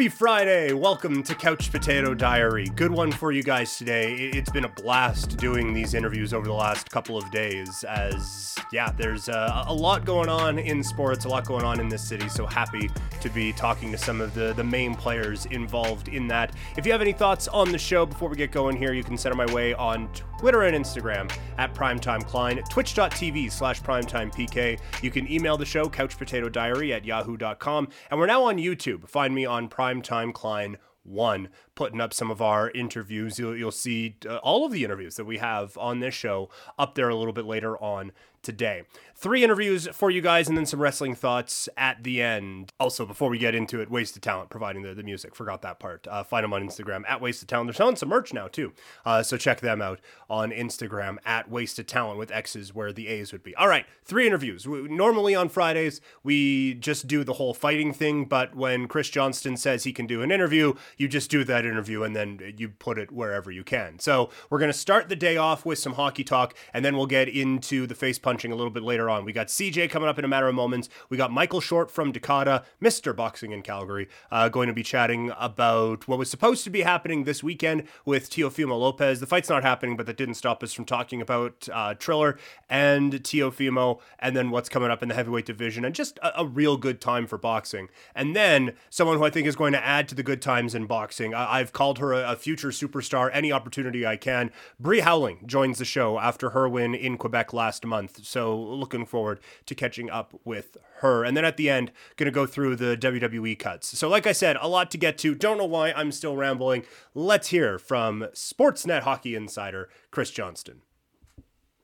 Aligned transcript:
Happy 0.00 0.08
Friday! 0.08 0.72
Welcome 0.72 1.22
to 1.24 1.34
Couch 1.34 1.70
Potato 1.70 2.14
Diary. 2.14 2.68
Good 2.74 2.90
one 2.90 3.12
for 3.12 3.32
you 3.32 3.42
guys 3.42 3.76
today. 3.76 4.14
It's 4.14 4.48
been 4.48 4.64
a 4.64 4.68
blast 4.70 5.36
doing 5.36 5.74
these 5.74 5.92
interviews 5.92 6.32
over 6.32 6.46
the 6.46 6.54
last 6.54 6.90
couple 6.90 7.18
of 7.18 7.30
days. 7.30 7.84
As, 7.84 8.56
yeah, 8.72 8.92
there's 8.92 9.28
uh, 9.28 9.64
a, 9.68 9.70
a, 9.70 9.74
lot 9.74 10.06
going 10.06 10.30
on 10.30 10.58
in 10.58 10.82
sports, 10.82 11.26
a 11.26 11.28
lot 11.28 11.44
going 11.44 11.66
on 11.66 11.80
in 11.80 11.90
this 11.90 12.02
city. 12.02 12.30
So 12.30 12.46
happy 12.46 12.88
to 13.20 13.28
be 13.28 13.52
talking 13.52 13.92
to 13.92 13.98
some 13.98 14.22
of 14.22 14.32
the, 14.32 14.54
the 14.54 14.64
main 14.64 14.94
players 14.94 15.44
involved 15.44 16.08
in 16.08 16.26
that. 16.28 16.54
If 16.78 16.86
you 16.86 16.92
have 16.92 17.02
any 17.02 17.12
thoughts 17.12 17.46
on 17.48 17.70
the 17.70 17.76
show 17.76 18.06
before 18.06 18.30
we 18.30 18.36
get 18.36 18.52
going 18.52 18.78
here, 18.78 18.94
you 18.94 19.04
can 19.04 19.18
send 19.18 19.38
them 19.38 19.46
my 19.46 19.52
way 19.52 19.74
on 19.74 20.08
Twitter 20.14 20.29
and 20.42 20.76
Instagram 20.76 21.30
at 21.58 21.74
PrimetimeKlein, 21.74 22.68
twitch.tv 22.68 23.52
slash 23.52 23.80
PrimetimePK. 23.82 24.78
You 25.02 25.10
can 25.10 25.30
email 25.30 25.56
the 25.56 25.64
show, 25.64 25.88
couchpotatodiary 25.88 26.94
at 26.94 27.04
yahoo.com. 27.04 27.88
And 28.10 28.20
we're 28.20 28.26
now 28.26 28.44
on 28.44 28.56
YouTube. 28.56 29.08
Find 29.08 29.34
me 29.34 29.44
on 29.44 29.68
Primetime 29.68 30.32
Klein 30.32 30.78
one 31.02 31.48
putting 31.80 31.98
up 31.98 32.12
some 32.12 32.30
of 32.30 32.42
our 32.42 32.70
interviews 32.72 33.38
you'll, 33.38 33.56
you'll 33.56 33.70
see 33.70 34.14
uh, 34.28 34.36
all 34.42 34.66
of 34.66 34.72
the 34.72 34.84
interviews 34.84 35.16
that 35.16 35.24
we 35.24 35.38
have 35.38 35.78
on 35.78 36.00
this 36.00 36.12
show 36.12 36.50
up 36.78 36.94
there 36.94 37.08
a 37.08 37.16
little 37.16 37.32
bit 37.32 37.46
later 37.46 37.82
on 37.82 38.12
today 38.42 38.82
three 39.20 39.44
interviews 39.44 39.86
for 39.92 40.10
you 40.10 40.22
guys 40.22 40.48
and 40.48 40.56
then 40.56 40.64
some 40.64 40.80
wrestling 40.80 41.14
thoughts 41.14 41.68
at 41.76 42.02
the 42.02 42.22
end. 42.22 42.72
Also, 42.80 43.04
before 43.04 43.28
we 43.28 43.36
get 43.36 43.54
into 43.54 43.78
it, 43.82 43.90
Wasted 43.90 44.22
Talent 44.22 44.48
providing 44.48 44.80
the, 44.80 44.94
the 44.94 45.02
music. 45.02 45.34
Forgot 45.34 45.60
that 45.60 45.78
part. 45.78 46.06
Uh, 46.08 46.24
find 46.24 46.42
them 46.42 46.54
on 46.54 46.66
Instagram 46.66 47.02
at 47.06 47.20
Wasted 47.20 47.46
Talent. 47.46 47.68
They're 47.68 47.74
selling 47.74 47.96
some 47.96 48.08
merch 48.08 48.32
now 48.32 48.48
too. 48.48 48.72
Uh, 49.04 49.22
so 49.22 49.36
check 49.36 49.60
them 49.60 49.82
out 49.82 50.00
on 50.30 50.52
Instagram 50.52 51.18
at 51.26 51.50
Wasted 51.50 51.86
Talent 51.86 52.18
with 52.18 52.32
X's 52.32 52.74
where 52.74 52.94
the 52.94 53.08
A's 53.08 53.30
would 53.30 53.42
be. 53.42 53.54
All 53.56 53.68
right, 53.68 53.84
three 54.06 54.26
interviews. 54.26 54.66
We, 54.66 54.88
normally 54.88 55.34
on 55.34 55.50
Fridays, 55.50 56.00
we 56.22 56.74
just 56.74 57.06
do 57.06 57.22
the 57.22 57.34
whole 57.34 57.52
fighting 57.52 57.92
thing, 57.92 58.24
but 58.24 58.56
when 58.56 58.88
Chris 58.88 59.10
Johnston 59.10 59.58
says 59.58 59.84
he 59.84 59.92
can 59.92 60.06
do 60.06 60.22
an 60.22 60.32
interview, 60.32 60.72
you 60.96 61.08
just 61.08 61.30
do 61.30 61.44
that 61.44 61.66
interview 61.70 62.02
and 62.02 62.14
then 62.14 62.54
you 62.56 62.68
put 62.68 62.98
it 62.98 63.10
wherever 63.12 63.50
you 63.50 63.64
can. 63.64 63.98
So 63.98 64.30
we're 64.48 64.58
going 64.58 64.72
to 64.72 64.76
start 64.76 65.08
the 65.08 65.16
day 65.16 65.36
off 65.36 65.64
with 65.64 65.78
some 65.78 65.94
hockey 65.94 66.24
talk 66.24 66.54
and 66.74 66.84
then 66.84 66.96
we'll 66.96 67.06
get 67.06 67.28
into 67.28 67.86
the 67.86 67.94
face 67.94 68.18
punching 68.18 68.52
a 68.52 68.56
little 68.56 68.70
bit 68.70 68.82
later 68.82 69.08
on. 69.08 69.24
We 69.24 69.32
got 69.32 69.48
CJ 69.48 69.90
coming 69.90 70.08
up 70.08 70.18
in 70.18 70.24
a 70.24 70.28
matter 70.28 70.48
of 70.48 70.54
moments. 70.54 70.88
We 71.08 71.16
got 71.16 71.32
Michael 71.32 71.60
Short 71.60 71.90
from 71.90 72.12
Dakota, 72.12 72.64
Mr. 72.82 73.14
Boxing 73.14 73.52
in 73.52 73.62
Calgary, 73.62 74.08
uh, 74.30 74.48
going 74.48 74.68
to 74.68 74.74
be 74.74 74.82
chatting 74.82 75.32
about 75.38 76.08
what 76.08 76.18
was 76.18 76.30
supposed 76.30 76.64
to 76.64 76.70
be 76.70 76.82
happening 76.82 77.24
this 77.24 77.42
weekend 77.42 77.84
with 78.04 78.30
Teofimo 78.30 78.78
Lopez. 78.78 79.20
The 79.20 79.26
fight's 79.26 79.48
not 79.48 79.62
happening, 79.62 79.96
but 79.96 80.06
that 80.06 80.16
didn't 80.16 80.34
stop 80.34 80.62
us 80.62 80.72
from 80.72 80.84
talking 80.84 81.20
about 81.20 81.68
uh, 81.72 81.94
Triller 81.94 82.38
and 82.68 83.12
Teofimo, 83.12 84.00
and 84.18 84.36
then 84.36 84.50
what's 84.50 84.68
coming 84.68 84.90
up 84.90 85.02
in 85.02 85.08
the 85.08 85.14
heavyweight 85.14 85.46
division, 85.46 85.84
and 85.84 85.94
just 85.94 86.18
a, 86.18 86.40
a, 86.40 86.46
real 86.46 86.76
good 86.76 87.00
time 87.00 87.26
for 87.26 87.38
boxing. 87.38 87.88
And 88.14 88.34
then 88.34 88.72
someone 88.88 89.18
who 89.18 89.24
I 89.24 89.30
think 89.30 89.46
is 89.46 89.56
going 89.56 89.72
to 89.72 89.84
add 89.84 90.08
to 90.08 90.14
the 90.14 90.22
good 90.22 90.42
times 90.42 90.74
in 90.74 90.86
boxing. 90.86 91.34
I- 91.34 91.59
have 91.60 91.72
called 91.72 91.98
her 91.98 92.12
a, 92.12 92.32
a 92.32 92.36
future 92.36 92.68
superstar 92.68 93.30
any 93.32 93.52
opportunity 93.52 94.04
I 94.04 94.16
can. 94.16 94.50
Brie 94.78 95.00
Howling 95.00 95.46
joins 95.46 95.78
the 95.78 95.84
show 95.84 96.18
after 96.18 96.50
her 96.50 96.68
win 96.68 96.94
in 96.94 97.16
Quebec 97.16 97.52
last 97.52 97.86
month. 97.86 98.26
So 98.26 98.58
looking 98.58 99.06
forward 99.06 99.40
to 99.66 99.74
catching 99.74 100.10
up 100.10 100.34
with 100.44 100.76
her. 100.98 101.24
And 101.24 101.36
then 101.36 101.44
at 101.44 101.56
the 101.56 101.70
end, 101.70 101.92
to 102.16 102.30
go 102.30 102.46
through 102.46 102.76
the 102.76 102.96
WWE 102.96 103.58
cuts. 103.58 103.98
So, 103.98 104.08
like 104.08 104.26
I 104.26 104.32
said, 104.32 104.56
a 104.60 104.68
lot 104.68 104.90
to 104.92 104.98
get 104.98 105.18
to. 105.18 105.34
Don't 105.34 105.58
know 105.58 105.64
why 105.64 105.92
I'm 105.92 106.12
still 106.12 106.36
rambling. 106.36 106.84
Let's 107.14 107.48
hear 107.48 107.78
from 107.78 108.26
Sportsnet 108.34 109.02
hockey 109.02 109.34
insider 109.34 109.88
Chris 110.10 110.30
Johnston 110.30 110.82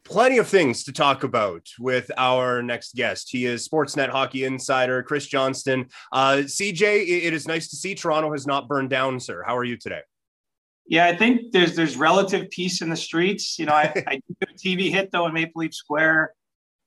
plenty 0.06 0.38
of 0.38 0.48
things 0.48 0.84
to 0.84 0.92
talk 0.92 1.24
about 1.24 1.66
with 1.78 2.10
our 2.16 2.62
next 2.62 2.94
guest. 2.94 3.28
He 3.30 3.44
is 3.44 3.68
Sportsnet 3.68 4.08
hockey 4.08 4.44
insider 4.44 5.02
Chris 5.02 5.26
Johnston. 5.26 5.86
Uh, 6.12 6.42
CJ, 6.44 7.24
it 7.24 7.32
is 7.32 7.46
nice 7.46 7.68
to 7.68 7.76
see 7.76 7.94
Toronto 7.94 8.32
has 8.32 8.46
not 8.46 8.68
burned 8.68 8.90
down, 8.90 9.20
sir. 9.20 9.42
How 9.46 9.56
are 9.56 9.64
you 9.64 9.76
today? 9.76 10.00
Yeah, 10.88 11.06
I 11.06 11.16
think 11.16 11.52
there's 11.52 11.74
there's 11.74 11.96
relative 11.96 12.48
peace 12.50 12.80
in 12.80 12.88
the 12.88 12.96
streets. 12.96 13.58
You 13.58 13.66
know, 13.66 13.72
I, 13.72 13.92
I 14.06 14.20
did 14.40 14.48
a 14.48 14.54
TV 14.54 14.90
hit 14.90 15.10
though 15.10 15.26
in 15.26 15.34
Maple 15.34 15.60
Leaf 15.60 15.74
Square 15.74 16.32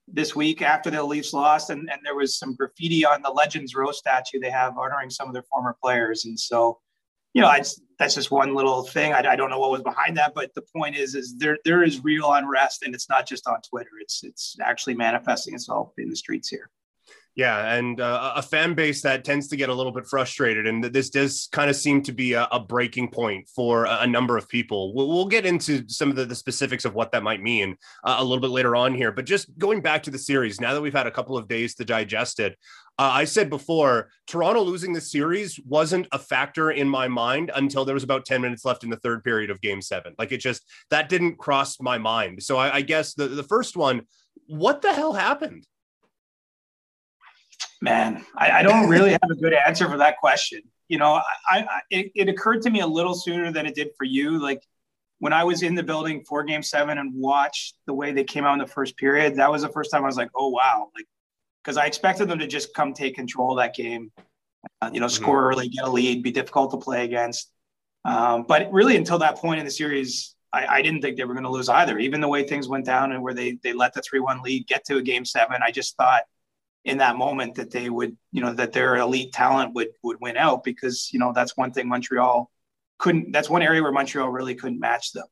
this 0.08 0.36
week 0.36 0.62
after 0.62 0.90
the 0.90 1.04
Leafs 1.04 1.34
lost, 1.34 1.70
and, 1.70 1.90
and 1.92 2.00
there 2.04 2.16
was 2.16 2.38
some 2.38 2.56
graffiti 2.56 3.06
on 3.06 3.22
the 3.22 3.30
Legends 3.30 3.76
Row 3.76 3.92
statue 3.92 4.40
they 4.40 4.50
have 4.50 4.78
honoring 4.78 5.10
some 5.10 5.28
of 5.28 5.34
their 5.34 5.44
former 5.44 5.76
players. 5.82 6.26
And 6.26 6.40
so, 6.40 6.80
you 7.34 7.42
know, 7.42 7.48
I, 7.48 7.62
that's 8.00 8.16
just 8.16 8.32
one 8.32 8.56
little 8.56 8.84
thing. 8.84 9.14
I, 9.14 9.20
I 9.20 9.36
don't 9.36 9.50
know 9.50 9.60
what 9.60 9.72
was 9.72 9.84
behind 9.84 10.18
that, 10.18 10.34
but 10.34 10.54
the 10.56 10.64
point 10.76 10.96
is, 10.96 11.16
is 11.16 11.36
there 11.38 11.58
there 11.66 11.84
is 11.84 12.04
real 12.04 12.32
unrest, 12.32 12.84
and 12.84 12.96
it's 12.96 13.10
not 13.10 13.28
just 13.28 13.46
on 13.48 13.58
Twitter. 13.62 13.90
It's 14.00 14.24
it's 14.24 14.56
actually 14.64 14.96
manifesting 14.96 15.54
itself 15.54 15.92
in 15.98 16.10
the 16.10 16.16
streets 16.16 16.50
here. 16.50 16.70
Yeah, 17.40 17.74
and 17.74 18.02
uh, 18.02 18.34
a 18.36 18.42
fan 18.42 18.74
base 18.74 19.02
that 19.04 19.24
tends 19.24 19.48
to 19.48 19.56
get 19.56 19.70
a 19.70 19.74
little 19.74 19.94
bit 19.94 20.06
frustrated, 20.06 20.68
and 20.68 20.84
this 20.84 21.10
does 21.10 21.48
kind 21.54 21.70
of 21.70 21.78
seem 21.78 22.02
to 22.02 22.12
be 22.12 22.34
a, 22.34 22.50
a 22.52 22.60
breaking 22.60 23.12
point 23.12 23.48
for 23.48 23.86
a, 23.86 24.06
number 24.06 24.36
of 24.36 24.50
people. 24.50 24.94
We'll, 24.94 25.08
we'll, 25.08 25.26
get 25.26 25.46
into 25.46 25.88
some 25.88 26.10
of 26.10 26.18
the, 26.18 26.26
the, 26.26 26.36
specifics 26.36 26.84
of 26.84 26.96
what 26.96 27.14
that 27.14 27.24
might 27.24 27.42
mean 27.42 27.78
uh, 28.04 28.18
a 28.20 28.24
little 28.26 28.42
bit 28.42 28.50
later 28.50 28.76
on 28.76 28.94
here. 28.94 29.14
But 29.14 29.24
just 29.24 29.58
going 29.58 29.80
back 29.80 30.04
to 30.04 30.12
the 30.12 30.18
series, 30.18 30.60
now 30.60 30.74
that 30.74 30.82
we've 30.82 30.92
had 30.92 31.08
a 31.08 31.12
couple 31.12 31.38
of 31.38 31.48
days 31.48 31.76
to 31.76 31.86
digest 31.86 32.42
it, 32.42 32.58
uh, 32.98 33.12
I 33.14 33.24
said 33.24 33.50
before, 33.50 34.10
Toronto 34.28 34.62
losing 34.62 34.92
the 34.92 35.00
series 35.00 35.58
wasn't 35.66 36.10
a 36.12 36.20
factor 36.20 36.72
in 36.72 36.90
my 36.90 37.08
mind 37.08 37.52
until 37.56 37.86
there 37.86 37.94
was 37.94 38.04
about 38.04 38.26
10 38.26 38.42
minutes 38.42 38.66
left 38.66 38.84
in 38.84 38.90
the 38.90 38.98
third 38.98 39.24
period 39.24 39.50
of 39.50 39.62
game 39.62 39.82
seven. 39.82 40.14
Like 40.20 40.34
it 40.34 40.40
just, 40.40 40.70
that 40.90 41.08
didn't 41.08 41.38
cross 41.38 41.80
my 41.80 41.98
mind. 42.00 42.44
So 42.44 42.58
I, 42.58 42.76
I 42.76 42.82
guess 42.82 43.14
the, 43.14 43.30
the 43.30 43.44
first 43.44 43.78
one, 43.78 44.02
what 44.48 44.82
the 44.82 44.92
hell 44.92 45.14
happened? 45.14 45.66
Man, 47.82 48.26
I, 48.36 48.52
I 48.60 48.64
don't 48.64 48.90
really 48.90 49.12
have 49.12 49.30
a 49.30 49.36
good 49.36 49.54
answer 49.54 49.88
for 49.88 49.98
that 49.98 50.18
question. 50.18 50.62
You 50.90 50.98
know, 50.98 51.14
I, 51.14 51.24
I 51.50 51.82
it, 51.90 52.12
it 52.16 52.30
occurred 52.30 52.62
to 52.64 52.70
me 52.70 52.82
a 52.82 52.88
little 52.88 53.14
sooner 53.14 53.52
than 53.52 53.66
it 53.66 53.76
did 53.76 53.90
for 53.98 54.04
you. 54.04 54.42
Like 54.42 54.62
when 55.20 55.34
I 55.34 55.44
was 55.44 55.64
in 55.64 55.76
the 55.76 55.84
building 55.84 56.24
for 56.28 56.44
Game 56.44 56.64
Seven 56.64 56.98
and 56.98 57.14
watched 57.14 57.76
the 57.86 57.94
way 57.94 58.12
they 58.12 58.24
came 58.24 58.46
out 58.46 58.54
in 58.54 58.60
the 58.60 58.68
first 58.68 58.98
period, 58.98 59.36
that 59.36 59.52
was 59.52 59.62
the 59.62 59.70
first 59.70 59.92
time 59.92 60.04
I 60.04 60.08
was 60.08 60.18
like, 60.18 60.32
"Oh 60.36 60.50
wow!" 60.50 60.90
Like 60.96 61.06
because 61.64 61.78
I 61.78 61.86
expected 61.86 62.28
them 62.28 62.40
to 62.40 62.48
just 62.48 62.74
come 62.74 62.94
take 62.94 63.16
control 63.16 63.52
of 63.52 63.58
that 63.58 63.76
game, 63.76 64.12
uh, 64.82 64.90
you 64.92 65.00
know, 65.00 65.06
mm-hmm. 65.06 65.24
score 65.24 65.50
early, 65.50 65.70
get 65.70 65.86
a 65.86 65.90
lead, 65.90 66.24
be 66.24 66.32
difficult 66.32 66.72
to 66.72 66.78
play 66.78 67.06
against. 67.06 67.52
Um, 68.06 68.46
but 68.48 68.72
really, 68.72 68.98
until 68.98 69.20
that 69.20 69.36
point 69.38 69.60
in 69.60 69.66
the 69.66 69.72
series, 69.72 70.36
I, 70.52 70.66
I 70.68 70.82
didn't 70.82 71.02
think 71.02 71.18
they 71.18 71.26
were 71.26 71.34
going 71.34 71.44
to 71.44 71.52
lose 71.52 71.70
either. 71.70 72.00
Even 72.00 72.22
the 72.22 72.28
way 72.28 72.44
things 72.44 72.68
went 72.68 72.86
down 72.86 73.12
and 73.12 73.22
where 73.22 73.34
they 73.34 73.60
they 73.64 73.74
let 73.74 73.94
the 73.94 74.02
three 74.02 74.20
one 74.20 74.42
lead 74.42 74.68
get 74.68 74.86
to 74.86 74.98
a 74.98 75.02
Game 75.02 75.26
Seven, 75.26 75.62
I 75.64 75.72
just 75.72 75.96
thought 75.96 76.24
in 76.90 76.98
that 76.98 77.16
moment 77.16 77.56
that 77.56 77.72
they 77.72 77.90
would, 77.90 78.18
you 78.32 78.42
know, 78.42 78.54
that 78.54 78.74
their 78.74 78.98
elite 78.98 79.32
talent 79.32 79.74
would 79.76 79.90
would 80.04 80.18
win 80.20 80.38
out 80.38 80.64
because 80.64 81.14
you 81.14 81.20
know 81.20 81.32
that's 81.34 81.56
one 81.56 81.72
thing 81.72 81.88
Montreal 81.88 82.52
couldn't. 82.98 83.32
That's 83.32 83.50
one 83.50 83.62
area 83.62 83.82
where 83.82 83.92
Montreal 83.92 84.30
really 84.30 84.56
couldn't 84.56 84.80
match 84.80 85.14
them. 85.14 85.28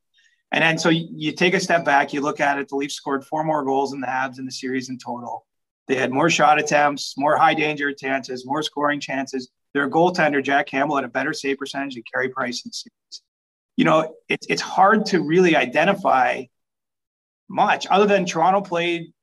And 0.51 0.63
then 0.63 0.77
so 0.77 0.89
you, 0.89 1.33
take 1.33 1.53
a 1.53 1.59
step 1.59 1.83
back, 1.83 2.13
you 2.13 2.21
look 2.21 2.39
at 2.39 2.57
it. 2.57 2.69
The 2.69 2.77
Leafs 2.77 2.95
scored 2.95 3.25
four 3.25 3.43
more 3.43 3.65
goals 3.65 3.91
than 3.91 3.99
the 3.99 4.07
Habs 4.07 4.39
in 4.39 4.45
the 4.45 4.51
series 4.51 4.87
in 4.87 4.97
total. 4.97 5.45
They 5.87 5.95
had 5.95 6.11
more 6.11 6.29
shot 6.29 6.59
attempts, 6.59 7.15
more 7.17 7.35
high 7.35 7.53
danger 7.53 7.91
chances, 7.91 8.45
more 8.45 8.63
scoring 8.63 9.01
chances. 9.01 9.49
Their 9.73 9.89
goaltender 9.89 10.43
Jack 10.43 10.67
Campbell 10.67 10.95
had 10.95 11.05
a 11.05 11.09
better 11.09 11.33
save 11.33 11.57
percentage 11.57 11.95
than 11.95 12.03
Carey 12.11 12.29
Price 12.29 12.63
in 12.63 12.69
the 12.69 12.73
series. 12.73 13.23
You 13.75 13.85
know, 13.85 14.15
it's 14.29 14.47
it's 14.49 14.61
hard 14.61 15.05
to 15.07 15.21
really 15.21 15.55
identify 15.55 16.43
much 17.49 17.87
other 17.89 18.05
than 18.05 18.25
Toronto 18.25 18.61
played 18.61 19.13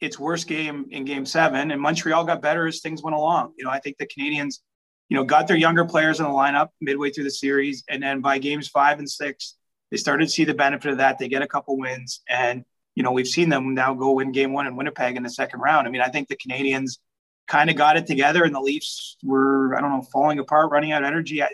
its 0.00 0.18
worst 0.18 0.46
game 0.46 0.86
in 0.90 1.04
game 1.04 1.26
seven, 1.26 1.70
and 1.70 1.80
Montreal 1.80 2.24
got 2.24 2.42
better 2.42 2.66
as 2.66 2.80
things 2.80 3.02
went 3.02 3.16
along. 3.16 3.52
You 3.56 3.64
know, 3.64 3.70
I 3.70 3.80
think 3.80 3.96
the 3.98 4.06
Canadiens, 4.06 4.60
you 5.08 5.16
know, 5.16 5.24
got 5.24 5.48
their 5.48 5.56
younger 5.56 5.84
players 5.84 6.18
in 6.18 6.24
the 6.24 6.30
lineup 6.30 6.68
midway 6.80 7.10
through 7.10 7.24
the 7.24 7.30
series. 7.30 7.84
And 7.88 8.02
then 8.02 8.20
by 8.20 8.38
games 8.38 8.68
five 8.68 8.98
and 8.98 9.08
six, 9.08 9.56
they 9.90 9.96
started 9.96 10.26
to 10.26 10.30
see 10.30 10.44
the 10.44 10.54
benefit 10.54 10.90
of 10.90 10.98
that. 10.98 11.18
They 11.18 11.28
get 11.28 11.42
a 11.42 11.46
couple 11.46 11.78
wins. 11.78 12.22
And, 12.28 12.64
you 12.94 13.02
know, 13.02 13.12
we've 13.12 13.28
seen 13.28 13.48
them 13.48 13.74
now 13.74 13.94
go 13.94 14.12
win 14.12 14.32
game 14.32 14.52
one 14.52 14.66
in 14.66 14.76
Winnipeg 14.76 15.16
in 15.16 15.22
the 15.22 15.30
second 15.30 15.60
round. 15.60 15.86
I 15.86 15.90
mean, 15.90 16.02
I 16.02 16.08
think 16.08 16.28
the 16.28 16.36
Canadiens 16.36 16.98
kind 17.46 17.70
of 17.70 17.76
got 17.76 17.96
it 17.96 18.06
together 18.06 18.44
and 18.44 18.54
the 18.54 18.60
Leafs 18.60 19.16
were, 19.22 19.76
I 19.76 19.80
don't 19.80 19.90
know, 19.90 20.06
falling 20.12 20.38
apart, 20.38 20.70
running 20.70 20.92
out 20.92 21.02
of 21.02 21.06
energy. 21.06 21.42
I, 21.42 21.48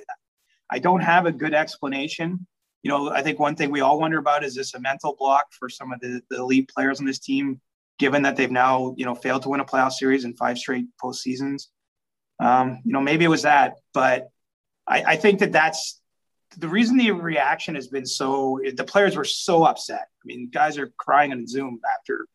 I 0.71 0.79
don't 0.79 1.01
have 1.01 1.27
a 1.27 1.33
good 1.33 1.53
explanation. 1.53 2.47
You 2.83 2.91
know, 2.91 3.11
I 3.11 3.23
think 3.23 3.39
one 3.39 3.57
thing 3.57 3.71
we 3.71 3.81
all 3.81 4.01
wonder 4.01 4.19
about 4.19 4.45
is 4.45 4.55
this 4.55 4.75
a 4.75 4.81
mental 4.81 5.17
block 5.19 5.47
for 5.59 5.69
some 5.69 5.93
of 5.93 6.01
the, 6.01 6.23
the 6.31 6.39
elite 6.39 6.71
players 6.75 7.01
on 7.01 7.07
this 7.07 7.19
team 7.19 7.61
given 8.01 8.23
that 8.23 8.35
they've 8.35 8.51
now 8.51 8.95
you 8.97 9.05
know 9.05 9.15
failed 9.15 9.43
to 9.43 9.51
win 9.51 9.61
a 9.61 9.65
playoff 9.65 9.93
series 9.93 10.25
in 10.25 10.35
five 10.35 10.59
straight 10.59 10.87
postseasons. 11.01 11.67
Um, 12.41 12.81
you 12.85 12.93
know, 12.93 13.01
maybe 13.01 13.27
it 13.27 13.29
was 13.29 13.43
that, 13.43 13.75
but 13.93 14.31
I, 14.89 15.03
I 15.03 15.17
think 15.17 15.41
that 15.41 15.53
that's 15.53 16.01
the 16.57 16.67
reason 16.67 16.97
the 16.97 17.13
reaction 17.13 17.75
has 17.75 17.89
been 17.89 18.07
so. 18.07 18.59
The 18.75 18.83
players 18.83 19.15
were 19.15 19.25
so 19.25 19.65
upset. 19.65 20.09
I 20.23 20.25
mean, 20.25 20.49
guys 20.53 20.79
are 20.79 20.91
crying 20.97 21.31
on 21.33 21.47
Zoom 21.47 21.79
after, 21.99 22.27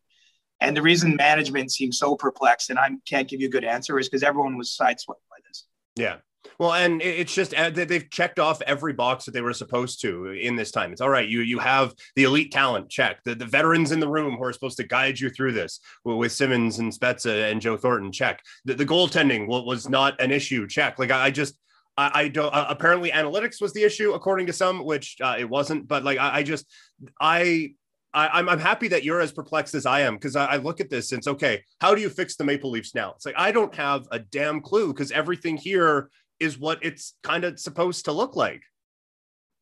and 0.60 0.76
the 0.76 0.82
reason 0.82 1.16
management 1.16 1.72
seems 1.72 1.98
so 1.98 2.14
perplexed, 2.14 2.70
and 2.70 2.78
I 2.78 2.88
can't 3.06 3.28
give 3.28 3.40
you 3.40 3.48
a 3.48 3.50
good 3.50 3.64
answer, 3.64 3.98
is 3.98 4.08
because 4.08 4.22
everyone 4.22 4.56
was 4.56 4.74
sideswiped 4.80 5.26
by 5.28 5.38
this. 5.48 5.66
Yeah, 5.96 6.18
well, 6.58 6.74
and 6.74 7.02
it's 7.02 7.34
just 7.34 7.54
uh, 7.54 7.70
they've 7.70 8.08
checked 8.10 8.38
off 8.38 8.62
every 8.62 8.92
box 8.92 9.24
that 9.24 9.32
they 9.32 9.40
were 9.40 9.52
supposed 9.52 10.00
to 10.02 10.26
in 10.26 10.56
this 10.56 10.70
time. 10.70 10.92
It's 10.92 11.00
all 11.00 11.10
right. 11.10 11.28
You 11.28 11.40
you 11.40 11.58
have 11.58 11.94
the 12.14 12.24
elite 12.24 12.52
talent 12.52 12.88
check, 12.88 13.22
the, 13.24 13.34
the 13.34 13.44
veterans 13.44 13.92
in 13.92 14.00
the 14.00 14.08
room 14.08 14.36
who 14.36 14.44
are 14.44 14.52
supposed 14.52 14.76
to 14.78 14.86
guide 14.86 15.18
you 15.18 15.30
through 15.30 15.52
this 15.52 15.80
with 16.04 16.32
Simmonds 16.32 16.78
and 16.78 16.92
Spezza 16.92 17.50
and 17.50 17.60
Joe 17.60 17.76
Thornton 17.76 18.12
check. 18.12 18.42
The, 18.64 18.74
the 18.74 18.86
goaltending 18.86 19.46
was 19.46 19.88
not 19.88 20.20
an 20.20 20.30
issue 20.30 20.66
check. 20.66 20.98
Like 20.98 21.10
I 21.10 21.30
just 21.30 21.58
I, 21.98 22.28
don't. 22.28 22.54
Uh, 22.54 22.66
apparently, 22.68 23.10
analytics 23.10 23.58
was 23.58 23.72
the 23.72 23.82
issue, 23.82 24.12
according 24.12 24.46
to 24.48 24.52
some, 24.52 24.84
which 24.84 25.16
uh, 25.22 25.36
it 25.38 25.48
wasn't. 25.48 25.88
But 25.88 26.04
like, 26.04 26.18
I, 26.18 26.36
I 26.36 26.42
just, 26.42 26.66
I 27.18 27.70
I, 28.16 28.26
am 28.26 28.30
I'm, 28.32 28.48
I'm 28.48 28.58
happy 28.58 28.88
that 28.88 29.04
you're 29.04 29.20
as 29.20 29.30
perplexed 29.30 29.74
as 29.74 29.84
I 29.84 30.00
am 30.00 30.14
because 30.14 30.36
I, 30.36 30.46
I, 30.46 30.56
look 30.56 30.80
at 30.80 30.88
this 30.88 31.12
and 31.12 31.18
it's 31.18 31.28
okay. 31.28 31.62
How 31.80 31.94
do 31.94 32.00
you 32.00 32.08
fix 32.08 32.36
the 32.36 32.44
Maple 32.44 32.70
Leafs 32.70 32.94
now? 32.94 33.12
It's 33.14 33.26
like 33.26 33.34
I 33.36 33.52
don't 33.52 33.74
have 33.74 34.06
a 34.10 34.18
damn 34.18 34.62
clue 34.62 34.88
because 34.92 35.12
everything 35.12 35.58
here 35.58 36.08
is 36.40 36.58
what 36.58 36.84
it's 36.84 37.14
kind 37.22 37.44
of 37.44 37.58
supposed 37.58 38.06
to 38.06 38.12
look 38.12 38.36
like. 38.36 38.62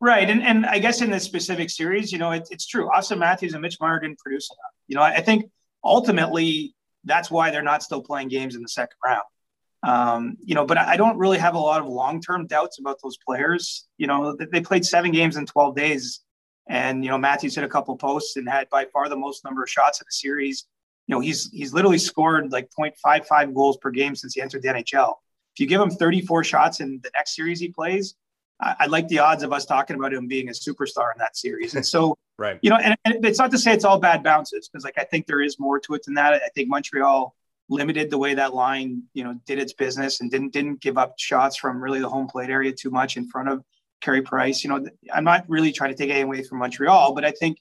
Right, 0.00 0.28
and 0.28 0.42
and 0.42 0.66
I 0.66 0.78
guess 0.78 1.00
in 1.00 1.10
this 1.10 1.24
specific 1.24 1.70
series, 1.70 2.12
you 2.12 2.18
know, 2.18 2.32
it, 2.32 2.48
it's 2.50 2.66
true. 2.66 2.90
Auston 2.94 3.18
Matthews 3.18 3.54
and 3.54 3.62
Mitch 3.62 3.78
Marner 3.80 4.00
didn't 4.00 4.18
produce 4.18 4.48
enough. 4.50 4.72
You 4.86 4.96
know, 4.96 5.02
I, 5.02 5.14
I, 5.14 5.20
think 5.20 5.50
ultimately 5.82 6.74
that's 7.04 7.30
why 7.30 7.50
they're 7.50 7.62
not 7.62 7.82
still 7.82 8.02
playing 8.02 8.28
games 8.28 8.54
in 8.54 8.62
the 8.62 8.68
second 8.68 8.96
round. 9.04 9.22
Um, 9.82 10.36
you 10.42 10.54
know, 10.54 10.66
but 10.66 10.78
I 10.78 10.96
don't 10.96 11.16
really 11.16 11.38
have 11.38 11.54
a 11.54 11.58
lot 11.58 11.80
of 11.80 11.86
long 11.86 12.20
term 12.20 12.46
doubts 12.46 12.78
about 12.78 12.98
those 13.02 13.16
players. 13.26 13.86
You 13.96 14.06
know, 14.06 14.36
they 14.36 14.60
played 14.60 14.84
seven 14.84 15.10
games 15.12 15.36
in 15.36 15.46
12 15.46 15.76
days 15.76 16.24
and 16.68 17.04
you 17.04 17.10
know, 17.10 17.18
Matthews 17.18 17.54
hit 17.54 17.64
a 17.64 17.68
couple 17.68 17.96
posts 17.96 18.36
and 18.36 18.48
had 18.48 18.68
by 18.70 18.86
far 18.86 19.08
the 19.08 19.16
most 19.16 19.44
number 19.44 19.62
of 19.62 19.70
shots 19.70 20.00
in 20.00 20.06
the 20.06 20.12
series. 20.12 20.66
You 21.06 21.14
know, 21.14 21.20
he's 21.20 21.50
he's 21.50 21.74
literally 21.74 21.98
scored 21.98 22.50
like 22.52 22.70
0.55 22.78 23.54
goals 23.54 23.76
per 23.76 23.90
game 23.90 24.14
since 24.14 24.34
he 24.34 24.40
entered 24.40 24.62
the 24.62 24.68
NHL. 24.68 25.14
If 25.54 25.60
you 25.60 25.66
give 25.66 25.80
him 25.80 25.90
34 25.90 26.44
shots 26.44 26.80
in 26.80 27.00
the 27.02 27.10
next 27.14 27.36
series 27.36 27.60
he 27.60 27.68
plays, 27.68 28.14
I, 28.60 28.74
I 28.80 28.86
like 28.86 29.08
the 29.08 29.20
odds 29.20 29.42
of 29.42 29.52
us 29.52 29.64
talking 29.64 29.96
about 29.96 30.12
him 30.12 30.26
being 30.26 30.48
a 30.48 30.52
superstar 30.52 31.12
in 31.14 31.18
that 31.18 31.36
series. 31.36 31.74
And 31.74 31.86
so, 31.86 32.18
right, 32.38 32.58
you 32.62 32.70
know, 32.70 32.76
and, 32.76 32.96
and 33.04 33.24
it's 33.24 33.38
not 33.38 33.50
to 33.52 33.58
say 33.58 33.72
it's 33.72 33.84
all 33.84 33.98
bad 33.98 34.22
bounces 34.22 34.68
because 34.68 34.84
like 34.84 34.98
I 34.98 35.04
think 35.04 35.26
there 35.26 35.40
is 35.40 35.58
more 35.58 35.78
to 35.80 35.94
it 35.94 36.04
than 36.04 36.14
that. 36.14 36.34
I 36.34 36.48
think 36.54 36.68
Montreal 36.68 37.34
limited 37.68 38.10
the 38.10 38.18
way 38.18 38.34
that 38.34 38.54
line, 38.54 39.02
you 39.14 39.24
know, 39.24 39.38
did 39.46 39.58
its 39.58 39.72
business 39.72 40.20
and 40.20 40.30
didn't 40.30 40.52
didn't 40.52 40.80
give 40.80 40.98
up 40.98 41.14
shots 41.18 41.56
from 41.56 41.82
really 41.82 42.00
the 42.00 42.08
home 42.08 42.26
plate 42.26 42.50
area 42.50 42.72
too 42.72 42.90
much 42.90 43.16
in 43.16 43.28
front 43.28 43.48
of 43.48 43.62
Carey 44.00 44.22
Price. 44.22 44.62
You 44.62 44.70
know, 44.70 44.86
I'm 45.12 45.24
not 45.24 45.44
really 45.48 45.72
trying 45.72 45.90
to 45.90 45.96
take 45.96 46.10
anything 46.10 46.26
away 46.26 46.42
from 46.42 46.58
Montreal, 46.58 47.14
but 47.14 47.24
I 47.24 47.30
think, 47.30 47.58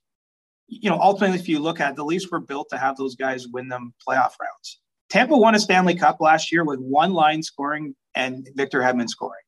you 0.68 0.90
know, 0.90 1.00
ultimately, 1.00 1.40
if 1.40 1.48
you 1.48 1.60
look 1.60 1.80
at 1.80 1.92
it, 1.92 1.96
the 1.96 2.06
Leafs 2.06 2.30
were 2.30 2.40
built 2.40 2.70
to 2.72 2.78
have 2.78 2.98
those 2.98 3.16
guys 3.16 3.48
win 3.48 3.70
them 3.70 3.94
playoff 4.06 4.34
rounds. 4.42 4.80
Tampa 5.14 5.38
won 5.38 5.54
a 5.54 5.60
Stanley 5.60 5.94
Cup 5.94 6.20
last 6.22 6.52
year 6.52 6.66
with 6.66 6.80
one 6.80 7.14
line 7.14 7.44
scoring 7.44 7.96
and 8.16 8.50
Victor 8.56 8.82
Hedman 8.82 9.08
scoring. 9.08 9.44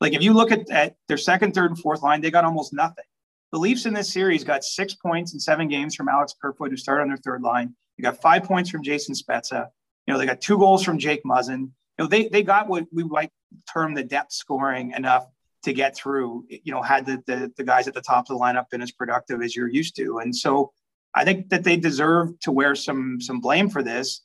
Like 0.00 0.14
if 0.14 0.22
you 0.22 0.32
look 0.32 0.50
at, 0.50 0.70
at 0.70 0.96
their 1.08 1.18
second, 1.18 1.52
third, 1.52 1.70
and 1.70 1.78
fourth 1.78 2.02
line, 2.02 2.22
they 2.22 2.30
got 2.30 2.46
almost 2.46 2.72
nothing. 2.72 3.04
The 3.52 3.58
Leafs 3.58 3.84
in 3.84 3.92
this 3.92 4.10
series 4.10 4.44
got 4.44 4.64
six 4.64 4.94
points 4.94 5.34
in 5.34 5.38
seven 5.38 5.68
games 5.68 5.94
from 5.94 6.08
Alex 6.08 6.34
Kerfoot, 6.40 6.70
who 6.70 6.76
started 6.78 7.02
on 7.02 7.08
their 7.08 7.18
third 7.18 7.42
line. 7.42 7.74
They 7.98 8.02
got 8.02 8.22
five 8.22 8.44
points 8.44 8.70
from 8.70 8.82
Jason 8.82 9.14
Spezza. 9.14 9.68
You 10.06 10.14
know, 10.14 10.18
they 10.18 10.24
got 10.24 10.40
two 10.40 10.56
goals 10.56 10.82
from 10.82 10.98
Jake 10.98 11.22
Muzzin. 11.24 11.60
You 11.60 11.70
know, 11.98 12.06
they 12.06 12.28
they 12.28 12.42
got 12.42 12.66
what 12.66 12.86
we 12.90 13.04
might 13.04 13.30
term 13.70 13.92
the 13.92 14.02
depth 14.02 14.32
scoring 14.32 14.92
enough 14.92 15.26
to 15.64 15.74
get 15.74 15.94
through, 15.94 16.46
you 16.48 16.72
know, 16.72 16.80
had 16.80 17.04
the, 17.04 17.22
the, 17.26 17.52
the 17.58 17.64
guys 17.64 17.86
at 17.86 17.92
the 17.92 18.00
top 18.00 18.30
of 18.30 18.38
the 18.38 18.42
lineup 18.42 18.70
been 18.70 18.80
as 18.80 18.90
productive 18.90 19.42
as 19.42 19.54
you're 19.54 19.68
used 19.68 19.96
to. 19.96 20.20
And 20.20 20.34
so 20.34 20.72
I 21.14 21.24
think 21.24 21.50
that 21.50 21.62
they 21.62 21.76
deserve 21.76 22.40
to 22.40 22.52
wear 22.52 22.74
some 22.74 23.20
some 23.20 23.40
blame 23.40 23.68
for 23.68 23.82
this. 23.82 24.22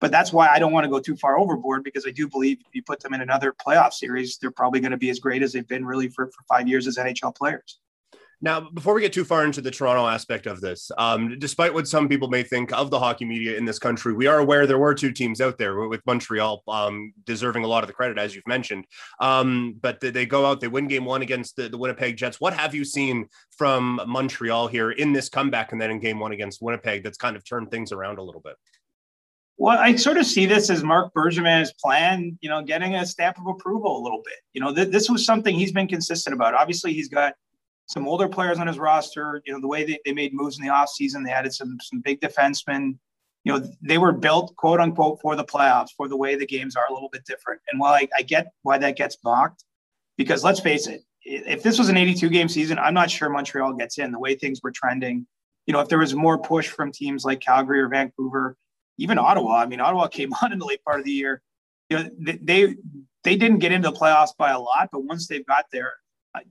But 0.00 0.10
that's 0.10 0.32
why 0.32 0.48
I 0.48 0.58
don't 0.58 0.72
want 0.72 0.84
to 0.84 0.90
go 0.90 1.00
too 1.00 1.16
far 1.16 1.38
overboard 1.38 1.82
because 1.82 2.06
I 2.06 2.10
do 2.10 2.28
believe 2.28 2.58
if 2.60 2.74
you 2.74 2.82
put 2.82 3.00
them 3.00 3.14
in 3.14 3.22
another 3.22 3.54
playoff 3.54 3.92
series, 3.92 4.36
they're 4.38 4.50
probably 4.50 4.80
going 4.80 4.90
to 4.90 4.98
be 4.98 5.10
as 5.10 5.18
great 5.18 5.42
as 5.42 5.52
they've 5.52 5.66
been 5.66 5.86
really 5.86 6.08
for, 6.08 6.26
for 6.26 6.44
five 6.48 6.68
years 6.68 6.86
as 6.86 6.96
NHL 6.96 7.34
players. 7.34 7.78
Now, 8.42 8.60
before 8.60 8.92
we 8.92 9.00
get 9.00 9.14
too 9.14 9.24
far 9.24 9.44
into 9.44 9.62
the 9.62 9.70
Toronto 9.70 10.06
aspect 10.06 10.46
of 10.46 10.60
this, 10.60 10.90
um, 10.98 11.38
despite 11.38 11.72
what 11.72 11.88
some 11.88 12.06
people 12.06 12.28
may 12.28 12.42
think 12.42 12.70
of 12.70 12.90
the 12.90 12.98
hockey 12.98 13.24
media 13.24 13.56
in 13.56 13.64
this 13.64 13.78
country, 13.78 14.12
we 14.12 14.26
are 14.26 14.38
aware 14.38 14.66
there 14.66 14.78
were 14.78 14.94
two 14.94 15.10
teams 15.10 15.40
out 15.40 15.56
there 15.56 15.88
with 15.88 16.04
Montreal 16.04 16.62
um, 16.68 17.14
deserving 17.24 17.64
a 17.64 17.66
lot 17.66 17.82
of 17.82 17.86
the 17.86 17.94
credit, 17.94 18.18
as 18.18 18.34
you've 18.34 18.46
mentioned. 18.46 18.84
Um, 19.20 19.78
but 19.80 20.00
they 20.00 20.26
go 20.26 20.44
out, 20.44 20.60
they 20.60 20.68
win 20.68 20.86
game 20.86 21.06
one 21.06 21.22
against 21.22 21.56
the, 21.56 21.70
the, 21.70 21.78
Winnipeg 21.78 22.18
Jets. 22.18 22.38
What 22.38 22.52
have 22.52 22.74
you 22.74 22.84
seen 22.84 23.26
from 23.56 24.02
Montreal 24.06 24.68
here 24.68 24.90
in 24.90 25.14
this 25.14 25.30
comeback 25.30 25.72
and 25.72 25.80
then 25.80 25.90
in 25.90 25.98
game 25.98 26.18
one 26.18 26.32
against 26.32 26.60
Winnipeg 26.60 27.04
that's 27.04 27.16
kind 27.16 27.36
of 27.36 27.44
turned 27.44 27.70
things 27.70 27.90
around 27.90 28.18
a 28.18 28.22
little 28.22 28.42
bit? 28.42 28.56
Well, 29.58 29.78
I 29.78 29.96
sort 29.96 30.18
of 30.18 30.26
see 30.26 30.44
this 30.44 30.68
as 30.68 30.84
Marc 30.84 31.14
Bergevin's 31.14 31.72
plan, 31.72 32.38
you 32.42 32.50
know, 32.50 32.62
getting 32.62 32.94
a 32.94 33.06
stamp 33.06 33.38
of 33.38 33.46
approval 33.46 33.98
a 33.98 34.02
little 34.02 34.22
bit. 34.22 34.34
You 34.52 34.60
know, 34.60 34.74
th- 34.74 34.88
this 34.88 35.08
was 35.08 35.24
something 35.24 35.54
he's 35.54 35.72
been 35.72 35.88
consistent 35.88 36.34
about. 36.34 36.54
Obviously, 36.54 36.92
he's 36.92 37.08
got 37.08 37.34
some 37.86 38.06
older 38.06 38.28
players 38.28 38.58
on 38.58 38.66
his 38.66 38.78
roster. 38.78 39.40
You 39.46 39.54
know, 39.54 39.60
the 39.60 39.66
way 39.66 39.84
they, 39.84 39.98
they 40.04 40.12
made 40.12 40.34
moves 40.34 40.58
in 40.58 40.64
the 40.66 40.72
offseason, 40.72 41.24
they 41.24 41.30
added 41.30 41.54
some 41.54 41.78
some 41.80 42.00
big 42.00 42.20
defensemen. 42.20 42.98
You 43.44 43.54
know, 43.54 43.70
they 43.80 43.96
were 43.96 44.12
built 44.12 44.54
quote 44.56 44.80
unquote 44.80 45.20
for 45.22 45.36
the 45.36 45.44
playoffs, 45.44 45.90
for 45.96 46.06
the 46.06 46.16
way 46.16 46.34
the 46.34 46.46
games 46.46 46.76
are 46.76 46.86
a 46.90 46.92
little 46.92 47.08
bit 47.08 47.24
different. 47.24 47.62
And 47.70 47.80
while 47.80 47.94
I, 47.94 48.08
I 48.16 48.22
get 48.22 48.52
why 48.62 48.76
that 48.76 48.96
gets 48.96 49.16
mocked, 49.24 49.64
because 50.18 50.44
let's 50.44 50.60
face 50.60 50.86
it, 50.86 51.02
if 51.22 51.62
this 51.62 51.78
was 51.78 51.88
an 51.88 51.96
82 51.96 52.28
game 52.28 52.48
season, 52.48 52.78
I'm 52.78 52.94
not 52.94 53.10
sure 53.10 53.30
Montreal 53.30 53.72
gets 53.74 53.98
in 53.98 54.12
the 54.12 54.18
way 54.18 54.34
things 54.34 54.60
were 54.62 54.70
trending. 54.70 55.26
You 55.66 55.72
know, 55.72 55.80
if 55.80 55.88
there 55.88 55.98
was 55.98 56.14
more 56.14 56.38
push 56.38 56.68
from 56.68 56.92
teams 56.92 57.24
like 57.24 57.40
Calgary 57.40 57.80
or 57.80 57.88
Vancouver, 57.88 58.56
even 58.98 59.18
Ottawa. 59.18 59.56
I 59.56 59.66
mean, 59.66 59.80
Ottawa 59.80 60.06
came 60.18 60.32
on 60.42 60.52
in 60.52 60.58
the 60.58 60.66
late 60.66 60.84
part 60.84 61.00
of 61.00 61.04
the 61.04 61.12
year. 61.12 61.42
You 61.88 61.98
know, 61.98 62.10
they 62.18 62.74
they 63.22 63.36
didn't 63.36 63.58
get 63.58 63.72
into 63.72 63.90
the 63.90 63.96
playoffs 63.96 64.36
by 64.36 64.50
a 64.50 64.58
lot, 64.58 64.88
but 64.92 65.04
once 65.04 65.26
they've 65.26 65.46
got 65.46 65.66
there, 65.72 65.94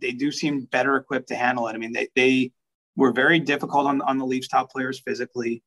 they 0.01 0.11
do 0.11 0.31
seem 0.31 0.61
better 0.61 0.95
equipped 0.97 1.29
to 1.29 1.35
handle 1.35 1.67
it. 1.67 1.73
I 1.73 1.77
mean, 1.77 1.93
they, 1.93 2.07
they 2.15 2.51
were 2.95 3.11
very 3.11 3.39
difficult 3.39 3.85
on, 3.87 4.01
on 4.01 4.17
the 4.17 4.25
Leafs 4.25 4.47
top 4.47 4.71
players 4.71 4.99
physically. 4.99 5.63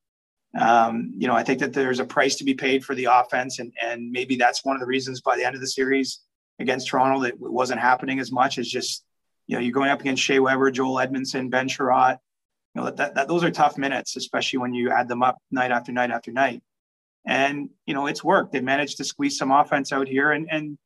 Um, 0.59 1.13
you 1.17 1.27
know, 1.27 1.35
I 1.35 1.43
think 1.43 1.59
that 1.59 1.73
there's 1.73 1.99
a 1.99 2.05
price 2.05 2.35
to 2.37 2.43
be 2.43 2.55
paid 2.55 2.83
for 2.83 2.95
the 2.95 3.05
offense, 3.05 3.59
and 3.59 3.71
and 3.83 4.11
maybe 4.11 4.35
that's 4.35 4.65
one 4.65 4.75
of 4.75 4.79
the 4.79 4.87
reasons 4.87 5.21
by 5.21 5.37
the 5.37 5.45
end 5.45 5.53
of 5.53 5.61
the 5.61 5.67
series 5.67 6.21
against 6.59 6.87
Toronto 6.87 7.21
that 7.21 7.33
it 7.33 7.39
wasn't 7.39 7.79
happening 7.79 8.19
as 8.19 8.31
much 8.31 8.57
as 8.57 8.67
just 8.67 9.03
you 9.45 9.55
know 9.55 9.61
you're 9.61 9.73
going 9.73 9.91
up 9.91 10.01
against 10.01 10.23
Shea 10.23 10.39
Weber, 10.39 10.71
Joel 10.71 10.95
Edmundson, 10.95 11.51
Ben 11.51 11.67
Chiarot. 11.67 12.17
You 12.73 12.81
know 12.81 12.85
that, 12.85 12.97
that, 12.97 13.15
that 13.15 13.27
those 13.27 13.43
are 13.43 13.51
tough 13.51 13.77
minutes, 13.77 14.15
especially 14.15 14.57
when 14.57 14.73
you 14.73 14.89
add 14.89 15.07
them 15.07 15.21
up 15.21 15.37
night 15.51 15.71
after 15.71 15.91
night 15.91 16.09
after 16.09 16.31
night. 16.31 16.63
And 17.25 17.69
you 17.85 17.93
know 17.93 18.07
it's 18.07 18.23
worked. 18.23 18.53
They 18.53 18.61
managed 18.61 18.97
to 18.97 19.03
squeeze 19.03 19.37
some 19.37 19.51
offense 19.51 19.91
out 19.91 20.07
here, 20.07 20.31
and 20.31 20.47
and 20.49 20.77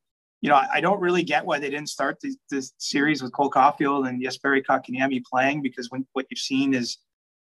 you 0.43 0.49
know, 0.49 0.61
I 0.73 0.81
don't 0.81 0.99
really 0.99 1.23
get 1.23 1.45
why 1.45 1.57
they 1.57 1.69
didn't 1.69 1.87
start 1.87 2.19
this, 2.49 2.73
series 2.77 3.23
with 3.23 3.31
Cole 3.31 3.49
Caufield 3.49 4.09
and 4.09 4.21
Jesperi 4.21 4.61
Kotkaniemi 4.61 5.23
playing 5.23 5.61
because 5.61 5.89
when 5.89 6.05
what 6.11 6.25
you've 6.29 6.37
seen 6.37 6.73
is, 6.73 6.97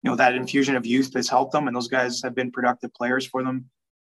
you 0.02 0.10
know, 0.10 0.16
that 0.16 0.34
infusion 0.34 0.78
of 0.78 0.86
youth 0.86 1.14
has 1.14 1.28
helped 1.28 1.52
them, 1.52 1.68
and 1.68 1.76
those 1.76 1.90
guys 1.90 2.22
have 2.24 2.34
been 2.34 2.52
productive 2.52 2.94
players 2.94 3.26
for 3.26 3.44
them 3.44 3.70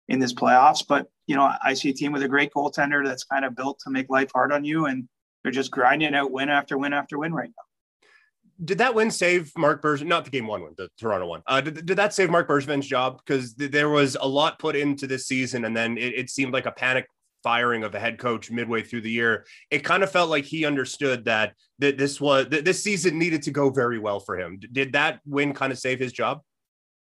in 0.08 0.18
this 0.18 0.34
playoffs. 0.34 0.84
But 0.86 1.06
you 1.28 1.36
know, 1.36 1.52
I 1.62 1.74
see 1.74 1.90
a 1.90 1.94
team 1.94 2.10
with 2.10 2.24
a 2.24 2.28
great 2.28 2.52
goaltender 2.52 3.06
that's 3.06 3.22
kind 3.22 3.44
of 3.44 3.54
built 3.54 3.78
to 3.84 3.90
make 3.90 4.10
life 4.10 4.32
hard 4.34 4.50
on 4.50 4.64
you, 4.64 4.86
and 4.86 5.08
they're 5.44 5.52
just 5.52 5.70
grinding 5.70 6.16
out 6.16 6.32
win 6.32 6.48
after 6.48 6.76
win 6.76 6.92
after 6.92 7.20
win 7.20 7.32
right 7.32 7.50
now. 7.56 7.71
Did 8.64 8.78
that 8.78 8.94
win 8.94 9.10
save 9.10 9.52
Marc 9.56 9.82
Bergevin? 9.82 10.06
Not 10.06 10.24
the 10.24 10.30
game 10.30 10.46
one 10.46 10.62
win, 10.62 10.74
the 10.76 10.88
Toronto 10.98 11.26
one. 11.26 11.42
Uh, 11.46 11.60
did, 11.60 11.86
did 11.86 11.96
that 11.96 12.14
save 12.14 12.30
Marc 12.30 12.48
Bergevin's 12.48 12.86
job? 12.86 13.20
Because 13.24 13.54
th- 13.54 13.70
there 13.70 13.88
was 13.88 14.16
a 14.20 14.26
lot 14.26 14.58
put 14.58 14.76
into 14.76 15.06
this 15.06 15.26
season, 15.26 15.64
and 15.64 15.76
then 15.76 15.98
it, 15.98 16.14
it 16.14 16.30
seemed 16.30 16.52
like 16.52 16.66
a 16.66 16.72
panic 16.72 17.06
firing 17.42 17.84
of 17.84 17.94
a 17.94 18.00
head 18.00 18.18
coach 18.18 18.50
midway 18.50 18.82
through 18.82 19.00
the 19.00 19.10
year, 19.10 19.44
it 19.70 19.80
kind 19.80 20.02
of 20.02 20.10
felt 20.10 20.30
like 20.30 20.44
he 20.44 20.64
understood 20.64 21.24
that 21.24 21.54
that 21.78 21.98
this 21.98 22.20
was 22.20 22.46
this 22.48 22.82
season 22.82 23.18
needed 23.18 23.42
to 23.42 23.50
go 23.50 23.70
very 23.70 23.98
well 23.98 24.20
for 24.20 24.38
him. 24.38 24.60
Did 24.72 24.92
that 24.92 25.20
win 25.26 25.52
kind 25.52 25.72
of 25.72 25.78
save 25.78 25.98
his 25.98 26.12
job? 26.12 26.40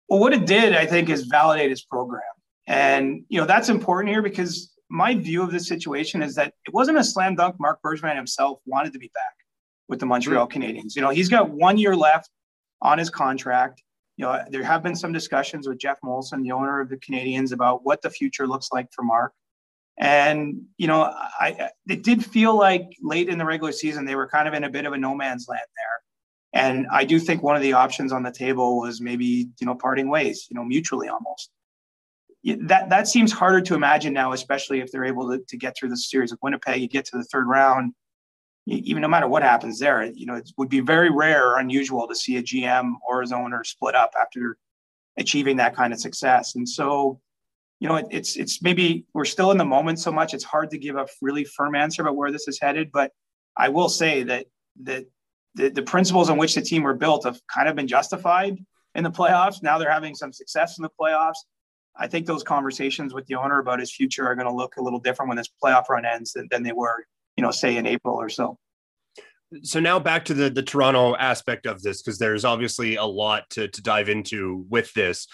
Well, 0.10 0.20
what 0.20 0.34
it 0.34 0.46
did, 0.46 0.74
I 0.74 0.86
think, 0.86 1.10
is 1.10 1.26
validate 1.26 1.70
his 1.70 1.84
program, 1.84 2.22
and 2.68 3.24
you 3.30 3.40
know 3.40 3.48
that's 3.48 3.70
important 3.70 4.10
here 4.10 4.22
because 4.22 4.74
my 4.90 5.16
view 5.16 5.44
of 5.44 5.52
this 5.52 5.68
situation 5.68 6.22
is 6.22 6.36
that 6.36 6.54
it 6.66 6.74
wasn't 6.74 6.98
a 6.98 7.04
slam 7.04 7.36
dunk. 7.36 7.56
Marc 7.60 7.80
Bergevin 7.82 8.16
himself 8.16 8.60
wanted 8.66 8.94
to 8.94 9.00
be 9.00 9.12
back 9.14 9.34
with 9.88 10.00
the 10.00 10.06
Montreal. 10.06 10.48
Canadiens. 10.48 10.96
You 10.96 11.01
know, 11.01 11.10
he's 11.10 11.29
got 11.29 11.50
one 11.50 11.77
year 11.77 11.96
left 11.96 12.29
on 12.82 12.98
his 12.98 13.10
contract. 13.10 13.84
You 14.17 14.25
know, 14.25 14.44
there 14.50 14.63
have 14.63 14.82
been 14.82 14.96
some 14.96 15.13
discussions 15.13 15.67
with 15.67 15.77
Geoff 15.77 16.00
Molson, 16.03 16.44
the 16.44 16.51
owner 16.51 16.79
of 16.79 16.89
the 16.89 16.98
Canadiens, 16.98 17.53
about 17.53 17.86
what 17.86 18.01
the 18.01 18.10
future 18.10 18.48
looks 18.48 18.70
like 18.72 18.88
for 18.91 19.03
Marc. 19.03 19.32
And 20.00 20.62
you 20.77 20.88
know, 20.88 21.12
I 21.39 21.70
it 21.88 22.03
did 22.03 22.24
feel 22.24 22.56
like 22.56 22.88
late 23.01 23.29
in 23.29 23.38
the 23.38 23.46
regular 23.46 23.72
season 23.72 24.06
they 24.06 24.15
were 24.15 24.27
kind 24.27 24.48
of 24.48 24.53
in 24.53 24.63
a 24.63 24.70
bit 24.70 24.86
of 24.86 24.94
a 24.94 24.98
no 24.98 25.15
man's 25.15 25.48
land 25.48 25.62
there. 25.75 26.63
And 26.63 26.88
I 26.91 27.03
do 27.03 27.20
think 27.20 27.44
one 27.44 27.56
of 27.56 27.62
the 27.62 27.74
options 27.74 28.12
on 28.12 28.24
the 28.24 28.32
table 28.32 28.79
was 28.79 29.01
maybe 29.01 29.50
you 29.60 29.65
know 29.65 29.75
parting 29.75 30.10
ways, 30.10 30.48
you 30.50 30.56
know, 30.56 30.63
mutually 30.63 31.08
almost. 31.08 31.50
That 32.44 32.89
that 32.89 33.08
seems 33.08 33.32
harder 33.32 33.60
to 33.62 33.75
imagine 33.75 34.13
now, 34.13 34.34
especially 34.34 34.79
if 34.79 34.91
they're 34.91 35.03
able 35.06 35.29
to, 35.29 35.44
to 35.48 35.58
get 35.58 35.75
through 35.75 35.89
the 35.89 35.98
series 35.98 36.32
of 36.32 36.38
Winnipeg. 36.41 36.79
You 36.79 36.88
get 36.88 37.06
to 37.06 37.17
the 37.17 37.25
third 37.25 37.48
round, 37.48 37.94
even 38.68 39.02
no 39.02 39.08
matter 39.08 39.28
what 39.28 39.44
happens 39.44 39.80
there, 39.80 40.04
you 40.04 40.26
know, 40.26 40.36
it 40.36 40.52
would 40.58 40.70
be 40.70 40.82
very 40.82 41.10
rare 41.10 41.48
or 41.48 41.60
unusual 41.60 42.08
to 42.08 42.16
see 42.16 42.38
a 42.38 42.44
GM 42.44 42.94
or 43.08 43.22
his 43.22 43.32
owner 43.32 43.64
split 43.64 43.96
up 43.96 44.12
after 44.20 44.58
achieving 45.18 45.58
that 45.58 45.76
kind 45.76 45.94
of 45.94 46.00
success. 46.00 46.56
And 46.56 46.68
so 46.68 47.20
you 47.80 47.88
know, 47.88 47.96
it, 47.96 48.08
it's 48.10 48.36
it's 48.38 48.62
maybe 48.62 49.06
we're 49.14 49.26
still 49.26 49.52
in 49.52 49.58
the 49.58 49.66
moment 49.66 50.00
so 50.00 50.12
much. 50.12 50.34
It's 50.34 50.44
hard 50.44 50.72
to 50.72 50.78
give 50.78 50.96
a 50.96 51.08
really 51.22 51.44
firm 51.44 51.76
answer 51.76 52.02
about 52.02 52.16
where 52.16 52.32
this 52.32 52.48
is 52.48 52.60
headed. 52.60 52.92
But 52.92 53.12
I 53.56 53.70
will 53.70 53.90
say 53.90 54.24
that 54.24 54.48
that 54.84 55.06
the, 55.56 55.70
the 55.70 55.82
principles 55.84 56.30
on 56.30 56.38
which 56.38 56.56
the 56.56 56.62
team 56.62 56.84
were 56.84 56.94
built 56.94 57.26
have 57.26 57.40
kind 57.54 57.68
of 57.68 57.76
been 57.76 57.88
justified 57.88 58.58
in 58.96 59.04
the 59.04 59.12
playoffs. 59.12 59.62
Now 59.62 59.78
they're 59.78 59.92
having 59.92 60.16
some 60.16 60.34
success 60.34 60.78
in 60.78 60.84
the 60.84 60.92
playoffs. 61.00 61.38
I 61.96 62.08
think 62.08 62.26
those 62.28 62.44
conversations 62.44 63.14
with 63.14 63.26
the 63.26 63.36
owner 63.36 63.60
about 63.60 63.80
his 63.80 63.92
future 63.92 64.28
are 64.28 64.36
going 64.36 64.48
to 64.48 64.54
look 64.54 64.78
a 64.78 64.82
little 64.82 65.00
different 65.00 65.30
when 65.30 65.38
this 65.38 65.50
playoff 65.64 65.90
run 65.90 66.06
ends 66.06 66.34
than, 66.34 66.48
than 66.52 66.62
they 66.62 66.74
were, 66.74 67.08
you 67.38 67.44
know, 67.44 67.51
say 67.51 67.77
in 67.77 67.86
April 67.86 68.15
or 68.15 68.29
so. 68.29 68.58
So 69.63 69.79
now 69.79 70.00
back 70.00 70.25
to 70.25 70.34
the 70.34 70.50
the 70.50 70.63
Toronto 70.63 71.15
aspect 71.15 71.65
of 71.65 71.82
this, 71.82 72.01
because 72.01 72.20
there's 72.20 72.44
obviously 72.44 72.96
a 72.96 73.06
lot 73.06 73.50
to 73.51 73.67
to 73.70 73.82
dive 73.82 74.10
into 74.10 74.65
with 74.70 74.94
this 74.94 75.27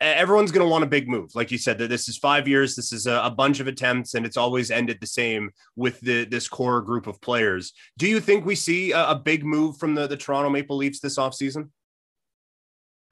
everyone's 0.00 0.50
going 0.50 0.64
to 0.64 0.70
want 0.70 0.84
a 0.84 0.88
big 0.88 1.08
move. 1.08 1.34
Like 1.34 1.50
you 1.50 1.58
said, 1.58 1.78
that 1.78 1.88
this 1.88 2.08
is 2.08 2.16
five 2.16 2.48
years. 2.48 2.74
This 2.74 2.92
is 2.92 3.06
a, 3.06 3.32
bunch 3.36 3.60
of 3.60 3.66
attempts, 3.66 4.14
and 4.14 4.26
it's 4.26 4.36
always 4.36 4.70
ended 4.70 4.98
the 5.00 5.06
same 5.06 5.50
with 5.76 6.00
the 6.00 6.24
this 6.24 6.48
core 6.48 6.82
group 6.82 7.06
of 7.06 7.20
players. 7.20 7.72
Do 7.98 8.06
you 8.06 8.20
think 8.20 8.44
we 8.44 8.54
see 8.54 8.92
a, 8.92 9.10
a 9.10 9.14
big 9.14 9.44
move 9.44 9.76
from 9.78 9.94
the, 9.94 10.06
the 10.06 10.16
Toronto 10.16 10.50
Maple 10.50 10.76
Leafs 10.76 11.00
this 11.00 11.16
offseason? 11.16 11.70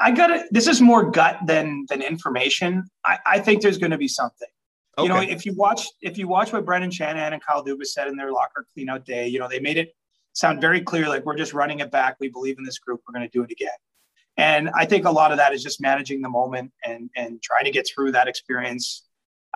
I 0.00 0.12
got 0.12 0.30
it. 0.30 0.46
This 0.50 0.66
is 0.66 0.80
more 0.80 1.10
gut 1.10 1.38
than 1.46 1.86
than 1.88 2.02
information. 2.02 2.84
I, 3.04 3.18
I 3.26 3.38
think 3.38 3.62
there's 3.62 3.78
going 3.78 3.90
to 3.90 3.98
be 3.98 4.08
something. 4.08 4.48
Okay. 4.98 5.04
You 5.04 5.08
know, 5.08 5.20
if 5.20 5.46
you 5.46 5.54
watch 5.54 5.86
if 6.02 6.18
you 6.18 6.26
watch 6.26 6.52
what 6.52 6.64
Brendan 6.64 6.90
Shanahan 6.90 7.32
and 7.32 7.40
Kyle 7.42 7.64
Dubas 7.64 7.86
said 7.86 8.08
in 8.08 8.16
their 8.16 8.32
locker 8.32 8.66
cleanout 8.76 9.04
day, 9.04 9.28
you 9.28 9.38
know, 9.38 9.48
they 9.48 9.60
made 9.60 9.78
it 9.78 9.94
sound 10.32 10.60
very 10.60 10.80
clear 10.80 11.08
like 11.08 11.24
we're 11.24 11.36
just 11.36 11.54
running 11.54 11.78
it 11.78 11.92
back. 11.92 12.16
We 12.18 12.28
believe 12.28 12.58
in 12.58 12.64
this 12.64 12.80
group. 12.80 13.00
We're 13.06 13.16
going 13.16 13.28
to 13.28 13.32
do 13.32 13.44
it 13.44 13.52
again. 13.52 13.70
And 14.36 14.70
I 14.74 14.84
think 14.86 15.04
a 15.04 15.10
lot 15.10 15.30
of 15.30 15.38
that 15.38 15.52
is 15.52 15.62
just 15.62 15.80
managing 15.80 16.20
the 16.20 16.28
moment 16.28 16.72
and 16.84 17.10
and 17.14 17.40
trying 17.40 17.64
to 17.64 17.70
get 17.70 17.88
through 17.88 18.12
that 18.12 18.26
experience. 18.26 19.04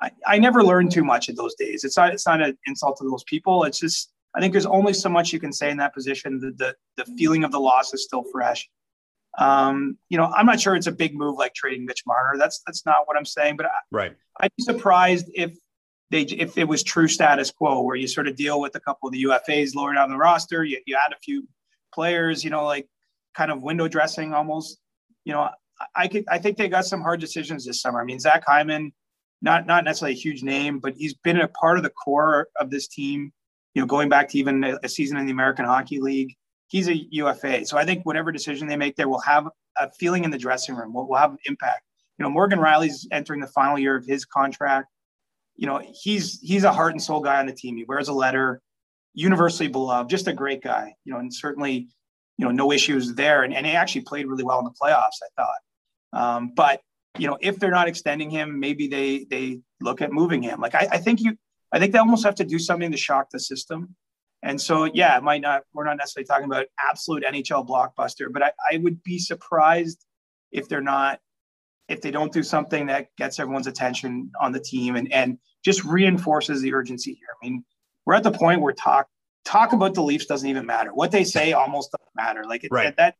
I, 0.01 0.11
I 0.27 0.39
never 0.39 0.63
learned 0.63 0.93
too 0.93 1.05
much 1.05 1.29
in 1.29 1.35
those 1.35 1.57
days. 1.57 1.83
It's 1.83 1.97
not 1.97 2.13
it's 2.13 2.27
not 2.27 2.41
an 2.41 2.57
insult 2.67 2.99
to 2.99 3.05
those 3.05 3.25
people. 3.25 3.65
It's 3.65 3.81
just 3.81 4.13
I 4.37 4.41
think 4.41 4.53
there's 4.53 4.67
only 4.67 4.93
so 4.93 5.09
much 5.09 5.33
you 5.33 5.41
can 5.41 5.53
say 5.53 5.71
in 5.71 5.77
that 5.79 5.93
position. 5.93 6.39
The 6.39 6.53
the, 6.53 7.05
the 7.05 7.17
feeling 7.17 7.43
of 7.43 7.51
the 7.51 7.61
loss 7.61 7.93
is 7.93 8.05
still 8.05 8.25
fresh. 8.31 8.69
Um, 9.39 9.97
you 10.09 10.19
know, 10.19 10.27
I'm 10.27 10.47
not 10.47 10.61
sure 10.61 10.75
it's 10.75 10.87
a 10.87 10.93
big 10.93 11.15
move 11.15 11.39
like 11.39 11.55
trading 11.55 11.87
Mitch 11.87 12.03
Marner. 12.07 12.39
That's 12.39 12.63
that's 12.67 12.85
not 12.85 13.07
what 13.07 13.17
I'm 13.17 13.25
saying. 13.25 13.57
But 13.57 13.67
I, 13.67 13.71
right, 13.91 14.17
I'd 14.41 14.51
be 14.57 14.63
surprised 14.63 15.31
if 15.35 15.57
they 16.11 16.23
if 16.23 16.59
it 16.59 16.65
was 16.65 16.83
true 16.83 17.09
status 17.09 17.51
quo 17.51 17.81
where 17.83 17.97
you 17.97 18.07
sort 18.07 18.29
of 18.29 18.37
deal 18.37 18.61
with 18.61 18.75
a 18.77 18.81
couple 18.81 19.09
of 19.09 19.13
the 19.13 19.25
UFAs 19.25 19.75
lower 19.75 19.95
down 19.95 20.11
the 20.11 20.17
roster. 20.17 20.65
You 20.65 20.81
you 20.87 20.97
add 20.97 21.13
a 21.13 21.19
few 21.21 21.49
players. 21.95 22.45
You 22.45 22.51
know, 22.51 22.65
like 22.65 22.89
kind 23.35 23.51
of 23.51 23.63
window 23.63 23.89
dressing 23.89 24.35
almost. 24.35 24.79
You 25.25 25.33
know, 25.33 25.49
I 25.95 26.09
could 26.09 26.25
I 26.29 26.39
think 26.39 26.59
they 26.59 26.69
got 26.69 26.85
some 26.85 27.01
hard 27.01 27.21
decisions 27.21 27.65
this 27.65 27.81
summer. 27.81 28.01
I 28.01 28.05
mean, 28.05 28.21
Zach 28.21 28.45
Hyman, 28.47 28.93
not 29.41 29.67
not 29.67 29.85
necessarily 29.85 30.15
a 30.15 30.21
huge 30.21 30.43
name, 30.43 30.79
but 30.79 30.95
he's 30.97 31.15
been 31.15 31.41
a 31.41 31.49
part 31.49 31.79
of 31.79 31.83
the 31.83 31.91
core 31.91 32.49
of 32.57 32.71
this 32.71 32.87
team. 32.87 33.33
You 33.75 33.81
know, 33.81 33.87
going 33.87 34.11
back 34.11 34.29
to 34.29 34.39
even 34.39 34.63
a 34.83 34.89
season 34.89 35.17
in 35.17 35.25
the 35.25 35.33
American 35.33 35.65
Hockey 35.65 35.99
League, 36.01 36.37
he's 36.73 36.89
a 36.89 36.97
UFA. 37.11 37.67
So 37.67 37.77
I 37.77 37.85
think 37.85 38.07
whatever 38.07 38.33
decision 38.33 38.67
they 38.67 38.77
make 38.77 38.97
there 38.97 39.09
will 39.09 39.21
have 39.21 39.47
a 39.77 39.91
feeling 39.93 40.25
in 40.25 40.31
the 40.31 40.39
dressing 40.39 40.75
room. 40.75 40.95
Will, 40.95 41.07
will 41.07 41.17
have 41.17 41.33
an 41.33 41.39
impact. 41.45 41.83
You 42.19 42.23
know, 42.23 42.31
Morgan 42.31 42.59
Rielly's 42.59 43.07
entering 43.13 43.41
the 43.41 43.47
final 43.47 43.79
year 43.79 43.95
of 43.95 44.07
his 44.07 44.25
contract. 44.25 44.89
You 45.55 45.67
know, 45.67 45.83
he's 45.93 46.41
he's 46.41 46.65
a 46.65 46.73
heart 46.73 46.93
and 46.93 47.03
soul 47.03 47.21
guy 47.21 47.39
on 47.41 47.47
the 47.47 47.53
team. 47.53 47.77
He 47.77 47.85
wears 47.85 48.09
a 48.09 48.13
letter, 48.15 48.63
universally 49.13 49.69
beloved, 49.69 50.09
just 50.09 50.29
a 50.29 50.33
great 50.33 50.63
guy. 50.63 50.95
You 51.05 51.13
know, 51.13 51.19
and 51.19 51.33
certainly 51.33 51.89
you 52.39 52.47
know, 52.47 52.51
no 52.51 52.73
issues 52.73 53.15
there. 53.15 53.43
And, 53.43 53.55
and 53.55 53.67
he 53.67 53.73
actually 53.73 54.01
played 54.01 54.27
really 54.27 54.43
well 54.43 54.59
in 54.59 54.65
the 54.65 54.71
playoffs, 54.71 55.21
I 55.23 55.29
thought. 55.37 56.19
Um, 56.19 56.53
but 56.57 56.81
you 57.19 57.27
know, 57.27 57.37
if 57.41 57.59
they're 57.59 57.71
not 57.71 57.87
extending 57.87 58.31
him, 58.31 58.59
maybe 58.59 58.89
they 58.89 59.27
they 59.31 59.61
look 59.83 60.01
at 60.01 60.11
moving 60.11 60.43
him. 60.43 60.61
Like 60.61 60.75
I, 60.75 60.89
I 60.93 60.99
think 60.99 61.21
you, 61.21 61.37
I 61.71 61.79
think 61.79 61.93
they 61.93 61.99
almost 61.99 62.25
have 62.25 62.35
to 62.37 62.45
do 62.45 62.59
something 62.59 62.91
to 62.91 62.97
shock 62.97 63.29
the 63.31 63.39
system. 63.39 63.95
And 64.43 64.61
so, 64.61 64.85
yeah, 64.85 65.17
it 65.17 65.23
might 65.23 65.41
not. 65.41 65.63
We're 65.73 65.85
not 65.85 65.97
necessarily 65.97 66.27
talking 66.27 66.47
about 66.47 66.67
absolute 66.91 67.23
NHL 67.25 67.67
blockbuster, 67.67 68.27
but 68.33 68.43
I, 68.43 68.53
I 68.73 68.79
would 68.79 69.03
be 69.05 69.19
surprised 69.19 70.05
if 70.51 70.69
they're 70.69 70.81
not, 70.81 71.21
if 71.89 72.01
they 72.01 72.11
don't 72.11 72.33
do 72.33 72.43
something 72.43 72.87
that 72.87 73.09
gets 73.17 73.39
everyone's 73.39 73.69
attention 73.69 74.31
on 74.41 74.53
the 74.53 74.61
team 74.61 74.97
and 74.97 75.13
and 75.13 75.39
just 75.65 75.85
reinforces 75.85 76.61
the 76.61 76.75
urgency 76.75 77.15
here. 77.15 77.29
I 77.41 77.47
mean, 77.47 77.65
we're 78.05 78.15
at 78.15 78.25
the 78.25 78.33
point 78.33 78.61
where 78.61 78.73
talk 78.73 79.07
talk 79.45 79.73
about 79.73 79.95
the 79.95 80.03
Leafs 80.03 80.27
doesn't 80.27 80.49
even 80.49 80.67
matter. 80.67 80.93
What 80.93 81.11
they 81.11 81.25
say 81.25 81.53
almost 81.53 81.93
doesn't 81.93 82.17
matter. 82.17 82.45
Like 82.45 82.65
it, 82.65 82.71
right. 82.73 82.97
that, 82.97 83.17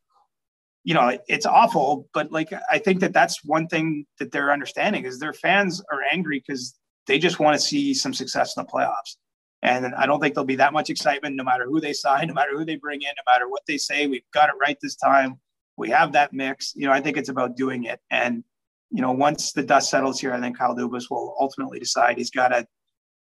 you 0.83 0.93
know, 0.93 1.17
it's 1.27 1.45
awful, 1.45 2.09
but 2.13 2.31
like 2.31 2.51
I 2.69 2.79
think 2.79 2.99
that 2.99 3.13
that's 3.13 3.43
one 3.43 3.67
thing 3.67 4.05
that 4.19 4.31
they're 4.31 4.51
understanding 4.51 5.05
is 5.05 5.19
their 5.19 5.33
fans 5.33 5.81
are 5.91 6.01
angry 6.11 6.39
because 6.45 6.77
they 7.07 7.19
just 7.19 7.39
want 7.39 7.59
to 7.59 7.65
see 7.65 7.93
some 7.93 8.13
success 8.13 8.55
in 8.57 8.63
the 8.63 8.69
playoffs. 8.69 9.15
And 9.63 9.95
I 9.95 10.05
don't 10.05 10.19
think 10.19 10.35
there'll 10.35 10.45
be 10.45 10.57
that 10.57 10.73
much 10.73 10.89
excitement 10.89 11.37
no 11.37 11.43
matter 11.43 11.65
who 11.65 11.79
they 11.79 11.93
sign, 11.93 12.27
no 12.29 12.33
matter 12.33 12.51
who 12.51 12.65
they 12.65 12.75
bring 12.75 13.01
in, 13.01 13.07
no 13.07 13.31
matter 13.31 13.49
what 13.49 13.63
they 13.65 13.77
say. 13.77 14.05
We've 14.05 14.21
got 14.33 14.49
it 14.49 14.55
right 14.61 14.77
this 14.81 14.95
time. 14.95 15.39
We 15.77 15.89
have 15.89 16.11
that 16.11 16.33
mix. 16.33 16.73
You 16.75 16.85
know, 16.85 16.93
I 16.93 17.01
think 17.01 17.17
it's 17.17 17.29
about 17.29 17.55
doing 17.55 17.85
it. 17.85 17.99
And, 18.11 18.43
you 18.91 19.01
know, 19.01 19.11
once 19.11 19.53
the 19.53 19.63
dust 19.63 19.89
settles 19.89 20.19
here, 20.19 20.33
I 20.33 20.39
think 20.39 20.57
Kyle 20.57 20.75
Dubas 20.75 21.09
will 21.09 21.35
ultimately 21.39 21.79
decide 21.79 22.17
he's 22.17 22.29
got 22.29 22.49
to 22.49 22.67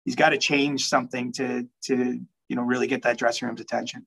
he's 0.04 0.16
got 0.16 0.30
to 0.30 0.38
change 0.38 0.88
something 0.88 1.32
to 1.34 1.68
to 1.84 2.20
you 2.50 2.56
know 2.56 2.64
really 2.64 2.88
get 2.88 3.04
that 3.04 3.18
dressing 3.18 3.48
room's 3.48 3.62
attention. 3.62 4.06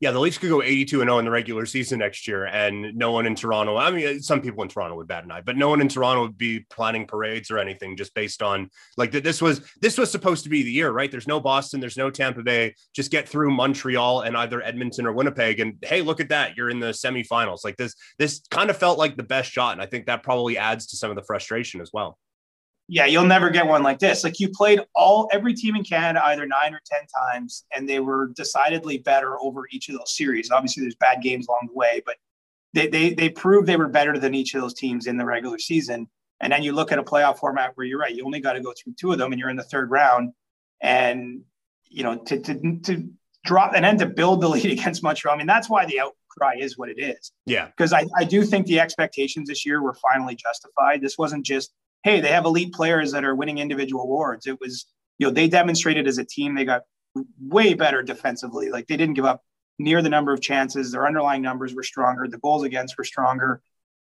Yeah, 0.00 0.10
the 0.10 0.20
Leafs 0.20 0.38
could 0.38 0.50
go 0.50 0.62
82 0.62 1.00
and 1.00 1.08
0 1.08 1.18
in 1.18 1.24
the 1.24 1.30
regular 1.30 1.66
season 1.66 2.00
next 2.00 2.26
year, 2.26 2.46
and 2.46 2.94
no 2.94 3.12
one 3.12 3.26
in 3.26 3.34
Toronto. 3.34 3.76
I 3.76 3.90
mean, 3.90 4.20
some 4.20 4.40
people 4.40 4.62
in 4.62 4.68
Toronto 4.68 4.96
would 4.96 5.06
bat 5.06 5.24
an 5.24 5.32
eye, 5.32 5.40
but 5.40 5.56
no 5.56 5.68
one 5.68 5.80
in 5.80 5.88
Toronto 5.88 6.22
would 6.22 6.38
be 6.38 6.66
planning 6.70 7.06
parades 7.06 7.50
or 7.50 7.58
anything 7.58 7.96
just 7.96 8.14
based 8.14 8.42
on 8.42 8.70
like 8.96 9.12
that. 9.12 9.24
This 9.24 9.40
was 9.40 9.60
this 9.80 9.96
was 9.96 10.10
supposed 10.10 10.44
to 10.44 10.50
be 10.50 10.62
the 10.62 10.70
year, 10.70 10.90
right? 10.90 11.10
There's 11.10 11.28
no 11.28 11.40
Boston, 11.40 11.80
there's 11.80 11.96
no 11.96 12.10
Tampa 12.10 12.42
Bay. 12.42 12.74
Just 12.94 13.10
get 13.10 13.28
through 13.28 13.50
Montreal 13.52 14.22
and 14.22 14.36
either 14.36 14.62
Edmonton 14.62 15.06
or 15.06 15.12
Winnipeg, 15.12 15.60
and 15.60 15.76
hey, 15.82 16.02
look 16.02 16.20
at 16.20 16.28
that, 16.30 16.56
you're 16.56 16.70
in 16.70 16.80
the 16.80 16.90
semifinals. 16.90 17.64
Like 17.64 17.76
this, 17.76 17.94
this 18.18 18.42
kind 18.50 18.70
of 18.70 18.76
felt 18.76 18.98
like 18.98 19.16
the 19.16 19.22
best 19.22 19.50
shot, 19.50 19.72
and 19.72 19.82
I 19.82 19.86
think 19.86 20.06
that 20.06 20.22
probably 20.22 20.58
adds 20.58 20.86
to 20.88 20.96
some 20.96 21.10
of 21.10 21.16
the 21.16 21.24
frustration 21.24 21.80
as 21.80 21.90
well 21.92 22.18
yeah, 22.86 23.06
you'll 23.06 23.24
never 23.24 23.50
get 23.50 23.66
one 23.66 23.82
like 23.82 23.98
this. 23.98 24.24
Like 24.24 24.38
you 24.40 24.50
played 24.50 24.80
all 24.94 25.28
every 25.32 25.54
team 25.54 25.74
in 25.74 25.84
Canada 25.84 26.24
either 26.26 26.46
nine 26.46 26.74
or 26.74 26.80
ten 26.84 27.06
times, 27.06 27.64
and 27.74 27.88
they 27.88 28.00
were 28.00 28.28
decidedly 28.36 28.98
better 28.98 29.40
over 29.40 29.62
each 29.72 29.88
of 29.88 29.96
those 29.96 30.16
series. 30.16 30.50
Obviously, 30.50 30.82
there's 30.82 30.96
bad 30.96 31.22
games 31.22 31.48
along 31.48 31.68
the 31.68 31.74
way, 31.74 32.02
but 32.04 32.16
they 32.74 32.88
they 32.88 33.14
they 33.14 33.30
proved 33.30 33.66
they 33.66 33.76
were 33.76 33.88
better 33.88 34.18
than 34.18 34.34
each 34.34 34.54
of 34.54 34.60
those 34.60 34.74
teams 34.74 35.06
in 35.06 35.16
the 35.16 35.24
regular 35.24 35.58
season. 35.58 36.08
And 36.40 36.52
then 36.52 36.62
you 36.62 36.72
look 36.72 36.92
at 36.92 36.98
a 36.98 37.02
playoff 37.02 37.38
format 37.38 37.72
where 37.76 37.86
you're 37.86 37.98
right, 37.98 38.14
you 38.14 38.24
only 38.26 38.40
got 38.40 38.54
to 38.54 38.60
go 38.60 38.72
through 38.72 38.94
two 39.00 39.12
of 39.12 39.18
them, 39.18 39.32
and 39.32 39.40
you're 39.40 39.50
in 39.50 39.56
the 39.56 39.62
third 39.62 39.90
round. 39.90 40.32
And 40.82 41.42
you 41.88 42.02
know 42.02 42.16
to 42.16 42.38
to 42.38 42.78
to 42.80 43.08
drop 43.44 43.72
and 43.74 43.84
then 43.84 43.96
to 43.98 44.06
build 44.06 44.40
the 44.40 44.48
lead 44.50 44.70
against 44.70 45.02
Montreal. 45.02 45.34
I 45.34 45.38
mean, 45.38 45.46
that's 45.46 45.70
why 45.70 45.86
the 45.86 46.00
outcry 46.00 46.56
is 46.58 46.76
what 46.76 46.90
it 46.90 46.98
is. 46.98 47.32
Yeah, 47.46 47.68
because 47.68 47.94
I 47.94 48.04
I 48.18 48.24
do 48.24 48.44
think 48.44 48.66
the 48.66 48.80
expectations 48.80 49.48
this 49.48 49.64
year 49.64 49.80
were 49.80 49.96
finally 50.12 50.34
justified. 50.34 51.00
This 51.00 51.16
wasn't 51.16 51.46
just 51.46 51.72
hey, 52.04 52.20
they 52.20 52.28
have 52.28 52.44
elite 52.44 52.72
players 52.72 53.12
that 53.12 53.24
are 53.24 53.34
winning 53.34 53.58
individual 53.58 54.04
awards. 54.04 54.46
It 54.46 54.60
was, 54.60 54.86
you 55.18 55.26
know, 55.26 55.32
they 55.32 55.48
demonstrated 55.48 56.06
as 56.06 56.18
a 56.18 56.24
team 56.24 56.54
they 56.54 56.64
got 56.64 56.82
way 57.40 57.74
better 57.74 58.02
defensively. 58.02 58.70
Like 58.70 58.86
they 58.86 58.96
didn't 58.96 59.14
give 59.14 59.24
up 59.24 59.42
near 59.78 60.02
the 60.02 60.08
number 60.08 60.32
of 60.32 60.40
chances. 60.40 60.92
Their 60.92 61.06
underlying 61.06 61.42
numbers 61.42 61.74
were 61.74 61.82
stronger. 61.82 62.28
The 62.28 62.38
goals 62.38 62.62
against 62.62 62.96
were 62.98 63.04
stronger. 63.04 63.60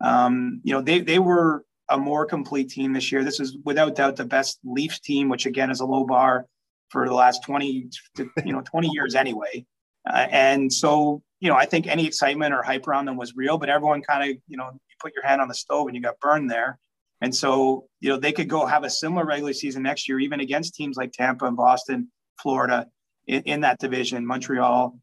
Um, 0.01 0.61
you 0.63 0.73
know, 0.73 0.81
they 0.81 0.99
they 0.99 1.17
were 1.17 1.65
a 1.89 1.97
more 1.97 2.25
complete 2.25 2.69
team 2.69 2.93
this 2.93 3.11
year. 3.11 3.23
This 3.23 3.39
is 3.39 3.57
without 3.63 3.95
doubt 3.95 4.17
the 4.17 4.25
best 4.25 4.59
Leafs 4.63 4.99
team, 4.99 5.29
which 5.29 5.45
again 5.45 5.71
is 5.71 5.79
a 5.79 5.85
low 5.85 6.03
bar 6.03 6.45
for 6.89 7.07
the 7.07 7.13
last 7.13 7.43
20 7.43 7.89
to, 8.15 8.29
you 8.45 8.53
know 8.53 8.61
20 8.61 8.89
years 8.93 9.15
anyway. 9.15 9.65
Uh, 10.09 10.27
and 10.31 10.71
so, 10.71 11.21
you 11.39 11.49
know, 11.49 11.55
I 11.55 11.65
think 11.65 11.87
any 11.87 12.05
excitement 12.05 12.53
or 12.53 12.63
hype 12.63 12.87
around 12.87 13.05
them 13.05 13.17
was 13.17 13.35
real, 13.35 13.57
but 13.57 13.69
everyone 13.69 14.01
kind 14.01 14.29
of, 14.29 14.37
you 14.47 14.57
know, 14.57 14.69
you 14.71 14.95
put 15.01 15.13
your 15.13 15.25
hand 15.25 15.41
on 15.41 15.47
the 15.47 15.53
stove 15.53 15.87
and 15.87 15.95
you 15.95 16.01
got 16.01 16.19
burned 16.19 16.49
there. 16.49 16.79
And 17.21 17.35
so, 17.35 17.85
you 17.99 18.09
know, 18.09 18.17
they 18.17 18.31
could 18.31 18.47
go 18.47 18.65
have 18.65 18.83
a 18.83 18.89
similar 18.89 19.25
regular 19.25 19.53
season 19.53 19.83
next 19.83 20.07
year, 20.07 20.19
even 20.19 20.39
against 20.39 20.75
teams 20.75 20.97
like 20.97 21.11
Tampa 21.11 21.45
and 21.45 21.57
Boston, 21.57 22.11
Florida 22.39 22.87
in, 23.25 23.41
in 23.43 23.61
that 23.61 23.79
division, 23.79 24.25
Montreal. 24.25 24.97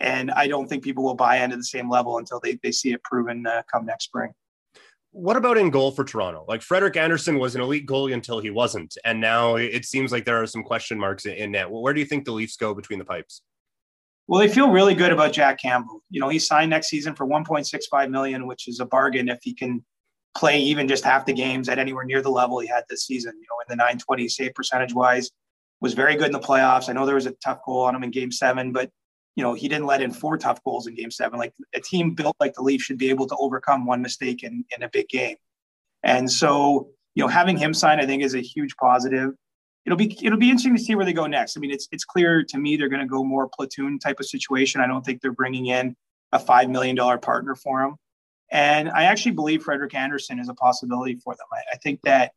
And 0.00 0.30
I 0.32 0.48
don't 0.48 0.68
think 0.68 0.82
people 0.82 1.04
will 1.04 1.14
buy 1.14 1.36
into 1.36 1.56
the 1.56 1.64
same 1.64 1.88
level 1.88 2.18
until 2.18 2.40
they, 2.40 2.58
they 2.62 2.72
see 2.72 2.92
it 2.92 3.02
proven 3.04 3.46
uh, 3.46 3.62
come 3.70 3.86
next 3.86 4.04
spring. 4.04 4.32
What 5.12 5.36
about 5.36 5.58
in 5.58 5.70
goal 5.70 5.92
for 5.92 6.04
Toronto? 6.04 6.44
Like 6.48 6.62
Frederik 6.62 6.96
Andersen 6.96 7.38
was 7.38 7.54
an 7.54 7.60
elite 7.60 7.86
goalie 7.86 8.14
until 8.14 8.40
he 8.40 8.50
wasn't. 8.50 8.96
And 9.04 9.20
now 9.20 9.56
it 9.56 9.84
seems 9.84 10.10
like 10.10 10.24
there 10.24 10.42
are 10.42 10.46
some 10.46 10.64
question 10.64 10.98
marks 10.98 11.26
in 11.26 11.52
net. 11.52 11.70
Where 11.70 11.92
do 11.92 12.00
you 12.00 12.06
think 12.06 12.24
the 12.24 12.32
Leafs 12.32 12.56
go 12.56 12.74
between 12.74 12.98
the 12.98 13.04
pipes? 13.04 13.42
Well, 14.26 14.40
they 14.40 14.48
feel 14.48 14.70
really 14.70 14.94
good 14.94 15.12
about 15.12 15.32
Jack 15.32 15.60
Campbell. 15.60 16.02
You 16.08 16.20
know, 16.20 16.30
he 16.30 16.38
signed 16.38 16.70
next 16.70 16.88
season 16.88 17.14
for 17.14 17.26
1.65 17.26 18.10
million, 18.10 18.46
which 18.46 18.68
is 18.68 18.80
a 18.80 18.86
bargain 18.86 19.28
if 19.28 19.40
he 19.42 19.52
can 19.52 19.84
play 20.34 20.58
even 20.58 20.88
just 20.88 21.04
half 21.04 21.26
the 21.26 21.32
games 21.32 21.68
at 21.68 21.78
anywhere 21.78 22.04
near 22.04 22.22
the 22.22 22.30
level 22.30 22.58
he 22.58 22.66
had 22.66 22.84
this 22.88 23.06
season. 23.06 23.32
You 23.34 23.46
know, 23.50 23.60
in 23.60 23.66
the 23.68 23.76
920 23.76 24.28
save 24.28 24.54
percentage 24.54 24.94
wise, 24.94 25.30
was 25.80 25.94
very 25.94 26.14
good 26.16 26.26
in 26.26 26.32
the 26.32 26.40
playoffs. 26.40 26.88
I 26.88 26.92
know 26.92 27.04
there 27.04 27.16
was 27.16 27.26
a 27.26 27.34
tough 27.44 27.58
goal 27.64 27.82
on 27.82 27.94
him 27.94 28.04
in 28.04 28.10
game 28.10 28.32
seven, 28.32 28.72
but 28.72 28.90
you 29.36 29.42
know, 29.42 29.54
he 29.54 29.68
didn't 29.68 29.86
let 29.86 30.02
in 30.02 30.12
four 30.12 30.36
tough 30.36 30.62
goals 30.62 30.86
in 30.86 30.94
game 30.94 31.10
seven. 31.10 31.38
Like 31.38 31.54
a 31.74 31.80
team 31.80 32.14
built 32.14 32.36
like 32.38 32.54
the 32.54 32.62
Leafs 32.62 32.84
should 32.84 32.98
be 32.98 33.10
able 33.10 33.26
to 33.26 33.36
overcome 33.36 33.86
one 33.86 34.02
mistake 34.02 34.42
in, 34.42 34.64
in 34.76 34.82
a 34.82 34.88
big 34.88 35.08
game. 35.08 35.36
And 36.02 36.30
so, 36.30 36.90
you 37.14 37.22
know, 37.22 37.28
having 37.28 37.56
him 37.56 37.72
sign, 37.74 37.98
I 37.98 38.06
think 38.06 38.22
is 38.22 38.34
a 38.34 38.40
huge 38.40 38.76
positive. 38.76 39.30
It'll 39.84 39.98
be 39.98 40.16
it'll 40.24 40.38
be 40.38 40.48
interesting 40.48 40.76
to 40.76 40.82
see 40.82 40.94
where 40.94 41.04
they 41.04 41.12
go 41.12 41.26
next. 41.26 41.56
I 41.56 41.60
mean, 41.60 41.72
it's 41.72 41.88
it's 41.90 42.04
clear 42.04 42.44
to 42.44 42.58
me 42.58 42.76
they're 42.76 42.88
going 42.88 43.00
to 43.00 43.06
go 43.06 43.24
more 43.24 43.48
platoon 43.48 43.98
type 43.98 44.20
of 44.20 44.26
situation. 44.26 44.80
I 44.80 44.86
don't 44.86 45.04
think 45.04 45.20
they're 45.20 45.32
bringing 45.32 45.66
in 45.66 45.96
a 46.30 46.38
five 46.38 46.70
million 46.70 46.94
dollar 46.94 47.18
partner 47.18 47.56
for 47.56 47.82
him. 47.82 47.96
And 48.52 48.90
I 48.90 49.04
actually 49.04 49.32
believe 49.32 49.62
Frederik 49.62 49.94
Andersen 49.94 50.38
is 50.38 50.50
a 50.50 50.54
possibility 50.54 51.16
for 51.16 51.34
them. 51.34 51.46
I, 51.50 51.74
I, 51.74 51.76
think 51.78 52.02
that 52.02 52.32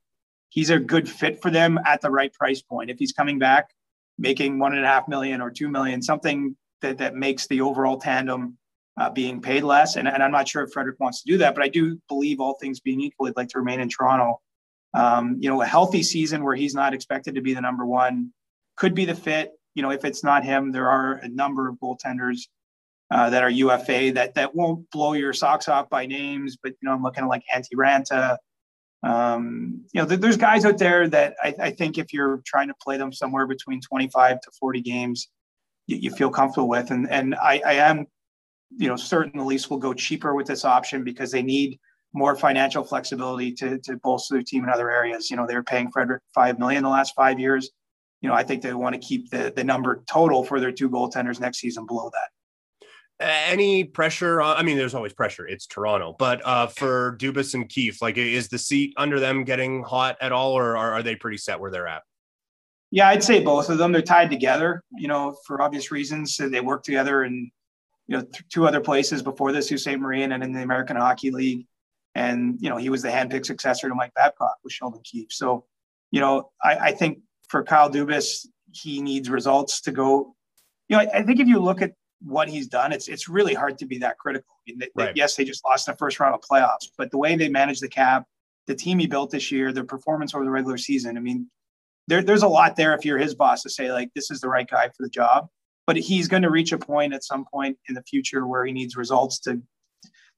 he's 0.47 0.69
a 0.69 0.79
good 0.79 1.09
fit 1.09 1.41
for 1.41 1.51
them 1.51 1.77
at 1.85 1.99
the 1.99 2.09
right 2.09 2.33
price 2.33 2.61
point. 2.61 2.89
If 2.89 2.97
he's 2.97 3.11
coming 3.11 3.37
back, 3.37 3.69
making 4.17 4.57
one 4.57 4.73
and 4.73 4.85
a 4.85 4.87
half 4.87 5.09
million 5.09 5.41
or 5.41 5.51
two 5.51 5.67
million, 5.67 6.01
something 6.01 6.55
that, 6.81 6.99
that 6.99 7.15
makes 7.15 7.47
the 7.47 7.59
overall 7.59 7.99
tandem 7.99 8.57
uh, 8.97 9.09
being 9.09 9.41
paid 9.41 9.63
less. 9.63 9.97
And, 9.97 10.07
and 10.07 10.23
I'm 10.23 10.31
not 10.31 10.47
sure 10.47 10.63
if 10.63 10.71
Frederik 10.71 11.01
wants 11.01 11.21
to 11.21 11.31
do 11.33 11.37
that, 11.39 11.53
but 11.53 11.63
I 11.63 11.67
do 11.67 11.99
believe 12.07 12.39
all 12.39 12.53
things 12.53 12.79
being 12.79 13.01
equal, 13.01 13.25
he'd 13.25 13.35
like 13.35 13.49
to 13.49 13.59
remain 13.59 13.81
in 13.81 13.89
Toronto. 13.89 14.39
Um, 14.93 15.35
you 15.41 15.49
know, 15.49 15.61
a 15.61 15.65
healthy 15.65 16.01
season 16.01 16.45
where 16.45 16.55
he's 16.55 16.73
not 16.73 16.93
expected 16.93 17.35
to 17.35 17.41
be 17.41 17.53
the 17.53 17.59
number 17.59 17.85
one 17.85 18.31
could 18.77 18.95
be 18.95 19.03
the 19.03 19.15
fit. 19.15 19.51
You 19.73 19.83
know, 19.83 19.91
if 19.91 20.05
it's 20.05 20.23
not 20.23 20.45
him, 20.45 20.71
there 20.71 20.89
are 20.89 21.15
a 21.15 21.27
number 21.27 21.67
of 21.67 21.75
goaltenders 21.75 22.43
uh, 23.11 23.29
that 23.29 23.43
are 23.43 23.49
UFA 23.49 24.11
that 24.13 24.33
that 24.35 24.55
won't 24.55 24.89
blow 24.91 25.13
your 25.13 25.33
socks 25.33 25.67
off 25.67 25.89
by 25.89 26.05
names, 26.05 26.57
but 26.61 26.71
you 26.81 26.89
know, 26.89 26.93
I'm 26.93 27.03
looking 27.03 27.23
at 27.23 27.27
like 27.27 27.43
Antti 27.55 27.75
Raanta. 27.75 28.37
Um, 29.03 29.85
you 29.93 30.01
know, 30.01 30.07
th- 30.07 30.19
there's 30.19 30.37
guys 30.37 30.65
out 30.65 30.79
there 30.79 31.07
that 31.09 31.35
I, 31.43 31.53
I, 31.59 31.71
think 31.71 31.99
if 31.99 32.11
you're 32.11 32.41
trying 32.43 32.69
to 32.69 32.73
play 32.81 32.97
them 32.97 33.13
somewhere 33.13 33.45
between 33.45 33.79
25 33.79 34.41
to 34.41 34.51
40 34.59 34.81
games, 34.81 35.29
you, 35.85 35.97
you 35.97 36.11
feel 36.11 36.31
comfortable 36.31 36.67
with. 36.67 36.89
And 36.89 37.07
and 37.11 37.35
I, 37.35 37.61
I 37.63 37.73
am 37.73 38.07
you 38.77 38.87
know, 38.87 38.95
certain 38.95 39.37
the 39.37 39.43
Leafs 39.43 39.69
will 39.69 39.77
go 39.77 39.93
cheaper 39.93 40.35
with 40.35 40.47
this 40.47 40.65
option 40.65 41.03
because 41.03 41.31
they 41.31 41.43
need 41.43 41.79
more 42.13 42.35
financial 42.35 42.83
flexibility 42.83 43.51
to, 43.51 43.77
to 43.79 43.97
bolster 43.97 44.35
their 44.35 44.43
team 44.43 44.63
in 44.63 44.69
other 44.69 44.89
areas. 44.89 45.29
You 45.29 45.37
know, 45.37 45.45
they 45.45 45.55
were 45.55 45.63
paying 45.63 45.91
Frederik 45.91 46.23
five 46.33 46.59
million 46.59 46.83
the 46.83 46.89
last 46.89 47.13
five 47.15 47.39
years. 47.39 47.69
You 48.21 48.29
know, 48.29 48.35
I 48.35 48.43
think 48.43 48.61
they 48.61 48.73
want 48.73 48.95
to 48.95 49.01
keep 49.01 49.29
the 49.29 49.53
the 49.55 49.63
number 49.63 50.03
total 50.09 50.43
for 50.43 50.59
their 50.59 50.71
two 50.71 50.89
goaltenders 50.89 51.39
next 51.39 51.59
season 51.59 51.85
below 51.85 52.09
that. 52.11 52.29
Any 53.19 53.83
pressure? 53.85 54.41
On, 54.41 54.57
I 54.57 54.63
mean, 54.63 54.77
there's 54.77 54.93
always 54.93 55.13
pressure. 55.13 55.47
It's 55.47 55.65
Toronto, 55.65 56.15
but 56.19 56.41
uh, 56.45 56.67
for 56.67 57.17
Dubas 57.17 57.53
and 57.53 57.67
Keefe, 57.69 58.01
like, 58.01 58.17
is 58.17 58.49
the 58.49 58.57
seat 58.57 58.93
under 58.97 59.19
them 59.19 59.43
getting 59.45 59.83
hot 59.83 60.17
at 60.21 60.31
all, 60.31 60.53
or 60.53 60.75
are, 60.75 60.93
are 60.93 61.03
they 61.03 61.15
pretty 61.15 61.37
set 61.37 61.59
where 61.59 61.71
they're 61.71 61.87
at? 61.87 62.01
Yeah, 62.91 63.07
I'd 63.07 63.23
say 63.23 63.41
both 63.41 63.69
of 63.69 63.77
them. 63.77 63.91
They're 63.91 64.01
tied 64.01 64.29
together. 64.29 64.83
You 64.97 65.07
know, 65.07 65.35
for 65.45 65.61
obvious 65.61 65.91
reasons. 65.91 66.37
They 66.37 66.61
work 66.61 66.83
together 66.83 67.23
and 67.23 67.51
you 68.07 68.17
know, 68.17 68.23
th- 68.23 68.43
two 68.49 68.67
other 68.67 68.81
places 68.81 69.21
before 69.21 69.51
this, 69.51 69.67
Ste. 69.67 69.97
Marie 69.97 70.23
and 70.23 70.33
in 70.33 70.53
the 70.53 70.61
American 70.61 70.95
Hockey 70.95 71.31
League. 71.31 71.65
And, 72.13 72.57
you 72.61 72.69
know, 72.69 72.77
he 72.77 72.89
was 72.89 73.01
the 73.01 73.09
handpicked 73.09 73.45
successor 73.45 73.89
to 73.89 73.95
Mike 73.95 74.13
Babcock 74.13 74.55
with 74.63 74.73
Sheldon 74.73 75.01
Keefe. 75.03 75.31
So, 75.31 75.65
you 76.11 76.21
know, 76.21 76.51
I, 76.63 76.75
I 76.77 76.91
think 76.91 77.19
for 77.49 77.63
Kyle 77.63 77.89
Dubas, 77.89 78.45
he 78.71 79.01
needs 79.01 79.29
results 79.29 79.81
to 79.81 79.91
go. 79.91 80.35
You 80.87 80.97
know, 80.97 81.03
I, 81.03 81.19
I, 81.19 81.23
think 81.23 81.39
if 81.39 81.47
you 81.47 81.59
look 81.59 81.81
at 81.81 81.93
what 82.21 82.49
he's 82.49 82.67
done, 82.67 82.91
it's 82.91 83.07
it's 83.07 83.29
really 83.29 83.53
hard 83.53 83.77
to 83.79 83.85
be 83.85 83.97
that 83.99 84.17
critical. 84.17 84.47
I 84.51 84.71
mean, 84.71 84.79
they, 84.79 84.89
right. 84.95 85.13
they, 85.13 85.19
yes, 85.19 85.35
they 85.35 85.43
just 85.43 85.63
lost 85.65 85.85
the 85.85 85.95
first 85.95 86.19
round 86.19 86.35
of 86.35 86.41
playoffs, 86.41 86.89
but 86.97 87.11
the 87.11 87.17
way 87.17 87.35
they 87.35 87.49
managed 87.49 87.81
the 87.81 87.89
cap, 87.89 88.25
the 88.67 88.75
team 88.75 88.99
he 88.99 89.07
built 89.07 89.31
this 89.31 89.51
year, 89.51 89.71
their 89.71 89.83
performance 89.83 90.33
over 90.33 90.43
the 90.43 90.51
regular 90.51 90.77
season, 90.77 91.17
I 91.17 91.19
mean, 91.19 91.49
there, 92.07 92.21
there's 92.21 92.43
a 92.43 92.47
lot 92.47 92.75
there 92.75 92.93
if 92.93 93.05
you're 93.05 93.17
his 93.17 93.35
boss 93.35 93.63
to 93.63 93.69
say 93.69 93.91
like 93.91 94.11
this 94.13 94.31
is 94.31 94.41
the 94.41 94.49
right 94.49 94.69
guy 94.69 94.87
for 94.87 95.03
the 95.03 95.09
job 95.09 95.47
but 95.87 95.95
he's 95.95 96.27
going 96.27 96.41
to 96.41 96.49
reach 96.49 96.71
a 96.71 96.77
point 96.77 97.13
at 97.13 97.23
some 97.23 97.45
point 97.45 97.77
in 97.87 97.95
the 97.95 98.03
future 98.03 98.47
where 98.47 98.65
he 98.65 98.71
needs 98.71 98.95
results 98.95 99.39
to 99.39 99.61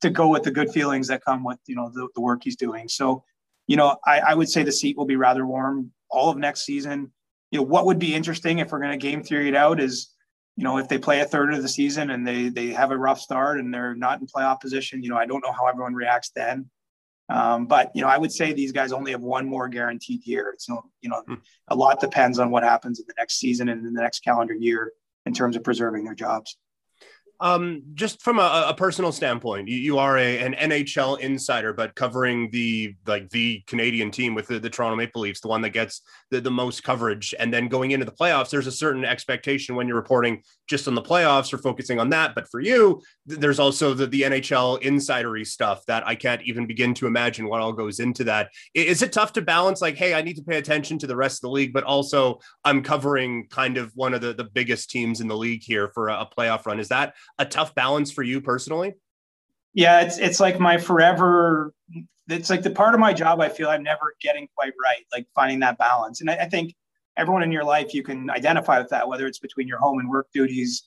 to 0.02 0.10
go 0.10 0.28
with 0.28 0.44
the 0.44 0.52
good 0.52 0.70
feelings 0.70 1.08
that 1.08 1.24
come 1.24 1.44
with 1.44 1.60
you 1.68 1.76
know 1.76 1.90
the, 1.94 2.08
the 2.16 2.22
work 2.22 2.42
he's 2.44 2.56
doing 2.56 2.88
so 2.88 3.24
you 3.68 3.76
know 3.76 3.98
I, 4.06 4.20
I 4.20 4.34
would 4.34 4.50
say 4.50 4.64
the 4.64 4.72
seat 4.72 4.98
will 4.98 5.06
be 5.06 5.16
rather 5.16 5.46
warm 5.46 5.92
all 6.10 6.30
of 6.30 6.38
next 6.38 6.64
season 6.64 7.12
you 7.52 7.60
know 7.60 7.64
what 7.64 7.86
would 7.86 8.00
be 8.00 8.14
interesting 8.14 8.60
if 8.60 8.72
we're 8.72 8.80
going 8.80 8.98
to 8.98 8.98
game 8.98 9.24
theory 9.24 9.50
it 9.50 9.56
out 9.56 9.80
is 9.80 10.14
you 10.58 10.64
know 10.64 10.78
if 10.78 10.90
they 10.90 10.98
play 10.98 11.22
a 11.22 11.26
third 11.26 11.54
of 11.54 11.62
the 11.62 11.70
season 11.70 12.10
and 12.10 12.28
they 12.28 12.50
they 12.50 12.68
have 12.68 12.92
a 12.92 12.98
rough 12.98 13.20
start 13.20 13.60
and 13.60 13.74
they're 13.74 13.96
not 13.96 14.20
in 14.20 14.28
playoff 14.28 14.60
position 14.60 15.02
you 15.02 15.10
know 15.10 15.18
i 15.18 15.26
don't 15.26 15.44
know 15.46 15.54
how 15.54 15.68
everyone 15.68 15.94
reacts 15.94 16.32
then 16.36 16.70
um, 17.30 17.66
but 17.66 17.92
you 17.94 18.02
know 18.02 18.08
i 18.10 18.18
would 18.18 18.32
say 18.32 18.52
these 18.52 18.74
guys 18.74 18.92
only 18.92 19.12
have 19.12 19.22
one 19.22 19.48
more 19.48 19.70
guaranteed 19.70 20.26
year 20.26 20.56
so 20.58 20.84
you 21.02 21.10
know 21.10 21.24
hmm. 21.28 21.36
a 21.70 21.76
lot 21.76 22.00
depends 22.02 22.40
on 22.40 22.50
what 22.50 22.64
happens 22.64 23.00
in 23.00 23.06
the 23.08 23.14
next 23.18 23.40
season 23.40 23.70
and 23.70 23.86
in 23.86 23.94
the 23.94 24.02
next 24.02 24.20
calendar 24.24 24.54
year 24.54 24.92
in 25.28 25.34
terms 25.34 25.56
of 25.56 25.64
preserving 25.64 26.06
their 26.06 26.16
jobs. 26.16 26.58
Um, 27.40 27.84
just 27.94 28.22
from 28.22 28.40
a, 28.40 28.66
a 28.70 28.74
personal 28.74 29.12
standpoint, 29.12 29.68
you, 29.68 29.78
you, 29.78 29.98
are 30.00 30.18
a, 30.18 30.40
an 30.40 30.54
NHL 30.54 31.20
insider, 31.20 31.72
but 31.72 31.94
covering 31.94 32.50
the 32.52 32.96
like 33.06 33.30
the 33.30 33.64
Canadian 33.68 34.10
team 34.10 34.34
with 34.34 34.48
the, 34.48 34.60
the 34.60 34.70
Toronto 34.70 34.96
Maple 34.96 35.22
Leafs, 35.22 35.42
the 35.42 35.48
one 35.48 35.62
that 35.62 35.70
gets 35.70 36.02
the, 36.32 36.42
the 36.42 36.52
most 36.52 36.84
coverage. 36.84 37.36
And 37.38 37.54
then 37.54 37.68
going 37.68 37.92
into 37.92 38.06
the 38.06 38.12
playoffs, 38.12 38.50
there's 38.50 38.68
a 38.68 38.72
certain 38.72 39.06
expectation 39.06 39.76
when 39.76 39.88
you're 39.88 39.98
reporting 39.98 40.42
just 40.68 40.88
on 40.88 40.96
the 40.96 41.02
playoffs 41.02 41.54
or 41.54 41.60
focusing 41.60 42.00
on 42.00 42.10
that. 42.10 42.34
But 42.34 42.50
for 42.50 42.60
you, 42.60 43.02
there's 43.26 43.60
also 43.60 43.94
the, 43.94 44.08
the 44.08 44.24
NHL 44.24 44.82
insidery 44.82 45.46
stuff 45.46 45.86
that 45.86 46.08
I 46.08 46.16
can't 46.16 46.42
even 46.44 46.66
begin 46.66 46.94
to 46.96 47.08
imagine 47.08 47.48
what 47.48 47.62
all 47.62 47.74
goes 47.74 48.00
into 48.00 48.24
that. 48.26 48.50
Is 48.74 49.02
it 49.02 49.14
tough 49.14 49.34
to 49.34 49.42
balance 49.42 49.82
like, 49.82 49.96
hey, 49.96 50.14
I 50.14 50.22
need 50.22 50.38
to 50.38 50.44
pay 50.44 50.58
attention 50.58 50.98
to 51.00 51.08
the 51.08 51.16
rest 51.16 51.38
of 51.38 51.42
the 51.42 51.54
league, 51.54 51.74
but 51.74 51.84
also 51.84 52.40
I'm 52.64 52.82
covering 52.82 53.48
kind 53.50 53.78
of 53.78 53.92
one 53.96 54.14
of 54.14 54.22
the, 54.22 54.34
the 54.34 54.44
biggest 54.44 54.90
teams 54.90 55.22
in 55.22 55.28
the 55.28 55.38
league 55.38 55.64
here 55.64 55.92
for 55.94 56.10
a, 56.10 56.22
a 56.22 56.30
playoff 56.38 56.66
run? 56.66 56.80
Is 56.80 56.90
that 56.90 57.14
a 57.40 57.46
tough 57.46 57.76
balance 57.76 58.12
for 58.12 58.24
you 58.24 58.42
personally? 58.42 58.96
Yeah, 59.74 60.02
it's 60.02 60.18
it's 60.18 60.40
like 60.40 60.60
my 60.60 60.78
forever. 60.78 61.74
It's 62.30 62.50
like 62.50 62.64
the 62.64 62.72
part 62.72 62.94
of 62.94 63.00
my 63.00 63.14
job 63.14 63.40
I 63.40 63.50
feel 63.50 63.70
I'm 63.70 63.84
never 63.84 64.16
getting 64.22 64.48
quite 64.56 64.74
right, 64.84 65.06
like 65.14 65.28
finding 65.34 65.60
that 65.60 65.78
balance. 65.78 66.20
And 66.20 66.30
I, 66.30 66.36
I 66.38 66.50
think 66.50 66.74
everyone 67.16 67.44
in 67.44 67.52
your 67.52 67.64
life 67.64 67.94
you 67.94 68.04
can 68.04 68.30
identify 68.30 68.80
with 68.80 68.90
that, 68.90 69.08
whether 69.08 69.26
it's 69.28 69.40
between 69.40 69.68
your 69.68 69.80
home 69.80 70.00
and 70.00 70.10
work 70.10 70.28
duties, 70.34 70.84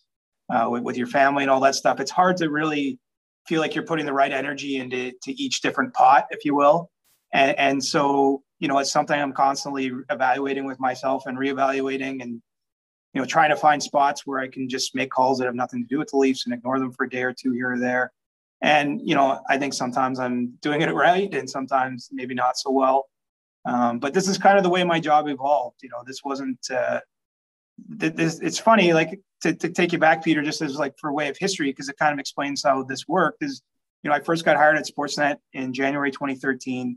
uh, 0.50 0.68
with, 0.68 0.82
with 0.82 0.96
your 0.96 1.06
family 1.06 1.44
and 1.44 1.50
all 1.50 1.60
that 1.60 1.74
stuff. 1.74 2.00
It's 2.00 2.10
hard 2.10 2.36
to 2.38 2.50
really 2.50 2.98
feel 3.46 3.60
like 3.60 3.74
you're 3.74 3.84
putting 3.84 4.06
the 4.06 4.12
right 4.12 4.32
energy 4.32 4.76
into 4.76 5.12
to 5.22 5.32
each 5.32 5.60
different 5.60 5.94
pot, 5.94 6.26
if 6.30 6.44
you 6.44 6.54
will. 6.54 6.90
And, 7.32 7.58
and 7.58 7.84
so, 7.84 8.42
you 8.58 8.68
know, 8.68 8.78
it's 8.78 8.92
something 8.92 9.18
I'm 9.18 9.32
constantly 9.32 9.92
evaluating 10.10 10.66
with 10.66 10.78
myself 10.80 11.24
and 11.26 11.38
reevaluating 11.38 12.22
and 12.22 12.42
you 13.12 13.20
know, 13.20 13.26
trying 13.26 13.50
to 13.50 13.56
find 13.56 13.82
spots 13.82 14.26
where 14.26 14.38
I 14.38 14.48
can 14.48 14.68
just 14.68 14.94
make 14.94 15.10
calls 15.10 15.38
that 15.38 15.46
have 15.46 15.54
nothing 15.54 15.82
to 15.82 15.88
do 15.88 15.98
with 15.98 16.08
the 16.10 16.16
Leafs 16.16 16.46
and 16.46 16.54
ignore 16.54 16.78
them 16.78 16.92
for 16.92 17.04
a 17.04 17.10
day 17.10 17.22
or 17.22 17.32
two 17.32 17.52
here 17.52 17.72
or 17.72 17.78
there. 17.78 18.12
And, 18.62 19.00
you 19.02 19.14
know, 19.14 19.40
I 19.48 19.58
think 19.58 19.74
sometimes 19.74 20.20
I'm 20.20 20.52
doing 20.60 20.82
it 20.82 20.92
right 20.92 21.32
and 21.34 21.48
sometimes 21.48 22.08
maybe 22.12 22.34
not 22.34 22.58
so 22.58 22.70
well. 22.70 23.08
Um, 23.64 23.98
but 23.98 24.14
this 24.14 24.28
is 24.28 24.38
kind 24.38 24.58
of 24.58 24.64
the 24.64 24.70
way 24.70 24.84
my 24.84 25.00
job 25.00 25.28
evolved. 25.28 25.78
You 25.82 25.88
know, 25.90 26.02
this 26.06 26.22
wasn't, 26.24 26.58
uh, 26.70 27.00
this, 27.88 28.38
it's 28.40 28.58
funny, 28.58 28.92
like 28.92 29.18
to, 29.42 29.54
to 29.54 29.70
take 29.70 29.92
you 29.92 29.98
back, 29.98 30.22
Peter, 30.22 30.42
just 30.42 30.60
as 30.60 30.76
like 30.76 30.94
for 30.98 31.10
a 31.10 31.14
way 31.14 31.28
of 31.28 31.36
history, 31.38 31.70
because 31.70 31.88
it 31.88 31.96
kind 31.98 32.12
of 32.12 32.18
explains 32.18 32.62
how 32.62 32.82
this 32.82 33.08
worked 33.08 33.42
is, 33.42 33.62
you 34.02 34.10
know, 34.10 34.16
I 34.16 34.20
first 34.20 34.44
got 34.44 34.56
hired 34.56 34.76
at 34.76 34.86
Sportsnet 34.86 35.36
in 35.52 35.72
January 35.72 36.10
2013 36.10 36.96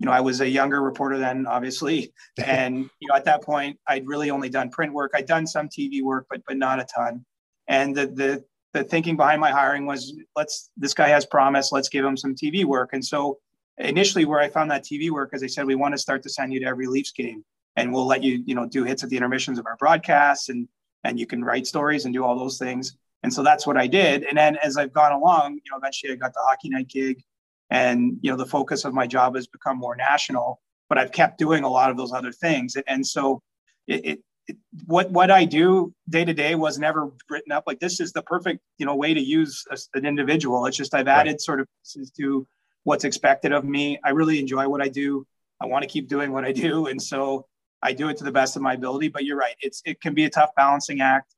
you 0.00 0.06
know, 0.06 0.12
I 0.12 0.20
was 0.20 0.40
a 0.40 0.48
younger 0.48 0.80
reporter 0.80 1.18
then, 1.18 1.46
obviously, 1.46 2.12
and 2.44 2.90
you 3.00 3.08
know, 3.08 3.14
at 3.14 3.26
that 3.26 3.42
point, 3.42 3.78
I'd 3.86 4.06
really 4.08 4.30
only 4.30 4.48
done 4.48 4.70
print 4.70 4.92
work. 4.92 5.12
I'd 5.14 5.26
done 5.26 5.46
some 5.46 5.68
TV 5.68 6.02
work, 6.02 6.26
but 6.28 6.40
but 6.48 6.56
not 6.56 6.80
a 6.80 6.84
ton. 6.84 7.24
And 7.68 7.94
the 7.94 8.06
the 8.06 8.44
the 8.72 8.82
thinking 8.82 9.16
behind 9.16 9.40
my 9.40 9.50
hiring 9.50 9.84
was, 9.84 10.14
let's 10.34 10.70
this 10.76 10.94
guy 10.94 11.08
has 11.08 11.26
promise, 11.26 11.70
let's 11.70 11.88
give 11.88 12.04
him 12.04 12.16
some 12.16 12.34
TV 12.34 12.64
work. 12.64 12.90
And 12.94 13.04
so 13.04 13.38
initially, 13.78 14.24
where 14.24 14.40
I 14.40 14.48
found 14.48 14.70
that 14.70 14.84
TV 14.84 15.10
work, 15.10 15.30
as 15.34 15.42
I 15.42 15.46
said, 15.46 15.66
we 15.66 15.74
want 15.74 15.92
to 15.92 15.98
start 15.98 16.22
to 16.22 16.30
send 16.30 16.52
you 16.52 16.60
to 16.60 16.66
every 16.66 16.86
Leafs 16.86 17.12
game, 17.12 17.44
and 17.76 17.92
we'll 17.92 18.06
let 18.06 18.22
you, 18.22 18.42
you 18.46 18.54
know, 18.54 18.66
do 18.66 18.84
hits 18.84 19.04
at 19.04 19.10
the 19.10 19.16
intermissions 19.16 19.58
of 19.58 19.66
our 19.66 19.76
broadcasts, 19.76 20.48
and 20.48 20.66
and 21.04 21.20
you 21.20 21.26
can 21.26 21.44
write 21.44 21.66
stories 21.66 22.06
and 22.06 22.14
do 22.14 22.24
all 22.24 22.38
those 22.38 22.58
things. 22.58 22.96
And 23.22 23.32
so 23.32 23.42
that's 23.42 23.66
what 23.66 23.76
I 23.76 23.86
did. 23.86 24.24
And 24.24 24.38
then 24.38 24.56
as 24.56 24.78
I've 24.78 24.94
gone 24.94 25.12
along, 25.12 25.56
you 25.56 25.70
know, 25.70 25.76
eventually 25.76 26.12
I 26.12 26.16
got 26.16 26.32
the 26.32 26.40
hockey 26.42 26.70
night 26.70 26.88
gig 26.88 27.22
and 27.70 28.18
you 28.20 28.30
know 28.30 28.36
the 28.36 28.46
focus 28.46 28.84
of 28.84 28.92
my 28.92 29.06
job 29.06 29.34
has 29.34 29.46
become 29.46 29.76
more 29.76 29.96
national 29.96 30.60
but 30.90 30.98
i've 30.98 31.12
kept 31.12 31.38
doing 31.38 31.64
a 31.64 31.68
lot 31.68 31.90
of 31.90 31.96
those 31.96 32.12
other 32.12 32.32
things. 32.32 32.76
And 32.86 33.06
so 33.06 33.40
it, 33.86 34.04
it, 34.04 34.20
it 34.48 34.56
what 34.84 35.10
what 35.10 35.30
i 35.30 35.46
do 35.46 35.94
day 36.10 36.24
to 36.24 36.34
day 36.34 36.54
was 36.54 36.78
never 36.78 37.10
written 37.30 37.52
up. 37.52 37.64
Like 37.66 37.80
this 37.80 38.00
is 38.00 38.12
the 38.12 38.22
perfect 38.22 38.60
you 38.76 38.84
know 38.84 38.94
way 38.94 39.14
to 39.14 39.20
use 39.20 39.64
a, 39.70 39.78
an 39.94 40.04
individual. 40.04 40.66
It's 40.66 40.76
just 40.76 40.94
i've 40.94 41.08
added 41.08 41.30
right. 41.30 41.40
sort 41.40 41.60
of 41.60 41.68
pieces 41.82 42.10
to 42.18 42.46
what's 42.84 43.04
expected 43.04 43.52
of 43.52 43.64
me. 43.64 43.98
I 44.04 44.10
really 44.10 44.38
enjoy 44.38 44.68
what 44.68 44.82
i 44.82 44.88
do. 44.88 45.26
I 45.62 45.66
want 45.66 45.82
to 45.84 45.88
keep 45.88 46.08
doing 46.08 46.32
what 46.32 46.44
i 46.44 46.52
do. 46.52 46.86
And 46.90 47.00
so 47.00 47.46
i 47.82 47.92
do 47.92 48.08
it 48.08 48.16
to 48.18 48.24
the 48.24 48.32
best 48.32 48.56
of 48.56 48.62
my 48.62 48.74
ability. 48.74 49.08
But 49.08 49.24
you're 49.24 49.38
right. 49.38 49.54
It's 49.60 49.80
it 49.86 50.00
can 50.00 50.12
be 50.12 50.24
a 50.24 50.30
tough 50.30 50.50
balancing 50.56 51.00
act 51.00 51.34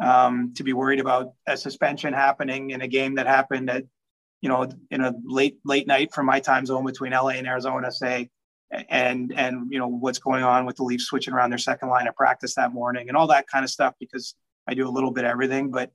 um, 0.00 0.52
to 0.56 0.62
be 0.64 0.72
worried 0.72 1.00
about 1.00 1.32
a 1.46 1.56
suspension 1.56 2.12
happening 2.12 2.70
in 2.70 2.80
a 2.82 2.88
game 2.88 3.14
that 3.16 3.26
happened 3.26 3.70
at 3.70 3.84
you 4.40 4.48
know, 4.48 4.68
in 4.90 5.00
a 5.00 5.14
late 5.24 5.58
late 5.64 5.86
night 5.86 6.12
from 6.12 6.26
my 6.26 6.40
time 6.40 6.66
zone 6.66 6.84
between 6.84 7.12
LA 7.12 7.30
and 7.30 7.46
Arizona, 7.46 7.90
say, 7.90 8.30
and 8.70 9.32
and 9.36 9.68
you 9.70 9.78
know 9.78 9.88
what's 9.88 10.18
going 10.18 10.42
on 10.42 10.66
with 10.66 10.76
the 10.76 10.84
Leafs 10.84 11.06
switching 11.06 11.34
around 11.34 11.50
their 11.50 11.58
second 11.58 11.88
line 11.88 12.06
of 12.06 12.14
practice 12.14 12.54
that 12.54 12.72
morning 12.72 13.08
and 13.08 13.16
all 13.16 13.26
that 13.28 13.46
kind 13.48 13.64
of 13.64 13.70
stuff 13.70 13.94
because 13.98 14.34
I 14.66 14.74
do 14.74 14.88
a 14.88 14.90
little 14.90 15.10
bit 15.10 15.24
of 15.24 15.30
everything. 15.30 15.70
But 15.70 15.90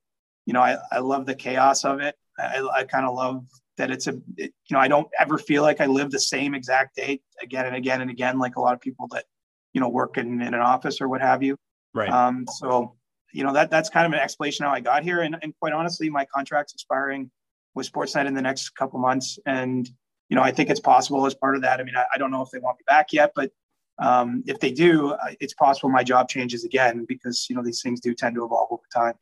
you 0.46 0.54
know, 0.54 0.62
I, 0.62 0.78
I 0.92 1.00
love 1.00 1.26
the 1.26 1.36
chaos 1.36 1.86
of 1.86 2.00
it. 2.02 2.16
I, 2.40 2.68
I 2.74 2.84
kind 2.86 3.06
of 3.06 3.16
love 3.16 3.46
that 3.78 3.92
it's 3.92 4.08
a 4.08 4.14
it, 4.38 4.54
you 4.68 4.74
know 4.74 4.80
I 4.80 4.88
don't 4.88 5.08
ever 5.20 5.38
feel 5.38 5.64
like 5.64 5.82
I 5.82 5.86
live 5.86 6.12
the 6.12 6.20
same 6.20 6.56
exact 6.56 6.96
day 6.96 7.22
again 7.42 7.66
and 7.66 7.76
again 7.76 8.02
and 8.02 8.10
again 8.10 8.40
like 8.40 8.56
a 8.56 8.62
lot 8.62 8.74
of 8.74 8.82
people 8.82 9.08
that 9.12 9.26
you 9.74 9.82
know 9.82 9.90
work 9.90 10.18
in, 10.18 10.42
in 10.42 10.54
an 10.54 10.62
office 10.62 11.02
or 11.02 11.08
what 11.08 11.22
have 11.22 11.44
you. 11.44 11.58
Right. 11.94 12.10
Um, 12.10 12.46
so 12.48 12.96
you 13.34 13.44
know 13.44 13.54
that 13.54 13.70
that's 13.70 13.90
kind 13.90 14.06
of 14.06 14.14
an 14.14 14.20
explanation 14.20 14.66
how 14.66 14.72
I 14.72 14.80
got 14.80 15.04
here. 15.04 15.22
And, 15.22 15.38
and 15.42 15.54
quite 15.60 15.74
honestly, 15.74 16.10
my 16.10 16.26
contract's 16.26 16.74
expiring 16.74 17.30
with 17.74 17.92
Sportsnet 17.92 18.28
in 18.28 18.34
the 18.34 18.42
next 18.42 18.70
couple 18.72 19.00
months. 19.00 19.40
And, 19.46 19.90
you 20.30 20.36
know, 20.36 20.42
I 20.42 20.52
think 20.52 20.70
it's 20.70 20.80
possible 20.80 21.26
as 21.26 21.34
part 21.34 21.56
of 21.56 21.62
that. 21.62 21.80
I 21.80 21.84
mean, 21.84 21.96
I, 21.96 22.06
I 22.14 22.18
don't 22.18 22.32
know 22.32 22.42
if 22.42 22.50
they 22.52 22.60
want 22.60 22.78
me 22.78 22.84
back 22.88 23.14
yet, 23.14 23.32
but 23.36 23.52
um, 24.00 24.44
if 24.48 24.60
they 24.60 24.72
do, 24.72 25.16
it's 25.40 25.54
possible 25.54 25.90
my 25.90 26.04
job 26.04 26.28
changes 26.28 26.64
again 26.64 27.06
because 27.08 27.48
you 27.50 27.56
know 27.56 27.64
these 27.64 27.82
things 27.82 28.00
do 28.00 28.14
tend 28.14 28.36
to 28.36 28.44
evolve 28.44 28.70
over 28.72 28.84
time. 28.94 29.14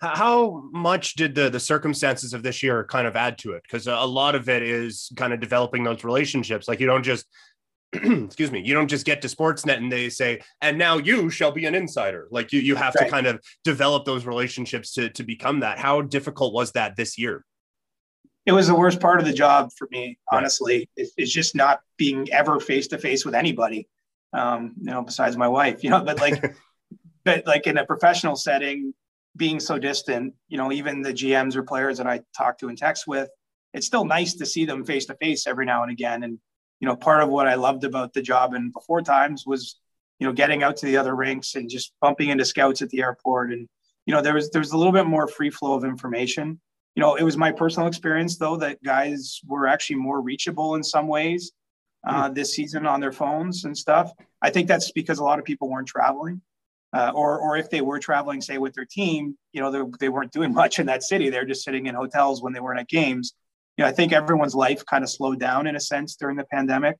How 0.00 0.68
much 0.72 1.14
did 1.14 1.34
the 1.34 1.48
the 1.48 1.60
circumstances 1.60 2.34
of 2.34 2.42
this 2.42 2.62
year 2.62 2.84
kind 2.84 3.06
of 3.06 3.14
add 3.14 3.38
to 3.38 3.52
it? 3.52 3.62
Because 3.62 3.86
a 3.86 3.94
lot 3.94 4.34
of 4.34 4.48
it 4.48 4.62
is 4.62 5.12
kind 5.16 5.32
of 5.32 5.40
developing 5.40 5.84
those 5.84 6.02
relationships. 6.02 6.66
Like 6.66 6.80
you 6.80 6.86
don't 6.86 7.04
just 7.04 7.26
excuse 7.92 8.50
me, 8.50 8.60
you 8.60 8.74
don't 8.74 8.88
just 8.88 9.06
get 9.06 9.22
to 9.22 9.28
Sportsnet 9.28 9.78
and 9.78 9.90
they 9.90 10.10
say, 10.10 10.40
and 10.60 10.76
now 10.76 10.98
you 10.98 11.30
shall 11.30 11.52
be 11.52 11.64
an 11.64 11.74
insider. 11.74 12.28
Like 12.30 12.52
you, 12.52 12.60
you 12.60 12.74
have 12.74 12.94
right. 12.96 13.04
to 13.04 13.10
kind 13.10 13.26
of 13.26 13.40
develop 13.64 14.04
those 14.04 14.26
relationships 14.26 14.92
to, 14.94 15.08
to 15.10 15.22
become 15.22 15.60
that. 15.60 15.78
How 15.78 16.02
difficult 16.02 16.52
was 16.52 16.72
that 16.72 16.96
this 16.96 17.16
year? 17.16 17.46
It 18.48 18.52
was 18.52 18.66
the 18.66 18.74
worst 18.74 18.98
part 18.98 19.20
of 19.20 19.26
the 19.26 19.32
job 19.32 19.70
for 19.76 19.86
me, 19.92 20.18
honestly. 20.32 20.88
Right. 20.98 21.06
It's 21.16 21.32
just 21.32 21.54
not 21.54 21.80
being 21.96 22.32
ever 22.32 22.58
face 22.58 22.88
to 22.88 22.98
face 22.98 23.24
with 23.24 23.34
anybody 23.34 23.88
um, 24.32 24.74
you 24.78 24.90
know, 24.90 25.02
besides 25.02 25.36
my 25.36 25.48
wife, 25.48 25.82
you 25.84 25.90
know, 25.90 26.02
but 26.02 26.20
like, 26.20 26.56
but 27.24 27.46
like 27.46 27.66
in 27.66 27.78
a 27.78 27.86
professional 27.86 28.36
setting, 28.36 28.94
being 29.36 29.60
so 29.60 29.78
distant, 29.78 30.34
you 30.48 30.58
know, 30.58 30.72
even 30.72 31.02
the 31.02 31.12
GMs 31.12 31.54
or 31.54 31.62
players 31.62 31.98
that 31.98 32.06
I 32.06 32.22
talk 32.36 32.58
to 32.58 32.68
and 32.68 32.76
text 32.76 33.06
with, 33.06 33.28
it's 33.72 33.86
still 33.86 34.04
nice 34.04 34.34
to 34.34 34.46
see 34.46 34.64
them 34.64 34.84
face 34.84 35.06
to 35.06 35.14
face 35.14 35.46
every 35.46 35.64
now 35.64 35.82
and 35.82 35.92
again. 35.92 36.22
And, 36.24 36.38
you 36.80 36.88
know, 36.88 36.96
part 36.96 37.22
of 37.22 37.28
what 37.28 37.46
I 37.46 37.54
loved 37.54 37.84
about 37.84 38.14
the 38.14 38.22
job 38.22 38.54
and 38.54 38.72
before 38.72 39.02
times 39.02 39.44
was, 39.46 39.78
you 40.18 40.26
know, 40.26 40.32
getting 40.32 40.62
out 40.62 40.76
to 40.78 40.86
the 40.86 40.96
other 40.96 41.14
rinks 41.14 41.54
and 41.54 41.68
just 41.68 41.92
bumping 42.00 42.30
into 42.30 42.44
scouts 42.44 42.82
at 42.82 42.88
the 42.88 43.02
airport. 43.02 43.52
And, 43.52 43.68
you 44.06 44.14
know, 44.14 44.22
there 44.22 44.34
was, 44.34 44.50
there 44.50 44.60
was 44.60 44.72
a 44.72 44.76
little 44.76 44.92
bit 44.92 45.06
more 45.06 45.28
free 45.28 45.50
flow 45.50 45.74
of 45.74 45.84
information. 45.84 46.60
You 46.98 47.04
know, 47.04 47.14
it 47.14 47.22
was 47.22 47.36
my 47.36 47.52
personal 47.52 47.86
experience 47.86 48.38
though, 48.38 48.56
that 48.56 48.82
guys 48.82 49.40
were 49.46 49.68
actually 49.68 50.00
more 50.00 50.20
reachable 50.20 50.74
in 50.74 50.82
some 50.82 51.06
ways 51.06 51.52
uh, 52.04 52.26
hmm. 52.26 52.34
this 52.34 52.52
season 52.52 52.88
on 52.88 52.98
their 52.98 53.12
phones 53.12 53.62
and 53.62 53.78
stuff. 53.78 54.10
I 54.42 54.50
think 54.50 54.66
that's 54.66 54.90
because 54.90 55.20
a 55.20 55.22
lot 55.22 55.38
of 55.38 55.44
people 55.44 55.68
weren't 55.68 55.86
traveling, 55.86 56.42
uh, 56.92 57.12
or 57.14 57.38
or 57.38 57.56
if 57.56 57.70
they 57.70 57.82
were 57.82 58.00
traveling, 58.00 58.40
say 58.40 58.58
with 58.58 58.74
their 58.74 58.84
team, 58.84 59.38
you 59.52 59.60
know, 59.60 59.70
they, 59.70 59.82
they 60.00 60.08
weren't 60.08 60.32
doing 60.32 60.52
much 60.62 60.80
in 60.80 60.86
that 60.86 61.04
city. 61.04 61.30
They're 61.30 61.44
just 61.44 61.62
sitting 61.62 61.86
in 61.86 61.94
hotels 61.94 62.42
when 62.42 62.52
they 62.52 62.58
weren't 62.58 62.80
at 62.80 62.88
games. 62.88 63.32
You 63.76 63.84
know, 63.84 63.88
I 63.88 63.92
think 63.92 64.12
everyone's 64.12 64.56
life 64.56 64.84
kind 64.84 65.04
of 65.04 65.08
slowed 65.08 65.38
down 65.38 65.68
in 65.68 65.76
a 65.76 65.80
sense 65.80 66.16
during 66.16 66.36
the 66.36 66.46
pandemic. 66.46 66.96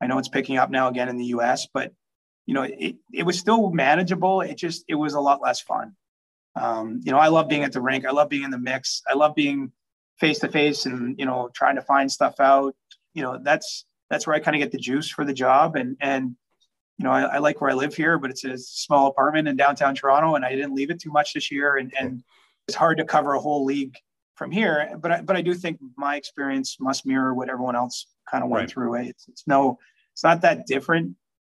I 0.00 0.06
know 0.06 0.18
it's 0.18 0.28
picking 0.28 0.58
up 0.58 0.70
now 0.70 0.86
again 0.86 1.08
in 1.08 1.16
the 1.16 1.32
U.S., 1.34 1.66
but 1.74 1.92
you 2.46 2.54
know, 2.54 2.62
it, 2.62 2.94
it 3.12 3.24
was 3.24 3.36
still 3.36 3.72
manageable. 3.72 4.42
It 4.42 4.58
just 4.58 4.84
it 4.86 4.94
was 4.94 5.14
a 5.14 5.20
lot 5.20 5.42
less 5.42 5.60
fun. 5.60 5.96
Um, 6.56 7.00
you 7.04 7.12
know, 7.12 7.18
I 7.18 7.28
love 7.28 7.48
being 7.48 7.64
at 7.64 7.72
the 7.72 7.80
rink. 7.80 8.04
I 8.04 8.10
love 8.10 8.28
being 8.28 8.42
in 8.42 8.50
the 8.50 8.58
mix. 8.58 9.02
I 9.08 9.14
love 9.14 9.34
being 9.34 9.72
face 10.18 10.38
to 10.40 10.48
face 10.48 10.84
and 10.86 11.18
you 11.18 11.24
know 11.24 11.48
trying 11.54 11.76
to 11.76 11.82
find 11.82 12.10
stuff 12.10 12.40
out. 12.40 12.74
You 13.14 13.22
know, 13.22 13.38
that's 13.42 13.84
that's 14.10 14.26
where 14.26 14.36
I 14.36 14.40
kind 14.40 14.56
of 14.56 14.60
get 14.60 14.72
the 14.72 14.78
juice 14.78 15.08
for 15.08 15.24
the 15.24 15.32
job. 15.32 15.76
And 15.76 15.96
and 16.00 16.36
you 16.98 17.04
know, 17.04 17.12
I, 17.12 17.22
I, 17.22 17.38
like 17.38 17.62
where 17.62 17.70
I 17.70 17.74
live 17.74 17.94
here, 17.94 18.18
but 18.18 18.30
it's 18.30 18.44
a 18.44 18.58
small 18.58 19.06
apartment 19.06 19.48
in 19.48 19.56
downtown 19.56 19.94
Toronto, 19.94 20.34
and 20.34 20.44
I 20.44 20.50
didn't 20.50 20.74
leave 20.74 20.90
it 20.90 21.00
too 21.00 21.10
much 21.10 21.32
this 21.32 21.50
year. 21.50 21.76
And 21.76 21.92
and 21.98 22.22
it's 22.68 22.76
hard 22.76 22.98
to 22.98 23.04
cover 23.04 23.34
a 23.34 23.40
whole 23.40 23.64
league 23.64 23.96
from 24.34 24.50
here. 24.50 24.96
But 25.00 25.12
I, 25.12 25.20
but 25.22 25.36
I 25.36 25.40
do 25.40 25.54
think 25.54 25.80
my 25.96 26.16
experience 26.16 26.76
must 26.78 27.06
mirror 27.06 27.32
what 27.34 27.48
everyone 27.48 27.76
else 27.76 28.06
kind 28.30 28.44
of 28.44 28.50
went 28.50 28.62
right. 28.62 28.70
through. 28.70 28.94
It's, 28.94 29.28
it's 29.28 29.44
no, 29.46 29.78
it's 30.12 30.24
not 30.24 30.42
that 30.42 30.66
different. 30.66 31.16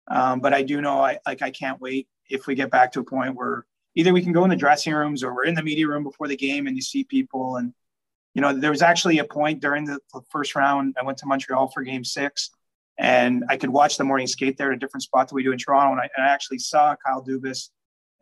Um, 0.10 0.40
but 0.40 0.54
I 0.54 0.64
do 0.64 0.82
know 0.82 1.00
I 1.00 1.20
like 1.26 1.42
I 1.42 1.52
can't 1.52 1.80
wait 1.82 2.08
if 2.30 2.48
we 2.48 2.56
get 2.56 2.72
back 2.72 2.94
to 2.94 3.00
a 3.00 3.04
point 3.04 3.36
where 3.36 3.66
either 3.96 4.14
we 4.14 4.22
can 4.22 4.34
go 4.34 4.44
in 4.44 4.50
the 4.50 4.56
dressing 4.56 4.94
rooms 4.94 5.24
or 5.24 5.34
we're 5.34 5.46
in 5.46 5.56
the 5.56 5.64
media 5.64 5.88
room 5.88 6.04
before 6.04 6.28
the 6.28 6.36
game 6.36 6.68
and 6.68 6.76
you 6.76 6.82
see 6.82 7.04
people 7.04 7.58
and 7.58 7.74
you 8.34 8.42
know, 8.42 8.52
there 8.52 8.72
was 8.72 8.82
actually 8.82 9.20
a 9.20 9.24
point 9.24 9.62
during 9.62 9.86
the 9.86 10.00
first 10.30 10.56
round, 10.56 10.96
I 11.00 11.04
went 11.04 11.20
to 11.20 11.28
Montreal 11.28 11.68
for 11.68 11.84
game 11.84 12.04
six 12.04 12.50
and 12.98 13.44
I 13.50 13.58
could 13.58 13.70
watch 13.70 13.98
the 13.98 14.04
morning 14.04 14.28
skate 14.28 14.58
there 14.58 14.72
at 14.72 14.76
a 14.76 14.80
different 14.80 15.04
spot 15.04 15.28
that 15.28 15.36
we 15.36 15.44
do 15.44 15.52
in 15.52 15.58
Toronto. 15.58 15.92
And 15.92 16.02
I, 16.02 16.10
and 16.16 16.26
I 16.26 16.30
actually 16.30 16.60
saw 16.60 16.96
Kyle 16.96 17.24
Dubas 17.24 17.70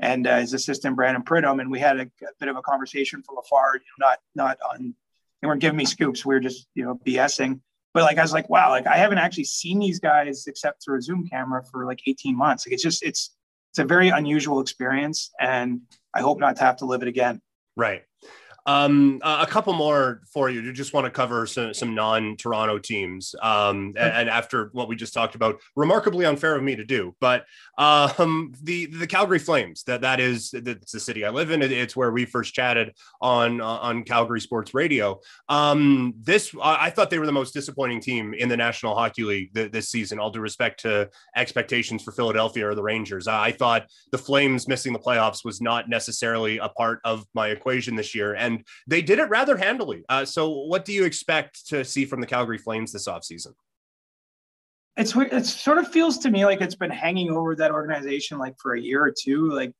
and 0.01 0.27
uh, 0.27 0.39
his 0.39 0.53
assistant 0.53 0.95
Brandon 0.95 1.23
Pridham, 1.23 1.61
and 1.61 1.71
we 1.71 1.79
had 1.79 1.97
a, 1.97 2.01
a, 2.01 2.31
bit 2.39 2.49
of 2.49 2.57
a 2.57 2.61
conversation 2.61 3.21
from 3.21 3.37
afar. 3.37 3.75
You 3.75 3.81
know, 3.99 4.07
not 4.07 4.19
not 4.35 4.57
on, 4.71 4.95
they 5.41 5.47
weren't 5.47 5.61
giving 5.61 5.77
me 5.77 5.85
scoops. 5.85 6.25
We 6.25 6.33
were 6.33 6.39
just 6.39 6.67
you 6.73 6.83
know 6.83 6.99
BSing. 7.05 7.61
But 7.93 8.03
like 8.03 8.17
I 8.17 8.21
was 8.21 8.33
like, 8.33 8.49
wow, 8.49 8.69
like 8.69 8.87
I 8.87 8.97
haven't 8.97 9.19
actually 9.19 9.43
seen 9.43 9.79
these 9.79 9.99
guys 9.99 10.47
except 10.47 10.83
through 10.83 10.97
a 10.97 11.01
Zoom 11.01 11.27
camera 11.27 11.63
for 11.63 11.85
like 11.85 12.01
18 12.07 12.35
months. 12.35 12.65
Like 12.65 12.73
it's 12.73 12.83
just 12.83 13.03
it's 13.03 13.35
it's 13.71 13.79
a 13.79 13.85
very 13.85 14.09
unusual 14.09 14.59
experience, 14.59 15.31
and 15.39 15.81
I 16.13 16.19
hope 16.21 16.39
not 16.39 16.57
to 16.57 16.63
have 16.63 16.77
to 16.77 16.85
live 16.85 17.01
it 17.01 17.07
again. 17.07 17.41
Right. 17.77 18.03
Um, 18.65 19.19
a 19.23 19.47
couple 19.47 19.73
more 19.73 20.21
for 20.31 20.49
you. 20.49 20.61
You 20.61 20.71
just 20.71 20.93
want 20.93 21.05
to 21.05 21.11
cover 21.11 21.47
some, 21.47 21.73
some 21.73 21.95
non-Toronto 21.95 22.77
teams. 22.77 23.33
Um, 23.41 23.93
and, 23.97 24.13
and, 24.13 24.29
after 24.29 24.69
what 24.73 24.87
we 24.87 24.95
just 24.95 25.13
talked 25.13 25.35
about, 25.35 25.59
remarkably 25.75 26.25
unfair 26.25 26.55
of 26.55 26.63
me 26.63 26.75
to 26.75 26.85
do, 26.85 27.15
but 27.19 27.45
um, 27.77 28.53
the 28.61 28.85
the 28.85 29.07
Calgary 29.07 29.39
Flames. 29.39 29.83
That 29.83 30.01
that 30.01 30.19
is 30.19 30.53
it's 30.53 30.91
the 30.91 30.99
city 30.99 31.25
I 31.25 31.29
live 31.29 31.51
in. 31.51 31.61
It's 31.61 31.95
where 31.95 32.11
we 32.11 32.25
first 32.25 32.53
chatted 32.53 32.95
on 33.21 33.61
on 33.61 34.03
Calgary 34.03 34.41
Sports 34.41 34.73
Radio. 34.73 35.19
Um, 35.49 36.13
this 36.21 36.53
I 36.61 36.89
thought 36.89 37.09
they 37.09 37.19
were 37.19 37.25
the 37.25 37.31
most 37.31 37.53
disappointing 37.53 38.01
team 38.01 38.33
in 38.33 38.49
the 38.49 38.57
National 38.57 38.95
Hockey 38.95 39.23
League 39.23 39.53
th- 39.53 39.71
this 39.71 39.89
season. 39.89 40.19
All 40.19 40.29
due 40.29 40.39
respect 40.39 40.81
to 40.81 41.09
expectations 41.35 42.03
for 42.03 42.11
Philadelphia 42.11 42.67
or 42.67 42.75
the 42.75 42.83
Rangers, 42.83 43.27
I 43.27 43.51
thought 43.51 43.87
the 44.11 44.17
Flames 44.17 44.67
missing 44.67 44.93
the 44.93 44.99
playoffs 44.99 45.43
was 45.43 45.61
not 45.61 45.89
necessarily 45.89 46.59
a 46.59 46.69
part 46.69 46.99
of 47.03 47.25
my 47.33 47.47
equation 47.47 47.95
this 47.95 48.13
year, 48.13 48.35
and 48.35 48.50
and 48.51 48.65
they 48.87 49.01
did 49.01 49.19
it 49.19 49.29
rather 49.29 49.57
handily. 49.57 50.03
Uh, 50.09 50.25
so, 50.25 50.49
what 50.49 50.85
do 50.85 50.93
you 50.93 51.05
expect 51.05 51.67
to 51.69 51.83
see 51.83 52.05
from 52.05 52.21
the 52.21 52.27
Calgary 52.27 52.57
Flames 52.57 52.91
this 52.91 53.07
offseason? 53.07 53.53
It's 54.97 55.15
it 55.15 55.45
sort 55.45 55.77
of 55.77 55.87
feels 55.87 56.17
to 56.19 56.29
me 56.29 56.45
like 56.45 56.61
it's 56.61 56.75
been 56.75 56.91
hanging 56.91 57.31
over 57.31 57.55
that 57.55 57.71
organization 57.71 58.37
like 58.37 58.55
for 58.59 58.73
a 58.73 58.81
year 58.81 59.03
or 59.03 59.11
two. 59.11 59.49
Like 59.49 59.73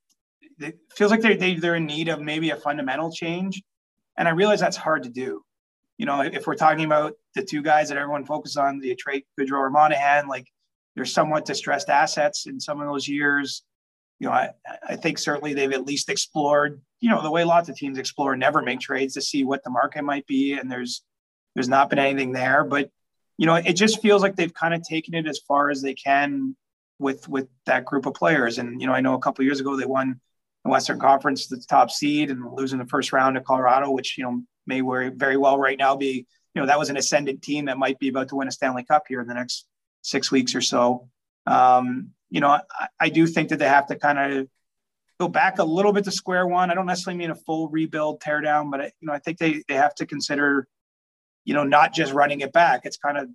it 0.60 0.78
feels 0.96 1.12
like 1.12 1.22
they're 1.22 1.36
they, 1.36 1.56
they're 1.56 1.76
in 1.76 1.86
need 1.86 2.08
of 2.08 2.22
maybe 2.22 2.52
a 2.52 2.56
fundamental 2.56 3.12
change, 3.12 3.62
and 4.18 4.28
I 4.28 4.32
realize 4.32 4.60
that's 4.60 4.78
hard 4.78 5.04
to 5.04 5.10
do. 5.10 5.44
You 5.98 6.06
know, 6.06 6.22
if 6.22 6.48
we're 6.48 6.56
talking 6.56 6.86
about 6.86 7.14
the 7.36 7.44
two 7.44 7.62
guys 7.62 7.90
that 7.90 7.98
everyone 7.98 8.26
focuses 8.26 8.58
on, 8.58 8.80
the 8.80 8.96
Trey 8.96 9.24
Gaudreau 9.40 9.60
or 9.60 9.70
Monahan, 9.70 10.28
like 10.28 10.48
they're 10.96 11.06
somewhat 11.06 11.46
distressed 11.46 11.90
assets 11.90 12.48
in 12.48 12.60
some 12.60 12.82
of 12.82 12.88
those 12.88 13.08
years 13.08 13.64
you 14.22 14.28
know, 14.28 14.34
I, 14.34 14.52
I 14.88 14.98
think 14.98 15.18
certainly 15.18 15.56
they've 15.56 15.74
at 15.74 15.88
least 15.88 16.08
explored, 16.08 16.80
you 17.00 17.10
know, 17.10 17.24
the 17.24 17.32
way 17.32 17.44
lots 17.44 17.70
of 17.70 17.76
teams 17.76 17.98
explore 17.98 18.36
never 18.36 18.62
make 18.62 18.80
trades 18.80 19.16
to 19.16 19.22
see 19.22 19.44
what 19.44 19.64
the 19.64 19.72
market 19.72 20.04
might 20.04 20.28
be. 20.28 20.54
And 20.54 20.72
there's 20.72 21.02
there's 21.56 21.68
not 21.68 21.90
been 21.90 21.98
anything 21.98 22.32
there. 22.32 22.64
But, 22.64 22.92
you 23.40 23.48
know, 23.48 23.56
it 23.56 23.74
just 23.74 24.00
feels 24.00 24.22
like 24.22 24.36
they've 24.36 24.54
kind 24.54 24.76
of 24.76 24.84
taken 24.84 25.16
it 25.16 25.28
as 25.28 25.40
far 25.40 25.72
as 25.72 25.82
they 25.82 25.96
can 25.96 26.56
with 27.00 27.28
with 27.28 27.48
that 27.66 27.84
group 27.84 28.06
of 28.06 28.14
players. 28.14 28.60
And, 28.60 28.80
you 28.80 28.86
know, 28.86 28.94
I 28.94 29.02
know 29.02 29.16
a 29.16 29.20
couple 29.20 29.44
years 29.44 29.60
ago 29.60 29.76
they 29.76 29.88
won 29.88 30.22
the 30.66 30.70
Western 30.70 31.00
Conference, 31.00 31.48
the 31.48 31.58
top 31.68 31.90
seed, 31.90 32.30
and 32.30 32.46
losing 32.54 32.78
the 32.78 32.86
first 32.86 33.12
round 33.14 33.38
to 33.38 33.42
Colorado, 33.42 33.90
which, 33.90 34.20
you 34.20 34.24
know, 34.24 34.44
may 34.68 34.82
very 35.10 35.38
well 35.38 35.58
right 35.58 35.80
now 35.80 35.96
be, 35.96 36.28
you 36.54 36.62
know, 36.62 36.68
that 36.68 36.78
was 36.78 36.92
an 36.92 36.98
ascendant 36.98 37.42
team 37.42 37.66
that 37.66 37.80
might 37.80 37.98
be 37.98 38.10
about 38.10 38.28
to 38.28 38.36
win 38.36 38.48
a 38.48 38.52
Stanley 38.52 38.84
Cup 38.84 39.06
here 39.08 39.20
in 39.20 39.28
the 39.28 39.34
next 39.34 39.66
six 40.04 40.32
weeks 40.32 40.54
or 40.54 40.62
so. 40.62 41.10
Um, 41.48 42.12
you 42.32 42.40
know, 42.40 42.48
I, 42.50 42.88
I 43.00 43.10
do 43.10 43.28
think 43.28 43.50
that 43.50 43.60
they 43.60 43.68
have 43.68 43.88
to 43.88 43.96
kind 43.96 44.18
of 44.18 44.48
go 45.20 45.28
back 45.28 45.60
a 45.60 45.64
little 45.64 45.94
bit 45.94 46.06
to 46.06 46.12
square 46.12 46.48
one. 46.48 46.72
I 46.72 46.74
don't 46.74 46.88
necessarily 46.88 47.20
mean 47.20 47.30
a 47.30 47.36
full 47.36 47.70
rebuild, 47.70 48.22
tear 48.22 48.42
down, 48.42 48.72
but 48.72 48.82
I, 48.82 48.86
you 49.00 49.08
know, 49.08 49.14
I 49.14 49.20
think 49.20 49.38
they 49.38 49.62
they 49.68 49.76
have 49.76 49.94
to 49.96 50.08
consider, 50.08 50.68
you 51.46 51.54
know, 51.54 51.64
not 51.64 51.94
just 51.94 52.14
running 52.14 52.40
it 52.40 52.52
back. 52.54 52.82
It's 52.86 52.98
kind 52.98 53.18
of, 53.18 53.30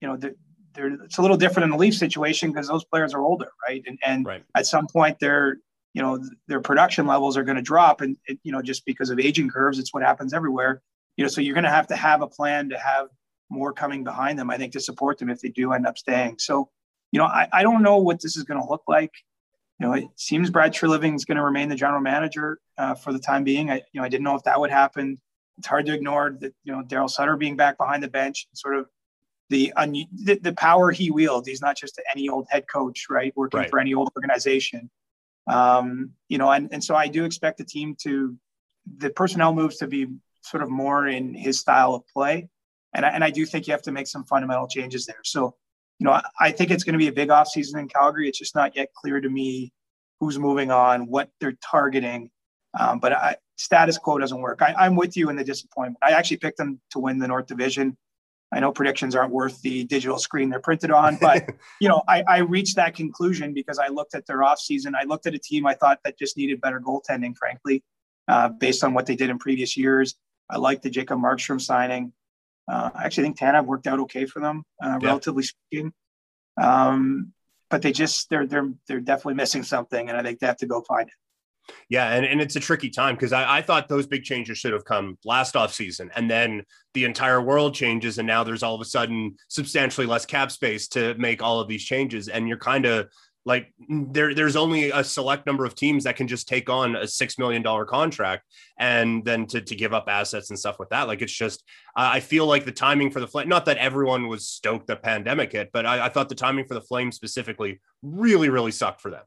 you 0.00 0.08
know, 0.08 0.16
they're, 0.16 0.34
they're 0.74 0.94
it's 1.04 1.18
a 1.18 1.22
little 1.22 1.36
different 1.36 1.64
in 1.64 1.70
the 1.70 1.76
Leaf 1.76 1.94
situation 1.94 2.50
because 2.50 2.66
those 2.66 2.84
players 2.84 3.14
are 3.14 3.20
older, 3.20 3.52
right? 3.68 3.82
And 3.86 3.98
and 4.04 4.26
right. 4.26 4.42
at 4.56 4.66
some 4.66 4.86
point, 4.88 5.20
their 5.20 5.58
you 5.92 6.02
know 6.02 6.18
their 6.48 6.60
production 6.60 7.06
levels 7.06 7.36
are 7.36 7.44
going 7.44 7.56
to 7.56 7.62
drop, 7.62 8.00
and 8.00 8.16
it, 8.26 8.40
you 8.42 8.52
know 8.52 8.62
just 8.62 8.84
because 8.86 9.10
of 9.10 9.20
aging 9.20 9.50
curves, 9.50 9.78
it's 9.78 9.92
what 9.92 10.02
happens 10.02 10.32
everywhere. 10.32 10.82
You 11.16 11.24
know, 11.24 11.28
so 11.28 11.42
you're 11.42 11.54
going 11.54 11.64
to 11.64 11.70
have 11.70 11.88
to 11.88 11.96
have 11.96 12.22
a 12.22 12.26
plan 12.26 12.70
to 12.70 12.78
have 12.78 13.08
more 13.50 13.72
coming 13.72 14.02
behind 14.02 14.38
them. 14.38 14.48
I 14.48 14.56
think 14.56 14.72
to 14.72 14.80
support 14.80 15.18
them 15.18 15.28
if 15.28 15.40
they 15.40 15.48
do 15.50 15.72
end 15.72 15.86
up 15.86 15.98
staying. 15.98 16.38
So 16.38 16.70
you 17.12 17.18
know, 17.18 17.26
I, 17.26 17.48
I 17.52 17.62
don't 17.62 17.82
know 17.82 17.98
what 17.98 18.20
this 18.20 18.36
is 18.36 18.44
going 18.44 18.60
to 18.60 18.68
look 18.68 18.82
like. 18.88 19.12
You 19.78 19.86
know, 19.86 19.92
it 19.94 20.04
seems 20.16 20.50
Brad 20.50 20.72
Treliving 20.72 21.14
is 21.14 21.24
going 21.24 21.38
to 21.38 21.42
remain 21.42 21.68
the 21.68 21.74
general 21.74 22.00
manager 22.00 22.58
uh, 22.76 22.94
for 22.94 23.12
the 23.12 23.18
time 23.18 23.44
being. 23.44 23.70
I, 23.70 23.76
you 23.92 24.00
know, 24.00 24.04
I 24.04 24.08
didn't 24.08 24.24
know 24.24 24.36
if 24.36 24.42
that 24.44 24.60
would 24.60 24.70
happen. 24.70 25.18
It's 25.58 25.66
hard 25.66 25.86
to 25.86 25.94
ignore 25.94 26.36
that, 26.40 26.54
you 26.64 26.72
know, 26.72 26.82
Daryl 26.82 27.08
Sutter 27.08 27.36
being 27.36 27.56
back 27.56 27.78
behind 27.78 28.02
the 28.02 28.08
bench, 28.08 28.46
sort 28.52 28.76
of 28.76 28.88
the, 29.48 29.72
un- 29.76 30.06
the, 30.12 30.38
the 30.38 30.52
power 30.52 30.90
he 30.90 31.10
wields. 31.10 31.48
He's 31.48 31.62
not 31.62 31.76
just 31.76 32.00
any 32.14 32.28
old 32.28 32.46
head 32.50 32.64
coach, 32.68 33.06
right, 33.10 33.32
working 33.36 33.60
right. 33.60 33.70
for 33.70 33.78
any 33.78 33.94
old 33.94 34.10
organization. 34.16 34.90
Um, 35.46 36.10
you 36.28 36.38
know, 36.38 36.50
and, 36.50 36.68
and 36.72 36.84
so 36.84 36.94
I 36.94 37.08
do 37.08 37.24
expect 37.24 37.58
the 37.58 37.64
team 37.64 37.96
to, 38.02 38.36
the 38.98 39.10
personnel 39.10 39.52
moves 39.52 39.76
to 39.78 39.86
be 39.86 40.06
sort 40.42 40.62
of 40.62 40.70
more 40.70 41.06
in 41.06 41.34
his 41.34 41.58
style 41.58 41.94
of 41.94 42.06
play. 42.06 42.48
And 42.94 43.04
I, 43.04 43.10
and 43.10 43.22
I 43.22 43.30
do 43.30 43.44
think 43.46 43.66
you 43.66 43.72
have 43.72 43.82
to 43.82 43.92
make 43.92 44.06
some 44.06 44.24
fundamental 44.24 44.66
changes 44.66 45.06
there. 45.06 45.20
So 45.24 45.56
you 46.00 46.06
know, 46.06 46.18
I 46.40 46.50
think 46.50 46.70
it's 46.70 46.82
going 46.82 46.94
to 46.94 46.98
be 46.98 47.08
a 47.08 47.12
big 47.12 47.28
offseason 47.28 47.78
in 47.78 47.86
Calgary. 47.86 48.26
It's 48.26 48.38
just 48.38 48.54
not 48.54 48.74
yet 48.74 48.88
clear 48.94 49.20
to 49.20 49.28
me 49.28 49.70
who's 50.18 50.38
moving 50.38 50.70
on, 50.70 51.06
what 51.06 51.28
they're 51.40 51.58
targeting. 51.62 52.30
Um, 52.78 53.00
but 53.00 53.12
I, 53.12 53.36
status 53.56 53.98
quo 53.98 54.18
doesn't 54.18 54.40
work. 54.40 54.62
I, 54.62 54.86
am 54.86 54.96
with 54.96 55.14
you 55.14 55.28
in 55.28 55.36
the 55.36 55.44
disappointment. 55.44 55.98
I 56.02 56.12
actually 56.12 56.38
picked 56.38 56.56
them 56.56 56.80
to 56.92 56.98
win 56.98 57.18
the 57.18 57.28
North 57.28 57.46
Division. 57.46 57.98
I 58.50 58.60
know 58.60 58.72
predictions 58.72 59.14
aren't 59.14 59.32
worth 59.32 59.60
the 59.60 59.84
digital 59.84 60.18
screen 60.18 60.48
they're 60.48 60.58
printed 60.58 60.90
on, 60.90 61.18
but 61.20 61.44
you 61.80 61.88
know, 61.88 62.02
I, 62.08 62.24
I 62.26 62.38
reached 62.38 62.76
that 62.76 62.94
conclusion 62.96 63.52
because 63.52 63.78
I 63.78 63.88
looked 63.88 64.14
at 64.14 64.26
their 64.26 64.38
offseason. 64.38 64.94
I 64.98 65.04
looked 65.04 65.26
at 65.26 65.34
a 65.34 65.38
team 65.38 65.66
I 65.66 65.74
thought 65.74 65.98
that 66.04 66.18
just 66.18 66.36
needed 66.38 66.62
better 66.62 66.80
goaltending, 66.80 67.36
frankly, 67.36 67.84
uh, 68.26 68.48
based 68.48 68.82
on 68.82 68.94
what 68.94 69.04
they 69.04 69.16
did 69.16 69.28
in 69.28 69.38
previous 69.38 69.76
years. 69.76 70.16
I 70.48 70.56
like 70.56 70.80
the 70.80 70.90
Jacob 70.90 71.20
Markstrom 71.20 71.60
signing. 71.60 72.14
Uh, 72.70 72.90
I 72.94 73.04
actually 73.04 73.24
think 73.24 73.38
Tanev 73.38 73.66
worked 73.66 73.86
out 73.86 73.98
okay 74.00 74.26
for 74.26 74.40
them, 74.40 74.62
uh, 74.82 74.98
yeah. 75.00 75.08
relatively 75.08 75.42
speaking. 75.42 75.92
Um, 76.60 77.32
but 77.68 77.82
they 77.82 77.92
just 77.92 78.28
they're 78.30 78.46
they're 78.46 78.70
they're 78.86 79.00
definitely 79.00 79.34
missing 79.34 79.62
something, 79.62 80.08
and 80.08 80.16
I 80.16 80.22
think 80.22 80.38
they 80.38 80.46
have 80.46 80.56
to 80.58 80.66
go 80.66 80.82
find 80.82 81.08
it. 81.08 81.14
Yeah, 81.88 82.12
and, 82.12 82.24
and 82.24 82.40
it's 82.40 82.56
a 82.56 82.60
tricky 82.60 82.90
time 82.90 83.14
because 83.14 83.32
I, 83.32 83.58
I 83.58 83.62
thought 83.62 83.88
those 83.88 84.06
big 84.06 84.24
changes 84.24 84.58
should 84.58 84.72
have 84.72 84.84
come 84.84 85.18
last 85.24 85.56
off 85.56 85.72
season, 85.72 86.10
and 86.14 86.30
then 86.30 86.64
the 86.94 87.04
entire 87.04 87.40
world 87.40 87.74
changes, 87.74 88.18
and 88.18 88.26
now 88.26 88.44
there's 88.44 88.62
all 88.62 88.74
of 88.74 88.80
a 88.80 88.84
sudden 88.84 89.36
substantially 89.48 90.06
less 90.06 90.26
cap 90.26 90.50
space 90.50 90.88
to 90.88 91.14
make 91.14 91.42
all 91.42 91.60
of 91.60 91.68
these 91.68 91.84
changes, 91.84 92.28
and 92.28 92.48
you're 92.48 92.58
kind 92.58 92.86
of 92.86 93.08
like 93.46 93.72
there 93.88 94.34
there's 94.34 94.56
only 94.56 94.90
a 94.90 95.02
select 95.02 95.46
number 95.46 95.64
of 95.64 95.74
teams 95.74 96.04
that 96.04 96.16
can 96.16 96.28
just 96.28 96.46
take 96.46 96.68
on 96.68 96.94
a 96.96 97.06
six 97.06 97.38
million 97.38 97.62
dollar 97.62 97.84
contract 97.84 98.44
and 98.78 99.24
then 99.24 99.46
to, 99.46 99.60
to 99.60 99.74
give 99.74 99.94
up 99.94 100.04
assets 100.08 100.50
and 100.50 100.58
stuff 100.58 100.78
with 100.78 100.90
that. 100.90 101.08
Like 101.08 101.22
it's 101.22 101.32
just 101.32 101.64
i 101.96 102.20
feel 102.20 102.46
like 102.46 102.64
the 102.64 102.72
timing 102.72 103.10
for 103.10 103.18
the 103.18 103.26
flame 103.26 103.48
not 103.48 103.64
that 103.64 103.76
everyone 103.78 104.28
was 104.28 104.46
stoked 104.46 104.86
the 104.86 104.94
pandemic 104.94 105.52
hit 105.52 105.70
but 105.72 105.84
I, 105.84 106.06
I 106.06 106.08
thought 106.08 106.28
the 106.28 106.36
timing 106.36 106.64
for 106.66 106.74
the 106.74 106.80
flame 106.80 107.10
specifically 107.10 107.80
really 108.02 108.48
really 108.48 108.70
sucked 108.70 109.00
for 109.00 109.10
them. 109.10 109.24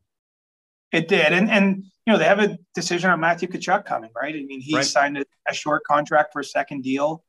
It 0.91 1.07
did. 1.07 1.33
And 1.33 1.49
and 1.49 1.83
you 2.05 2.13
know 2.13 2.19
they 2.19 2.25
have 2.25 2.39
a 2.39 2.57
decision 2.75 3.09
on 3.09 3.19
matthew 3.19 3.47
Tkachuk 3.47 3.85
coming 3.85 4.11
right? 4.15 4.35
I 4.35 4.43
mean 4.43 4.61
he 4.61 4.75
right. 4.75 4.85
signed 4.85 5.17
a, 5.17 5.25
a, 5.49 5.53
short 5.53 5.83
contract 5.85 6.33
for 6.33 6.39
a 6.39 6.45
second 6.45 6.83
deal. 6.83 7.23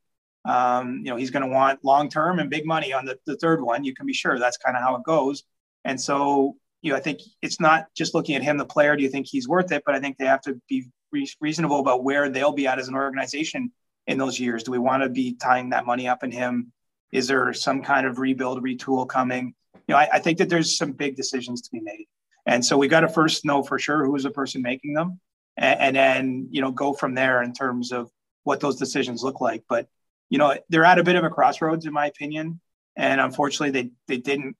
Um, 0.45 0.99
you 0.99 1.11
know 1.11 1.17
he's 1.17 1.31
going 1.31 1.45
to 1.45 1.53
want 1.53 1.83
long 1.85 2.11
term 2.11 2.39
and 2.39 2.51
big 2.51 2.67
money 2.67 2.93
on 2.93 3.07
the, 3.07 3.19
the 3.27 3.37
third 3.37 3.63
one. 3.63 3.85
You 3.85 3.95
can 3.95 4.07
be 4.07 4.13
sure 4.13 4.39
that's 4.39 4.59
kind 4.59 4.77
of 4.77 4.83
how 4.83 4.97
it 4.97 5.03
goes. 5.05 5.45
And 5.85 6.01
so 6.01 6.57
you 6.85 6.91
know, 6.91 6.99
I 6.99 7.01
think 7.01 7.21
it's 7.41 7.59
not 7.59 7.87
just 7.97 8.13
looking 8.13 8.37
at 8.37 8.43
him, 8.43 8.59
the 8.59 8.67
player. 8.67 8.95
Do 8.95 9.03
you 9.03 9.09
think 9.09 9.27
he's 9.27 9.49
worth 9.49 9.73
it? 9.73 9.83
But 9.87 9.95
I 9.95 10.01
think 10.01 10.19
they 10.19 10.27
have 10.27 10.43
to 10.43 10.61
be 10.69 10.85
re- 11.11 11.33
reasonable 11.41 11.81
about 11.81 12.05
where 12.05 12.29
they'll 12.29 12.53
be 12.53 12.67
at 12.67 12.79
as 12.79 12.89
an 12.89 12.95
organization 12.95 13.73
in 14.07 14.19
those 14.19 14.39
years. 14.39 14.65
Do 14.65 14.71
we 14.71 14.79
want 14.79 15.03
to 15.03 15.09
be 15.09 15.35
tying 15.35 15.71
that 15.71 15.87
money 15.87 16.07
up 16.07 16.23
in 16.23 16.31
him? 16.31 16.73
Is 17.11 17.27
there 17.27 17.55
some 17.55 17.83
kind 17.83 18.07
of 18.07 18.19
rebuild, 18.19 18.63
retool 18.63 19.09
coming? 19.09 19.55
You 19.89 19.95
know, 19.95 19.97
I, 19.97 20.09
I 20.13 20.19
think 20.19 20.37
that 20.39 20.51
there's 20.51 20.77
some 20.77 20.93
big 20.93 21.17
decisions 21.17 21.63
to 21.63 21.71
be 21.73 21.81
made, 21.81 22.05
and 22.45 22.63
so 22.63 22.77
we 22.77 22.87
got 22.87 23.01
to 23.01 23.09
first 23.09 23.47
know 23.47 23.63
for 23.63 23.79
sure 23.79 24.05
who 24.05 24.15
is 24.15 24.25
the 24.25 24.31
person 24.31 24.61
making 24.61 24.93
them, 24.93 25.21
and, 25.57 25.81
and 25.81 25.97
then 25.97 26.49
you 26.51 26.61
know 26.61 26.71
go 26.71 26.93
from 26.93 27.15
there 27.15 27.43
in 27.43 27.55
terms 27.55 27.93
of 27.93 28.11
what 28.43 28.61
those 28.61 28.77
decisions 28.77 29.23
look 29.23 29.41
like. 29.41 29.65
But 29.71 29.89
you 30.29 30.37
know, 30.37 30.55
they're 30.69 30.85
at 30.85 30.99
a 30.99 31.05
bit 31.05 31.17
of 31.17 31.25
a 31.25 31.31
crossroads, 31.31 31.87
in 31.87 31.95
my 31.95 32.07
opinion, 32.07 32.61
and 32.95 33.23
unfortunately, 33.23 33.71
they 33.71 33.91
they 34.07 34.21
didn't 34.21 34.57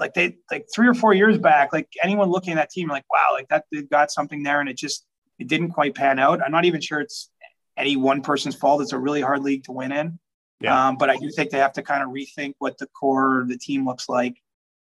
like 0.00 0.14
they 0.14 0.38
like 0.50 0.66
three 0.74 0.88
or 0.88 0.94
four 0.94 1.14
years 1.14 1.38
back, 1.38 1.72
like 1.72 1.88
anyone 2.02 2.30
looking 2.30 2.54
at 2.54 2.56
that 2.56 2.70
team, 2.70 2.88
like 2.88 3.04
wow, 3.12 3.28
like 3.32 3.48
that 3.48 3.66
they've 3.70 3.88
got 3.88 4.10
something 4.10 4.42
there, 4.42 4.60
and 4.60 4.68
it 4.68 4.76
just 4.76 5.06
it 5.38 5.46
didn't 5.46 5.70
quite 5.70 5.94
pan 5.94 6.18
out. 6.18 6.42
I'm 6.42 6.50
not 6.50 6.64
even 6.64 6.80
sure 6.80 7.00
it's 7.00 7.30
any 7.76 7.96
one 7.96 8.22
person's 8.22 8.56
fault. 8.56 8.82
It's 8.82 8.92
a 8.92 8.98
really 8.98 9.20
hard 9.20 9.42
league 9.42 9.64
to 9.64 9.72
win 9.72 9.92
in. 9.92 10.18
Yeah. 10.60 10.88
Um, 10.88 10.96
but 10.96 11.08
I 11.08 11.16
do 11.16 11.30
think 11.30 11.50
they 11.50 11.58
have 11.58 11.74
to 11.74 11.82
kind 11.82 12.02
of 12.02 12.10
rethink 12.10 12.54
what 12.58 12.78
the 12.78 12.86
core 12.86 13.42
of 13.42 13.48
the 13.48 13.56
team 13.56 13.86
looks 13.86 14.08
like 14.08 14.36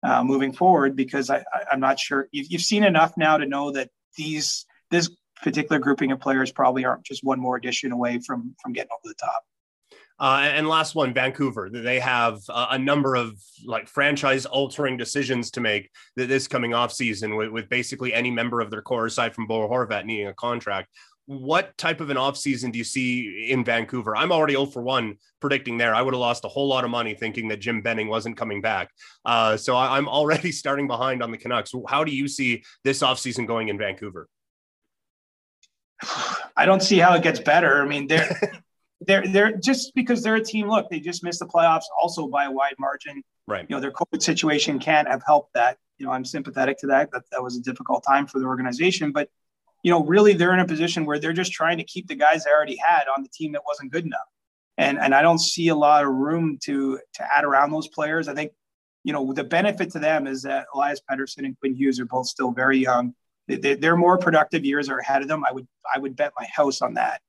uh, 0.03 0.25
moving 0.25 0.53
forward 0.53 0.97
because 0.97 1.29
I, 1.29 1.38
I, 1.53 1.73
am 1.73 1.81
not 1.81 1.99
sure 1.99 2.29
you've, 2.33 2.47
you've 2.51 2.62
seen 2.62 2.85
enough 2.85 3.16
now 3.16 3.37
to 3.37 3.47
know 3.47 3.73
that 3.73 3.90
these 4.16 4.64
this 4.90 5.11
particular 5.42 5.79
grouping 5.79 6.11
of 6.12 6.21
players 6.21 6.51
probably 6.51 6.85
aren't 6.85 7.05
just 7.05 7.23
one 7.23 7.38
more 7.38 7.57
addition 7.57 7.92
away 7.92 8.18
from 8.21 8.55
from 8.62 8.73
getting 8.73 8.90
over 8.92 9.12
the 9.12 9.14
top. 9.14 9.44
Uh, 10.21 10.51
and 10.53 10.69
last 10.69 10.95
one, 10.95 11.15
Vancouver. 11.15 11.71
They 11.71 12.01
have 12.01 12.41
a, 12.49 12.69
a 12.73 12.79
number 12.79 13.15
of 13.15 13.41
like 13.65 13.89
franchise 13.89 14.47
altering 14.47 14.97
decisions 14.97 15.51
to 15.53 15.61
make 15.61 15.91
this 16.17 16.49
coming 16.49 16.75
off 16.75 16.93
season 16.93 17.37
with, 17.37 17.51
with 17.51 17.69
basically 17.69 18.13
any 18.13 18.31
member 18.31 18.61
of 18.61 18.71
their 18.71 18.83
core 18.83 19.07
aside 19.07 19.35
from 19.35 19.47
Bo 19.47 19.69
Horvat 19.69 20.05
needing 20.05 20.27
a 20.27 20.35
contract. 20.35 20.89
What 21.27 21.77
type 21.77 22.01
of 22.01 22.09
an 22.09 22.17
offseason 22.17 22.73
do 22.73 22.79
you 22.79 22.85
see 22.85 23.49
in 23.51 23.63
Vancouver? 23.63 24.17
I'm 24.17 24.33
already 24.33 24.55
0 24.55 24.67
for 24.67 24.83
1 24.83 25.17
predicting 25.41 25.77
there. 25.77 25.95
I 25.95 26.01
would 26.01 26.15
have 26.15 26.21
lost 26.21 26.45
a 26.47 26.49
whole 26.49 26.67
lot 26.67 26.85
of 26.85 26.91
money 26.91 27.15
thinking 27.15 27.49
that 27.49 27.61
Jim 27.61 27.83
Benning 27.83 28.09
wasn't 28.09 28.39
coming 28.39 28.63
back. 28.63 28.91
Uh, 29.27 29.57
so 29.57 29.77
I, 29.77 29.99
I'm 29.99 30.09
already 30.09 30.51
starting 30.53 30.87
behind 30.87 31.23
on 31.23 31.31
the 31.31 31.39
Canucks. 31.39 31.73
How 31.87 32.03
do 32.03 32.13
you 32.13 32.29
see 32.29 32.65
this 32.83 33.01
offseason 33.03 33.47
going 33.47 33.69
in 33.69 33.79
Vancouver? 33.79 34.27
I 36.57 36.65
don't 36.65 36.83
see 36.83 36.99
how 36.99 37.15
it 37.15 37.23
gets 37.23 37.39
better. 37.39 37.83
I 37.83 37.87
mean, 37.87 38.09
they're 38.09 38.65
they're 39.01 39.27
they're 39.27 39.57
just 39.57 39.95
because 39.95 40.23
they're 40.23 40.37
a 40.37 40.45
team. 40.45 40.69
Look, 40.69 40.91
they 40.91 41.01
just 41.01 41.23
missed 41.23 41.39
the 41.39 41.47
playoffs 41.47 41.85
also 42.01 42.27
by 42.27 42.45
a 42.45 42.51
wide 42.51 42.75
margin. 42.79 43.23
Right. 43.47 43.65
You 43.69 43.77
know, 43.77 43.81
their 43.81 43.93
COVID 43.93 44.23
situation 44.23 44.79
can't 44.79 45.09
have 45.09 45.23
helped 45.25 45.55
that. 45.55 45.79
You 45.99 46.07
know, 46.07 46.13
I'm 46.13 46.25
sympathetic 46.25 46.79
to 46.79 46.89
that. 46.89 47.11
That 47.13 47.23
that 47.33 47.43
was 47.43 47.57
a 47.57 47.61
difficult 47.61 48.05
time 48.07 48.27
for 48.27 48.39
the 48.39 48.47
organization, 48.47 49.13
but 49.13 49.29
you 49.83 49.91
know, 49.91 50.05
really 50.05 50.33
they're 50.33 50.53
in 50.53 50.61
a 50.61 50.67
position 50.67 51.05
where 51.05 51.19
they're 51.19 51.33
just 51.33 51.53
trying 51.53 51.79
to 51.79 51.85
keep 51.85 52.09
the 52.09 52.15
guys 52.17 52.45
they 52.45 52.51
already 52.51 52.77
had 52.77 53.05
on 53.17 53.23
the 53.23 53.29
team 53.29 53.53
that 53.53 53.63
wasn't 53.67 53.93
good 53.93 54.05
enough. 54.05 54.27
And 54.77 54.99
and 54.99 55.15
I 55.15 55.23
don't 55.23 55.41
see 55.41 55.69
a 55.69 55.75
lot 55.75 56.05
of 56.05 56.11
room 56.11 56.59
to 56.65 56.99
to 57.15 57.37
add 57.37 57.45
around 57.45 57.71
those 57.71 57.89
players. 57.89 58.29
I 58.29 58.35
think, 58.35 58.53
you 59.05 59.13
know, 59.13 59.33
the 59.33 59.45
benefit 59.45 59.93
to 59.93 59.99
them 59.99 60.27
is 60.27 60.43
that 60.43 60.67
Elias 60.75 61.01
Pettersson 61.09 61.45
and 61.45 61.59
Quinn 61.59 61.75
Hughes 61.75 62.01
are 62.01 62.07
both 62.07 62.27
still 62.27 62.51
very 62.53 62.79
young. 62.79 63.15
They, 63.47 63.75
their 63.75 63.97
more 63.97 64.19
productive 64.19 64.65
years 64.65 64.89
are 64.89 64.99
ahead 64.99 65.23
of 65.23 65.29
them. 65.29 65.45
I 65.45 65.53
would 65.53 65.67
I 65.93 65.99
would 65.99 66.17
bet 66.17 66.33
my 66.39 66.47
house 66.53 66.83
on 66.83 66.95
that. 66.95 67.21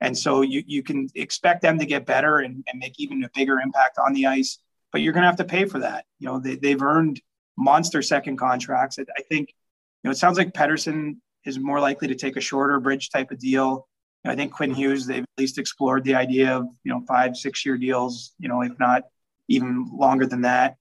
And 0.00 0.16
so 0.16 0.42
you, 0.42 0.62
you 0.66 0.82
can 0.82 1.08
expect 1.14 1.62
them 1.62 1.78
to 1.78 1.86
get 1.86 2.06
better 2.06 2.38
and, 2.38 2.64
and 2.68 2.78
make 2.78 2.98
even 2.98 3.24
a 3.24 3.30
bigger 3.34 3.60
impact 3.60 3.98
on 3.98 4.12
the 4.12 4.26
ice, 4.26 4.58
but 4.92 5.00
you're 5.00 5.12
going 5.12 5.22
to 5.22 5.28
have 5.28 5.36
to 5.36 5.44
pay 5.44 5.64
for 5.64 5.78
that. 5.78 6.04
You 6.18 6.28
know, 6.28 6.38
they, 6.38 6.56
they've 6.56 6.82
earned 6.82 7.20
monster 7.56 8.02
second 8.02 8.36
contracts. 8.36 8.98
I, 8.98 9.22
think, 9.22 9.48
you 9.50 10.08
know, 10.08 10.10
it 10.10 10.18
sounds 10.18 10.36
like 10.36 10.52
Pettersson 10.52 11.16
is 11.44 11.58
more 11.58 11.80
likely 11.80 12.08
to 12.08 12.14
take 12.14 12.36
a 12.36 12.40
shorter 12.40 12.78
bridge 12.78 13.10
type 13.10 13.30
of 13.30 13.38
deal. 13.38 13.88
I 14.24 14.34
think 14.34 14.52
Quinn 14.52 14.74
Hughes, 14.74 15.06
they've 15.06 15.22
at 15.22 15.38
least 15.38 15.56
explored 15.56 16.04
the 16.04 16.16
idea 16.16 16.56
of, 16.56 16.66
you 16.82 16.92
know, 16.92 17.02
five, 17.06 17.36
six 17.36 17.64
year 17.64 17.78
deals, 17.78 18.34
you 18.38 18.48
know, 18.48 18.62
if 18.62 18.78
not 18.78 19.04
even 19.48 19.88
longer 19.92 20.26
than 20.26 20.42
that. 20.42 20.76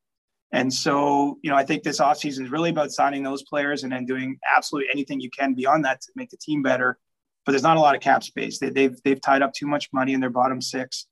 And 0.51 0.73
so, 0.73 1.37
you 1.43 1.51
know, 1.51 1.55
I 1.55 1.63
think 1.63 1.83
this 1.83 1.99
offseason 1.99 2.43
is 2.43 2.49
really 2.49 2.69
about 2.69 2.91
signing 2.91 3.23
those 3.23 3.43
players 3.43 3.83
and 3.83 3.91
then 3.91 4.05
doing 4.05 4.39
absolutely 4.55 4.89
anything 4.91 5.19
you 5.19 5.29
can 5.29 5.53
beyond 5.53 5.85
that 5.85 6.01
to 6.01 6.11
make 6.15 6.29
the 6.29 6.37
team 6.37 6.63
better 6.63 6.97
but 7.45 7.51
there's 7.51 7.63
not 7.63 7.77
a 7.77 7.79
lot 7.79 7.95
of 7.95 8.01
cap 8.01 8.23
space. 8.23 8.59
They, 8.59 8.67
have 8.67 8.75
they've, 8.75 9.03
they've 9.03 9.21
tied 9.21 9.41
up 9.41 9.53
too 9.53 9.67
much 9.67 9.89
money 9.93 10.13
in 10.13 10.19
their 10.19 10.29
bottom 10.29 10.61
six, 10.61 11.07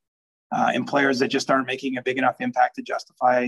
uh, 0.52 0.72
in 0.74 0.86
players 0.86 1.20
that 1.20 1.30
just 1.30 1.50
aren't 1.50 1.68
making 1.68 1.98
a 1.98 2.02
big 2.02 2.18
enough 2.18 2.38
impact 2.40 2.76
to 2.76 2.82
justify, 2.82 3.42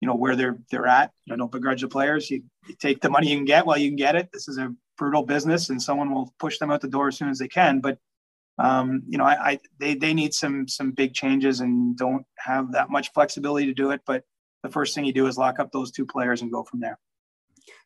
you 0.00 0.06
know, 0.06 0.14
where 0.14 0.36
they're 0.36 0.58
they're 0.70 0.86
at. 0.86 1.12
You 1.24 1.32
know, 1.32 1.38
don't 1.38 1.52
begrudge 1.52 1.82
the 1.82 1.88
players. 1.88 2.30
You, 2.30 2.42
you 2.68 2.74
take 2.78 3.00
the 3.00 3.10
money 3.10 3.30
you 3.30 3.36
can 3.36 3.44
get 3.44 3.66
while 3.66 3.78
you 3.78 3.88
can 3.88 3.96
get 3.96 4.16
it. 4.16 4.30
This 4.32 4.48
is 4.48 4.58
a 4.58 4.74
brutal 4.96 5.22
business, 5.24 5.70
and 5.70 5.82
someone 5.82 6.12
will 6.12 6.34
push 6.38 6.58
them 6.58 6.70
out 6.70 6.80
the 6.80 6.88
door 6.88 7.08
as 7.08 7.16
soon 7.16 7.30
as 7.30 7.38
they 7.38 7.48
can. 7.48 7.80
But 7.80 7.98
um, 8.58 9.02
you 9.08 9.18
know, 9.18 9.24
I, 9.24 9.50
I 9.50 9.58
they 9.78 9.94
they 9.94 10.14
need 10.14 10.34
some 10.34 10.68
some 10.68 10.92
big 10.92 11.14
changes 11.14 11.60
and 11.60 11.96
don't 11.96 12.26
have 12.38 12.72
that 12.72 12.90
much 12.90 13.12
flexibility 13.12 13.66
to 13.66 13.74
do 13.74 13.90
it. 13.90 14.00
But 14.06 14.24
the 14.62 14.70
first 14.70 14.94
thing 14.94 15.04
you 15.04 15.12
do 15.12 15.26
is 15.26 15.38
lock 15.38 15.58
up 15.60 15.70
those 15.70 15.90
two 15.90 16.06
players 16.06 16.42
and 16.42 16.52
go 16.52 16.62
from 16.62 16.80
there. 16.80 16.98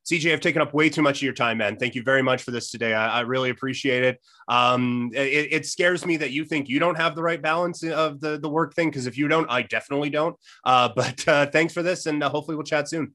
CJ, 0.05 0.33
I've 0.33 0.41
taken 0.41 0.61
up 0.61 0.75
way 0.75 0.89
too 0.89 1.03
much 1.03 1.19
of 1.19 1.23
your 1.23 1.33
time, 1.33 1.59
man. 1.59 1.77
Thank 1.77 1.95
you 1.95 2.03
very 2.03 2.23
much 2.23 2.43
for 2.43 2.51
this 2.51 2.71
today. 2.71 2.93
I, 2.93 3.19
I 3.19 3.21
really 3.21 3.51
appreciate 3.51 4.03
it. 4.03 4.21
Um, 4.49 5.11
it. 5.15 5.53
it. 5.53 5.67
scares 5.67 6.05
me 6.05 6.17
that 6.17 6.33
you 6.33 6.45
think 6.45 6.69
you 6.69 6.81
don't 6.81 6.97
have 6.97 7.15
the 7.15 7.23
right 7.23 7.41
balance 7.41 7.85
of 7.85 8.21
the, 8.21 8.39
the 8.39 8.49
work 8.49 8.75
thing, 8.75 8.91
because 8.91 9.07
if 9.07 9.17
you 9.17 9.29
don't, 9.29 9.49
I 9.49 9.63
definitely 9.63 10.11
don't. 10.11 10.37
Uh, 10.65 10.89
but 10.97 11.27
uh, 11.29 11.47
thanks 11.47 11.73
for 11.73 11.83
this, 11.83 12.07
and 12.07 12.23
uh, 12.23 12.29
hopefully 12.29 12.57
we'll 12.57 12.65
chat 12.65 12.89
soon. 12.89 13.15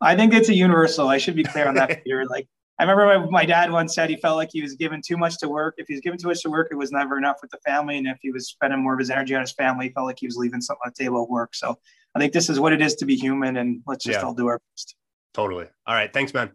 I 0.00 0.16
think 0.16 0.34
it's 0.34 0.48
a 0.48 0.54
universal. 0.54 1.08
I 1.08 1.18
should 1.18 1.36
be 1.36 1.44
clear 1.44 1.68
on 1.68 1.74
that. 1.74 2.02
Here, 2.06 2.24
like 2.28 2.48
I 2.78 2.84
remember 2.84 3.26
my, 3.26 3.42
my 3.42 3.44
dad 3.44 3.70
once 3.70 3.94
said 3.94 4.08
he 4.08 4.16
felt 4.16 4.36
like 4.36 4.48
he 4.50 4.62
was 4.62 4.74
given 4.74 5.02
too 5.06 5.18
much 5.18 5.38
to 5.38 5.48
work. 5.48 5.74
If 5.76 5.86
he 5.88 5.94
was 5.94 6.00
given 6.00 6.18
too 6.18 6.28
much 6.28 6.42
to 6.42 6.50
work, 6.50 6.68
it 6.70 6.76
was 6.76 6.90
never 6.90 7.18
enough 7.18 7.36
with 7.42 7.50
the 7.50 7.58
family. 7.58 7.98
And 7.98 8.06
if 8.06 8.16
he 8.22 8.32
was 8.32 8.48
spending 8.48 8.82
more 8.82 8.94
of 8.94 8.98
his 8.98 9.10
energy 9.10 9.34
on 9.34 9.42
his 9.42 9.52
family, 9.52 9.88
he 9.88 9.92
felt 9.92 10.06
like 10.06 10.18
he 10.18 10.26
was 10.26 10.36
leaving 10.36 10.62
something 10.62 10.80
on 10.86 10.92
the 10.96 11.04
table 11.04 11.22
at 11.22 11.28
work. 11.28 11.54
So 11.54 11.78
I 12.14 12.18
think 12.18 12.32
this 12.32 12.48
is 12.48 12.58
what 12.58 12.72
it 12.72 12.80
is 12.80 12.94
to 12.96 13.04
be 13.04 13.16
human, 13.16 13.58
and 13.58 13.82
let's 13.86 14.04
just 14.04 14.18
yeah. 14.18 14.26
all 14.26 14.34
do 14.34 14.46
our 14.46 14.60
best. 14.72 14.96
Totally. 15.32 15.66
All 15.86 15.94
right. 15.94 16.12
Thanks, 16.12 16.34
man. 16.34 16.50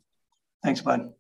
Thanks, 0.63 0.81
bud. 0.81 1.13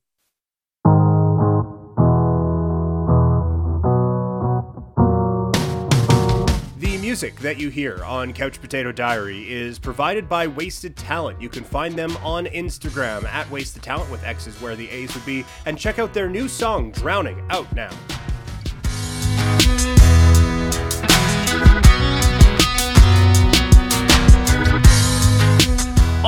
The 6.77 6.97
music 6.99 7.39
that 7.39 7.57
you 7.57 7.69
hear 7.69 8.03
on 8.03 8.33
Couch 8.33 8.59
Potato 8.59 8.91
Diary 8.91 9.49
is 9.51 9.79
provided 9.79 10.27
by 10.27 10.47
Wasted 10.47 10.97
Talent. 10.97 11.41
You 11.41 11.49
can 11.49 11.63
find 11.63 11.95
them 11.95 12.17
on 12.17 12.45
Instagram 12.47 13.23
at 13.25 13.49
Wasted 13.49 13.83
Talent 13.83 14.11
with 14.11 14.23
X's 14.23 14.59
where 14.61 14.75
the 14.75 14.89
A's 14.89 15.13
would 15.15 15.25
be, 15.25 15.45
and 15.65 15.77
check 15.77 15.99
out 15.99 16.13
their 16.13 16.29
new 16.29 16.47
song, 16.47 16.91
Drowning, 16.91 17.41
out 17.49 17.73
now. 17.73 17.91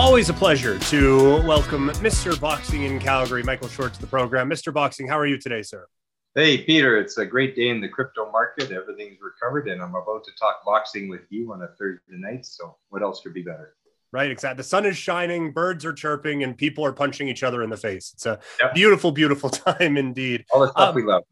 Always 0.08 0.30
a 0.30 0.34
pleasure 0.34 0.80
to 0.80 1.46
welcome 1.46 1.90
Mr. 1.90 2.40
Boxing 2.40 2.84
in 2.84 2.98
Calgary, 2.98 3.44
Michael 3.44 3.68
Short, 3.68 3.94
to 3.94 4.00
the 4.00 4.08
program. 4.08 4.50
Mr. 4.50 4.74
Boxing, 4.74 5.06
how 5.06 5.20
are 5.20 5.26
you 5.26 5.38
today, 5.38 5.62
sir? 5.62 5.86
Hey, 6.34 6.60
Peter, 6.60 6.98
it's 6.98 7.18
a 7.18 7.26
great 7.26 7.58
day 7.58 7.68
in 7.68 7.82
the 7.82 7.90
crypto 7.90 8.32
market. 8.32 8.72
Everything's 8.72 9.18
recovered, 9.22 9.68
and 9.68 9.82
I'm 9.82 9.96
about 9.96 10.24
to 10.24 10.32
talk 10.40 10.64
boxing 10.66 11.10
with 11.10 11.24
you 11.30 11.52
on 11.52 11.62
a 11.62 11.68
Thursday 11.78 12.16
night. 12.16 12.46
So, 12.46 12.78
what 12.88 13.02
else 13.02 13.20
could 13.20 13.34
be 13.34 13.42
better? 13.42 13.76
Right, 14.14 14.32
exactly. 14.32 14.56
The 14.56 14.64
sun 14.70 14.86
is 14.86 14.96
shining, 14.96 15.52
birds 15.52 15.84
are 15.84 15.94
chirping, 15.94 16.42
and 16.42 16.58
people 16.58 16.86
are 16.86 16.94
punching 16.94 17.28
each 17.28 17.44
other 17.44 17.62
in 17.62 17.70
the 17.70 17.76
face. 17.76 18.12
It's 18.14 18.26
a 18.26 18.40
yep. 18.62 18.74
beautiful, 18.74 19.12
beautiful 19.12 19.50
time 19.50 19.98
indeed. 19.98 20.46
All 20.54 20.62
the 20.62 20.70
stuff 20.70 20.90
um, 20.90 20.96
we 20.96 21.04
love. 21.04 21.24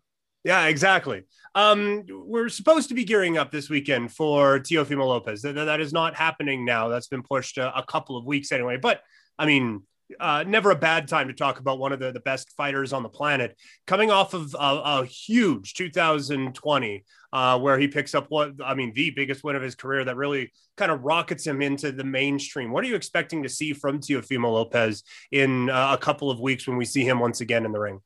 Yeah, 0.43 0.65
exactly. 0.65 1.23
Um, 1.55 2.03
we're 2.09 2.49
supposed 2.49 2.89
to 2.89 2.95
be 2.95 3.05
gearing 3.05 3.37
up 3.37 3.49
this 3.49 3.69
weekend 3.69 4.11
for 4.11 4.59
Teofimo 4.59 5.07
Lopez. 5.07 5.41
That, 5.41 5.53
that 5.53 5.79
is 5.79 5.93
not 5.93 6.13
happening 6.13 6.65
now. 6.65 6.89
That's 6.89 7.07
been 7.07 7.23
pushed 7.23 7.57
a, 7.57 7.75
a 7.77 7.83
couple 7.83 8.17
of 8.17 8.25
weeks 8.25 8.51
anyway. 8.51 8.77
But 8.77 9.01
I 9.39 9.45
mean, 9.45 9.83
uh, 10.19 10.43
never 10.45 10.71
a 10.71 10.75
bad 10.75 11.07
time 11.07 11.27
to 11.29 11.33
talk 11.33 11.59
about 11.59 11.79
one 11.79 11.91
of 11.91 11.99
the, 11.99 12.11
the 12.11 12.19
best 12.19 12.51
fighters 12.55 12.93
on 12.93 13.03
the 13.03 13.09
planet. 13.09 13.57
Coming 13.87 14.11
off 14.11 14.33
of 14.33 14.53
a, 14.53 15.01
a 15.01 15.05
huge 15.05 15.73
2020, 15.73 17.03
uh, 17.33 17.59
where 17.59 17.79
he 17.79 17.87
picks 17.87 18.13
up 18.13 18.27
what 18.29 18.51
I 18.63 18.75
mean, 18.75 18.93
the 18.93 19.11
biggest 19.11 19.43
win 19.43 19.55
of 19.55 19.61
his 19.61 19.75
career 19.75 20.05
that 20.05 20.15
really 20.15 20.51
kind 20.77 20.91
of 20.91 21.03
rockets 21.03 21.47
him 21.47 21.61
into 21.61 21.91
the 21.91 22.03
mainstream. 22.03 22.71
What 22.71 22.83
are 22.83 22.87
you 22.87 22.95
expecting 22.95 23.43
to 23.43 23.49
see 23.49 23.73
from 23.73 23.99
Teofimo 23.99 24.51
Lopez 24.51 25.03
in 25.31 25.69
uh, 25.69 25.93
a 25.93 25.97
couple 25.97 26.29
of 26.29 26.39
weeks 26.39 26.67
when 26.67 26.77
we 26.77 26.85
see 26.85 27.03
him 27.03 27.19
once 27.19 27.41
again 27.41 27.65
in 27.65 27.71
the 27.71 27.79
ring? 27.79 27.99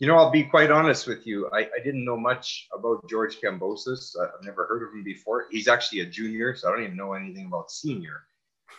You 0.00 0.08
know, 0.08 0.16
I'll 0.16 0.30
be 0.30 0.42
quite 0.42 0.70
honest 0.70 1.06
with 1.06 1.26
you. 1.26 1.48
I, 1.52 1.60
I 1.60 1.84
didn't 1.84 2.04
know 2.04 2.16
much 2.16 2.66
about 2.76 3.08
George 3.08 3.38
Kambosos. 3.40 4.16
I've 4.20 4.44
never 4.44 4.66
heard 4.66 4.82
of 4.82 4.92
him 4.94 5.04
before. 5.04 5.46
He's 5.50 5.68
actually 5.68 6.00
a 6.00 6.06
junior, 6.06 6.56
so 6.56 6.68
I 6.68 6.72
don't 6.72 6.82
even 6.82 6.96
know 6.96 7.12
anything 7.12 7.46
about 7.46 7.70
senior 7.70 8.22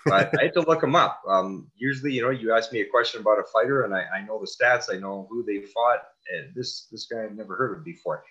but 0.06 0.38
I 0.40 0.44
had 0.44 0.54
to 0.54 0.62
look 0.62 0.84
him 0.84 0.96
up. 0.96 1.22
Um, 1.28 1.70
usually, 1.76 2.14
you 2.14 2.22
know, 2.22 2.30
you 2.30 2.54
ask 2.56 2.72
me 2.72 2.82
a 2.82 2.86
question 2.88 3.22
about 3.22 3.40
a 3.40 3.44
fighter, 3.44 3.84
and 3.84 3.94
I, 3.94 4.06
I 4.16 4.22
know 4.26 4.40
the 4.40 4.48
stats, 4.48 4.94
I 4.94 4.98
know 4.98 5.28
who 5.30 5.44
they 5.44 5.62
fought. 5.62 6.00
And 6.34 6.54
this 6.56 6.88
this 6.92 7.06
guy 7.06 7.24
I've 7.24 7.36
never 7.36 7.56
heard 7.56 7.78
of 7.78 7.84
before. 7.84 8.24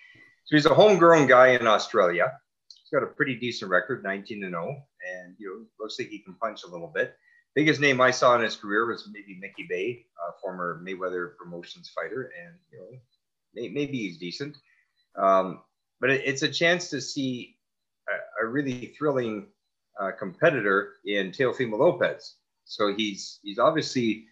So 0.45 0.55
he's 0.55 0.65
a 0.65 0.73
homegrown 0.73 1.27
guy 1.27 1.49
in 1.49 1.67
Australia. 1.67 2.31
He's 2.67 2.99
got 2.99 3.03
a 3.03 3.11
pretty 3.11 3.35
decent 3.35 3.69
record, 3.69 4.03
19 4.03 4.43
and 4.43 4.53
0, 4.53 4.75
and 5.13 5.35
you 5.37 5.47
know, 5.47 5.65
looks 5.79 5.99
like 5.99 6.09
he 6.09 6.19
can 6.19 6.35
punch 6.35 6.63
a 6.63 6.67
little 6.67 6.91
bit. 6.93 7.15
Biggest 7.53 7.81
name 7.81 7.99
I 7.99 8.11
saw 8.11 8.35
in 8.35 8.41
his 8.41 8.55
career 8.55 8.85
was 8.85 9.09
maybe 9.11 9.37
Mickey 9.39 9.65
Bey, 9.67 10.05
a 10.17 10.39
former 10.41 10.81
Mayweather 10.83 11.35
Promotions 11.37 11.89
fighter, 11.89 12.31
and 12.41 12.55
you 12.71 12.79
know, 12.79 13.69
maybe 13.73 13.97
he's 13.97 14.17
decent. 14.17 14.57
Um, 15.17 15.61
but 15.99 16.09
it's 16.09 16.43
a 16.43 16.49
chance 16.49 16.89
to 16.89 17.01
see 17.01 17.57
a, 18.09 18.45
a 18.45 18.47
really 18.47 18.93
thrilling 18.97 19.47
uh, 19.99 20.11
competitor 20.17 20.93
in 21.05 21.31
Teofimo 21.31 21.77
Lopez. 21.77 22.35
So 22.65 22.93
he's 22.95 23.39
he's 23.43 23.59
obviously 23.59 24.25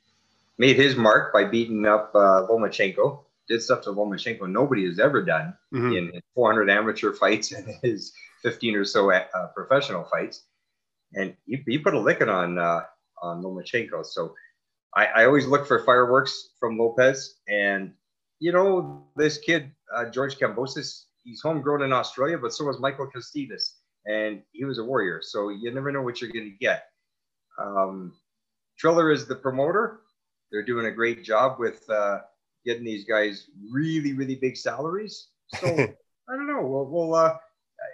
made 0.58 0.78
his 0.78 0.96
mark 0.96 1.34
by 1.34 1.46
beating 1.46 1.86
up 1.86 2.12
uh, 2.16 2.48
Lomachenko. 2.50 3.24
Did 3.48 3.62
stuff 3.62 3.82
to 3.84 3.90
Lomachenko 3.90 4.50
nobody 4.50 4.86
has 4.86 5.00
ever 5.00 5.24
done 5.24 5.56
mm-hmm. 5.74 5.94
in 5.94 6.22
400 6.36 6.70
amateur 6.70 7.14
fights 7.20 7.52
and 7.52 7.76
his 7.82 8.14
15 8.44 8.76
or 8.76 8.86
so 8.86 9.12
uh, 9.12 9.48
professional 9.56 10.06
fights. 10.06 10.44
And 11.16 11.36
he, 11.46 11.64
he 11.66 11.78
put 11.80 11.96
a 11.96 12.00
licking 12.00 12.30
on 12.30 12.60
uh, 12.60 12.82
on 13.22 13.44
Lomachenko. 13.44 14.06
So 14.06 14.34
I, 14.96 15.06
I, 15.06 15.26
always 15.26 15.46
look 15.46 15.68
for 15.68 15.84
fireworks 15.84 16.50
from 16.60 16.78
Lopez. 16.78 17.36
And 17.48 17.94
you 18.40 18.52
know 18.52 19.08
this 19.16 19.38
kid 19.38 19.72
uh, 19.96 20.06
George 20.06 20.38
Kambosos, 20.38 21.06
he's 21.24 21.42
homegrown 21.42 21.84
in 21.84 21.94
Australia, 21.94 22.38
but 22.38 22.54
so 22.54 22.66
was 22.66 22.80
Michael 22.80 23.10
Katsidis 23.14 23.74
and 24.06 24.42
he 24.52 24.66
was 24.66 24.80
a 24.80 24.84
warrior. 24.84 25.22
So 25.22 25.50
you 25.50 25.72
never 25.72 25.92
know 25.92 26.02
what 26.02 26.22
you're 26.22 26.32
going 26.32 26.52
to 26.52 26.58
get. 26.58 26.86
Um, 27.60 28.14
Triller 28.78 29.12
is 29.12 29.28
the 29.28 29.36
promoter. 29.36 30.02
They're 30.52 30.66
doing 30.66 30.88
a 30.88 30.92
great 30.92 31.24
job 31.24 31.60
with 31.60 31.88
uh, 31.90 32.20
getting 32.66 32.84
these 32.84 33.06
guys 33.06 33.48
really, 33.72 34.14
really 34.14 34.36
big 34.36 34.58
salaries. 34.58 35.28
So 35.56 35.68
I 36.30 36.36
don't 36.36 36.48
know. 36.48 36.62
We'll, 36.62 36.86
we'll 36.86 37.16
uh, 37.16 37.38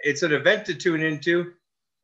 it's 0.02 0.22
an 0.22 0.32
event 0.32 0.64
to 0.66 0.74
tune 0.74 1.02
into, 1.02 1.52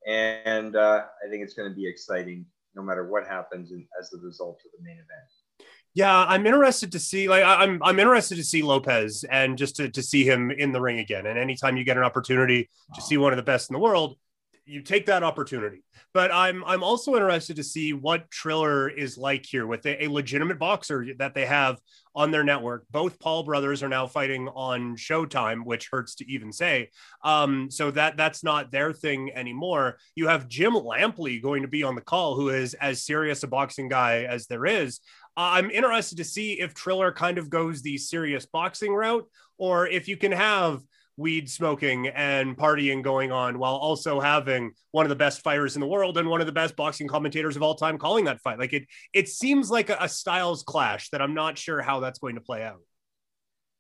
and 0.07 0.77
uh, 0.77 1.05
I 1.25 1.31
think 1.31 1.43
it's 1.43 1.55
going 1.55 1.71
to 1.71 1.77
be 1.77 1.87
exciting 1.87 2.47
no 2.75 2.83
matter 2.83 3.07
what 3.09 3.27
happens 3.27 3.73
in, 3.73 3.87
as 4.01 4.11
the 4.11 4.19
result 4.19 4.61
of 4.65 4.71
the 4.77 4.85
main 4.85 4.95
event. 4.95 5.69
Yeah, 5.95 6.25
I'm 6.27 6.47
interested 6.47 6.93
to 6.93 6.99
see. 6.99 7.29
Like, 7.29 7.45
I'm 7.45 7.83
I'm 7.83 7.99
interested 7.99 8.37
to 8.37 8.45
see 8.45 8.63
Lopez 8.63 9.25
and 9.25 9.59
just 9.59 9.77
to, 9.77 9.91
to 9.91 10.03
see 10.03 10.25
him 10.25 10.51
in 10.51 10.73
the 10.73 10.81
ring 10.81 11.01
again. 11.01 11.27
And 11.27 11.39
anytime 11.39 11.77
you 11.77 11.85
get 11.85 11.99
an 11.99 12.03
opportunity 12.03 12.71
to 12.95 13.03
see 13.03 13.19
one 13.19 13.33
of 13.33 13.37
the 13.37 13.43
best 13.43 13.69
in 13.69 13.75
the 13.75 13.81
world, 13.81 14.17
you 14.65 14.81
take 14.81 15.07
that 15.07 15.23
opportunity. 15.23 15.83
But 16.15 16.33
I'm 16.33 16.65
I'm 16.65 16.83
also 16.83 17.15
interested 17.15 17.57
to 17.57 17.65
see 17.65 17.93
what 17.93 18.31
Triller 18.31 18.89
is 18.89 19.19
like 19.19 19.45
here 19.45 19.67
with 19.67 19.85
a, 19.87 20.05
a, 20.05 20.09
legitimate 20.09 20.59
boxer 20.59 21.07
that 21.19 21.35
they 21.35 21.47
have 21.47 21.81
on 22.15 22.31
their 22.31 22.45
network. 22.45 22.85
Both 22.91 23.19
Paul 23.19 23.43
brothers 23.43 23.83
are 23.83 23.89
now 23.89 24.07
fighting 24.07 24.49
on 24.49 24.97
Showtime, 24.97 25.65
which 25.65 25.89
hurts 25.91 26.15
to 26.17 26.31
even 26.31 26.53
say. 26.53 26.91
Um, 27.25 27.71
so 27.71 27.91
that 27.93 28.17
that's 28.17 28.45
not 28.45 28.71
their 28.71 28.93
thing 28.93 29.33
anymore. 29.35 29.99
You 30.15 30.29
have 30.29 30.49
Jim 30.49 30.75
Lampley 30.75 31.43
going 31.43 31.63
to 31.63 31.69
be 31.69 31.83
on 31.83 31.95
the 31.95 32.01
call, 32.01 32.37
who 32.37 32.51
is 32.51 32.75
as 32.75 33.03
serious 33.03 33.43
a 33.43 33.49
boxing 33.49 33.89
guy 33.89 34.25
as 34.25 34.47
there 34.47 34.67
is. 34.67 35.01
Uh, 35.37 35.57
I'm 35.57 35.71
interested 35.71 36.19
to 36.19 36.25
see 36.25 36.61
if 36.61 36.75
Triller 36.75 37.11
kind 37.11 37.39
of 37.39 37.51
goes 37.51 37.83
the 37.83 37.97
serious 37.97 38.47
boxing 38.47 38.93
route, 38.93 39.27
or 39.57 39.89
if 39.89 40.09
you 40.09 40.17
can 40.17 40.33
have 40.33 40.83
weed 41.17 41.51
smoking 41.51 42.09
and 42.09 42.57
partying 42.57 43.03
going 43.03 43.31
on 43.31 43.59
while 43.59 43.75
also 43.75 44.21
having 44.21 44.73
one 44.93 45.05
of 45.05 45.11
the 45.11 45.17
best 45.17 45.43
fighters 45.43 45.77
in 45.77 45.81
the 45.81 45.87
world 45.87 46.19
and 46.19 46.29
one 46.29 46.41
of 46.41 46.47
the 46.47 46.53
best 46.53 46.75
boxing 46.77 47.09
commentators 47.09 47.57
of 47.57 47.63
all 47.63 47.75
time 47.75 47.99
calling 47.99 48.25
that 48.25 48.41
fight. 48.41 48.59
Like 48.59 48.73
it, 48.73 48.87
it 49.13 49.29
seems 49.29 49.71
like 49.71 49.91
a, 49.91 49.97
a 50.01 50.09
styles 50.09 50.63
clash 50.63 51.11
that 51.11 51.21
I'm 51.21 51.35
not 51.35 51.59
sure 51.59 51.83
how 51.83 52.01
that's 52.01 52.19
going 52.19 52.37
to 52.37 52.41
play 52.41 52.63
out. 52.63 52.81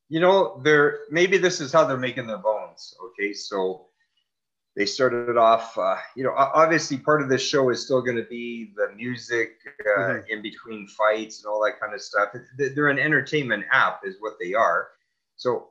You 0.09 0.21
know, 0.21 0.61
they're 0.62 1.01
maybe 1.11 1.38
this 1.38 1.61
is 1.61 1.73
how 1.73 1.87
they're 1.87 1.97
making 1.97 2.27
their 2.27 2.38
bones. 2.38 2.95
Okay, 3.07 3.33
so 3.33 3.87
they 4.77 4.87
started 4.87 5.37
off, 5.37 5.77
uh, 5.77 5.97
you 6.16 6.25
know, 6.25 6.33
obviously 6.35 6.97
part 6.97 7.21
of 7.21 7.29
this 7.29 7.42
show 7.42 7.68
is 7.71 7.85
still 7.85 8.01
going 8.01 8.16
to 8.16 8.25
be 8.25 8.73
the 8.75 8.88
music 8.97 9.57
uh, 9.81 10.01
mm-hmm. 10.01 10.21
in 10.31 10.42
between 10.42 10.87
fights 10.88 11.42
and 11.42 11.51
all 11.51 11.62
that 11.62 11.79
kind 11.79 11.95
of 11.95 12.01
stuff. 12.01 12.31
They're 12.57 12.88
an 12.88 12.99
entertainment 12.99 13.64
app, 13.71 14.01
is 14.05 14.16
what 14.21 14.35
they 14.40 14.55
are. 14.55 14.88
So 15.37 15.68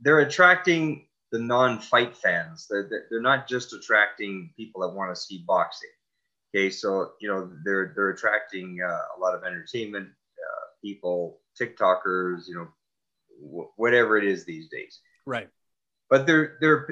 they're 0.00 0.20
attracting 0.20 1.06
the 1.32 1.38
non-fight 1.38 2.16
fans. 2.16 2.66
They're, 2.68 3.06
they're 3.10 3.20
not 3.20 3.48
just 3.48 3.72
attracting 3.72 4.52
people 4.56 4.80
that 4.82 4.94
want 4.94 5.14
to 5.14 5.20
see 5.20 5.44
boxing. 5.46 5.90
Okay, 6.54 6.70
so 6.70 7.12
you 7.20 7.28
know 7.28 7.50
they're 7.64 7.92
they're 7.94 8.10
attracting 8.10 8.80
uh, 8.84 9.02
a 9.16 9.20
lot 9.20 9.36
of 9.36 9.44
entertainment 9.44 10.08
uh, 10.08 10.66
people, 10.82 11.40
TikTokers, 11.60 12.48
you 12.48 12.56
know, 12.56 12.68
w- 13.40 13.70
whatever 13.76 14.18
it 14.18 14.24
is 14.24 14.44
these 14.44 14.68
days. 14.68 14.98
Right. 15.26 15.48
But 16.08 16.26
they're 16.26 16.56
they're 16.60 16.88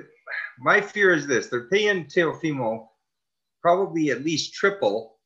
my 0.61 0.81
fear 0.81 1.13
is 1.13 1.27
this 1.27 1.49
they're 1.49 1.69
paying 1.69 2.05
Teofimo 2.05 2.87
probably 3.61 4.11
at 4.11 4.25
least 4.25 4.55
triple 4.55 5.19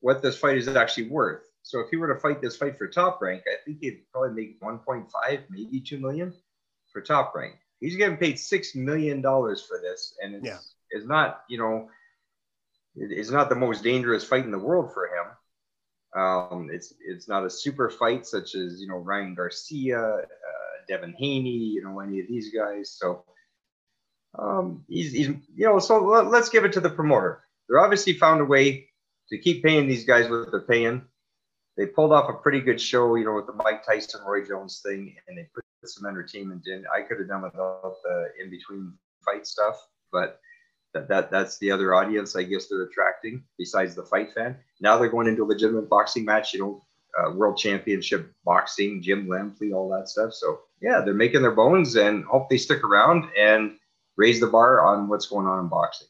what 0.00 0.20
this 0.20 0.36
fight 0.36 0.58
is 0.58 0.68
actually 0.68 1.08
worth. 1.08 1.44
So 1.62 1.80
if 1.80 1.88
he 1.88 1.96
were 1.96 2.12
to 2.12 2.20
fight 2.20 2.42
this 2.42 2.56
fight 2.56 2.76
for 2.76 2.86
top 2.86 3.22
rank, 3.22 3.44
I 3.46 3.56
think 3.64 3.78
he'd 3.80 4.02
probably 4.12 4.34
make 4.34 4.60
1.5, 4.60 5.06
maybe 5.48 5.80
2 5.80 5.98
million 5.98 6.34
for 6.94 7.02
top 7.02 7.34
rank. 7.34 7.56
He's 7.80 7.96
getting 7.96 8.16
paid 8.16 8.36
$6 8.36 8.74
million 8.74 9.20
for 9.20 9.80
this. 9.82 10.14
And 10.22 10.36
it's, 10.36 10.46
yeah. 10.46 10.58
it's 10.90 11.06
not, 11.06 11.42
you 11.50 11.58
know, 11.58 11.90
it's 12.96 13.30
not 13.30 13.50
the 13.50 13.56
most 13.56 13.84
dangerous 13.84 14.24
fight 14.24 14.44
in 14.44 14.50
the 14.50 14.58
world 14.58 14.94
for 14.94 15.08
him. 15.08 15.26
Um, 16.16 16.70
it's 16.72 16.94
it's 17.04 17.26
not 17.26 17.44
a 17.44 17.50
super 17.50 17.90
fight 17.90 18.24
such 18.24 18.54
as 18.54 18.80
you 18.80 18.86
know 18.86 18.98
Ryan 18.98 19.34
Garcia, 19.34 19.98
uh, 19.98 20.22
Devin 20.86 21.12
Haney, 21.18 21.50
you 21.50 21.82
know 21.82 21.98
any 21.98 22.20
of 22.20 22.28
these 22.28 22.52
guys. 22.54 22.94
So 22.96 23.24
um, 24.38 24.84
he's, 24.88 25.12
he's, 25.12 25.28
you 25.28 25.66
know, 25.66 25.78
so 25.78 26.04
let, 26.04 26.26
let's 26.26 26.48
give 26.48 26.64
it 26.64 26.72
to 26.74 26.80
the 26.80 26.90
promoter. 26.90 27.42
They're 27.68 27.80
obviously 27.80 28.14
found 28.14 28.40
a 28.40 28.44
way 28.44 28.88
to 29.30 29.38
keep 29.38 29.62
paying 29.62 29.88
these 29.88 30.04
guys 30.04 30.28
what 30.28 30.50
they're 30.50 30.60
paying. 30.60 31.02
They 31.76 31.86
pulled 31.86 32.12
off 32.12 32.30
a 32.30 32.34
pretty 32.34 32.60
good 32.60 32.80
show, 32.80 33.14
you 33.16 33.24
know, 33.24 33.34
with 33.34 33.46
the 33.46 33.52
Mike 33.52 33.84
Tyson, 33.84 34.20
Roy 34.24 34.44
Jones 34.44 34.80
thing, 34.84 35.16
and 35.26 35.36
they 35.36 35.48
put 35.54 35.63
some 35.88 36.06
entertainment 36.06 36.66
in. 36.66 36.84
I 36.94 37.02
could 37.02 37.18
have 37.18 37.28
done 37.28 37.42
without 37.42 37.96
the 38.02 38.28
in 38.42 38.50
between 38.50 38.92
fight 39.24 39.46
stuff, 39.46 39.76
but 40.12 40.40
that, 40.92 41.08
that 41.08 41.30
that's 41.30 41.58
the 41.58 41.70
other 41.70 41.94
audience 41.94 42.36
I 42.36 42.44
guess 42.44 42.68
they're 42.68 42.82
attracting 42.84 43.42
besides 43.58 43.94
the 43.94 44.04
fight 44.04 44.32
fan. 44.32 44.56
Now 44.80 44.96
they're 44.96 45.08
going 45.08 45.26
into 45.26 45.42
a 45.42 45.46
legitimate 45.46 45.88
boxing 45.88 46.24
match, 46.24 46.54
you 46.54 46.60
know, 46.60 46.84
uh, 47.18 47.32
world 47.32 47.56
championship 47.56 48.32
boxing, 48.44 49.02
Jim 49.02 49.26
Lampley, 49.26 49.74
all 49.74 49.88
that 49.90 50.08
stuff. 50.08 50.32
So 50.32 50.60
yeah, 50.80 51.00
they're 51.00 51.14
making 51.14 51.42
their 51.42 51.54
bones 51.54 51.96
and 51.96 52.24
hope 52.24 52.48
they 52.48 52.58
stick 52.58 52.82
around 52.84 53.28
and 53.38 53.76
raise 54.16 54.40
the 54.40 54.46
bar 54.46 54.80
on 54.86 55.08
what's 55.08 55.26
going 55.26 55.46
on 55.46 55.60
in 55.60 55.68
boxing. 55.68 56.08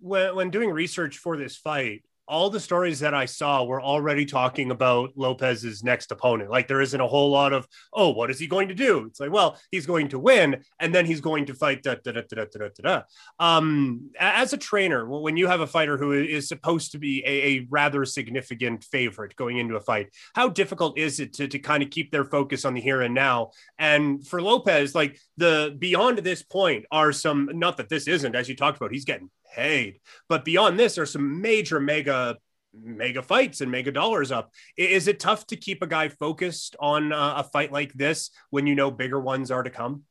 When, 0.00 0.36
when 0.36 0.50
doing 0.50 0.70
research 0.70 1.18
for 1.18 1.36
this 1.36 1.56
fight, 1.56 2.04
all 2.28 2.50
the 2.50 2.60
stories 2.60 3.00
that 3.00 3.14
I 3.14 3.24
saw 3.24 3.64
were 3.64 3.80
already 3.80 4.26
talking 4.26 4.70
about 4.70 5.12
Lopez's 5.16 5.82
next 5.82 6.12
opponent. 6.12 6.50
Like 6.50 6.68
there 6.68 6.82
isn't 6.82 7.00
a 7.00 7.06
whole 7.06 7.30
lot 7.30 7.52
of, 7.52 7.66
oh, 7.92 8.10
what 8.10 8.30
is 8.30 8.38
he 8.38 8.46
going 8.46 8.68
to 8.68 8.74
do? 8.74 9.06
It's 9.06 9.18
like, 9.18 9.32
well, 9.32 9.58
he's 9.70 9.86
going 9.86 10.08
to 10.08 10.18
win, 10.18 10.62
and 10.78 10.94
then 10.94 11.06
he's 11.06 11.20
going 11.20 11.46
to 11.46 11.54
fight. 11.54 11.82
Da, 11.82 11.96
da, 12.04 12.12
da, 12.12 12.22
da, 12.30 12.44
da, 12.44 12.68
da. 12.82 13.02
Um, 13.38 14.10
as 14.18 14.52
a 14.52 14.58
trainer, 14.58 15.08
when 15.08 15.36
you 15.36 15.46
have 15.46 15.60
a 15.60 15.66
fighter 15.66 15.96
who 15.96 16.12
is 16.12 16.48
supposed 16.48 16.92
to 16.92 16.98
be 16.98 17.24
a, 17.26 17.48
a 17.48 17.66
rather 17.70 18.04
significant 18.04 18.84
favorite 18.84 19.34
going 19.36 19.56
into 19.56 19.76
a 19.76 19.80
fight, 19.80 20.08
how 20.34 20.48
difficult 20.48 20.98
is 20.98 21.20
it 21.20 21.32
to, 21.34 21.48
to 21.48 21.58
kind 21.58 21.82
of 21.82 21.90
keep 21.90 22.10
their 22.12 22.24
focus 22.24 22.64
on 22.64 22.74
the 22.74 22.80
here 22.80 23.00
and 23.00 23.14
now? 23.14 23.50
And 23.78 24.26
for 24.26 24.42
Lopez, 24.42 24.94
like 24.94 25.18
the 25.36 25.74
beyond 25.78 26.18
this 26.18 26.42
point 26.42 26.84
are 26.90 27.12
some, 27.12 27.50
not 27.54 27.78
that 27.78 27.88
this 27.88 28.06
isn't, 28.06 28.34
as 28.34 28.48
you 28.48 28.56
talked 28.56 28.76
about, 28.76 28.92
he's 28.92 29.04
getting 29.04 29.30
paid. 29.54 30.00
But 30.28 30.44
beyond 30.44 30.78
this, 30.78 30.94
there's 30.94 31.12
some 31.12 31.40
major 31.40 31.80
mega 31.80 32.36
mega 32.74 33.22
fights 33.22 33.60
and 33.60 33.70
mega 33.70 33.90
dollars 33.90 34.30
up. 34.30 34.52
Is 34.76 35.08
it 35.08 35.20
tough 35.20 35.46
to 35.48 35.56
keep 35.56 35.82
a 35.82 35.86
guy 35.86 36.08
focused 36.08 36.76
on 36.78 37.12
uh, 37.12 37.34
a 37.38 37.44
fight 37.44 37.72
like 37.72 37.92
this 37.94 38.30
when 38.50 38.66
you 38.66 38.74
know 38.74 38.90
bigger 38.90 39.20
ones 39.20 39.50
are 39.50 39.62
to 39.62 39.70
come? 39.70 40.04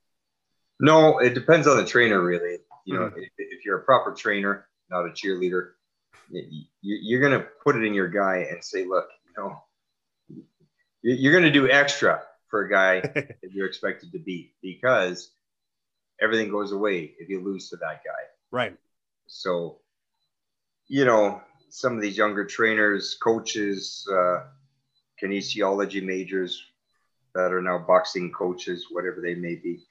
No, 0.80 1.20
it 1.20 1.34
depends 1.34 1.68
on 1.68 1.78
the 1.78 1.86
trainer, 1.86 2.22
really. 2.22 2.58
You 2.86 2.96
know, 2.96 3.06
mm-hmm. 3.06 3.20
if, 3.20 3.30
if, 3.38 3.66
you're 3.66 3.80
a 3.80 3.84
proper 3.84 4.14
trainer, 4.14 4.68
not 4.90 5.06
a 5.06 5.10
cheerleader, 5.10 5.72
you, 6.30 7.18
are 7.18 7.22
going 7.22 7.40
to 7.40 7.48
put 7.64 7.76
it 7.76 7.84
in 7.84 7.94
your 7.94 8.08
guy 8.08 8.48
and 8.50 8.64
say, 8.64 8.86
look, 8.86 9.08
you 9.26 9.34
know, 9.38 9.64
you're 11.02 11.34
going 11.34 11.44
to 11.44 11.52
do 11.52 11.70
extra 11.70 12.22
for 12.50 12.66
a 12.66 12.70
guy 12.70 13.02
that 13.16 13.52
you're 13.52 13.68
expected 13.68 14.12
to 14.12 14.20
beat 14.20 14.54
because 14.62 15.32
everything 16.22 16.50
goes 16.50 16.72
away 16.72 17.14
if 17.20 17.28
you 17.30 17.44
lose 17.44 17.70
to 17.70 17.78
that 17.78 18.02
guy. 18.06 18.24
Right. 18.52 18.78
So, 19.28 19.80
you 20.88 21.06
know, 21.06 21.42
some 21.70 21.96
of 21.96 22.02
these 22.02 22.18
younger 22.18 22.46
trainers, 22.46 23.18
coaches, 23.22 24.08
uh, 24.12 24.44
kinesiology 25.22 26.04
majors 26.04 26.64
that 27.36 27.54
are 27.54 27.62
now 27.62 27.78
boxing 27.78 28.32
coaches, 28.32 28.88
whatever 28.90 29.22
they 29.22 29.36
may 29.36 29.56
be. 29.56 29.84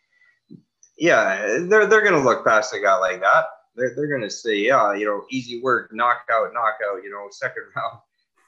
Yeah, 0.99 1.59
they're, 1.69 1.87
they're 1.87 2.03
going 2.03 2.15
to 2.15 2.29
look 2.29 2.45
past 2.45 2.75
a 2.75 2.81
guy 2.81 2.97
like 2.97 3.21
that. 3.21 3.45
They're, 3.75 3.95
they're 3.95 4.09
going 4.09 4.23
to 4.23 4.31
say, 4.31 4.57
yeah, 4.57 4.95
you 4.95 5.05
know, 5.05 5.25
easy 5.31 5.61
work, 5.61 5.93
knockout, 5.93 6.55
knockout, 6.55 7.05
you 7.05 7.11
know, 7.11 7.29
second 7.31 7.65
round, 7.77 7.99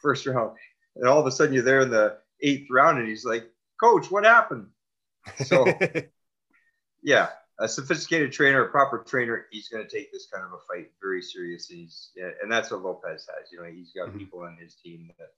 first 0.01 0.27
round. 0.27 0.57
And 0.97 1.07
all 1.07 1.21
of 1.21 1.27
a 1.27 1.31
sudden 1.31 1.55
you're 1.55 1.63
there 1.63 1.81
in 1.81 1.91
the 1.91 2.19
eighth 2.41 2.69
round 2.71 2.99
and 2.99 3.09
he's 3.09 3.25
like, 3.25 3.45
coach, 3.81 4.11
what 4.11 4.25
happened? 4.25 4.69
So, 5.45 5.67
yeah, 7.03 7.29
a 7.61 7.69
sophisticated 7.69 8.33
trainer, 8.33 8.65
a 8.65 8.69
proper 8.69 8.99
trainer, 8.99 9.47
he's 9.51 9.69
going 9.69 9.85
to 9.85 9.91
take 9.91 10.13
this 10.13 10.29
kind 10.33 10.45
of 10.45 10.53
a 10.53 10.59
fight 10.69 10.91
very 11.01 11.21
seriously. 11.21 11.77
He's, 11.77 12.11
and 12.43 12.51
that's 12.51 12.71
what 12.71 12.83
Lopez 12.83 13.27
has. 13.27 13.51
You 13.53 13.61
know, 13.61 13.69
he's 13.69 13.93
got 13.93 14.09
mm-hmm. 14.09 14.19
people 14.19 14.41
on 14.41 14.57
his 14.61 14.75
team 14.75 15.11
that, 15.19 15.29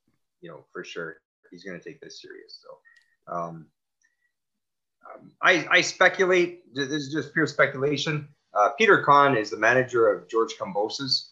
you 0.40 0.50
know, 0.50 0.64
for 0.72 0.84
sure 0.84 1.16
he's 1.50 1.64
going 1.64 1.78
to 1.78 1.84
take 1.84 2.00
this 2.00 2.20
serious. 2.20 2.62
So, 2.62 3.34
um, 3.34 3.66
um, 5.06 5.32
I, 5.40 5.66
I 5.70 5.80
speculate. 5.80 6.74
This 6.74 6.88
is 6.88 7.12
just 7.12 7.32
pure 7.32 7.46
speculation. 7.46 8.28
Uh, 8.52 8.70
Peter 8.76 9.02
Kahn 9.02 9.36
is 9.36 9.50
the 9.50 9.56
manager 9.56 10.08
of 10.12 10.28
George 10.28 10.54
Kambosos 10.60 11.30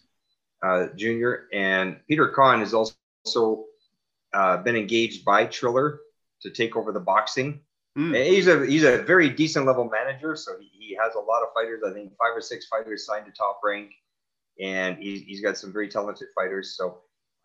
uh, 0.62 0.86
Jr. 0.96 1.32
and 1.52 1.98
Peter 2.08 2.28
Kahn 2.28 2.60
has 2.60 2.74
also 2.74 3.64
uh, 4.32 4.56
been 4.58 4.76
engaged 4.76 5.24
by 5.24 5.46
Triller 5.46 6.00
to 6.42 6.50
take 6.50 6.76
over 6.76 6.92
the 6.92 7.00
boxing 7.00 7.60
Mm. 7.98 8.14
He's 8.24 8.46
a 8.46 8.64
he's 8.64 8.84
a 8.84 8.98
very 8.98 9.28
decent 9.28 9.66
level 9.66 9.90
manager, 9.90 10.36
so 10.36 10.52
he, 10.60 10.70
he 10.78 10.96
has 11.02 11.16
a 11.16 11.18
lot 11.18 11.42
of 11.42 11.48
fighters. 11.52 11.82
I 11.84 11.92
think 11.92 12.12
five 12.16 12.36
or 12.36 12.40
six 12.40 12.66
fighters 12.66 13.04
signed 13.04 13.26
to 13.26 13.32
top 13.32 13.60
rank, 13.64 13.90
and 14.60 14.96
he's, 14.98 15.22
he's 15.22 15.40
got 15.40 15.58
some 15.58 15.72
very 15.72 15.88
talented 15.88 16.28
fighters. 16.32 16.76
So 16.76 16.98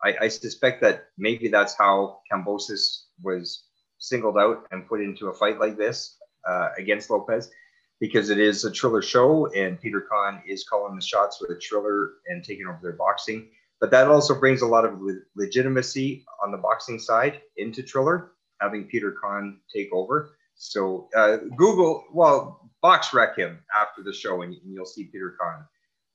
I, 0.04 0.14
I 0.20 0.28
suspect 0.28 0.80
that 0.82 1.06
maybe 1.18 1.48
that's 1.48 1.74
how 1.76 2.20
Kambosos 2.30 3.06
was 3.20 3.64
singled 3.98 4.38
out 4.38 4.66
and 4.70 4.86
put 4.86 5.00
into 5.00 5.26
a 5.26 5.34
fight 5.34 5.58
like 5.58 5.76
this 5.76 6.18
uh, 6.48 6.68
against 6.78 7.10
Lopez, 7.10 7.50
because 7.98 8.30
it 8.30 8.38
is 8.38 8.64
a 8.64 8.70
Triller 8.70 9.02
show, 9.02 9.52
and 9.54 9.80
Peter 9.80 10.06
Kahn 10.08 10.40
is 10.46 10.62
calling 10.62 10.94
the 10.94 11.02
shots 11.02 11.40
with 11.40 11.60
Triller 11.60 12.12
and 12.28 12.44
taking 12.44 12.68
over 12.68 12.78
their 12.80 12.92
boxing. 12.92 13.48
But 13.80 13.90
that 13.90 14.06
also 14.06 14.38
brings 14.38 14.62
a 14.62 14.66
lot 14.68 14.84
of 14.84 15.00
le- 15.00 15.18
legitimacy 15.34 16.24
on 16.44 16.52
the 16.52 16.58
boxing 16.58 17.00
side 17.00 17.40
into 17.56 17.82
Triller, 17.82 18.32
having 18.60 18.84
Peter 18.84 19.16
Kahn 19.20 19.58
take 19.74 19.88
over. 19.92 20.36
So 20.54 21.08
uh, 21.16 21.38
Google, 21.56 22.04
well, 22.12 22.70
BoxRec 22.82 23.36
him 23.36 23.60
after 23.74 24.02
the 24.02 24.12
show, 24.12 24.42
and, 24.42 24.54
and 24.54 24.74
you'll 24.74 24.86
see 24.86 25.04
Peter 25.04 25.36
Kahn 25.40 25.64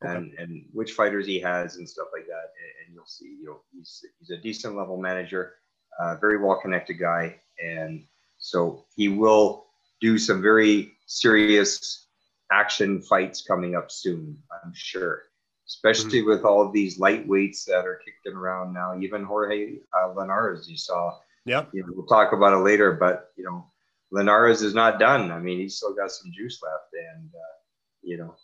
and 0.01 0.31
okay. 0.33 0.43
and 0.43 0.65
which 0.71 0.93
fighters 0.93 1.25
he 1.25 1.39
has 1.39 1.75
and 1.75 1.87
stuff 1.87 2.07
like 2.13 2.25
that, 2.27 2.33
and, 2.33 2.87
and 2.87 2.95
you'll 2.95 3.05
see. 3.05 3.37
You 3.41 3.45
know, 3.45 3.61
he's 3.73 4.05
he's 4.19 4.29
a 4.29 4.37
decent 4.37 4.75
level 4.75 4.97
manager, 4.97 5.55
uh, 5.99 6.15
very 6.15 6.37
well 6.37 6.59
connected 6.61 6.95
guy, 6.99 7.35
and 7.63 8.05
so 8.37 8.85
he 8.95 9.09
will 9.09 9.65
do 9.99 10.17
some 10.17 10.41
very 10.41 10.93
serious 11.05 12.07
action 12.51 13.01
fights 13.01 13.41
coming 13.41 13.75
up 13.75 13.91
soon. 13.91 14.37
I'm 14.63 14.71
sure 14.73 15.23
especially 15.69 16.19
mm-hmm. 16.19 16.29
with 16.29 16.43
all 16.43 16.65
of 16.65 16.73
these 16.73 16.97
lightweights 16.97 17.65
that 17.65 17.85
are 17.85 18.01
kicking 18.03 18.37
around 18.37 18.73
now. 18.73 18.97
Even 18.99 19.23
Jorge 19.23 19.75
uh, 19.97 20.11
Linares, 20.13 20.67
you 20.69 20.77
saw. 20.77 21.15
Yeah. 21.45 21.65
You 21.71 21.83
know, 21.83 21.89
we'll 21.95 22.07
talk 22.07 22.33
about 22.33 22.53
it 22.53 22.63
later, 22.63 22.91
but 22.93 23.31
you 23.37 23.43
know, 23.43 23.68
Linares 24.11 24.61
is 24.61 24.73
not 24.73 24.99
done. 24.99 25.31
I 25.31 25.39
mean, 25.39 25.59
he's 25.59 25.77
still 25.77 25.93
got 25.93 26.11
some 26.11 26.31
juice 26.31 26.59
left, 26.63 26.93
and 26.93 27.29
uh, 27.33 27.57
you 28.01 28.17
know, 28.17 28.35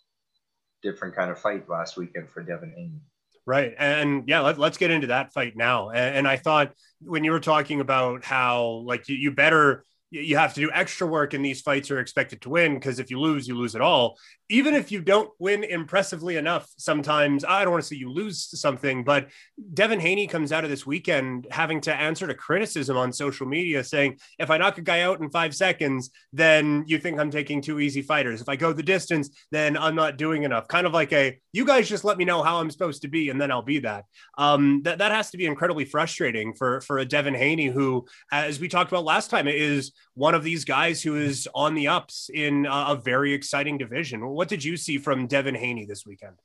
different 0.83 1.15
kind 1.15 1.31
of 1.31 1.39
fight 1.39 1.67
last 1.69 1.97
weekend 1.97 2.29
for 2.29 2.43
Devin 2.43 2.73
Haney. 2.75 3.01
Right. 3.47 3.73
And 3.77 4.23
yeah, 4.27 4.41
let, 4.41 4.59
us 4.59 4.77
get 4.77 4.89
into 4.89 5.07
that 5.07 5.31
fight 5.31 5.55
now. 5.55 5.89
And, 5.89 6.17
and, 6.17 6.27
I 6.27 6.35
thought 6.35 6.71
when 6.99 7.23
you 7.23 7.31
were 7.31 7.39
talking 7.39 7.79
about 7.79 8.25
how 8.25 8.83
like 8.85 9.07
you, 9.07 9.15
you 9.15 9.31
better 9.31 9.85
you 10.21 10.37
have 10.37 10.53
to 10.53 10.61
do 10.61 10.71
extra 10.73 11.05
work 11.07 11.33
in 11.33 11.41
these 11.41 11.61
fights 11.61 11.91
are 11.91 11.99
expected 11.99 12.41
to 12.41 12.49
win 12.49 12.75
because 12.75 12.99
if 12.99 13.09
you 13.09 13.19
lose 13.19 13.47
you 13.47 13.55
lose 13.55 13.75
it 13.75 13.81
all. 13.81 14.17
Even 14.47 14.75
if 14.75 14.91
you 14.91 15.01
don't 15.01 15.31
win 15.39 15.63
impressively 15.63 16.35
enough 16.37 16.69
sometimes 16.77 17.43
i 17.43 17.63
don't 17.63 17.71
want 17.71 17.83
to 17.83 17.87
say 17.87 17.95
you 17.95 18.11
lose 18.11 18.59
something 18.59 19.03
but 19.03 19.29
devin 19.73 19.99
haney 19.99 20.27
comes 20.27 20.51
out 20.51 20.63
of 20.63 20.69
this 20.69 20.85
weekend 20.85 21.47
having 21.49 21.81
to 21.81 21.93
answer 21.93 22.27
to 22.27 22.35
criticism 22.35 22.95
on 22.95 23.11
social 23.11 23.47
media 23.47 23.83
saying 23.83 24.17
if 24.37 24.51
i 24.51 24.57
knock 24.57 24.77
a 24.77 24.81
guy 24.81 25.01
out 25.01 25.19
in 25.19 25.29
five 25.31 25.55
seconds 25.55 26.11
then 26.31 26.83
you 26.85 26.99
think 26.99 27.19
i'm 27.19 27.31
taking 27.31 27.59
two 27.59 27.79
easy 27.79 28.01
fighters. 28.01 28.41
If 28.41 28.49
i 28.49 28.55
go 28.55 28.71
the 28.71 28.83
distance 28.83 29.29
then 29.51 29.77
i'm 29.77 29.95
not 29.95 30.17
doing 30.17 30.43
enough. 30.43 30.67
Kind 30.67 30.87
of 30.87 30.93
like 30.93 31.11
a 31.13 31.39
you 31.51 31.65
guys 31.65 31.89
just 31.89 32.03
let 32.03 32.17
me 32.17 32.25
know 32.25 32.43
how 32.43 32.59
i'm 32.59 32.71
supposed 32.71 33.01
to 33.01 33.07
be 33.07 33.29
and 33.29 33.39
then 33.39 33.51
i'll 33.51 33.61
be 33.61 33.79
that. 33.79 34.05
Um, 34.37 34.81
that, 34.83 34.99
that 34.99 35.11
has 35.11 35.31
to 35.31 35.37
be 35.37 35.45
incredibly 35.45 35.85
frustrating 35.85 36.53
for 36.53 36.81
for 36.81 36.99
a 36.99 37.05
devin 37.05 37.33
haney 37.33 37.67
who 37.67 38.05
as 38.31 38.59
we 38.59 38.67
talked 38.67 38.91
about 38.91 39.03
last 39.03 39.29
time 39.29 39.47
is 39.47 39.91
one 40.13 40.35
of 40.35 40.43
these 40.43 40.63
guys 40.65 41.01
who 41.01 41.15
is 41.17 41.47
on 41.53 41.75
the 41.75 41.87
ups 41.87 42.29
in 42.33 42.65
a, 42.69 42.95
very 42.95 43.33
exciting 43.33 43.77
division. 43.77 44.25
What 44.27 44.47
did 44.47 44.63
you 44.63 44.77
see 44.77 44.97
from 44.97 45.27
Devin 45.27 45.55
Haney 45.55 45.85
this 45.85 46.05
weekend? 46.05 46.37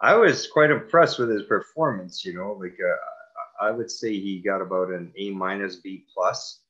I 0.00 0.14
was 0.14 0.46
quite 0.46 0.70
impressed 0.70 1.18
with 1.18 1.30
his 1.30 1.44
performance. 1.44 2.24
You 2.24 2.34
know, 2.34 2.58
like 2.60 2.76
uh, 2.80 3.64
I 3.64 3.70
would 3.70 3.90
say 3.90 4.12
he 4.12 4.40
got 4.40 4.60
about 4.60 4.90
an 4.90 5.12
A 5.16 5.30
minus 5.30 5.76
B 5.76 6.04
plus. 6.14 6.60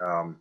Um, 0.00 0.36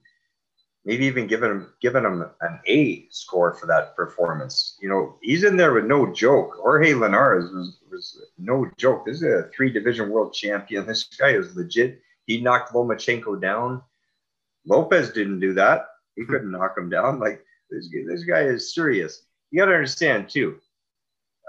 maybe 0.88 1.06
even 1.06 1.28
given 1.28 1.52
him 1.52 1.74
given 1.82 2.06
him 2.06 2.26
an 2.42 2.60
A 2.66 3.08
score 3.12 3.54
for 3.54 3.68
that 3.68 3.96
performance. 3.96 4.78
You 4.82 4.90
know, 4.90 5.18
he's 5.22 5.44
in 5.44 5.58
there 5.58 5.74
with 5.74 5.86
no 5.86 6.12
joke. 6.14 6.56
Jorge 6.62 6.94
Linares 6.94 7.52
was, 7.52 7.78
was 7.92 8.22
no 8.38 8.66
joke. 8.78 9.06
This 9.06 9.18
is 9.18 9.24
a 9.24 9.50
three 9.54 9.72
division 9.72 10.10
world 10.10 10.34
champion. 10.34 10.88
This 10.88 11.04
guy 11.04 11.32
is 11.32 11.56
legit. 11.56 12.02
He 12.26 12.42
knocked 12.42 12.74
Lomachenko 12.74 13.40
down. 13.42 13.82
Lopez 14.68 15.10
didn't 15.12 15.40
do 15.40 15.54
that. 15.54 15.88
He 16.16 16.24
hmm. 16.24 16.32
couldn't 16.32 16.52
knock 16.52 16.78
him 16.78 16.90
down. 16.90 17.20
Like 17.20 17.44
this, 17.70 17.90
this 18.08 18.24
guy 18.24 18.42
is 18.42 18.74
serious. 18.74 19.24
You 19.52 19.60
got 19.60 19.66
to 19.66 19.74
understand 19.74 20.30
too. 20.30 20.60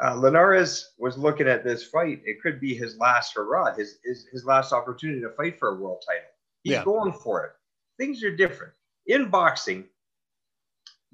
Uh, 0.03 0.15
Linares 0.15 0.93
was 0.99 1.19
looking 1.19 1.49
at 1.49 1.65
this 1.65 1.83
fight. 1.83 2.21
It 2.25 2.41
could 2.41 2.61
be 2.61 2.73
his 2.73 2.97
last 2.99 3.35
hurrah, 3.35 3.75
his 3.75 3.99
his, 4.05 4.27
his 4.33 4.45
last 4.45 4.73
opportunity 4.73 5.21
to 5.21 5.31
fight 5.31 5.59
for 5.59 5.71
a 5.71 5.75
world 5.75 6.05
title. 6.07 6.31
He's 6.63 6.75
yeah. 6.75 6.85
going 6.85 7.13
for 7.13 7.45
it. 7.45 7.53
Things 7.99 8.23
are 8.23 8.35
different 8.35 8.73
in 9.07 9.29
boxing 9.29 9.87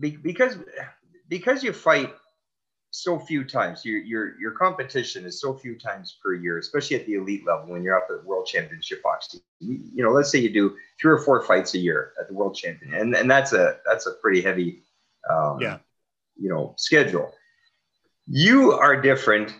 be, 0.00 0.16
because 0.16 0.58
because 1.28 1.62
you 1.62 1.72
fight 1.72 2.14
so 2.94 3.18
few 3.18 3.44
times. 3.44 3.84
Your 3.84 3.98
your 3.98 4.38
your 4.38 4.52
competition 4.52 5.24
is 5.24 5.40
so 5.40 5.54
few 5.54 5.76
times 5.76 6.16
per 6.22 6.34
year, 6.34 6.58
especially 6.58 6.96
at 6.96 7.06
the 7.06 7.14
elite 7.14 7.44
level 7.44 7.70
when 7.70 7.82
you're 7.82 7.96
up 7.96 8.06
at 8.08 8.24
world 8.24 8.46
championship 8.46 9.02
boxing. 9.02 9.40
You, 9.58 9.80
you 9.94 10.04
know, 10.04 10.10
let's 10.10 10.30
say 10.30 10.38
you 10.38 10.50
do 10.50 10.76
three 11.00 11.10
or 11.10 11.18
four 11.18 11.42
fights 11.42 11.74
a 11.74 11.78
year 11.78 12.12
at 12.20 12.28
the 12.28 12.34
world 12.34 12.54
champion, 12.54 12.94
and 12.94 13.14
and 13.14 13.28
that's 13.28 13.52
a 13.52 13.78
that's 13.84 14.06
a 14.06 14.12
pretty 14.22 14.40
heavy, 14.40 14.84
um, 15.28 15.60
yeah, 15.60 15.78
you 16.36 16.48
know, 16.48 16.74
schedule. 16.78 17.32
You 18.28 18.72
are 18.72 19.00
different 19.00 19.52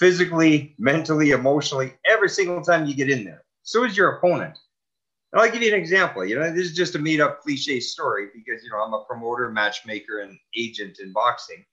physically, 0.00 0.74
mentally, 0.78 1.30
emotionally 1.30 1.94
every 2.04 2.28
single 2.28 2.60
time 2.60 2.86
you 2.86 2.94
get 2.94 3.08
in 3.08 3.24
there. 3.24 3.44
So 3.62 3.84
is 3.84 3.96
your 3.96 4.16
opponent. 4.16 4.58
And 5.32 5.40
I'll 5.40 5.50
give 5.50 5.62
you 5.62 5.72
an 5.72 5.78
example. 5.78 6.24
You 6.24 6.40
know, 6.40 6.52
this 6.52 6.66
is 6.66 6.74
just 6.74 6.96
a 6.96 6.98
made 6.98 7.20
up 7.20 7.40
cliche 7.40 7.78
story 7.78 8.30
because 8.34 8.64
you 8.64 8.70
know 8.70 8.78
I'm 8.78 8.94
a 8.94 9.04
promoter, 9.04 9.48
matchmaker, 9.48 10.22
and 10.22 10.36
agent 10.56 10.98
in 10.98 11.12
boxing 11.12 11.64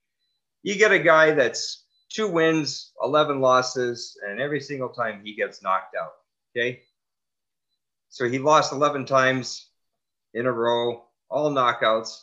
you 0.63 0.75
get 0.75 0.91
a 0.91 0.99
guy 0.99 1.31
that's 1.31 1.85
two 2.09 2.27
wins, 2.27 2.91
11 3.03 3.41
losses, 3.41 4.17
and 4.27 4.39
every 4.39 4.59
single 4.59 4.89
time 4.89 5.21
he 5.23 5.35
gets 5.35 5.61
knocked 5.61 5.95
out. 5.95 6.11
Okay. 6.55 6.81
So 8.09 8.27
he 8.27 8.39
lost 8.39 8.71
11 8.71 9.05
times 9.05 9.69
in 10.33 10.45
a 10.45 10.51
row, 10.51 11.03
all 11.29 11.51
knockouts. 11.51 12.21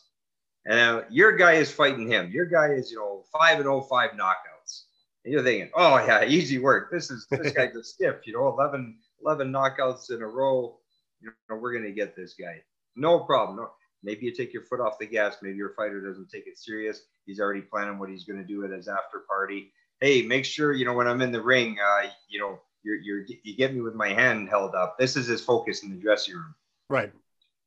And 0.67 1.05
your 1.11 1.37
guy 1.37 1.55
is 1.55 1.71
fighting 1.71 2.09
him. 2.09 2.31
Your 2.33 2.47
guy 2.47 2.69
is, 2.69 2.91
you 2.91 2.97
know, 2.97 3.25
5 3.33 3.57
and 3.57 3.65
0, 3.65 3.83
5 3.83 4.11
knockouts. 4.13 4.85
And 5.25 5.33
you're 5.33 5.43
thinking, 5.43 5.71
oh, 5.75 5.99
yeah, 5.99 6.25
easy 6.27 6.59
work. 6.59 6.91
This 6.91 7.11
is, 7.11 7.27
this 7.31 7.53
guy's 7.53 7.77
a 7.77 7.85
stiff, 7.85 8.27
you 8.27 8.33
know, 8.33 8.49
11, 8.49 8.97
11 9.23 9.53
knockouts 9.53 10.11
in 10.11 10.23
a 10.23 10.27
row. 10.27 10.79
You 11.21 11.33
know, 11.51 11.57
we're 11.57 11.73
going 11.73 11.85
to 11.85 11.93
get 11.93 12.17
this 12.17 12.35
guy. 12.35 12.63
No 12.97 13.21
problem. 13.21 13.59
No, 13.59 13.71
maybe 14.05 14.27
you 14.27 14.33
take 14.33 14.53
your 14.53 14.63
foot 14.63 14.81
off 14.81 14.99
the 14.99 15.07
gas. 15.07 15.39
Maybe 15.43 15.57
your 15.57 15.75
fighter 15.75 16.01
doesn't 16.01 16.31
take 16.31 16.47
it 16.47 16.59
serious. 16.59 17.01
He's 17.27 17.41
already 17.41 17.63
planning 17.63 17.99
what 17.99 18.11
he's 18.11 18.25
going 18.25 18.39
to 18.39 18.47
do 18.47 18.65
at 18.65 18.71
his 18.71 18.87
after 18.87 19.25
party. 19.29 19.73
Hey, 20.01 20.23
make 20.23 20.45
sure, 20.45 20.73
you 20.73 20.85
know, 20.85 20.93
when 20.93 21.09
I'm 21.09 21.23
in 21.23 21.33
the 21.33 21.43
ring, 21.43 21.79
uh, 21.83 22.09
you 22.29 22.39
know, 22.39 22.61
you're, 22.83 22.97
you're, 22.97 23.25
you 23.43 23.57
get 23.57 23.75
me 23.75 23.81
with 23.81 23.95
my 23.95 24.09
hand 24.09 24.49
held 24.49 24.75
up. 24.75 24.99
This 24.99 25.17
is 25.17 25.27
his 25.27 25.41
focus 25.41 25.83
in 25.83 25.91
the 25.91 25.97
dressing 25.97 26.35
room. 26.35 26.55
Right. 26.91 27.13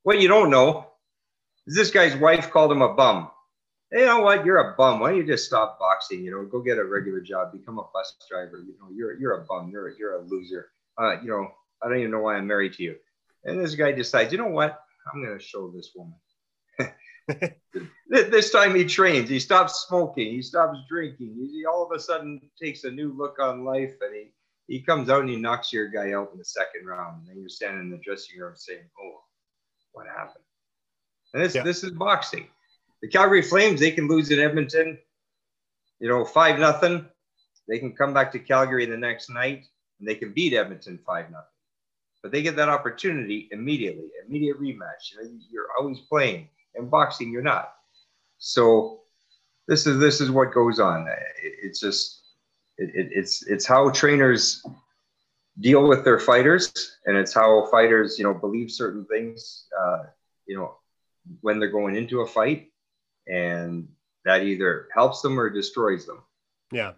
What 0.03 0.21
you 0.21 0.27
don't 0.27 0.51
know 0.51 0.87
is 1.65 1.75
this 1.75 1.91
guy's 1.91 2.15
wife 2.15 2.51
called 2.51 2.71
him 2.71 2.81
a 2.81 2.93
bum. 2.93 3.31
Hey, 3.91 4.01
you 4.01 4.05
know 4.05 4.19
what? 4.19 4.45
You're 4.45 4.57
a 4.57 4.75
bum. 4.75 4.99
Why 4.99 5.09
don't 5.09 5.17
you 5.17 5.25
just 5.25 5.45
stop 5.45 5.79
boxing? 5.79 6.23
You 6.23 6.31
know, 6.31 6.43
go 6.43 6.61
get 6.61 6.77
a 6.77 6.83
regular 6.83 7.21
job, 7.21 7.53
become 7.53 7.79
a 7.79 7.85
bus 7.93 8.15
driver. 8.29 8.57
You 8.57 8.75
know, 8.79 8.89
you're 8.93 9.17
you're 9.17 9.41
a 9.41 9.45
bum. 9.45 9.69
You're 9.71 9.89
a, 9.89 9.97
you're 9.97 10.15
a 10.15 10.21
loser. 10.21 10.67
Uh, 10.97 11.21
you 11.21 11.29
know, 11.29 11.47
I 11.81 11.87
don't 11.87 11.99
even 11.99 12.11
know 12.11 12.19
why 12.19 12.35
I'm 12.35 12.47
married 12.47 12.73
to 12.73 12.83
you. 12.83 12.95
And 13.45 13.59
this 13.59 13.75
guy 13.75 13.93
decides, 13.93 14.31
you 14.31 14.37
know 14.37 14.47
what? 14.47 14.77
I'm 15.11 15.23
going 15.23 15.37
to 15.37 15.43
show 15.43 15.69
this 15.71 15.91
woman. 15.95 16.15
This 18.09 18.51
time 18.51 18.75
he 18.75 18.85
trains. 18.85 19.29
He 19.29 19.39
stops 19.39 19.85
smoking. 19.87 20.31
He 20.31 20.41
stops 20.41 20.77
drinking. 20.89 21.35
He 21.35 21.65
all 21.65 21.85
of 21.85 21.95
a 21.95 21.99
sudden 21.99 22.41
takes 22.61 22.83
a 22.83 22.91
new 22.91 23.13
look 23.17 23.37
on 23.39 23.65
life, 23.65 23.93
and 24.01 24.15
he 24.15 24.31
he 24.67 24.81
comes 24.81 25.09
out 25.09 25.21
and 25.21 25.29
he 25.29 25.37
knocks 25.37 25.71
your 25.71 25.87
guy 25.87 26.11
out 26.11 26.29
in 26.31 26.37
the 26.37 26.45
second 26.45 26.85
round. 26.85 27.19
And 27.19 27.29
then 27.29 27.39
you're 27.39 27.49
standing 27.49 27.81
in 27.81 27.89
the 27.89 27.97
dressing 27.97 28.39
room 28.39 28.53
saying, 28.55 28.83
"Oh, 28.99 29.21
what 29.93 30.07
happened?" 30.07 30.43
And 31.33 31.43
this 31.43 31.55
yeah. 31.55 31.63
this 31.63 31.83
is 31.83 31.91
boxing. 31.91 32.47
The 33.01 33.09
Calgary 33.09 33.41
Flames 33.41 33.79
they 33.79 33.91
can 33.91 34.07
lose 34.07 34.31
in 34.31 34.39
Edmonton, 34.39 34.97
you 35.99 36.07
know, 36.07 36.25
five 36.25 36.59
nothing. 36.59 37.05
They 37.67 37.79
can 37.79 37.93
come 37.93 38.13
back 38.13 38.31
to 38.31 38.39
Calgary 38.39 38.85
the 38.85 38.97
next 38.97 39.29
night 39.29 39.65
and 39.99 40.07
they 40.07 40.15
can 40.15 40.33
beat 40.33 40.53
Edmonton 40.53 40.99
five 41.05 41.29
nothing. 41.29 41.47
But 42.23 42.31
they 42.31 42.41
get 42.41 42.55
that 42.55 42.69
opportunity 42.69 43.47
immediately, 43.51 44.09
immediate 44.25 44.59
rematch. 44.59 45.13
You're 45.49 45.67
always 45.77 45.99
playing. 46.09 46.49
In 46.77 46.89
boxing, 46.89 47.31
you're 47.31 47.41
not. 47.41 47.73
So 48.37 49.01
this 49.67 49.87
is 49.87 49.99
this 49.99 50.21
is 50.21 50.31
what 50.31 50.53
goes 50.53 50.79
on. 50.79 51.07
It, 51.07 51.53
it's 51.63 51.79
just 51.79 52.21
it, 52.77 52.89
it, 52.93 53.09
it's 53.11 53.45
it's 53.47 53.65
how 53.65 53.89
trainers 53.89 54.65
deal 55.59 55.87
with 55.87 56.03
their 56.03 56.19
fighters, 56.19 56.97
and 57.05 57.17
it's 57.17 57.33
how 57.33 57.67
fighters 57.71 58.17
you 58.17 58.23
know 58.23 58.33
believe 58.33 58.71
certain 58.71 59.05
things. 59.05 59.65
Uh, 59.77 60.03
you 60.45 60.55
know 60.57 60.75
when 61.41 61.59
they're 61.59 61.71
going 61.71 61.95
into 61.95 62.21
a 62.21 62.27
fight, 62.27 62.71
and 63.27 63.87
that 64.25 64.43
either 64.43 64.87
helps 64.93 65.21
them 65.21 65.39
or 65.39 65.49
destroys 65.49 66.05
them. 66.05 66.21
Yeah. 66.71 66.93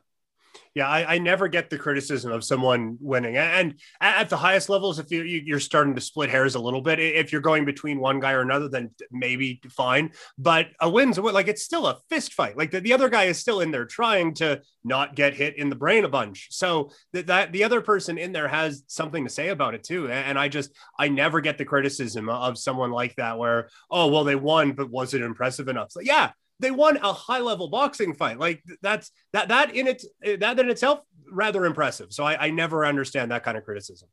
Yeah, 0.75 0.87
I, 0.87 1.15
I, 1.15 1.17
never 1.17 1.47
get 1.47 1.69
the 1.69 1.77
criticism 1.77 2.31
of 2.31 2.43
someone 2.43 2.97
winning. 3.01 3.37
And 3.37 3.79
at 3.99 4.29
the 4.29 4.37
highest 4.37 4.69
levels, 4.69 4.99
if 4.99 5.09
you, 5.09 5.23
you're 5.23 5.59
starting 5.59 5.95
to 5.95 6.01
split 6.01 6.29
hairs 6.29 6.55
a 6.55 6.59
little 6.59 6.81
bit, 6.81 6.99
if 6.99 7.31
you're 7.31 7.41
going 7.41 7.65
between 7.65 7.99
one 7.99 8.19
guy 8.19 8.33
or 8.33 8.41
another, 8.41 8.69
then 8.69 8.91
maybe 9.11 9.61
fine. 9.71 10.11
But 10.37 10.67
a 10.79 10.87
win's 10.87 11.17
a 11.17 11.23
win. 11.23 11.33
Like 11.33 11.47
it's 11.47 11.63
still 11.63 11.87
a 11.87 11.97
fist 12.09 12.33
fight. 12.33 12.55
Like 12.55 12.69
the, 12.69 12.81
the 12.81 12.93
other 12.93 13.09
guy 13.09 13.25
is 13.25 13.39
still 13.39 13.61
in 13.61 13.71
there 13.71 13.85
trying 13.85 14.35
to 14.35 14.61
not 14.83 15.15
get 15.15 15.33
hit 15.33 15.57
in 15.57 15.69
the 15.69 15.75
brain 15.75 16.05
a 16.05 16.09
bunch. 16.09 16.47
So 16.51 16.91
that, 17.13 17.27
that 17.27 17.51
the 17.51 17.63
other 17.63 17.81
person 17.81 18.17
in 18.19 18.31
there 18.31 18.47
has 18.47 18.83
something 18.87 19.23
to 19.23 19.29
say 19.29 19.49
about 19.49 19.73
it 19.73 19.83
too. 19.83 20.09
And 20.09 20.37
I 20.37 20.49
just, 20.49 20.71
I 20.97 21.07
never 21.07 21.41
get 21.41 21.57
the 21.57 21.65
criticism 21.65 22.29
of 22.29 22.59
someone 22.59 22.91
like 22.91 23.15
that 23.15 23.39
where, 23.39 23.69
oh, 23.89 24.07
well, 24.07 24.23
they 24.23 24.35
won, 24.35 24.73
but 24.73 24.89
was 24.89 25.15
it 25.15 25.21
impressive 25.21 25.67
enough? 25.67 25.91
So 25.91 26.01
yeah, 26.01 26.31
they 26.59 26.71
won 26.71 26.97
a 26.97 27.13
high 27.13 27.39
level 27.39 27.69
boxing 27.69 28.13
fight. 28.13 28.39
Like 28.39 28.63
that's 28.81 29.11
that 29.33 29.49
that 29.49 29.75
in 29.75 29.87
it 29.87 30.03
that 30.39 30.59
in 30.59 30.69
itself 30.69 30.99
rather 31.31 31.65
impressive. 31.65 32.11
So 32.11 32.23
I, 32.23 32.47
I 32.47 32.49
never 32.49 32.85
understand 32.85 33.31
that 33.31 33.43
kind 33.43 33.57
of 33.57 33.63
criticism. 33.63 34.09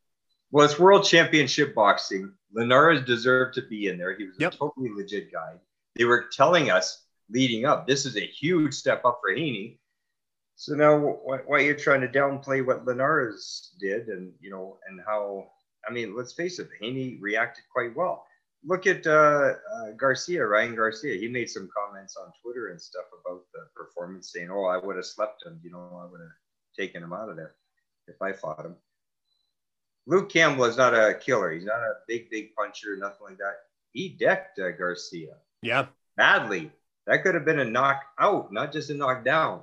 Well, 0.50 0.64
it's 0.64 0.78
world 0.78 1.04
championship 1.04 1.74
boxing. 1.74 2.32
Linares 2.52 3.04
deserved 3.04 3.54
to 3.54 3.62
be 3.68 3.88
in 3.88 3.98
there. 3.98 4.16
He 4.16 4.26
was 4.26 4.36
yep. 4.38 4.54
a 4.54 4.56
totally 4.56 4.90
legit 4.94 5.32
guy. 5.32 5.54
They 5.96 6.04
were 6.04 6.26
telling 6.32 6.70
us 6.70 7.04
leading 7.30 7.64
up, 7.64 7.86
this 7.86 8.06
is 8.06 8.16
a 8.16 8.20
huge 8.20 8.72
step 8.74 9.04
up 9.04 9.18
for 9.20 9.34
Haney. 9.34 9.80
So 10.54 10.74
now, 10.74 10.96
why, 10.96 11.38
why 11.46 11.60
you're 11.60 11.74
trying 11.74 12.00
to 12.00 12.08
downplay 12.08 12.64
what 12.64 12.86
Linares 12.86 13.72
did, 13.78 14.08
and 14.08 14.32
you 14.40 14.50
know, 14.50 14.78
and 14.88 15.00
how? 15.06 15.48
I 15.86 15.92
mean, 15.92 16.16
let's 16.16 16.32
face 16.32 16.58
it, 16.58 16.68
Haney 16.80 17.18
reacted 17.20 17.64
quite 17.72 17.94
well 17.94 18.24
look 18.64 18.86
at 18.86 19.06
uh, 19.06 19.54
uh, 19.74 19.90
Garcia, 19.96 20.46
Ryan 20.46 20.74
Garcia. 20.74 21.18
He 21.18 21.28
made 21.28 21.50
some 21.50 21.68
comments 21.76 22.16
on 22.16 22.32
Twitter 22.42 22.68
and 22.68 22.80
stuff 22.80 23.04
about 23.24 23.42
the 23.52 23.66
performance, 23.74 24.32
saying, 24.32 24.50
"Oh, 24.50 24.64
I 24.64 24.78
would 24.78 24.96
have 24.96 25.06
slept 25.06 25.44
him. 25.44 25.60
You 25.62 25.70
know, 25.72 26.00
I 26.02 26.10
would 26.10 26.20
have 26.20 26.30
taken 26.76 27.02
him 27.02 27.12
out 27.12 27.28
of 27.28 27.36
there 27.36 27.54
if 28.08 28.20
I 28.20 28.32
fought 28.32 28.64
him." 28.64 28.76
Luke 30.06 30.30
Campbell 30.30 30.66
is 30.66 30.76
not 30.76 30.94
a 30.94 31.14
killer. 31.14 31.52
He's 31.52 31.64
not 31.64 31.80
a 31.80 31.94
big, 32.06 32.30
big 32.30 32.54
puncher, 32.54 32.96
nothing 32.96 33.26
like 33.26 33.38
that. 33.38 33.56
He 33.92 34.08
decked 34.08 34.58
uh, 34.58 34.70
Garcia. 34.70 35.34
Yeah. 35.62 35.86
Badly. 36.16 36.70
That 37.06 37.22
could 37.22 37.34
have 37.34 37.44
been 37.44 37.58
a 37.58 37.64
knockout, 37.64 38.52
not 38.52 38.72
just 38.72 38.90
a 38.90 38.94
knockdown. 38.94 39.62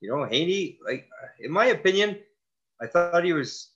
You 0.00 0.10
know, 0.10 0.24
Haney, 0.24 0.78
like, 0.84 1.08
in 1.40 1.50
my 1.50 1.66
opinion, 1.66 2.18
I 2.80 2.86
thought 2.86 3.24
he 3.24 3.32
was 3.32 3.70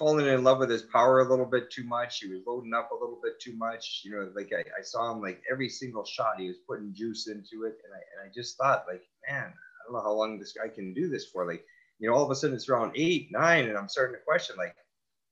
falling 0.00 0.26
in 0.26 0.42
love 0.42 0.58
with 0.58 0.70
his 0.70 0.82
power 0.82 1.20
a 1.20 1.28
little 1.28 1.44
bit 1.44 1.70
too 1.70 1.84
much. 1.84 2.20
He 2.20 2.28
was 2.28 2.40
loading 2.46 2.72
up 2.72 2.90
a 2.90 2.94
little 2.94 3.20
bit 3.22 3.38
too 3.38 3.54
much. 3.58 4.00
You 4.02 4.12
know, 4.12 4.32
like 4.34 4.50
I, 4.50 4.60
I 4.60 4.82
saw 4.82 5.12
him 5.12 5.20
like 5.20 5.42
every 5.52 5.68
single 5.68 6.06
shot 6.06 6.40
he 6.40 6.48
was 6.48 6.56
putting 6.66 6.94
juice 6.94 7.28
into 7.28 7.66
it. 7.66 7.76
And 7.84 7.92
I, 7.92 7.98
and 7.98 8.28
I 8.28 8.32
just 8.34 8.56
thought 8.56 8.86
like, 8.88 9.02
man, 9.28 9.44
I 9.44 9.84
don't 9.84 9.92
know 9.92 10.02
how 10.02 10.12
long 10.12 10.38
this 10.38 10.54
guy 10.54 10.68
can 10.68 10.94
do 10.94 11.10
this 11.10 11.26
for. 11.26 11.46
Like, 11.46 11.66
you 11.98 12.08
know, 12.08 12.16
all 12.16 12.24
of 12.24 12.30
a 12.30 12.34
sudden 12.34 12.56
it's 12.56 12.70
around 12.70 12.92
eight, 12.94 13.28
nine, 13.30 13.68
and 13.68 13.76
I'm 13.76 13.90
starting 13.90 14.16
to 14.16 14.24
question 14.24 14.56
like, 14.56 14.74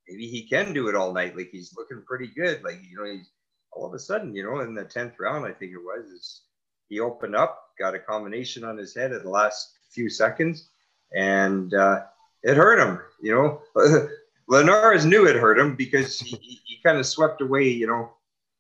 maybe 0.07 0.27
he 0.27 0.43
can 0.43 0.75
do 0.75 0.89
it 0.89 0.95
all 0.95 1.15
night. 1.15 1.35
Like 1.35 1.49
he's 1.51 1.75
looking 1.75 2.03
pretty 2.07 2.27
good. 2.27 2.63
Like, 2.63 2.79
you 2.87 2.99
know, 2.99 3.11
he's 3.11 3.31
all 3.73 3.87
of 3.87 3.95
a 3.95 3.99
sudden, 3.99 4.37
you 4.37 4.43
know, 4.43 4.61
in 4.61 4.75
the 4.75 4.85
10th 4.85 5.15
round, 5.19 5.47
I 5.47 5.53
think 5.53 5.73
it 5.73 5.79
was, 5.79 6.05
is 6.11 6.43
he 6.91 7.01
opened 7.01 7.35
up, 7.35 7.71
got 7.79 7.95
a 7.95 7.99
combination 7.99 8.65
on 8.65 8.77
his 8.77 8.95
head 8.95 9.13
at 9.13 9.23
the 9.23 9.31
last 9.31 9.79
few 9.91 10.11
seconds, 10.11 10.69
and 11.15 11.73
uh, 11.73 12.03
it 12.43 12.55
hurt 12.55 12.79
him, 12.79 13.01
you 13.23 13.35
know. 13.35 13.63
Linares 14.49 15.05
knew 15.05 15.27
it 15.27 15.37
hurt 15.37 15.59
him 15.59 15.77
because 15.77 16.19
he, 16.19 16.37
he, 16.41 16.61
he 16.65 16.79
kind 16.83 16.99
of 16.99 17.07
swept 17.07 17.41
away, 17.43 17.69
you 17.69 17.87
know, 17.87 18.13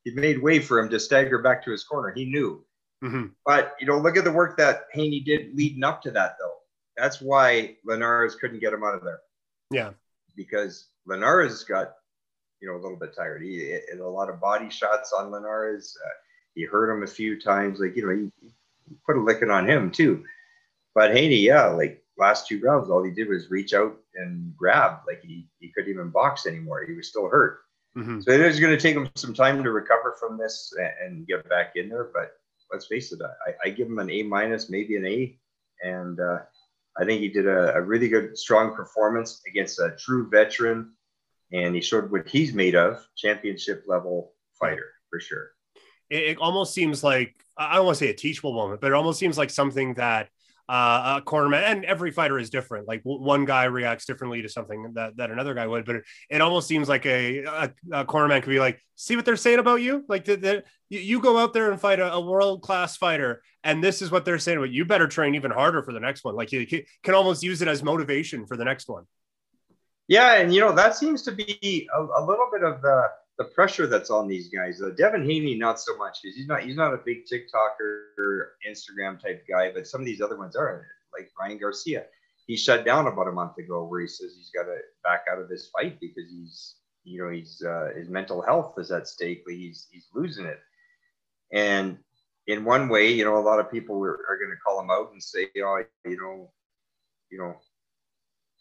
he 0.04 0.10
made 0.12 0.42
way 0.42 0.58
for 0.60 0.78
him 0.78 0.88
to 0.90 1.00
stagger 1.00 1.38
back 1.38 1.64
to 1.64 1.70
his 1.70 1.84
corner. 1.84 2.12
He 2.14 2.24
knew. 2.26 2.64
Mm-hmm. 3.02 3.26
But, 3.46 3.74
you 3.80 3.86
know, 3.86 3.98
look 3.98 4.16
at 4.16 4.24
the 4.24 4.32
work 4.32 4.56
that 4.58 4.86
Haney 4.92 5.20
did 5.20 5.56
leading 5.56 5.84
up 5.84 6.02
to 6.02 6.10
that, 6.12 6.36
though. 6.38 6.54
That's 6.96 7.20
why 7.20 7.76
Linares 7.84 8.34
couldn't 8.34 8.60
get 8.60 8.72
him 8.72 8.84
out 8.84 8.94
of 8.94 9.04
there. 9.04 9.20
Yeah. 9.70 9.90
Because 10.36 10.88
Linares 11.06 11.64
got, 11.64 11.94
you 12.60 12.68
know, 12.68 12.74
a 12.74 12.82
little 12.82 12.98
bit 12.98 13.14
tired. 13.14 13.42
He 13.42 13.70
had 13.70 14.00
a 14.00 14.08
lot 14.08 14.28
of 14.28 14.40
body 14.40 14.68
shots 14.68 15.12
on 15.16 15.30
Linares. 15.30 15.96
Uh, 16.04 16.10
he 16.54 16.64
hurt 16.64 16.92
him 16.92 17.02
a 17.02 17.06
few 17.06 17.40
times. 17.40 17.78
Like, 17.80 17.96
you 17.96 18.06
know, 18.06 18.14
he, 18.14 18.32
he 18.88 18.96
put 19.06 19.16
a 19.16 19.20
licking 19.20 19.50
on 19.50 19.68
him, 19.68 19.90
too. 19.90 20.24
But 20.94 21.12
Haney, 21.12 21.36
yeah, 21.36 21.66
like 21.66 22.02
last 22.18 22.46
two 22.46 22.60
rounds, 22.60 22.90
all 22.90 23.02
he 23.02 23.10
did 23.10 23.28
was 23.28 23.50
reach 23.50 23.74
out 23.74 23.96
and 24.14 24.56
grab. 24.56 24.98
Like 25.06 25.22
he, 25.22 25.48
he 25.60 25.68
couldn't 25.68 25.90
even 25.90 26.10
box 26.10 26.46
anymore. 26.46 26.84
He 26.84 26.94
was 26.94 27.08
still 27.08 27.28
hurt. 27.28 27.60
Mm-hmm. 27.96 28.20
So 28.20 28.30
it 28.30 28.40
is 28.40 28.60
going 28.60 28.76
to 28.76 28.80
take 28.80 28.94
him 28.94 29.08
some 29.16 29.34
time 29.34 29.62
to 29.62 29.70
recover 29.70 30.16
from 30.18 30.38
this 30.38 30.72
and, 31.00 31.26
get 31.26 31.48
back 31.48 31.72
in 31.76 31.88
there. 31.88 32.10
But 32.12 32.32
let's 32.72 32.86
face 32.86 33.12
it, 33.12 33.20
I, 33.22 33.68
I 33.68 33.70
give 33.70 33.88
him 33.88 33.98
an 33.98 34.10
A 34.10 34.22
minus, 34.22 34.70
maybe 34.70 34.96
an 34.96 35.06
A. 35.06 35.38
And 35.82 36.20
uh, 36.20 36.38
I 36.98 37.04
think 37.04 37.20
he 37.20 37.28
did 37.28 37.46
a, 37.46 37.74
a, 37.74 37.80
really 37.80 38.08
good, 38.08 38.36
strong 38.36 38.74
performance 38.74 39.42
against 39.48 39.78
a 39.78 39.96
true 39.98 40.28
veteran. 40.28 40.92
And 41.52 41.74
he 41.74 41.80
showed 41.80 42.10
what 42.10 42.28
he's 42.28 42.52
made 42.52 42.74
of 42.74 43.06
championship 43.16 43.84
level 43.86 44.32
fighter 44.60 44.92
for 45.08 45.18
sure. 45.18 45.50
It, 46.10 46.22
it 46.22 46.38
almost 46.38 46.74
seems 46.74 47.02
like, 47.02 47.34
I 47.56 47.76
don't 47.76 47.86
want 47.86 47.98
to 47.98 48.04
say 48.04 48.10
a 48.10 48.14
teachable 48.14 48.52
moment, 48.52 48.80
but 48.80 48.88
it 48.88 48.94
almost 48.94 49.18
seems 49.18 49.38
like 49.38 49.50
something 49.50 49.94
that 49.94 50.28
uh, 50.68 51.18
a 51.18 51.24
cornerman, 51.24 51.62
and 51.62 51.84
every 51.84 52.10
fighter 52.10 52.38
is 52.38 52.50
different. 52.50 52.86
Like 52.86 53.00
one 53.02 53.44
guy 53.44 53.64
reacts 53.64 54.04
differently 54.04 54.42
to 54.42 54.48
something 54.48 54.92
that, 54.94 55.16
that 55.16 55.30
another 55.30 55.54
guy 55.54 55.66
would, 55.66 55.86
but 55.86 55.96
it, 55.96 56.04
it 56.28 56.40
almost 56.40 56.68
seems 56.68 56.88
like 56.88 57.06
a, 57.06 57.44
a, 57.44 57.70
a 57.92 58.04
cornerman 58.04 58.42
could 58.42 58.50
be 58.50 58.60
like, 58.60 58.80
see 58.94 59.16
what 59.16 59.24
they're 59.24 59.36
saying 59.36 59.60
about 59.60 59.80
you? 59.80 60.04
Like 60.08 60.26
that, 60.26 60.64
you, 60.88 61.00
you 61.00 61.20
go 61.20 61.38
out 61.38 61.52
there 61.54 61.70
and 61.70 61.80
fight 61.80 62.00
a, 62.00 62.12
a 62.12 62.20
world 62.20 62.62
class 62.62 62.96
fighter, 62.96 63.42
and 63.64 63.82
this 63.82 64.02
is 64.02 64.10
what 64.10 64.24
they're 64.24 64.38
saying 64.38 64.58
about 64.58 64.70
you. 64.70 64.84
Better 64.84 65.08
train 65.08 65.34
even 65.34 65.50
harder 65.50 65.82
for 65.82 65.92
the 65.92 66.00
next 66.00 66.24
one. 66.24 66.36
Like 66.36 66.52
you 66.52 66.66
can 66.66 67.14
almost 67.14 67.42
use 67.42 67.62
it 67.62 67.68
as 67.68 67.82
motivation 67.82 68.46
for 68.46 68.56
the 68.56 68.64
next 68.64 68.88
one. 68.88 69.04
Yeah, 70.06 70.34
and 70.34 70.54
you 70.54 70.60
know 70.60 70.72
that 70.72 70.96
seems 70.96 71.22
to 71.22 71.32
be 71.32 71.88
a, 71.94 72.00
a 72.00 72.22
little 72.24 72.48
bit 72.52 72.62
of 72.62 72.82
the 72.82 73.08
the 73.38 73.44
pressure 73.44 73.86
that's 73.86 74.10
on 74.10 74.26
these 74.26 74.48
guys. 74.48 74.82
Uh, 74.82 74.90
Devin 74.96 75.24
Haney, 75.24 75.54
not 75.54 75.80
so 75.80 75.96
much 75.96 76.18
because 76.22 76.36
he's 76.36 76.48
not 76.48 76.62
he's 76.62 76.76
not 76.76 76.92
a 76.92 76.98
big 76.98 77.24
TikToker 77.24 78.18
or 78.18 78.52
Instagram 78.68 79.20
type 79.20 79.44
guy, 79.48 79.70
but 79.72 79.86
some 79.86 80.00
of 80.00 80.06
these 80.06 80.20
other 80.20 80.36
ones 80.36 80.56
are. 80.56 80.86
like 81.16 81.30
Ryan 81.40 81.58
Garcia. 81.58 82.04
He 82.46 82.56
shut 82.56 82.84
down 82.84 83.06
about 83.06 83.28
a 83.28 83.32
month 83.32 83.58
ago 83.58 83.84
where 83.84 84.00
he 84.00 84.08
says 84.08 84.34
he's 84.36 84.50
got 84.50 84.64
to 84.64 84.78
back 85.04 85.24
out 85.30 85.38
of 85.38 85.48
this 85.48 85.68
fight 85.68 86.00
because 86.00 86.24
he's, 86.30 86.76
you 87.04 87.22
know, 87.22 87.30
he's 87.30 87.62
uh, 87.64 87.90
his 87.94 88.08
mental 88.08 88.42
health 88.42 88.74
is 88.78 88.90
at 88.90 89.06
stake. 89.06 89.44
He's 89.46 89.86
he's 89.90 90.08
losing 90.14 90.46
it, 90.46 90.58
and 91.52 91.98
in 92.48 92.64
one 92.64 92.88
way, 92.88 93.12
you 93.12 93.24
know, 93.24 93.38
a 93.38 93.40
lot 93.40 93.60
of 93.60 93.70
people 93.70 94.02
are, 94.02 94.18
are 94.28 94.38
going 94.38 94.50
to 94.50 94.56
call 94.66 94.80
him 94.80 94.90
out 94.90 95.12
and 95.12 95.22
say, 95.22 95.48
oh, 95.62 95.82
you 96.06 96.16
know, 96.16 96.50
you 97.30 97.38
know, 97.38 97.54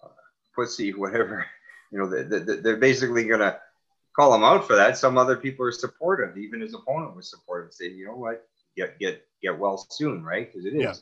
uh, 0.04 0.10
pussy, 0.54 0.94
whatever. 0.94 1.46
You 1.92 2.00
know, 2.00 2.10
they, 2.10 2.24
they, 2.24 2.58
they're 2.58 2.76
basically 2.76 3.24
going 3.24 3.40
to 3.40 3.58
call 4.18 4.34
him 4.34 4.44
out 4.44 4.66
for 4.66 4.76
that. 4.76 4.98
Some 4.98 5.18
other 5.18 5.36
people 5.38 5.66
are 5.66 5.72
supportive. 5.72 6.38
Even 6.38 6.62
his 6.62 6.74
opponent 6.74 7.16
was 7.16 7.30
supportive, 7.30 7.74
saying, 7.74 7.96
you 7.96 8.06
know 8.08 8.16
what, 8.16 8.48
get 8.76 9.00
get 9.00 9.24
get 9.42 9.58
well 9.58 9.78
soon, 9.90 10.24
right? 10.24 10.52
Because 10.52 10.66
it 10.66 10.76
is. 10.76 10.82
Yeah. 10.82 10.94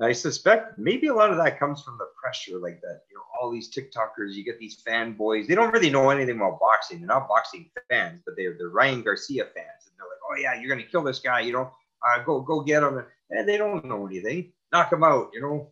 I 0.00 0.12
suspect 0.12 0.78
maybe 0.78 1.08
a 1.08 1.14
lot 1.14 1.32
of 1.32 1.38
that 1.38 1.58
comes 1.58 1.82
from 1.82 1.98
the 1.98 2.06
pressure, 2.22 2.58
like 2.58 2.80
that. 2.82 3.00
You 3.10 3.16
know, 3.16 3.22
all 3.40 3.50
these 3.50 3.68
TikTokers, 3.74 4.32
you 4.32 4.44
get 4.44 4.58
these 4.60 4.80
fanboys. 4.86 5.48
They 5.48 5.56
don't 5.56 5.72
really 5.72 5.90
know 5.90 6.10
anything 6.10 6.36
about 6.36 6.60
boxing. 6.60 6.98
They're 6.98 7.08
not 7.08 7.28
boxing 7.28 7.68
fans, 7.90 8.22
but 8.24 8.34
they're 8.36 8.54
they're 8.56 8.68
Ryan 8.68 9.02
Garcia 9.02 9.44
fans, 9.44 9.86
and 9.86 9.92
they're 9.98 10.06
like, 10.06 10.20
"Oh 10.30 10.36
yeah, 10.40 10.60
you're 10.60 10.68
gonna 10.68 10.88
kill 10.88 11.02
this 11.02 11.18
guy. 11.18 11.40
You 11.40 11.52
know, 11.52 11.72
uh, 12.06 12.22
go 12.22 12.40
go 12.40 12.60
get 12.60 12.82
him." 12.82 13.04
And 13.30 13.48
they 13.48 13.56
don't 13.56 13.84
know 13.84 14.06
anything. 14.06 14.52
Knock 14.72 14.92
him 14.92 15.02
out. 15.02 15.30
You 15.34 15.42
know, 15.42 15.70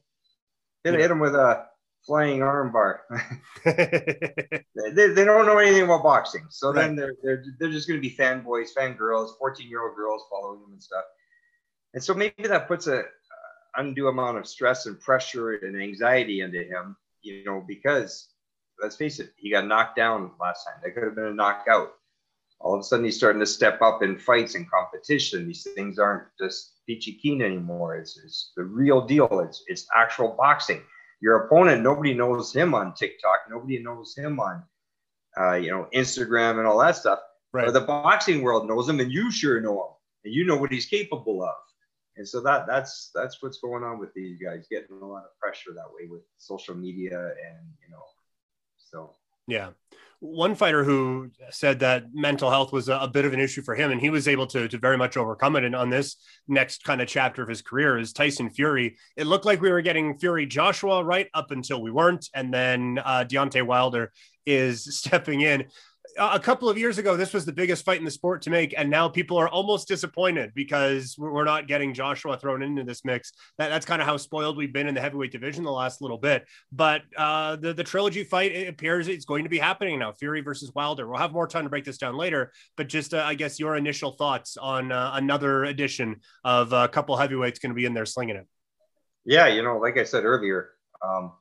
hit, 0.82 0.94
yeah. 0.94 1.00
hit 1.00 1.10
him 1.10 1.20
with 1.20 1.34
a 1.36 1.66
flying 2.06 2.40
armbar. 2.40 3.00
they, 3.64 5.08
they 5.08 5.24
don't 5.24 5.46
know 5.46 5.58
anything 5.58 5.82
about 5.82 6.02
boxing, 6.02 6.46
so 6.50 6.72
right. 6.72 6.82
then 6.82 6.96
they're 6.96 7.14
they're 7.22 7.44
they're 7.58 7.70
just 7.70 7.88
gonna 7.88 8.00
be 8.00 8.10
fanboys, 8.10 8.68
fangirls, 8.76 9.36
fourteen 9.38 9.68
year 9.68 9.82
old 9.82 9.96
girls 9.96 10.24
following 10.30 10.60
them 10.60 10.72
and 10.72 10.82
stuff. 10.82 11.04
And 11.94 12.02
so 12.02 12.14
maybe 12.14 12.46
that 12.48 12.68
puts 12.68 12.86
a 12.86 13.04
undue 13.76 14.08
amount 14.08 14.38
of 14.38 14.46
stress 14.46 14.86
and 14.86 14.98
pressure 15.00 15.52
and 15.52 15.80
anxiety 15.80 16.40
into 16.40 16.62
him, 16.62 16.96
you 17.22 17.44
know, 17.44 17.64
because 17.66 18.28
let's 18.80 18.96
face 18.96 19.20
it, 19.20 19.32
he 19.36 19.50
got 19.50 19.66
knocked 19.66 19.96
down 19.96 20.30
last 20.40 20.64
time. 20.64 20.74
That 20.82 20.94
could 20.94 21.04
have 21.04 21.14
been 21.14 21.24
a 21.24 21.34
knockout. 21.34 21.92
All 22.60 22.74
of 22.74 22.80
a 22.80 22.84
sudden, 22.84 23.04
he's 23.04 23.16
starting 23.16 23.40
to 23.40 23.46
step 23.46 23.82
up 23.82 24.02
in 24.02 24.18
fights 24.18 24.54
and 24.54 24.70
competition. 24.70 25.46
These 25.46 25.66
things 25.74 25.98
aren't 25.98 26.28
just 26.40 26.72
peachy 26.86 27.12
keen 27.12 27.42
anymore. 27.42 27.96
It's, 27.96 28.18
it's 28.24 28.52
the 28.56 28.64
real 28.64 29.06
deal. 29.06 29.40
It's, 29.46 29.62
it's 29.66 29.86
actual 29.94 30.34
boxing. 30.38 30.82
Your 31.20 31.46
opponent, 31.46 31.82
nobody 31.82 32.14
knows 32.14 32.52
him 32.52 32.74
on 32.74 32.94
TikTok. 32.94 33.40
Nobody 33.50 33.82
knows 33.82 34.14
him 34.16 34.38
on, 34.38 34.62
uh, 35.38 35.54
you 35.54 35.70
know, 35.70 35.88
Instagram 35.94 36.58
and 36.58 36.66
all 36.66 36.78
that 36.78 36.96
stuff. 36.96 37.20
Right. 37.52 37.64
But 37.64 37.72
the 37.72 37.80
boxing 37.80 38.42
world 38.42 38.68
knows 38.68 38.88
him, 38.88 39.00
and 39.00 39.10
you 39.10 39.30
sure 39.30 39.60
know 39.60 39.74
him, 39.74 39.92
and 40.24 40.34
you 40.34 40.44
know 40.44 40.56
what 40.56 40.70
he's 40.70 40.86
capable 40.86 41.42
of 41.42 41.54
and 42.16 42.26
so 42.26 42.40
that 42.40 42.66
that's 42.66 43.10
that's 43.14 43.42
what's 43.42 43.58
going 43.58 43.82
on 43.82 43.98
with 43.98 44.12
these 44.14 44.38
guys 44.38 44.66
getting 44.70 45.00
a 45.00 45.06
lot 45.06 45.24
of 45.24 45.38
pressure 45.38 45.72
that 45.74 45.92
way 45.92 46.08
with 46.08 46.22
social 46.38 46.74
media 46.74 47.18
and 47.18 47.66
you 47.82 47.90
know 47.90 48.02
so 48.76 49.14
yeah 49.46 49.70
one 50.20 50.54
fighter 50.54 50.82
who 50.82 51.30
said 51.50 51.80
that 51.80 52.06
mental 52.14 52.50
health 52.50 52.72
was 52.72 52.88
a, 52.88 52.96
a, 52.96 53.08
bit 53.08 53.24
of 53.24 53.32
an 53.32 53.40
issue 53.40 53.62
for 53.62 53.74
him 53.74 53.90
and 53.90 54.00
he 54.00 54.10
was 54.10 54.26
able 54.26 54.46
to, 54.46 54.66
to 54.68 54.78
very 54.78 54.96
much 54.96 55.16
overcome 55.16 55.56
it. 55.56 55.64
And 55.64 55.76
on 55.76 55.90
this 55.90 56.16
next 56.48 56.84
kind 56.84 57.02
of 57.02 57.08
chapter 57.08 57.42
of 57.42 57.48
his 57.48 57.62
career 57.62 57.98
is 57.98 58.12
tyson 58.12 58.50
fury. 58.50 58.96
It 59.16 59.26
looked 59.26 59.44
like 59.44 59.60
we 59.60 59.70
were 59.70 59.82
getting 59.82 60.18
fury 60.18 60.46
joshua 60.46 61.04
right 61.04 61.28
up 61.34 61.50
until 61.50 61.82
we 61.82 61.90
weren't. 61.90 62.28
And 62.34 62.52
then 62.52 62.98
uh, 63.04 63.24
Deontay 63.28 63.66
wilder 63.66 64.12
is 64.46 64.84
stepping 64.98 65.42
in 65.42 65.64
a 66.18 66.40
couple 66.40 66.68
of 66.68 66.78
years 66.78 66.98
ago, 66.98 67.16
this 67.16 67.32
was 67.32 67.44
the 67.44 67.52
biggest 67.52 67.84
fight 67.84 67.98
in 67.98 68.04
the 68.04 68.10
sport 68.10 68.42
to 68.42 68.50
make, 68.50 68.74
and 68.76 68.88
now 68.88 69.08
people 69.08 69.36
are 69.36 69.48
almost 69.48 69.88
disappointed 69.88 70.52
because 70.54 71.14
we're 71.18 71.44
not 71.44 71.66
getting 71.66 71.94
Joshua 71.94 72.36
thrown 72.36 72.62
into 72.62 72.84
this 72.84 73.04
mix. 73.04 73.32
That, 73.58 73.68
that's 73.68 73.86
kind 73.86 74.00
of 74.00 74.08
how 74.08 74.16
spoiled 74.16 74.56
we've 74.56 74.72
been 74.72 74.88
in 74.88 74.94
the 74.94 75.00
heavyweight 75.00 75.32
division 75.32 75.64
the 75.64 75.70
last 75.70 76.00
little 76.00 76.18
bit. 76.18 76.46
But 76.72 77.02
uh, 77.16 77.56
the 77.56 77.74
the 77.74 77.84
trilogy 77.84 78.24
fight 78.24 78.52
it 78.52 78.68
appears 78.68 79.08
it's 79.08 79.24
going 79.24 79.44
to 79.44 79.50
be 79.50 79.58
happening 79.58 79.98
now. 79.98 80.12
Fury 80.12 80.40
versus 80.40 80.72
Wilder. 80.74 81.08
We'll 81.08 81.18
have 81.18 81.32
more 81.32 81.46
time 81.46 81.64
to 81.64 81.70
break 81.70 81.84
this 81.84 81.98
down 81.98 82.16
later, 82.16 82.52
but 82.76 82.88
just 82.88 83.14
uh, 83.14 83.22
I 83.24 83.34
guess 83.34 83.58
your 83.58 83.76
initial 83.76 84.12
thoughts 84.12 84.56
on 84.56 84.92
uh, 84.92 85.12
another 85.14 85.64
edition 85.64 86.20
of 86.44 86.72
a 86.72 86.88
couple 86.88 87.16
heavyweights 87.16 87.58
going 87.58 87.70
to 87.70 87.76
be 87.76 87.84
in 87.84 87.94
there 87.94 88.06
slinging 88.06 88.36
it. 88.36 88.46
Yeah, 89.24 89.48
you 89.48 89.62
know, 89.62 89.78
like 89.78 89.98
I 89.98 90.04
said 90.04 90.24
earlier, 90.24 90.70
um, 91.02 91.32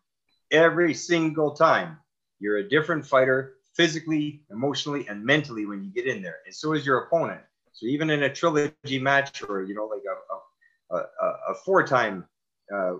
every 0.52 0.94
single 0.94 1.52
time 1.52 1.98
you're 2.40 2.58
a 2.58 2.68
different 2.68 3.06
fighter 3.06 3.56
physically, 3.76 4.42
emotionally, 4.52 5.08
and 5.08 5.24
mentally 5.24 5.66
when 5.66 5.84
you 5.84 5.92
get 5.92 6.08
in 6.08 6.22
there. 6.22 6.38
And 6.46 6.56
so 6.56 6.74
is 6.74 6.86
your 6.86 7.00
opponent. 7.00 7.42
So 7.74 7.88
even 7.88 8.10
in 8.10 8.24
a 8.24 8.34
trilogy 8.34 9.00
match 9.00 9.44
or, 9.44 9.64
you 9.64 9.76
know, 9.76 9.86
like 9.86 10.04
a, 10.10 10.96
a, 10.96 10.98
a, 10.98 11.52
a 11.52 11.56
four-time 11.66 12.26
uh, 12.74 12.94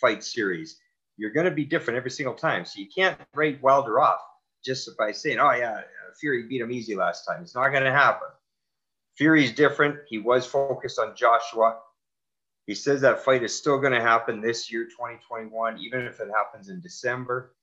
fight 0.00 0.22
series, 0.22 0.78
you're 1.16 1.32
going 1.32 1.46
to 1.46 1.52
be 1.52 1.64
different 1.64 1.96
every 1.96 2.10
single 2.10 2.34
time. 2.34 2.64
So 2.64 2.80
you 2.80 2.86
can't 2.94 3.18
write 3.34 3.62
Wilder 3.62 4.00
off 4.00 4.20
just 4.64 4.88
by 4.96 5.12
saying, 5.12 5.38
oh, 5.40 5.52
yeah, 5.52 5.80
Fury 6.20 6.46
beat 6.48 6.60
him 6.60 6.70
easy 6.70 6.94
last 6.94 7.24
time. 7.24 7.42
It's 7.42 7.54
not 7.54 7.70
going 7.70 7.84
to 7.84 7.92
happen. 7.92 8.28
Fury's 9.16 9.52
different. 9.52 9.98
He 10.08 10.18
was 10.18 10.46
focused 10.46 10.98
on 10.98 11.14
Joshua. 11.16 11.78
He 12.66 12.74
says 12.74 13.00
that 13.00 13.24
fight 13.24 13.42
is 13.42 13.54
still 13.54 13.78
going 13.78 13.92
to 13.92 14.00
happen 14.00 14.40
this 14.40 14.72
year, 14.72 14.84
2021, 14.84 15.78
even 15.78 16.02
if 16.02 16.20
it 16.20 16.28
happens 16.34 16.68
in 16.68 16.80
December. 16.80 17.54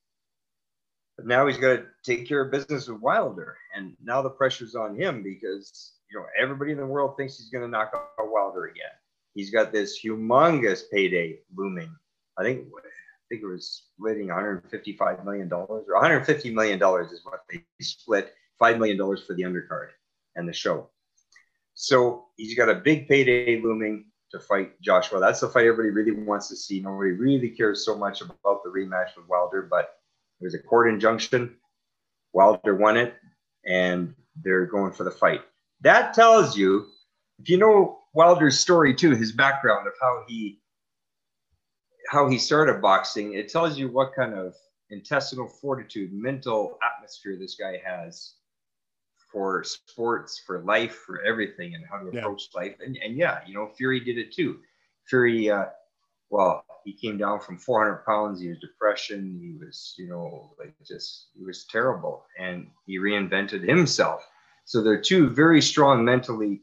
But 1.22 1.28
now 1.28 1.46
he's 1.46 1.58
got 1.58 1.76
to 1.76 1.86
take 2.02 2.28
care 2.28 2.42
of 2.42 2.50
business 2.50 2.88
with 2.88 3.00
Wilder, 3.00 3.56
and 3.76 3.96
now 4.04 4.24
the 4.24 4.30
pressure's 4.32 4.74
on 4.74 4.96
him 4.96 5.22
because 5.22 5.92
you 6.10 6.18
know 6.18 6.26
everybody 6.36 6.72
in 6.72 6.80
the 6.80 6.86
world 6.86 7.16
thinks 7.16 7.38
he's 7.38 7.52
going 7.52 7.64
to 7.64 7.70
knock 7.70 7.92
out 7.94 8.32
Wilder 8.32 8.66
again. 8.66 8.90
He's 9.36 9.52
got 9.52 9.72
this 9.72 10.04
humongous 10.04 10.82
payday 10.92 11.38
looming. 11.56 11.96
I 12.40 12.44
think 12.44 12.66
I 12.76 12.82
think 13.30 13.44
it 13.44 13.46
was 13.46 13.84
splitting 13.96 14.30
155 14.30 15.24
million 15.24 15.48
dollars 15.48 15.86
or 15.88 15.94
150 15.94 16.56
million 16.56 16.80
dollars 16.80 17.12
is 17.12 17.24
what 17.24 17.42
they 17.52 17.64
split. 17.82 18.34
Five 18.58 18.80
million 18.80 18.98
dollars 18.98 19.22
for 19.24 19.36
the 19.36 19.44
undercard 19.44 19.90
and 20.36 20.50
the 20.50 20.54
show. 20.54 20.90
So 21.76 22.30
he's 22.36 22.58
got 22.58 22.68
a 22.68 22.74
big 22.74 23.08
payday 23.08 23.62
looming 23.62 24.06
to 24.32 24.40
fight 24.40 24.82
Joshua. 24.82 25.20
That's 25.20 25.42
the 25.42 25.50
fight 25.50 25.68
everybody 25.68 25.90
really 25.92 26.24
wants 26.24 26.48
to 26.48 26.56
see. 26.56 26.80
Nobody 26.80 27.12
really 27.12 27.50
cares 27.50 27.86
so 27.86 27.96
much 27.96 28.22
about 28.22 28.64
the 28.64 28.72
rematch 28.72 29.16
with 29.16 29.28
Wilder, 29.30 29.62
but 29.62 30.01
it 30.42 30.44
was 30.44 30.56
a 30.56 30.60
court 30.60 30.90
injunction. 30.90 31.56
Wilder 32.34 32.76
won 32.76 32.98
it, 32.98 33.14
and 33.66 34.16
they're 34.42 34.66
going 34.66 34.92
for 34.92 35.04
the 35.04 35.12
fight. 35.12 35.42
That 35.82 36.14
tells 36.14 36.58
you, 36.58 36.88
if 37.40 37.50
you 37.50 37.58
know 37.58 38.00
Wilder's 38.14 38.60
story 38.60 38.96
too, 38.96 39.12
his 39.12 39.32
background 39.32 39.88
of 39.88 39.94
how 40.02 40.24
he 40.28 40.60
how 42.10 42.28
he 42.28 42.38
started 42.38 42.82
boxing, 42.82 43.36
it 43.36 43.50
tells 43.50 43.78
you 43.78 43.90
what 43.90 44.14
kind 44.16 44.34
of 44.34 44.56
intestinal 44.90 45.48
fortitude, 45.48 46.12
mental 46.12 46.78
atmosphere 46.84 47.38
this 47.38 47.56
guy 47.56 47.80
has 47.86 48.34
for 49.32 49.64
sports, 49.64 50.42
for 50.46 50.60
life, 50.64 50.96
for 51.06 51.22
everything, 51.22 51.76
and 51.76 51.86
how 51.90 52.00
to 52.00 52.08
approach 52.08 52.50
yeah. 52.54 52.62
life. 52.62 52.76
And, 52.86 52.98
and 53.04 53.16
yeah, 53.16 53.40
you 53.48 53.54
know, 53.54 53.70
Fury 53.78 54.02
did 54.02 54.18
it 54.18 54.34
too. 54.34 54.60
Fury, 55.08 55.50
uh, 55.50 55.66
well, 56.32 56.64
he 56.86 56.94
came 56.94 57.18
down 57.18 57.40
from 57.40 57.58
400 57.58 58.06
pounds. 58.06 58.42
He 58.42 58.48
was 58.48 58.58
depression. 58.60 59.38
He 59.40 59.64
was, 59.64 59.94
you 59.98 60.08
know, 60.08 60.56
like 60.58 60.74
just, 60.84 61.28
he 61.38 61.44
was 61.44 61.66
terrible. 61.66 62.26
And 62.40 62.68
he 62.86 62.98
reinvented 62.98 63.68
himself. 63.68 64.28
So 64.66 64.82
they're 64.82 65.02
two 65.02 65.30
very 65.30 65.62
strong 65.62 66.04
mentally 66.04 66.62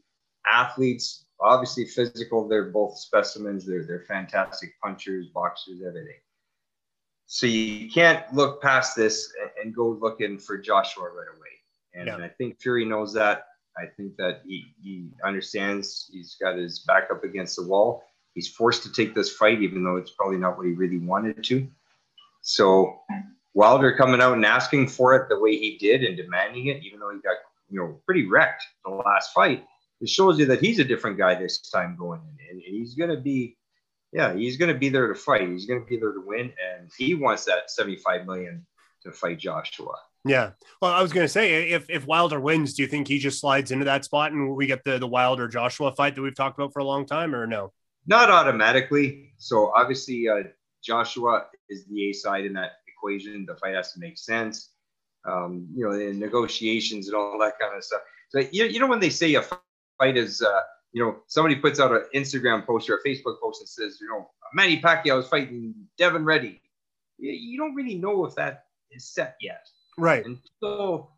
athletes, 0.51 1.25
obviously 1.39 1.85
physical. 1.85 2.47
They're 2.47 2.71
both 2.71 2.97
specimens. 2.97 3.65
They're, 3.65 3.85
they're 3.85 4.05
fantastic 4.07 4.73
punchers, 4.81 5.27
boxers, 5.27 5.81
everything. 5.87 6.17
So 7.27 7.45
you 7.45 7.91
can't 7.91 8.25
look 8.33 8.61
past 8.61 8.95
this 8.95 9.31
and 9.61 9.73
go 9.73 9.89
looking 9.89 10.39
for 10.39 10.57
Joshua 10.57 11.03
right 11.03 11.27
away. 11.37 11.47
And 11.93 12.07
yeah. 12.07 12.25
I 12.25 12.29
think 12.29 12.59
Fury 12.59 12.85
knows 12.85 13.13
that. 13.13 13.45
I 13.77 13.85
think 13.85 14.17
that 14.17 14.41
he, 14.45 14.73
he 14.81 15.09
understands 15.23 16.09
he's 16.11 16.35
got 16.41 16.57
his 16.57 16.79
back 16.79 17.09
up 17.11 17.23
against 17.23 17.55
the 17.55 17.67
wall 17.67 18.03
He's 18.33 18.47
forced 18.47 18.83
to 18.83 18.91
take 18.91 19.15
this 19.15 19.35
fight, 19.35 19.61
even 19.61 19.83
though 19.83 19.97
it's 19.97 20.11
probably 20.11 20.37
not 20.37 20.57
what 20.57 20.67
he 20.67 20.73
really 20.73 20.99
wanted 20.99 21.43
to. 21.45 21.67
So 22.41 22.99
Wilder 23.53 23.95
coming 23.95 24.21
out 24.21 24.33
and 24.33 24.45
asking 24.45 24.87
for 24.87 25.15
it 25.15 25.29
the 25.29 25.39
way 25.39 25.57
he 25.57 25.77
did 25.77 26.03
and 26.03 26.15
demanding 26.15 26.67
it, 26.67 26.83
even 26.83 26.99
though 26.99 27.11
he 27.11 27.19
got 27.19 27.37
you 27.69 27.79
know 27.79 27.99
pretty 28.05 28.27
wrecked 28.27 28.63
the 28.85 28.91
last 28.91 29.33
fight, 29.33 29.65
it 30.01 30.09
shows 30.09 30.39
you 30.39 30.45
that 30.45 30.61
he's 30.61 30.79
a 30.79 30.83
different 30.83 31.17
guy 31.17 31.35
this 31.35 31.59
time 31.69 31.95
going 31.97 32.21
in, 32.49 32.55
and 32.55 32.61
he's 32.61 32.95
going 32.95 33.09
to 33.09 33.17
be, 33.17 33.57
yeah, 34.11 34.33
he's 34.33 34.57
going 34.57 34.73
to 34.73 34.79
be 34.79 34.89
there 34.89 35.07
to 35.07 35.15
fight. 35.15 35.49
He's 35.49 35.65
going 35.65 35.81
to 35.81 35.85
be 35.85 35.97
there 35.97 36.13
to 36.13 36.21
win, 36.25 36.53
and 36.63 36.89
he 36.97 37.15
wants 37.15 37.45
that 37.45 37.69
seventy-five 37.69 38.25
million 38.25 38.65
to 39.03 39.11
fight 39.11 39.39
Joshua. 39.39 39.95
Yeah. 40.25 40.51
Well, 40.81 40.91
I 40.91 41.01
was 41.01 41.13
going 41.13 41.25
to 41.25 41.31
say, 41.31 41.71
if 41.71 41.89
if 41.89 42.05
Wilder 42.05 42.39
wins, 42.39 42.73
do 42.73 42.81
you 42.81 42.87
think 42.87 43.07
he 43.07 43.19
just 43.19 43.39
slides 43.39 43.71
into 43.71 43.85
that 43.85 44.05
spot 44.05 44.31
and 44.31 44.55
we 44.55 44.67
get 44.67 44.83
the 44.83 44.99
the 44.99 45.07
Wilder 45.07 45.47
Joshua 45.47 45.91
fight 45.91 46.15
that 46.15 46.21
we've 46.21 46.35
talked 46.35 46.57
about 46.57 46.73
for 46.73 46.79
a 46.79 46.85
long 46.85 47.05
time, 47.05 47.33
or 47.33 47.47
no? 47.47 47.73
Not 48.09 48.29
automatically. 48.29 49.31
So 49.37 49.71
obviously, 49.75 50.27
uh, 50.27 50.43
Joshua 50.83 51.45
is 51.69 51.85
the 51.85 52.09
A 52.09 52.13
side 52.13 52.45
in 52.45 52.53
that 52.53 52.71
equation. 52.87 53.45
The 53.45 53.55
fight 53.55 53.75
has 53.75 53.93
to 53.93 53.99
make 53.99 54.17
sense. 54.17 54.71
Um, 55.25 55.67
you 55.73 55.85
know, 55.85 55.97
the 55.97 56.11
negotiations 56.13 57.07
and 57.07 57.15
all 57.15 57.37
that 57.39 57.53
kind 57.59 57.77
of 57.77 57.83
stuff. 57.83 58.01
So 58.29 58.39
you, 58.51 58.65
you 58.65 58.79
know 58.79 58.87
when 58.87 58.99
they 58.99 59.09
say 59.09 59.35
a 59.35 59.43
fight 59.99 60.17
is 60.17 60.41
uh, 60.41 60.61
you 60.91 61.03
know, 61.03 61.17
somebody 61.27 61.55
puts 61.55 61.79
out 61.79 61.91
an 61.91 62.03
Instagram 62.15 62.65
post 62.65 62.89
or 62.89 62.95
a 62.95 63.07
Facebook 63.07 63.39
post 63.41 63.61
and 63.61 63.69
says, 63.69 63.99
you 64.01 64.07
know, 64.07 64.29
Manny 64.53 64.81
Pacquiao 64.81 65.19
is 65.19 65.27
fighting 65.27 65.75
Devin 65.97 66.25
Reddy. 66.25 66.61
You 67.19 67.57
don't 67.57 67.75
really 67.75 67.95
know 67.95 68.25
if 68.25 68.35
that 68.35 68.65
is 68.91 69.07
set 69.07 69.35
yet. 69.41 69.67
Right. 69.97 70.25
Until 70.25 71.11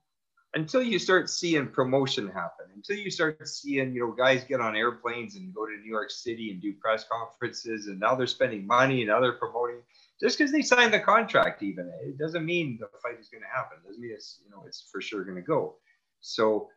until 0.54 0.84
you 0.84 1.00
start 1.00 1.30
seeing 1.30 1.68
promotion 1.68 2.28
happen, 2.28 2.66
until 2.76 2.98
you 2.98 3.10
start 3.10 3.48
seeing, 3.48 3.94
you 3.94 4.02
know, 4.02 4.12
guys 4.12 4.44
get 4.44 4.60
on 4.60 4.76
airplanes 4.76 5.36
and 5.36 5.54
go 5.54 5.66
to 5.66 5.78
New 5.78 5.90
York 5.90 6.12
City 6.12 6.52
and 6.52 6.62
do 6.62 6.74
press 6.74 7.06
conferences, 7.10 7.88
and 7.88 8.00
now 8.00 8.16
they're 8.16 8.28
spending 8.28 8.68
money 8.68 9.02
and 9.02 9.10
now 9.10 9.20
they're 9.20 9.34
promoting. 9.34 9.82
Just 10.20 10.38
because 10.38 10.52
they 10.52 10.62
signed 10.62 10.94
the 10.94 11.00
contract, 11.00 11.64
even 11.64 11.92
it 12.04 12.18
doesn't 12.18 12.46
mean 12.46 12.78
the 12.80 12.88
fight 13.02 13.20
is 13.20 13.30
going 13.30 13.42
to 13.42 13.48
happen. 13.48 13.78
It 13.84 13.88
doesn't 13.88 14.02
mean 14.02 14.12
it's, 14.14 14.40
you 14.44 14.52
know, 14.52 14.64
it's 14.68 14.88
for 14.92 15.02
sure 15.02 15.24
going 15.24 15.36
to 15.36 15.42
go. 15.42 15.76
So 16.20 16.70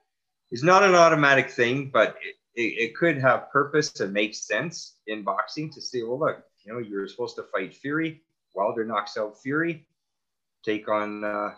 it's 0.51 0.63
not 0.63 0.83
an 0.83 0.95
automatic 0.95 1.51
thing, 1.51 1.91
but 1.93 2.17
it, 2.23 2.37
it, 2.55 2.91
it 2.91 2.97
could 2.97 3.19
have 3.19 3.51
purpose 3.51 4.01
and 4.01 4.13
make 4.13 4.35
sense 4.35 4.97
in 5.07 5.25
boxing 5.25 5.71
to 5.73 5.81
say, 5.81 6.03
well, 6.03 6.19
look, 6.19 6.45
you 6.65 6.73
know, 6.73 6.79
you're 6.79 7.09
supposed 7.09 7.37
to 7.37 7.43
fight 7.43 7.75
Fury. 7.75 8.23
Wilder 8.55 8.85
knocks 8.85 9.19
out 9.19 9.43
Fury. 9.43 9.87
Take 10.65 10.89
on 10.89 11.25
uh, 11.25 11.51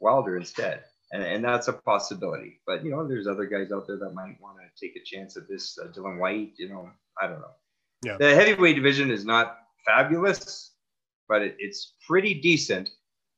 Wilder 0.00 0.36
instead. 0.36 0.84
And, 1.14 1.22
and 1.22 1.44
that's 1.44 1.68
a 1.68 1.72
possibility. 1.72 2.60
But, 2.66 2.84
you 2.84 2.90
know, 2.90 3.06
there's 3.06 3.28
other 3.28 3.46
guys 3.46 3.70
out 3.70 3.86
there 3.86 3.98
that 3.98 4.14
might 4.14 4.36
want 4.42 4.56
to 4.58 4.84
take 4.84 4.96
a 4.96 5.04
chance 5.04 5.36
at 5.36 5.48
this. 5.48 5.78
Uh, 5.78 5.86
Dillian 5.86 6.18
Whyte, 6.18 6.54
you 6.58 6.68
know, 6.68 6.90
I 7.22 7.28
don't 7.28 7.38
know. 7.38 7.54
Yeah. 8.04 8.16
The 8.18 8.34
heavyweight 8.34 8.74
division 8.74 9.12
is 9.12 9.24
not 9.24 9.58
fabulous, 9.86 10.72
but 11.28 11.40
it, 11.40 11.54
it's 11.60 11.92
pretty 12.04 12.34
decent 12.34 12.90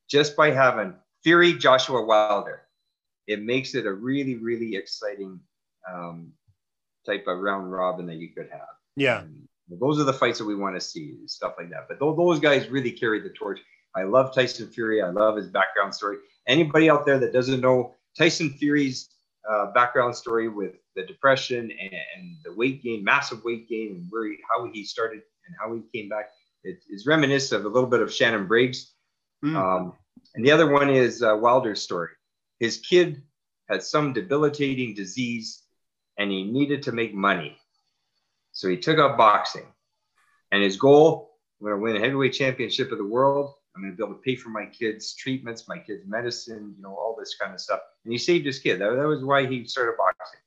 just 0.09 0.35
by 0.35 0.49
having 0.49 0.95
Fury, 1.23 1.53
Joshua 1.53 2.03
Wilder. 2.03 2.63
It 3.27 3.43
makes 3.43 3.75
it 3.75 3.85
a 3.85 3.93
really, 3.93 4.37
really 4.37 4.75
exciting 4.75 5.39
um, 5.87 6.33
type 7.05 7.25
of 7.27 7.37
round 7.37 7.71
robin 7.71 8.07
that 8.07 8.15
you 8.15 8.29
could 8.29 8.49
have. 8.51 8.73
Yeah. 8.95 9.21
And 9.21 9.47
those 9.69 9.99
are 9.99 10.03
the 10.03 10.13
fights 10.13 10.39
that 10.39 10.45
we 10.45 10.55
want 10.55 10.75
to 10.75 10.81
see, 10.81 11.15
stuff 11.27 11.53
like 11.59 11.69
that. 11.69 11.87
But 11.87 11.99
those 11.99 12.39
guys 12.39 12.69
really 12.69 12.91
carry 12.91 13.19
the 13.19 13.29
torch. 13.29 13.59
I 13.97 14.03
love 14.03 14.33
Tyson 14.33 14.67
Fury. 14.67 15.01
I 15.01 15.09
love 15.09 15.35
his 15.35 15.47
background 15.47 15.93
story. 15.93 16.17
Anybody 16.47 16.89
out 16.89 17.05
there 17.05 17.19
that 17.19 17.33
doesn't 17.33 17.61
know 17.61 17.95
Tyson 18.17 18.51
Fury's 18.51 19.09
uh, 19.49 19.71
background 19.71 20.15
story 20.15 20.49
with 20.49 20.73
the 20.95 21.05
depression 21.05 21.71
and, 21.71 21.93
and, 22.15 22.37
the 22.43 22.53
weight 22.53 22.83
gain, 22.83 23.03
massive 23.03 23.43
weight 23.43 23.67
gain, 23.69 23.91
and 23.91 24.05
where 24.09 24.27
he, 24.27 24.37
how 24.49 24.69
he 24.71 24.83
started 24.83 25.21
and 25.45 25.55
how 25.59 25.73
he 25.73 25.81
came 25.97 26.09
back, 26.09 26.29
it 26.63 26.79
is 26.89 27.05
reminiscent 27.05 27.59
of 27.59 27.65
a 27.65 27.73
little 27.73 27.89
bit 27.89 28.01
of 28.01 28.13
Shannon 28.13 28.47
Briggs. 28.47 28.93
Mm. 29.43 29.55
Um, 29.55 29.93
and 30.35 30.45
the 30.45 30.51
other 30.51 30.69
one 30.69 30.89
is 30.89 31.23
uh, 31.23 31.37
Wilder's 31.39 31.81
story. 31.81 32.09
His 32.59 32.77
kid 32.77 33.23
had 33.69 33.83
some 33.83 34.13
debilitating 34.13 34.93
disease 34.93 35.63
and 36.17 36.31
he 36.31 36.43
needed 36.43 36.83
to 36.83 36.91
make 36.91 37.13
money. 37.13 37.57
So 38.51 38.67
he 38.67 38.77
took 38.77 38.97
up 38.97 39.17
boxing. 39.17 39.65
And 40.51 40.63
his 40.63 40.77
goal, 40.77 41.37
I'm 41.59 41.67
going 41.67 41.77
to 41.77 41.83
win 41.83 41.95
a 41.95 41.99
heavyweight 41.99 42.33
championship 42.33 42.91
of 42.91 42.97
the 42.97 43.05
world. 43.05 43.53
I'm 43.77 43.83
going 43.83 43.93
to 43.93 43.97
be 43.97 44.03
able 44.03 44.15
to 44.15 44.21
pay 44.21 44.35
for 44.35 44.49
my 44.49 44.65
kids' 44.65 45.13
treatments, 45.13 45.67
my 45.67 45.77
kids' 45.77 46.03
medicine, 46.07 46.73
you 46.75 46.83
know, 46.83 46.95
all 46.95 47.15
this 47.17 47.35
kind 47.39 47.53
of 47.53 47.61
stuff. 47.61 47.81
And 48.03 48.11
he 48.11 48.17
saved 48.17 48.45
his 48.45 48.59
kid. 48.59 48.79
That, 48.79 48.95
that 48.95 49.07
was 49.07 49.23
why 49.23 49.45
he 49.45 49.65
started 49.65 49.97
boxing. 49.97 50.39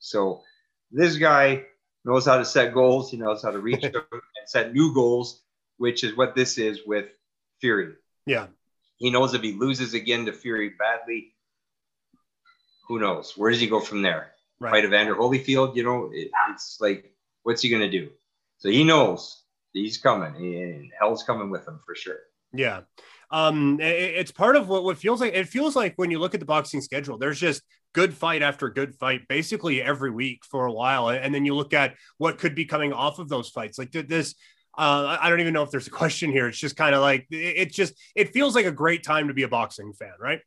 So 0.00 0.42
this 0.90 1.16
guy 1.16 1.64
knows 2.04 2.26
how 2.26 2.38
to 2.38 2.44
set 2.44 2.74
goals. 2.74 3.10
He 3.10 3.16
knows 3.16 3.42
how 3.42 3.52
to 3.52 3.58
reach 3.58 3.80
them 3.92 4.04
and 4.10 4.46
set 4.46 4.74
new 4.74 4.92
goals, 4.92 5.42
which 5.76 6.02
is 6.02 6.16
what 6.16 6.34
this 6.34 6.58
is 6.58 6.80
with 6.84 7.06
Fury. 7.60 7.94
Yeah. 8.26 8.48
He 8.96 9.10
knows 9.10 9.34
if 9.34 9.42
he 9.42 9.52
loses 9.52 9.94
again 9.94 10.26
to 10.26 10.32
Fury 10.32 10.74
badly, 10.78 11.34
who 12.88 12.98
knows? 12.98 13.34
Where 13.36 13.50
does 13.50 13.60
he 13.60 13.68
go 13.68 13.80
from 13.80 14.02
there? 14.02 14.32
right. 14.62 14.70
fight 14.70 14.84
Evander 14.84 15.14
Holyfield, 15.14 15.76
you 15.76 15.82
know, 15.82 16.10
it, 16.12 16.30
it's 16.50 16.78
like, 16.80 17.12
what's 17.42 17.62
he 17.62 17.68
going 17.68 17.82
to 17.82 17.90
do? 17.90 18.10
So 18.58 18.68
he 18.68 18.84
knows 18.84 19.42
he's 19.72 19.98
coming 19.98 20.36
and 20.36 20.90
hell's 20.98 21.24
coming 21.24 21.50
with 21.50 21.66
him 21.66 21.80
for 21.84 21.94
sure. 21.94 22.18
Yeah. 22.52 22.82
Um, 23.30 23.80
it, 23.80 24.14
it's 24.16 24.30
part 24.30 24.56
of 24.56 24.68
what, 24.68 24.84
what 24.84 24.98
feels 24.98 25.20
like, 25.20 25.34
it 25.34 25.48
feels 25.48 25.74
like 25.74 25.94
when 25.96 26.10
you 26.10 26.18
look 26.18 26.34
at 26.34 26.40
the 26.40 26.46
boxing 26.46 26.80
schedule, 26.80 27.18
there's 27.18 27.40
just 27.40 27.62
good 27.94 28.14
fight 28.14 28.42
after 28.42 28.68
good 28.68 28.94
fight, 28.94 29.26
basically 29.28 29.82
every 29.82 30.10
week 30.10 30.44
for 30.44 30.66
a 30.66 30.72
while. 30.72 31.08
And 31.08 31.34
then 31.34 31.44
you 31.44 31.54
look 31.54 31.72
at 31.72 31.94
what 32.18 32.38
could 32.38 32.54
be 32.54 32.64
coming 32.64 32.92
off 32.92 33.18
of 33.18 33.28
those 33.28 33.48
fights. 33.48 33.78
Like 33.78 33.90
this, 33.92 34.34
uh, 34.76 35.16
I 35.20 35.30
don't 35.30 35.40
even 35.40 35.54
know 35.54 35.62
if 35.62 35.70
there's 35.70 35.86
a 35.86 35.90
question 36.02 36.30
here. 36.30 36.46
It's 36.48 36.58
just 36.58 36.76
kind 36.76 36.94
of 36.94 37.00
like, 37.00 37.26
it, 37.30 37.36
it 37.56 37.72
just, 37.72 37.94
it 38.14 38.32
feels 38.32 38.54
like 38.54 38.66
a 38.66 38.72
great 38.72 39.02
time 39.02 39.28
to 39.28 39.34
be 39.34 39.44
a 39.44 39.48
boxing 39.48 39.92
fan, 39.94 40.12
right? 40.20 40.40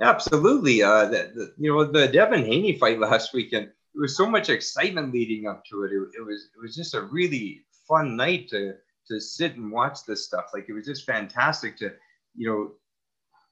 Absolutely. 0.00 0.82
Uh, 0.82 1.06
the, 1.06 1.32
the, 1.34 1.54
you 1.56 1.72
know, 1.72 1.84
the 1.84 2.08
Devin 2.08 2.44
Haney 2.44 2.78
fight 2.78 2.98
last 3.00 3.32
weekend, 3.32 3.70
there 3.94 4.02
was 4.02 4.16
so 4.16 4.26
much 4.26 4.50
excitement 4.50 5.12
leading 5.12 5.46
up 5.46 5.64
to 5.70 5.84
it. 5.84 5.92
it. 5.92 6.20
It 6.20 6.22
was 6.22 6.50
it 6.54 6.60
was 6.60 6.76
just 6.76 6.94
a 6.94 7.00
really 7.00 7.62
fun 7.88 8.14
night 8.14 8.48
to 8.50 8.74
to 9.08 9.20
sit 9.20 9.56
and 9.56 9.70
watch 9.70 10.04
this 10.04 10.24
stuff. 10.24 10.46
Like 10.52 10.68
it 10.68 10.72
was 10.72 10.86
just 10.86 11.06
fantastic 11.06 11.76
to, 11.78 11.92
you 12.34 12.48
know, 12.48 12.72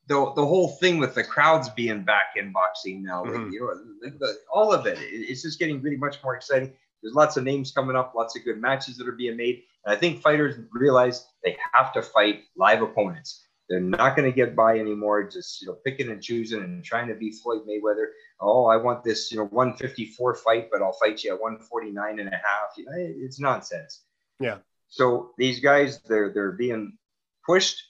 the, 0.07 0.33
the 0.35 0.45
whole 0.45 0.69
thing 0.69 0.99
with 0.99 1.15
the 1.15 1.25
crowds 1.25 1.69
being 1.71 2.03
back 2.03 2.35
in 2.37 2.53
boxing 2.53 3.03
now, 3.03 3.25
mm-hmm. 3.25 3.45
like, 3.45 3.53
you 3.53 3.61
know, 3.61 4.11
the, 4.11 4.19
the, 4.19 4.35
all 4.53 4.73
of 4.73 4.87
it, 4.87 4.99
it's 5.01 5.43
just 5.43 5.59
getting 5.59 5.81
really 5.81 5.97
much 5.97 6.23
more 6.23 6.37
exciting. 6.37 6.73
There's 7.03 7.15
lots 7.15 7.37
of 7.37 7.45
names 7.45 7.73
coming 7.73 7.97
up, 7.97 8.15
lots 8.15 8.37
of 8.37 8.45
good 8.45 8.59
matches 8.59 8.97
that 8.97 9.09
are 9.09 9.13
being 9.13 9.37
made. 9.37 9.63
And 9.85 9.95
I 9.95 9.99
think 9.99 10.21
fighters 10.21 10.57
realize 10.73 11.27
they 11.43 11.57
have 11.73 11.93
to 11.95 12.03
fight 12.03 12.45
live 12.57 12.83
opponents. 12.83 13.45
They're 13.69 13.81
not 13.81 14.15
going 14.15 14.31
to 14.31 14.35
get 14.35 14.55
by 14.55 14.79
anymore. 14.79 15.25
Just 15.25 15.63
you 15.63 15.69
know, 15.69 15.79
picking 15.85 16.11
and 16.11 16.23
choosing 16.23 16.63
and 16.63 16.85
trying 16.85 17.09
to 17.09 17.15
be 17.15 17.33
Floyd 17.33 17.63
Mayweather. 17.67 18.07
Oh, 18.41 18.67
I 18.67 18.77
want 18.77 19.03
this 19.03 19.33
you 19.33 19.39
know 19.39 19.47
154 19.47 20.35
fight, 20.37 20.69
but 20.71 20.83
I'll 20.83 20.93
fight 20.93 21.25
you 21.25 21.33
at 21.33 21.41
149 21.41 22.19
and 22.19 22.29
a 22.29 22.33
half. 22.33 22.77
You 22.77 22.85
know, 22.85 22.93
it's 22.95 23.41
nonsense. 23.41 24.03
Yeah. 24.39 24.59
So 24.89 25.33
these 25.39 25.61
guys, 25.61 26.01
they're 26.03 26.33
they're 26.33 26.53
being 26.53 26.97
pushed. 27.47 27.83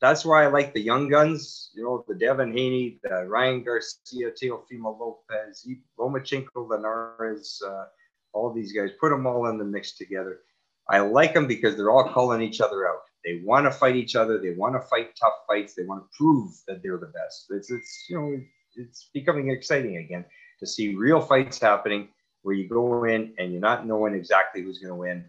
That's 0.00 0.24
why 0.24 0.44
I 0.44 0.48
like 0.48 0.74
the 0.74 0.80
young 0.80 1.08
guns. 1.08 1.70
You 1.74 1.84
know, 1.84 2.04
the 2.06 2.14
Devin 2.14 2.52
Haney, 2.52 3.00
the 3.02 3.26
Ryan 3.26 3.64
Garcia, 3.64 4.30
Teofimo 4.30 4.98
Lopez, 4.98 5.66
Lomachenko, 5.98 6.68
Linares, 6.68 7.62
uh, 7.66 7.84
all 8.32 8.52
these 8.52 8.72
guys. 8.72 8.90
Put 9.00 9.10
them 9.10 9.26
all 9.26 9.46
in 9.48 9.58
the 9.58 9.64
mix 9.64 9.96
together. 9.96 10.40
I 10.88 11.00
like 11.00 11.34
them 11.34 11.46
because 11.46 11.76
they're 11.76 11.90
all 11.90 12.08
calling 12.08 12.42
each 12.42 12.60
other 12.60 12.86
out. 12.88 13.00
They 13.24 13.40
want 13.44 13.66
to 13.66 13.72
fight 13.72 13.96
each 13.96 14.14
other. 14.14 14.38
They 14.38 14.52
want 14.52 14.74
to 14.74 14.80
fight 14.80 15.16
tough 15.20 15.32
fights. 15.48 15.74
They 15.74 15.82
want 15.82 16.04
to 16.04 16.16
prove 16.16 16.52
that 16.68 16.80
they're 16.82 16.98
the 16.98 17.06
best. 17.06 17.46
It's, 17.50 17.72
it's 17.72 18.04
you 18.08 18.20
know, 18.20 18.40
it's 18.76 19.08
becoming 19.12 19.50
exciting 19.50 19.96
again 19.96 20.24
to 20.60 20.66
see 20.66 20.94
real 20.94 21.20
fights 21.20 21.58
happening 21.58 22.08
where 22.42 22.54
you 22.54 22.68
go 22.68 23.04
in 23.04 23.34
and 23.38 23.50
you're 23.50 23.60
not 23.60 23.86
knowing 23.86 24.14
exactly 24.14 24.62
who's 24.62 24.78
going 24.78 24.92
to 24.92 24.94
win. 24.94 25.24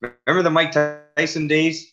Remember 0.00 0.42
the 0.42 0.50
Mike 0.50 0.72
Tyson 1.16 1.48
days? 1.48 1.92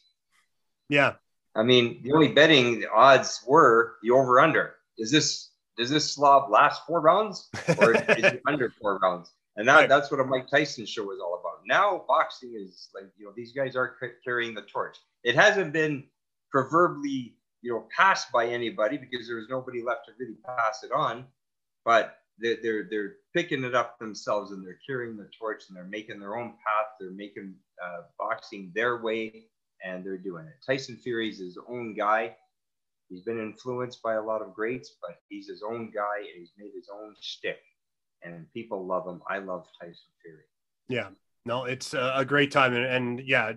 Yeah. 0.90 1.14
I 1.56 1.64
mean, 1.64 2.02
the 2.04 2.12
only 2.12 2.30
betting 2.30 2.80
the 2.80 2.92
odds 2.92 3.44
were 3.48 3.96
the 4.04 4.12
over 4.12 4.40
under. 4.40 4.76
Is 4.98 5.12
this 5.12 5.52
does 5.78 5.90
this 5.90 6.14
slob 6.14 6.50
last 6.50 6.86
four 6.86 7.02
rounds 7.02 7.50
or 7.80 7.94
is 7.94 8.02
it 8.08 8.42
under 8.48 8.70
four 8.82 8.98
rounds? 9.00 9.32
And 9.58 9.68
that, 9.68 9.76
right. 9.76 9.90
that's 9.90 10.12
what 10.12 10.20
a 10.20 10.26
Mike 10.26 10.50
Tyson 10.50 10.86
show 10.86 11.04
was 11.04 11.20
all 11.20 11.40
about. 11.40 11.62
Now 11.66 12.04
boxing 12.08 12.54
is 12.56 12.90
like, 12.94 13.06
you 13.18 13.26
know, 13.26 13.32
these 13.36 13.54
guys 13.54 13.76
are 13.76 13.96
carrying 14.24 14.54
the 14.54 14.62
torch. 14.64 14.98
It 15.24 15.36
hasn't 15.36 15.74
been 15.74 16.06
proverbially, 16.52 17.36
you 17.62 17.72
know, 17.72 17.88
passed 17.96 18.32
by 18.32 18.48
anybody 18.48 18.98
because 18.98 19.28
there 19.28 19.38
was 19.38 19.48
nobody 19.50 19.82
left 19.82 20.06
to 20.06 20.12
really 20.20 20.38
pass 20.46 20.84
it 20.84 20.92
on. 20.92 21.26
But 21.84 22.18
they're, 22.40 22.58
they're, 22.62 22.88
they're 22.90 23.14
picking 23.34 23.64
it 23.64 23.76
up 23.76 23.98
themselves 24.00 24.52
and 24.52 24.66
they're 24.66 24.80
carrying 24.86 25.18
the 25.18 25.30
torch 25.38 25.64
and 25.68 25.78
they're 25.78 25.86
making 25.86 26.20
their 26.20 26.38
own 26.38 26.52
path. 26.52 26.88
They're 27.00 27.12
making 27.12 27.56
uh, 27.84 28.02
boxing 28.18 28.72
their 28.76 29.02
way 29.02 29.46
and 29.84 30.06
they're 30.06 30.18
doing 30.18 30.46
it. 30.46 30.56
Tyson 30.66 30.98
Fury's 30.98 31.40
his 31.40 31.58
own 31.70 31.96
guy. 31.96 32.36
He's 33.10 33.22
been 33.22 33.40
influenced 33.40 34.02
by 34.02 34.16
a 34.16 34.22
lot 34.22 34.42
of 34.42 34.54
greats, 34.54 34.96
but 35.02 35.18
he's 35.30 35.48
his 35.48 35.62
own 35.62 35.92
guy 35.94 36.20
and 36.20 36.40
he's 36.40 36.52
made 36.58 36.72
his 36.76 36.90
own 36.94 37.16
shtick 37.22 37.60
and 38.24 38.52
people 38.54 38.86
love 38.86 39.08
him. 39.08 39.22
I 39.30 39.40
love 39.40 39.68
Tyson 39.80 39.96
Fury. 40.22 40.44
Yeah. 40.88 41.10
No, 41.48 41.66
it's 41.66 41.94
a 41.94 42.26
great 42.28 42.50
time, 42.50 42.74
and, 42.74 42.86
and 42.86 43.20
yeah, 43.20 43.54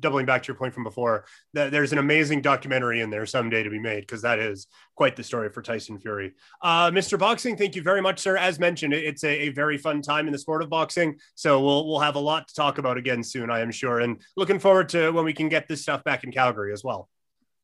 doubling 0.00 0.26
back 0.26 0.42
to 0.42 0.48
your 0.48 0.56
point 0.56 0.74
from 0.74 0.84
before, 0.84 1.24
there's 1.54 1.90
an 1.90 1.96
amazing 1.96 2.42
documentary 2.42 3.00
in 3.00 3.08
there 3.08 3.24
someday 3.24 3.62
to 3.62 3.70
be 3.70 3.78
made 3.78 4.00
because 4.02 4.20
that 4.20 4.38
is 4.38 4.66
quite 4.94 5.16
the 5.16 5.24
story 5.24 5.48
for 5.48 5.62
Tyson 5.62 5.98
Fury. 5.98 6.34
Uh, 6.60 6.90
Mr. 6.90 7.18
Boxing, 7.18 7.56
thank 7.56 7.74
you 7.74 7.82
very 7.82 8.02
much, 8.02 8.18
sir. 8.18 8.36
As 8.36 8.58
mentioned, 8.58 8.92
it's 8.92 9.24
a, 9.24 9.46
a, 9.46 9.48
very 9.48 9.78
fun 9.78 10.02
time 10.02 10.26
in 10.26 10.34
the 10.34 10.38
sport 10.38 10.62
of 10.62 10.68
boxing, 10.68 11.18
so 11.34 11.62
we'll 11.62 11.88
we'll 11.88 12.00
have 12.00 12.16
a 12.16 12.20
lot 12.20 12.46
to 12.48 12.54
talk 12.54 12.76
about 12.76 12.98
again 12.98 13.22
soon, 13.22 13.50
I 13.50 13.60
am 13.60 13.70
sure, 13.70 14.00
and 14.00 14.20
looking 14.36 14.58
forward 14.58 14.90
to 14.90 15.10
when 15.10 15.24
we 15.24 15.32
can 15.32 15.48
get 15.48 15.66
this 15.66 15.80
stuff 15.80 16.04
back 16.04 16.24
in 16.24 16.32
Calgary 16.32 16.74
as 16.74 16.84
well. 16.84 17.08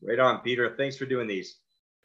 Right 0.01 0.19
on, 0.19 0.41
Peter. 0.41 0.75
Thanks 0.75 0.97
for 0.97 1.05
doing 1.05 1.27
these. 1.27 1.59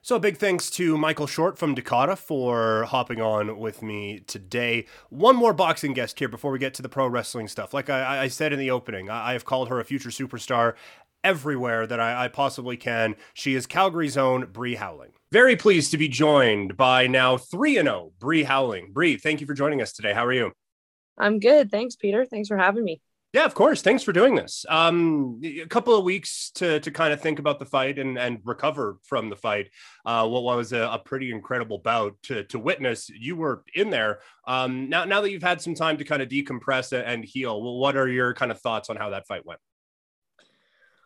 So, 0.03 0.15
a 0.15 0.19
big 0.19 0.37
thanks 0.37 0.71
to 0.71 0.97
Michael 0.97 1.27
Short 1.27 1.59
from 1.59 1.75
Dakota 1.75 2.15
for 2.15 2.85
hopping 2.85 3.21
on 3.21 3.59
with 3.59 3.83
me 3.83 4.21
today. 4.25 4.87
One 5.11 5.35
more 5.35 5.53
boxing 5.53 5.93
guest 5.93 6.17
here 6.17 6.27
before 6.27 6.49
we 6.49 6.57
get 6.57 6.73
to 6.73 6.81
the 6.81 6.89
pro 6.89 7.05
wrestling 7.05 7.47
stuff. 7.47 7.71
Like 7.71 7.87
I, 7.87 8.23
I 8.23 8.27
said 8.27 8.51
in 8.51 8.57
the 8.57 8.71
opening, 8.71 9.11
I, 9.11 9.33
have 9.33 9.45
called 9.45 9.69
her 9.69 9.79
a 9.79 9.85
future 9.85 10.09
superstar 10.09 10.73
everywhere 11.23 11.85
that 11.85 11.99
I, 11.99 12.25
I 12.25 12.27
possibly 12.29 12.77
can. 12.77 13.15
She 13.35 13.53
is 13.53 13.67
Calgary's 13.67 14.17
own 14.17 14.47
Bree 14.47 14.73
Howling. 14.73 15.11
Very 15.31 15.55
pleased 15.55 15.91
to 15.91 15.99
be 15.99 16.07
joined 16.07 16.75
by 16.75 17.05
now 17.05 17.37
3 17.37 17.75
0 17.75 18.11
Bree 18.17 18.41
Howling. 18.41 18.93
Bree, 18.93 19.17
thank 19.17 19.39
you 19.39 19.45
for 19.45 19.53
joining 19.53 19.83
us 19.83 19.93
today. 19.93 20.13
How 20.13 20.25
are 20.25 20.33
you? 20.33 20.51
I'm 21.19 21.37
good. 21.37 21.69
Thanks, 21.69 21.95
Peter. 21.95 22.25
Thanks 22.25 22.47
for 22.47 22.57
having 22.57 22.83
me. 22.83 23.01
Yeah, 23.33 23.45
of 23.45 23.53
course. 23.53 23.81
Thanks 23.81 24.03
for 24.03 24.11
doing 24.11 24.35
this. 24.35 24.65
Um, 24.67 25.39
a 25.43 25.65
couple 25.65 25.95
of 25.95 26.03
weeks 26.03 26.51
to 26.55 26.81
to 26.81 26.91
kind 26.91 27.13
of 27.13 27.21
think 27.21 27.39
about 27.39 27.59
the 27.59 27.65
fight 27.65 27.97
and 27.97 28.17
and 28.19 28.39
recover 28.43 28.97
from 29.03 29.29
the 29.29 29.37
fight. 29.37 29.69
Uh, 30.05 30.27
what 30.27 30.43
was 30.43 30.73
a, 30.73 30.81
a 30.81 30.99
pretty 30.99 31.31
incredible 31.31 31.77
bout 31.77 32.21
to 32.23 32.43
to 32.45 32.59
witness. 32.59 33.09
You 33.09 33.37
were 33.37 33.63
in 33.73 33.89
there. 33.89 34.19
Um, 34.45 34.89
now 34.89 35.05
now 35.05 35.21
that 35.21 35.31
you've 35.31 35.43
had 35.43 35.61
some 35.61 35.75
time 35.75 35.97
to 35.97 36.03
kind 36.03 36.21
of 36.21 36.27
decompress 36.27 36.91
and 36.91 37.23
heal, 37.23 37.61
well, 37.61 37.77
what 37.77 37.95
are 37.95 38.09
your 38.09 38.33
kind 38.33 38.51
of 38.51 38.59
thoughts 38.59 38.89
on 38.89 38.97
how 38.97 39.11
that 39.11 39.27
fight 39.27 39.45
went? 39.45 39.61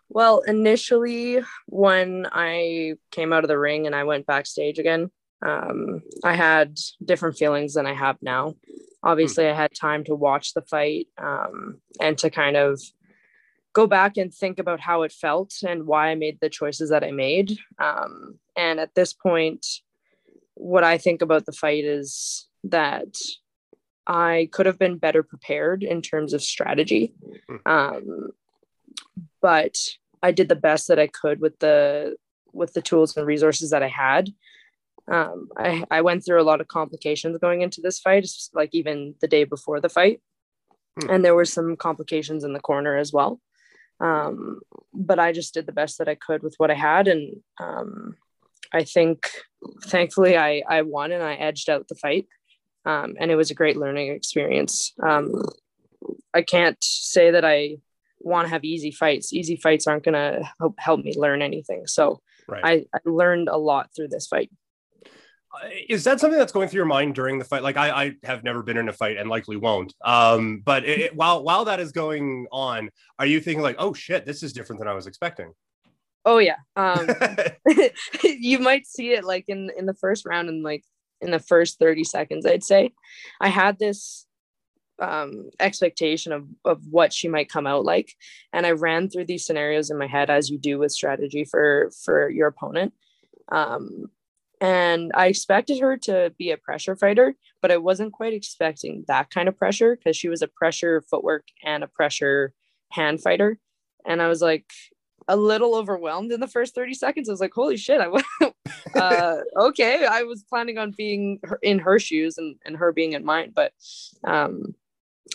Well, 0.09 0.41
initially, 0.47 1.41
when 1.67 2.27
I 2.31 2.95
came 3.11 3.33
out 3.33 3.43
of 3.43 3.49
the 3.49 3.59
ring 3.59 3.85
and 3.85 3.95
I 3.95 4.03
went 4.03 4.25
backstage 4.25 4.79
again, 4.79 5.11
um, 5.45 6.01
I 6.23 6.35
had 6.35 6.79
different 7.03 7.37
feelings 7.37 7.75
than 7.75 7.85
I 7.85 7.93
have 7.93 8.17
now. 8.21 8.55
Obviously, 9.05 9.47
I 9.47 9.53
had 9.53 9.71
time 9.73 10.03
to 10.05 10.15
watch 10.15 10.53
the 10.53 10.63
fight 10.63 11.07
um, 11.17 11.79
and 12.01 12.17
to 12.17 12.29
kind 12.29 12.57
of 12.57 12.81
go 13.73 13.85
back 13.85 14.17
and 14.17 14.33
think 14.33 14.57
about 14.57 14.79
how 14.79 15.03
it 15.03 15.11
felt 15.11 15.53
and 15.67 15.85
why 15.85 16.09
I 16.09 16.15
made 16.15 16.39
the 16.41 16.49
choices 16.49 16.89
that 16.89 17.03
I 17.03 17.11
made. 17.11 17.57
Um, 17.77 18.39
and 18.57 18.79
at 18.79 18.95
this 18.95 19.13
point, 19.13 19.65
what 20.55 20.83
I 20.83 20.97
think 20.97 21.21
about 21.21 21.45
the 21.45 21.51
fight 21.51 21.83
is 21.83 22.47
that 22.63 23.15
I 24.07 24.49
could 24.51 24.65
have 24.65 24.79
been 24.79 24.97
better 24.97 25.23
prepared 25.23 25.83
in 25.83 26.01
terms 26.01 26.33
of 26.33 26.41
strategy. 26.41 27.13
Hmm. 27.47 27.55
Um, 27.65 28.29
but 29.41 29.77
I 30.23 30.31
did 30.31 30.49
the 30.49 30.55
best 30.55 30.87
that 30.87 30.99
I 30.99 31.07
could 31.07 31.39
with 31.39 31.59
the 31.59 32.15
with 32.53 32.73
the 32.73 32.81
tools 32.81 33.15
and 33.17 33.27
resources 33.27 33.69
that 33.71 33.83
I 33.83 33.89
had. 33.89 34.33
Um, 35.11 35.49
I, 35.55 35.83
I 35.91 36.01
went 36.01 36.25
through 36.25 36.41
a 36.41 36.43
lot 36.43 36.61
of 36.61 36.67
complications 36.67 37.37
going 37.37 37.61
into 37.61 37.81
this 37.81 37.99
fight, 37.99 38.27
like 38.53 38.69
even 38.73 39.15
the 39.21 39.27
day 39.27 39.43
before 39.43 39.79
the 39.79 39.89
fight. 39.89 40.21
Hmm. 40.99 41.09
And 41.09 41.25
there 41.25 41.35
were 41.35 41.45
some 41.45 41.75
complications 41.75 42.43
in 42.43 42.53
the 42.53 42.59
corner 42.59 42.97
as 42.97 43.13
well. 43.13 43.39
Um, 43.99 44.61
but 44.93 45.19
I 45.19 45.31
just 45.31 45.53
did 45.53 45.67
the 45.67 45.71
best 45.71 45.99
that 45.99 46.09
I 46.09 46.15
could 46.15 46.43
with 46.43 46.55
what 46.57 46.71
I 46.71 46.73
had. 46.73 47.07
And 47.07 47.37
um, 47.59 48.15
I 48.73 48.83
think 48.83 49.29
thankfully 49.83 50.37
I, 50.37 50.63
I 50.67 50.81
won 50.81 51.11
and 51.11 51.23
I 51.23 51.35
edged 51.35 51.69
out 51.69 51.87
the 51.87 51.95
fight. 51.95 52.27
Um, 52.85 53.15
and 53.19 53.31
it 53.31 53.35
was 53.35 53.51
a 53.51 53.55
great 53.55 53.77
learning 53.77 54.11
experience. 54.11 54.93
Um, 55.01 55.31
I 56.33 56.41
can't 56.41 56.77
say 56.81 57.31
that 57.31 57.45
I 57.45 57.77
want 58.19 58.45
to 58.45 58.49
have 58.49 58.63
easy 58.63 58.91
fights. 58.91 59.33
Easy 59.33 59.55
fights 59.55 59.87
aren't 59.87 60.03
going 60.03 60.13
to 60.13 60.47
help, 60.59 60.75
help 60.77 61.03
me 61.03 61.13
learn 61.15 61.41
anything. 61.41 61.87
So 61.87 62.21
right. 62.47 62.61
I, 62.63 62.85
I 62.93 62.99
learned 63.05 63.49
a 63.49 63.57
lot 63.57 63.89
through 63.95 64.09
this 64.09 64.27
fight. 64.27 64.51
Is 65.89 66.03
that 66.03 66.19
something 66.19 66.39
that's 66.39 66.51
going 66.51 66.67
through 66.67 66.79
your 66.79 66.85
mind 66.85 67.15
during 67.15 67.39
the 67.39 67.45
fight? 67.45 67.63
Like 67.63 67.77
I, 67.77 67.89
I 67.89 68.11
have 68.23 68.43
never 68.43 68.63
been 68.63 68.77
in 68.77 68.89
a 68.89 68.93
fight 68.93 69.17
and 69.17 69.29
likely 69.29 69.55
won't. 69.55 69.93
Um, 70.03 70.61
but 70.65 70.85
it, 70.85 70.99
it, 70.99 71.15
while 71.15 71.43
while 71.43 71.65
that 71.65 71.79
is 71.79 71.91
going 71.91 72.47
on, 72.51 72.89
are 73.19 73.25
you 73.25 73.39
thinking 73.39 73.61
like, 73.61 73.75
oh 73.79 73.93
shit, 73.93 74.25
this 74.25 74.43
is 74.43 74.53
different 74.53 74.79
than 74.79 74.87
I 74.87 74.93
was 74.93 75.07
expecting? 75.07 75.53
Oh 76.25 76.37
yeah. 76.37 76.57
Um, 76.75 77.07
you 78.23 78.59
might 78.59 78.85
see 78.85 79.11
it 79.11 79.23
like 79.23 79.45
in 79.47 79.71
in 79.77 79.85
the 79.85 79.93
first 79.93 80.25
round 80.25 80.49
and 80.49 80.63
like 80.63 80.83
in 81.21 81.31
the 81.31 81.39
first 81.39 81.79
30 81.79 82.03
seconds, 82.03 82.45
I'd 82.45 82.63
say. 82.63 82.93
I 83.39 83.47
had 83.49 83.79
this 83.79 84.25
um, 84.99 85.49
expectation 85.59 86.31
of, 86.31 86.47
of 86.63 86.81
what 86.89 87.13
she 87.13 87.27
might 87.27 87.49
come 87.49 87.67
out 87.67 87.85
like. 87.85 88.13
And 88.53 88.65
I 88.65 88.71
ran 88.71 89.09
through 89.09 89.25
these 89.25 89.45
scenarios 89.45 89.89
in 89.89 89.97
my 89.97 90.07
head 90.07 90.29
as 90.29 90.49
you 90.49 90.57
do 90.57 90.79
with 90.79 90.91
strategy 90.91 91.45
for, 91.45 91.91
for 92.03 92.29
your 92.29 92.47
opponent. 92.47 92.93
Um, 93.51 94.05
and 94.61 95.11
I 95.13 95.27
expected 95.27 95.79
her 95.79 95.97
to 95.97 96.33
be 96.37 96.51
a 96.51 96.57
pressure 96.57 96.95
fighter, 96.95 97.35
but 97.61 97.71
I 97.71 97.77
wasn't 97.77 98.13
quite 98.13 98.33
expecting 98.33 99.05
that 99.07 99.29
kind 99.29 99.47
of 99.47 99.57
pressure 99.57 99.95
because 99.95 100.15
she 100.15 100.29
was 100.29 100.41
a 100.41 100.47
pressure 100.47 101.03
footwork 101.09 101.47
and 101.63 101.83
a 101.83 101.87
pressure 101.87 102.53
hand 102.91 103.21
fighter. 103.21 103.59
And 104.05 104.21
I 104.21 104.27
was 104.27 104.41
like, 104.41 104.71
a 105.27 105.35
little 105.35 105.75
overwhelmed 105.75 106.31
in 106.31 106.39
the 106.39 106.47
first 106.47 106.75
30 106.75 106.93
seconds. 106.93 107.29
I 107.29 107.33
was 107.33 107.41
like, 107.41 107.53
holy 107.53 107.77
shit. 107.77 107.99
I 107.99 108.07
went, 108.07 108.25
uh, 108.95 109.37
okay. 109.57 110.05
I 110.05 110.23
was 110.23 110.43
planning 110.43 110.77
on 110.77 110.93
being 110.95 111.39
in 111.63 111.79
her 111.79 111.99
shoes 111.99 112.37
and, 112.37 112.55
and 112.65 112.77
her 112.77 112.91
being 112.91 113.13
in 113.13 113.25
mine. 113.25 113.51
But 113.55 113.73
um, 114.23 114.75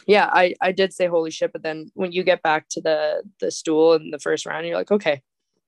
yeah, 0.06 0.30
I, 0.32 0.54
I 0.60 0.72
did 0.72 0.92
say 0.92 1.06
holy 1.06 1.30
shit. 1.30 1.52
But 1.52 1.62
then 1.62 1.90
when 1.94 2.12
you 2.12 2.22
get 2.22 2.42
back 2.42 2.68
to 2.70 2.80
the, 2.80 3.22
the 3.40 3.50
stool 3.50 3.94
in 3.94 4.10
the 4.10 4.20
first 4.20 4.46
round, 4.46 4.66
you're 4.66 4.76
like, 4.76 4.92
okay, 4.92 5.22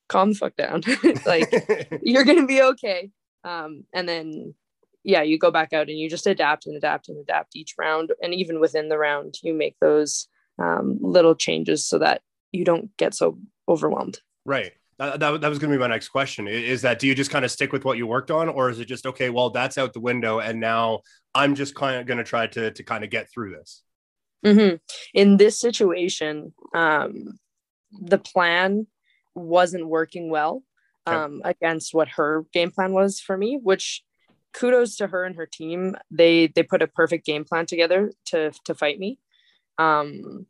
calm 0.08 0.32
the 0.32 0.38
fuck 0.38 0.56
down. 0.56 0.82
like 1.26 1.52
you're 2.02 2.24
going 2.24 2.40
to 2.40 2.46
be 2.46 2.62
okay. 2.62 3.10
Um, 3.44 3.84
and 3.92 4.08
then, 4.08 4.54
yeah, 5.04 5.22
you 5.22 5.38
go 5.38 5.50
back 5.50 5.72
out 5.72 5.88
and 5.88 5.98
you 5.98 6.08
just 6.08 6.26
adapt 6.26 6.66
and 6.66 6.76
adapt 6.76 7.08
and 7.08 7.18
adapt 7.18 7.56
each 7.56 7.74
round. 7.78 8.12
And 8.22 8.34
even 8.34 8.60
within 8.60 8.88
the 8.88 8.98
round, 8.98 9.34
you 9.42 9.52
make 9.54 9.76
those 9.80 10.28
um, 10.58 10.98
little 11.00 11.34
changes 11.34 11.86
so 11.86 11.98
that 11.98 12.22
you 12.52 12.64
don't 12.64 12.96
get 12.96 13.14
so 13.14 13.38
overwhelmed. 13.68 14.20
Right. 14.44 14.72
That, 14.98 15.20
that, 15.20 15.40
that 15.40 15.48
was 15.48 15.58
going 15.58 15.70
to 15.70 15.76
be 15.76 15.80
my 15.80 15.88
next 15.88 16.10
question 16.10 16.46
is 16.46 16.82
that 16.82 16.98
do 16.98 17.08
you 17.08 17.14
just 17.14 17.30
kind 17.30 17.44
of 17.44 17.50
stick 17.50 17.72
with 17.72 17.84
what 17.84 17.96
you 17.96 18.06
worked 18.06 18.30
on 18.30 18.48
or 18.48 18.68
is 18.68 18.78
it 18.78 18.84
just 18.84 19.06
okay 19.06 19.30
well 19.30 19.50
that's 19.50 19.78
out 19.78 19.94
the 19.94 20.00
window 20.00 20.38
and 20.38 20.60
now 20.60 21.00
i'm 21.34 21.54
just 21.54 21.74
kind 21.74 21.98
of 21.98 22.06
going 22.06 22.18
to 22.18 22.24
try 22.24 22.46
to 22.46 22.70
to 22.70 22.84
kind 22.84 23.02
of 23.02 23.10
get 23.10 23.28
through 23.28 23.52
this 23.52 23.82
mm-hmm. 24.44 24.76
in 25.14 25.38
this 25.38 25.58
situation 25.58 26.52
um, 26.74 27.38
the 28.00 28.18
plan 28.18 28.86
wasn't 29.34 29.88
working 29.88 30.30
well 30.30 30.62
okay. 31.06 31.16
um, 31.16 31.42
against 31.44 31.94
what 31.94 32.08
her 32.08 32.44
game 32.52 32.70
plan 32.70 32.92
was 32.92 33.20
for 33.20 33.36
me 33.36 33.58
which 33.62 34.02
kudos 34.52 34.96
to 34.96 35.06
her 35.06 35.24
and 35.24 35.36
her 35.36 35.46
team 35.46 35.96
they 36.10 36.46
they 36.48 36.62
put 36.62 36.82
a 36.82 36.86
perfect 36.86 37.24
game 37.24 37.44
plan 37.44 37.66
together 37.66 38.12
to 38.26 38.52
to 38.64 38.74
fight 38.74 38.98
me 38.98 39.18
um, 39.78 40.46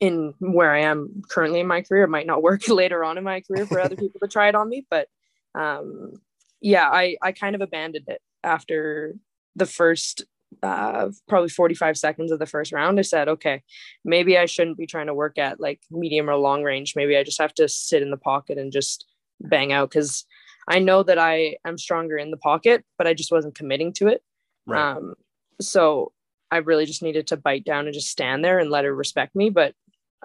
in 0.00 0.34
where 0.38 0.72
I 0.74 0.80
am 0.80 1.22
currently 1.28 1.60
in 1.60 1.66
my 1.66 1.82
career. 1.82 2.04
It 2.04 2.08
might 2.08 2.26
not 2.26 2.42
work 2.42 2.62
later 2.68 3.04
on 3.04 3.18
in 3.18 3.24
my 3.24 3.40
career 3.40 3.66
for 3.66 3.80
other 3.80 3.96
people 3.96 4.20
to 4.20 4.28
try 4.28 4.48
it 4.48 4.54
on 4.54 4.68
me, 4.68 4.86
but 4.90 5.08
um, 5.54 6.14
yeah, 6.60 6.88
I 6.88 7.16
I 7.22 7.32
kind 7.32 7.54
of 7.54 7.60
abandoned 7.60 8.06
it 8.08 8.20
after 8.42 9.14
the 9.56 9.66
first 9.66 10.24
uh, 10.62 11.10
probably 11.28 11.48
45 11.48 11.96
seconds 11.96 12.32
of 12.32 12.38
the 12.38 12.46
first 12.46 12.72
round. 12.72 12.98
I 12.98 13.02
said, 13.02 13.28
okay, 13.28 13.62
maybe 14.04 14.36
I 14.36 14.46
shouldn't 14.46 14.78
be 14.78 14.86
trying 14.86 15.06
to 15.06 15.14
work 15.14 15.38
at 15.38 15.60
like 15.60 15.80
medium 15.90 16.28
or 16.28 16.36
long 16.36 16.64
range. 16.64 16.94
Maybe 16.96 17.16
I 17.16 17.22
just 17.22 17.40
have 17.40 17.54
to 17.54 17.68
sit 17.68 18.02
in 18.02 18.10
the 18.10 18.16
pocket 18.16 18.58
and 18.58 18.72
just 18.72 19.06
bang 19.40 19.72
out 19.72 19.90
because 19.90 20.24
I 20.68 20.78
know 20.78 21.02
that 21.02 21.18
I 21.18 21.56
am 21.64 21.78
stronger 21.78 22.16
in 22.16 22.30
the 22.30 22.36
pocket, 22.36 22.84
but 22.98 23.06
I 23.06 23.14
just 23.14 23.32
wasn't 23.32 23.54
committing 23.54 23.92
to 23.94 24.08
it. 24.08 24.22
Right. 24.66 24.96
Um, 24.96 25.14
so 25.60 26.12
I 26.50 26.58
really 26.58 26.86
just 26.86 27.02
needed 27.02 27.26
to 27.28 27.36
bite 27.36 27.64
down 27.64 27.86
and 27.86 27.94
just 27.94 28.08
stand 28.08 28.44
there 28.44 28.58
and 28.58 28.70
let 28.70 28.84
her 28.84 28.94
respect 28.94 29.34
me. 29.34 29.50
But 29.50 29.74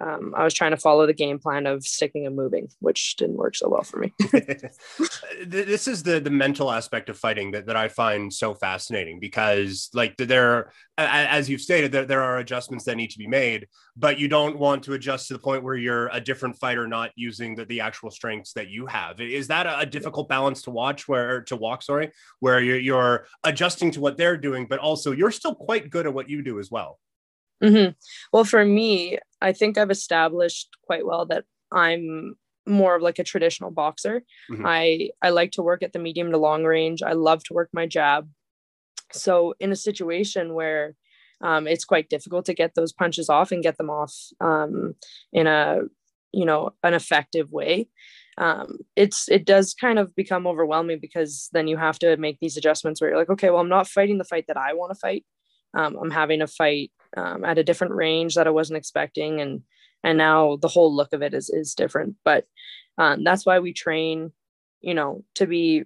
um, 0.02 0.34
I 0.36 0.44
was 0.44 0.54
trying 0.54 0.72
to 0.72 0.78
follow 0.78 1.06
the 1.08 1.14
game 1.14 1.40
plan 1.40 1.66
of 1.66 1.86
sticking 1.86 2.26
and 2.26 2.36
moving, 2.36 2.68
which 2.80 3.16
didn't 3.16 3.38
work 3.38 3.56
so 3.56 3.70
well 3.70 3.84
for 3.84 3.98
me. 3.98 4.14
this 5.46 5.88
is 5.88 6.04
the 6.04 6.20
the 6.20 6.30
mental 6.30 6.70
aspect 6.70 7.08
of 7.10 7.18
fighting 7.18 7.52
that, 7.52 7.68
that 7.68 7.78
I 7.78 7.88
find 7.88 8.34
so 8.34 8.54
fascinating 8.54 9.20
because, 9.22 9.90
like, 9.94 10.18
there, 10.18 10.72
as 10.98 11.50
you've 11.50 11.62
stated, 11.62 11.94
there, 11.94 12.06
there 12.06 12.22
are 12.22 12.40
adjustments 12.40 12.84
that 12.86 12.98
need 12.98 13.12
to 13.12 13.18
be 13.18 13.28
made, 13.28 13.68
but 13.96 14.20
you 14.20 14.28
don't 14.28 14.58
want 14.58 14.84
to 14.84 14.94
adjust 14.94 15.28
to 15.30 15.34
the 15.34 15.40
point 15.40 15.64
where 15.64 15.76
you're 15.76 16.10
a 16.12 16.20
different 16.20 16.58
fighter 16.58 16.88
not 16.88 17.12
using 17.16 17.56
the, 17.56 17.66
the 17.66 17.80
actual 17.80 18.12
strengths 18.12 18.52
that 18.54 18.68
you 18.68 18.86
have. 18.88 19.22
Is 19.22 19.48
that 19.48 19.66
a, 19.66 19.86
difficult 19.86 20.28
balance 20.28 20.64
to 20.64 20.72
watch, 20.72 21.08
where 21.08 21.42
to 21.44 21.56
walk? 21.56 21.82
Sorry, 21.82 22.12
where 22.42 22.60
you're, 22.60 22.80
you're 22.80 23.28
adjusting 23.46 23.92
to 23.92 24.02
what 24.02 24.18
they're 24.18 24.36
doing, 24.36 24.66
but 24.68 24.80
also 24.80 25.14
you're 25.14 25.32
still 25.32 25.56
quite 25.56 25.90
good 25.90 26.06
at 26.06 26.14
what 26.14 26.30
you 26.30 26.42
do 26.42 26.60
as 26.60 26.70
well. 26.70 27.00
Mm-hmm. 27.64 27.92
Well, 28.34 28.44
for 28.44 28.66
me, 28.66 29.18
I 29.42 29.54
think 29.54 29.78
I've 29.78 29.92
established 29.92 30.70
quite 30.86 31.06
well 31.06 31.26
that 31.28 31.46
I'm 31.72 32.36
more 32.68 32.96
of 32.96 33.02
like 33.02 33.20
a 33.20 33.24
traditional 33.24 33.72
boxer. 33.72 34.24
Mm-hmm. 34.52 34.66
I 34.66 35.10
I 35.22 35.30
like 35.30 35.52
to 35.52 35.62
work 35.62 35.84
at 35.84 35.94
the 35.94 36.00
medium 36.00 36.32
to 36.32 36.38
long 36.38 36.64
range. 36.64 37.02
I 37.04 37.14
love 37.14 37.44
to 37.46 37.54
work 37.54 37.70
my 37.74 37.86
jab. 37.86 38.30
So 39.12 39.54
in 39.60 39.72
a 39.72 39.76
situation 39.76 40.54
where 40.54 40.96
um, 41.42 41.68
it's 41.68 41.86
quite 41.86 42.10
difficult 42.10 42.46
to 42.46 42.54
get 42.54 42.76
those 42.76 42.94
punches 42.94 43.30
off 43.30 43.52
and 43.52 43.64
get 43.64 43.78
them 43.78 43.90
off 43.90 44.16
um, 44.42 44.96
in 45.32 45.48
a 45.48 45.82
you 46.32 46.46
know 46.46 46.72
an 46.84 46.94
effective 46.94 47.52
way, 47.52 47.88
um, 48.38 48.80
it's 48.96 49.30
it 49.30 49.46
does 49.46 49.74
kind 49.74 50.00
of 50.00 50.16
become 50.16 50.48
overwhelming 50.48 51.00
because 51.00 51.50
then 51.54 51.68
you 51.68 51.78
have 51.78 52.00
to 52.00 52.18
make 52.18 52.40
these 52.40 52.58
adjustments 52.58 53.00
where 53.00 53.12
you're 53.12 53.20
like, 53.20 53.30
okay, 53.30 53.50
well, 53.50 53.62
I'm 53.62 53.70
not 53.70 53.88
fighting 53.88 54.18
the 54.18 54.24
fight 54.24 54.46
that 54.48 54.58
I 54.58 54.74
want 54.74 54.92
to 54.92 55.00
fight. 55.00 55.26
Um, 55.74 55.98
I'm 56.02 56.12
having 56.12 56.42
a 56.42 56.48
fight 56.48 56.92
um, 57.16 57.46
at 57.46 57.58
a 57.58 57.64
different 57.64 57.94
range 57.94 58.36
that 58.36 58.48
I 58.48 58.52
wasn't 58.52 58.78
expecting, 58.78 59.42
and 59.42 59.62
and 60.04 60.18
now 60.18 60.58
the 60.58 60.68
whole 60.68 60.94
look 60.94 61.14
of 61.14 61.22
it 61.22 61.34
is 61.34 61.50
is 61.50 61.76
different. 61.76 62.16
But 62.24 62.46
um, 62.98 63.24
that's 63.24 63.46
why 63.46 63.60
we 63.60 63.74
train, 63.74 64.32
you 64.82 64.94
know, 64.94 65.24
to 65.36 65.48
be 65.48 65.84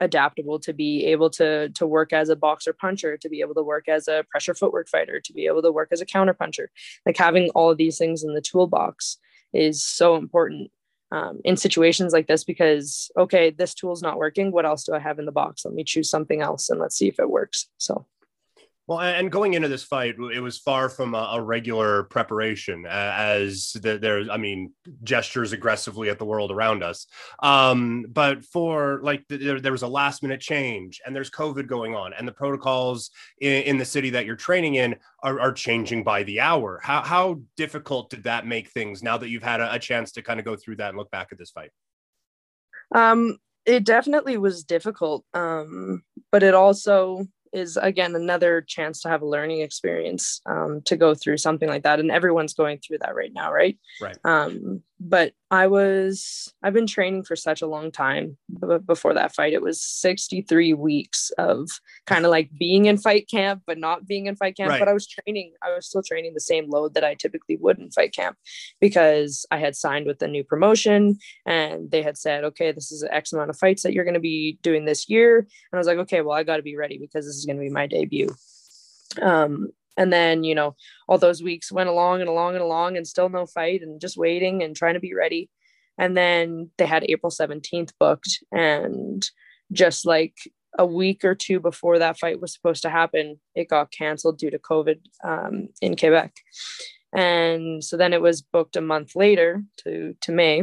adaptable, 0.00 0.58
to 0.60 0.72
be 0.72 1.06
able 1.06 1.30
to 1.30 1.70
to 1.70 1.86
work 1.86 2.12
as 2.12 2.28
a 2.28 2.36
boxer 2.36 2.72
puncher, 2.72 3.16
to 3.16 3.28
be 3.28 3.40
able 3.40 3.54
to 3.54 3.62
work 3.62 3.88
as 3.88 4.08
a 4.08 4.24
pressure 4.30 4.54
footwork 4.54 4.88
fighter, 4.88 5.20
to 5.20 5.32
be 5.32 5.46
able 5.46 5.62
to 5.62 5.72
work 5.72 5.88
as 5.92 6.00
a 6.00 6.06
counter 6.06 6.34
puncher. 6.34 6.70
Like 7.06 7.16
having 7.16 7.50
all 7.50 7.70
of 7.70 7.78
these 7.78 7.98
things 7.98 8.24
in 8.24 8.34
the 8.34 8.40
toolbox 8.40 9.18
is 9.52 9.84
so 9.84 10.16
important 10.16 10.70
um, 11.12 11.40
in 11.44 11.56
situations 11.56 12.12
like 12.12 12.26
this 12.26 12.42
because 12.42 13.10
okay, 13.16 13.50
this 13.50 13.74
tool's 13.74 14.02
not 14.02 14.18
working. 14.18 14.50
What 14.50 14.66
else 14.66 14.84
do 14.84 14.94
I 14.94 14.98
have 14.98 15.18
in 15.18 15.26
the 15.26 15.32
box? 15.32 15.64
Let 15.64 15.74
me 15.74 15.84
choose 15.84 16.10
something 16.10 16.42
else 16.42 16.68
and 16.68 16.80
let's 16.80 16.96
see 16.96 17.08
if 17.08 17.18
it 17.18 17.30
works. 17.30 17.68
So 17.78 18.06
Well, 18.88 18.98
and 18.98 19.30
going 19.30 19.54
into 19.54 19.68
this 19.68 19.84
fight, 19.84 20.16
it 20.34 20.40
was 20.40 20.58
far 20.58 20.88
from 20.88 21.14
a, 21.14 21.30
a 21.34 21.40
regular 21.40 22.02
preparation, 22.04 22.84
as 22.84 23.76
the, 23.80 23.96
there's, 23.96 24.28
I 24.28 24.38
mean, 24.38 24.72
gestures 25.04 25.52
aggressively 25.52 26.10
at 26.10 26.18
the 26.18 26.24
world 26.24 26.50
around 26.50 26.82
us. 26.82 27.06
Um, 27.40 28.06
but 28.08 28.44
for 28.44 29.00
like, 29.04 29.24
there, 29.28 29.60
there, 29.60 29.70
was 29.70 29.82
a 29.82 29.88
last 29.88 30.20
minute 30.24 30.40
change, 30.40 31.00
and 31.06 31.14
there's 31.14 31.30
COVID 31.30 31.68
going 31.68 31.94
on, 31.94 32.12
and 32.12 32.26
the 32.26 32.32
protocols 32.32 33.10
in, 33.40 33.62
in 33.62 33.78
the 33.78 33.84
city 33.84 34.10
that 34.10 34.26
you're 34.26 34.34
training 34.34 34.74
in 34.74 34.96
are, 35.22 35.38
are, 35.38 35.52
changing 35.52 36.02
by 36.02 36.24
the 36.24 36.40
hour. 36.40 36.80
How, 36.82 37.02
how 37.02 37.40
difficult 37.56 38.10
did 38.10 38.24
that 38.24 38.48
make 38.48 38.70
things 38.70 39.00
now 39.00 39.16
that 39.16 39.28
you've 39.28 39.44
had 39.44 39.60
a, 39.60 39.74
a 39.74 39.78
chance 39.78 40.10
to 40.12 40.22
kind 40.22 40.40
of 40.40 40.44
go 40.44 40.56
through 40.56 40.76
that 40.76 40.88
and 40.88 40.98
look 40.98 41.10
back 41.12 41.28
at 41.30 41.38
this 41.38 41.50
fight? 41.50 41.70
Um, 42.92 43.38
it 43.64 43.84
definitely 43.84 44.38
was 44.38 44.64
difficult, 44.64 45.24
um, 45.34 46.02
but 46.32 46.42
it 46.42 46.54
also 46.54 47.28
is 47.52 47.76
again 47.76 48.14
another 48.14 48.60
chance 48.60 49.00
to 49.02 49.08
have 49.08 49.22
a 49.22 49.28
learning 49.28 49.60
experience 49.60 50.40
um, 50.46 50.82
to 50.84 50.96
go 50.96 51.14
through 51.14 51.36
something 51.36 51.68
like 51.68 51.82
that. 51.82 52.00
And 52.00 52.10
everyone's 52.10 52.54
going 52.54 52.78
through 52.78 52.98
that 52.98 53.14
right 53.14 53.32
now 53.32 53.52
right? 53.52 53.78
Right. 54.00 54.16
Um, 54.24 54.82
but 55.08 55.32
i 55.50 55.66
was 55.66 56.52
i've 56.62 56.72
been 56.72 56.86
training 56.86 57.24
for 57.24 57.34
such 57.34 57.60
a 57.60 57.66
long 57.66 57.90
time 57.90 58.36
b- 58.48 58.78
before 58.86 59.14
that 59.14 59.34
fight 59.34 59.52
it 59.52 59.62
was 59.62 59.82
63 59.82 60.74
weeks 60.74 61.30
of 61.38 61.68
kind 62.06 62.24
of 62.24 62.30
like 62.30 62.50
being 62.58 62.86
in 62.86 62.96
fight 62.96 63.28
camp 63.28 63.62
but 63.66 63.78
not 63.78 64.06
being 64.06 64.26
in 64.26 64.36
fight 64.36 64.56
camp 64.56 64.70
right. 64.70 64.78
but 64.78 64.88
i 64.88 64.92
was 64.92 65.06
training 65.06 65.52
i 65.62 65.74
was 65.74 65.86
still 65.86 66.02
training 66.02 66.34
the 66.34 66.40
same 66.40 66.70
load 66.70 66.94
that 66.94 67.04
i 67.04 67.14
typically 67.14 67.56
would 67.56 67.78
in 67.78 67.90
fight 67.90 68.14
camp 68.14 68.36
because 68.80 69.44
i 69.50 69.58
had 69.58 69.74
signed 69.74 70.06
with 70.06 70.18
the 70.18 70.28
new 70.28 70.44
promotion 70.44 71.18
and 71.46 71.90
they 71.90 72.02
had 72.02 72.16
said 72.16 72.44
okay 72.44 72.70
this 72.70 72.92
is 72.92 73.04
x 73.10 73.32
amount 73.32 73.50
of 73.50 73.58
fights 73.58 73.82
that 73.82 73.92
you're 73.92 74.04
going 74.04 74.14
to 74.14 74.20
be 74.20 74.58
doing 74.62 74.84
this 74.84 75.08
year 75.08 75.38
and 75.38 75.48
i 75.74 75.78
was 75.78 75.86
like 75.86 75.98
okay 75.98 76.20
well 76.20 76.36
i 76.36 76.42
got 76.42 76.58
to 76.58 76.62
be 76.62 76.76
ready 76.76 76.98
because 76.98 77.26
this 77.26 77.36
is 77.36 77.46
going 77.46 77.56
to 77.56 77.62
be 77.62 77.70
my 77.70 77.86
debut. 77.86 78.28
Um, 79.20 79.68
and 79.96 80.12
then, 80.12 80.44
you 80.44 80.54
know, 80.54 80.74
all 81.08 81.18
those 81.18 81.42
weeks 81.42 81.72
went 81.72 81.88
along 81.88 82.20
and 82.20 82.28
along 82.28 82.54
and 82.54 82.62
along 82.62 82.96
and 82.96 83.06
still 83.06 83.28
no 83.28 83.46
fight 83.46 83.82
and 83.82 84.00
just 84.00 84.16
waiting 84.16 84.62
and 84.62 84.74
trying 84.74 84.94
to 84.94 85.00
be 85.00 85.14
ready. 85.14 85.50
And 85.98 86.16
then 86.16 86.70
they 86.78 86.86
had 86.86 87.04
April 87.08 87.30
17th 87.30 87.92
booked. 87.98 88.42
And 88.50 89.28
just 89.70 90.06
like 90.06 90.36
a 90.78 90.86
week 90.86 91.24
or 91.24 91.34
two 91.34 91.60
before 91.60 91.98
that 91.98 92.18
fight 92.18 92.40
was 92.40 92.52
supposed 92.54 92.82
to 92.82 92.90
happen, 92.90 93.38
it 93.54 93.68
got 93.68 93.92
canceled 93.92 94.38
due 94.38 94.50
to 94.50 94.58
COVID 94.58 95.00
um, 95.24 95.68
in 95.82 95.96
Quebec. 95.96 96.34
And 97.14 97.84
so 97.84 97.98
then 97.98 98.14
it 98.14 98.22
was 98.22 98.40
booked 98.40 98.76
a 98.76 98.80
month 98.80 99.14
later 99.14 99.62
to, 99.84 100.14
to 100.22 100.32
May. 100.32 100.62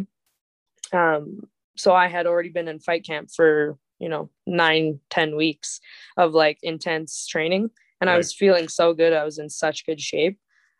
Um, 0.92 1.42
so 1.78 1.94
I 1.94 2.08
had 2.08 2.26
already 2.26 2.50
been 2.50 2.68
in 2.68 2.80
fight 2.80 3.06
camp 3.06 3.30
for 3.34 3.78
you 4.00 4.10
know 4.10 4.30
nine 4.48 5.00
ten 5.10 5.36
weeks 5.36 5.80
of 6.18 6.34
like 6.34 6.58
intense 6.64 7.28
training 7.28 7.70
and 8.02 8.08
right. 8.08 8.14
i 8.14 8.18
was 8.18 8.34
feeling 8.34 8.68
so 8.68 8.94
good. 8.94 9.14
I 9.14 9.24
was 9.24 9.40
in 9.40 9.50
such 9.50 9.86
good 9.86 10.02
shape. 10.02 10.38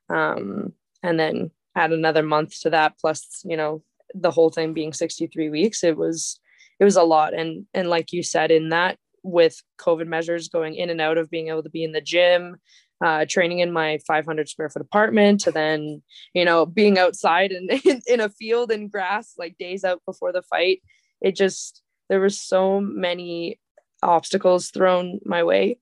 Um, 0.10 0.74
and 1.04 1.20
then 1.20 1.52
add 1.76 1.92
another 1.92 2.24
month 2.24 2.60
to 2.62 2.70
that 2.72 2.94
plus 3.00 3.42
you 3.46 3.56
know 3.56 3.84
the 4.16 4.32
whole 4.32 4.50
thing 4.50 4.74
being 4.74 4.92
63 4.92 5.50
weeks 5.50 5.84
it 5.84 5.96
was 5.96 6.40
it 6.80 6.84
was 6.84 6.96
a 6.96 7.04
lot. 7.04 7.34
And 7.34 7.66
and 7.74 7.90
like 7.90 8.12
you 8.12 8.24
said 8.24 8.52
in 8.52 8.70
that 8.70 8.98
with 9.24 9.62
covid 9.80 10.08
measures 10.08 10.48
going 10.48 10.76
in 10.76 10.90
and 10.90 11.02
out 11.02 11.18
of 11.18 11.30
being 11.30 11.50
able 11.50 11.64
to 11.64 11.70
be 11.70 11.84
in 11.84 11.92
the 11.92 12.02
gym 12.02 12.58
uh, 13.04 13.26
training 13.30 13.60
in 13.60 13.72
my 13.72 13.98
500 14.06 14.50
square 14.50 14.70
foot 14.70 14.82
apartment 14.82 15.40
to 15.42 15.52
then 15.52 16.02
you 16.34 16.44
know 16.44 16.66
being 16.66 16.98
outside 16.98 17.52
and 17.52 17.70
in, 17.86 18.02
in 18.08 18.20
a 18.20 18.30
field 18.30 18.72
and 18.72 18.92
grass 18.92 19.34
like 19.38 19.58
days 19.58 19.84
out 19.84 20.02
before 20.06 20.32
the 20.32 20.42
fight 20.44 20.82
it 21.22 21.36
just 21.36 21.82
there 22.10 22.20
were 22.20 22.30
so 22.30 22.82
many 22.82 23.60
obstacles 24.04 24.70
thrown 24.70 25.20
my 25.26 25.44
way 25.44 25.78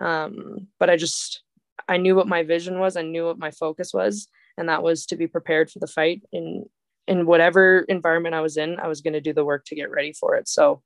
um, 0.00 0.68
but 0.78 0.90
i 0.90 0.96
just 0.96 1.42
i 1.88 1.96
knew 1.96 2.14
what 2.14 2.28
my 2.28 2.42
vision 2.42 2.78
was. 2.78 2.96
I 2.96 3.02
knew 3.02 3.26
what 3.26 3.38
my 3.38 3.50
focus 3.50 3.92
was 3.92 4.28
and 4.56 4.68
that 4.68 4.82
was 4.82 5.06
to 5.06 5.16
be 5.16 5.26
prepared 5.26 5.70
for 5.70 5.78
the 5.78 5.86
fight. 5.86 6.22
In 6.32 6.66
in 7.06 7.24
whatever 7.24 7.80
environment 7.88 8.34
i 8.34 8.42
was 8.42 8.58
in 8.58 8.78
i 8.78 8.86
was 8.86 9.00
going 9.00 9.14
to 9.14 9.20
do 9.20 9.32
the 9.32 9.44
work 9.44 9.64
to 9.64 9.74
get 9.74 9.90
ready 9.90 10.12
for 10.12 10.36
it. 10.36 10.48
So 10.48 10.82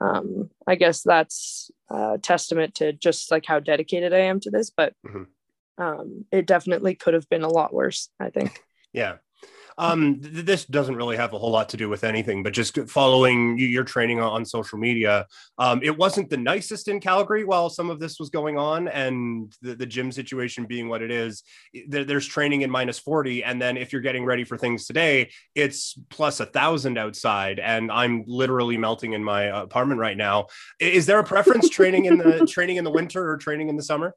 um, 0.00 0.50
i 0.66 0.74
guess 0.74 1.02
that's 1.02 1.70
a 1.90 2.18
testament 2.20 2.74
to 2.76 2.92
just 2.92 3.30
like 3.30 3.46
how 3.46 3.60
dedicated 3.60 4.12
i 4.12 4.18
am 4.18 4.40
to 4.40 4.50
this 4.50 4.70
but 4.70 4.94
mm-hmm. 5.06 5.24
um, 5.82 6.24
it 6.32 6.46
definitely 6.46 6.94
could 6.94 7.14
have 7.14 7.28
been 7.28 7.42
a 7.42 7.48
lot 7.48 7.72
worse 7.72 8.10
i 8.20 8.28
think. 8.30 8.62
Yeah 8.92 9.16
um, 9.78 10.20
th- 10.20 10.44
this 10.44 10.64
doesn't 10.64 10.96
really 10.96 11.16
have 11.16 11.32
a 11.32 11.38
whole 11.38 11.50
lot 11.50 11.68
to 11.70 11.76
do 11.76 11.88
with 11.88 12.04
anything, 12.04 12.42
but 12.42 12.52
just 12.52 12.78
following 12.88 13.58
your 13.58 13.84
training 13.84 14.20
on 14.20 14.44
social 14.44 14.78
media, 14.78 15.26
um, 15.58 15.80
it 15.82 15.96
wasn't 15.96 16.30
the 16.30 16.36
nicest 16.36 16.88
in 16.88 17.00
Calgary 17.00 17.44
while 17.44 17.70
some 17.70 17.90
of 17.90 18.00
this 18.00 18.18
was 18.18 18.30
going 18.30 18.58
on, 18.58 18.88
and 18.88 19.54
the, 19.62 19.74
the 19.74 19.86
gym 19.86 20.12
situation 20.12 20.66
being 20.66 20.88
what 20.88 21.02
it 21.02 21.10
is. 21.10 21.42
There, 21.88 22.04
there's 22.04 22.26
training 22.26 22.62
in 22.62 22.70
minus 22.70 22.98
40, 22.98 23.44
and 23.44 23.60
then 23.60 23.76
if 23.76 23.92
you're 23.92 24.02
getting 24.02 24.24
ready 24.24 24.44
for 24.44 24.56
things 24.56 24.86
today, 24.86 25.30
it's 25.54 25.98
plus 26.10 26.40
a 26.40 26.46
thousand 26.46 26.98
outside, 26.98 27.58
and 27.58 27.90
I'm 27.90 28.24
literally 28.26 28.76
melting 28.76 29.12
in 29.12 29.24
my 29.24 29.44
apartment 29.44 30.00
right 30.00 30.16
now. 30.16 30.46
Is 30.78 31.06
there 31.06 31.18
a 31.18 31.24
preference 31.24 31.68
training 31.70 32.06
in 32.06 32.18
the 32.18 32.46
training 32.46 32.76
in 32.76 32.84
the 32.84 32.90
winter 32.90 33.30
or 33.30 33.36
training 33.36 33.68
in 33.68 33.76
the 33.76 33.82
summer? 33.82 34.14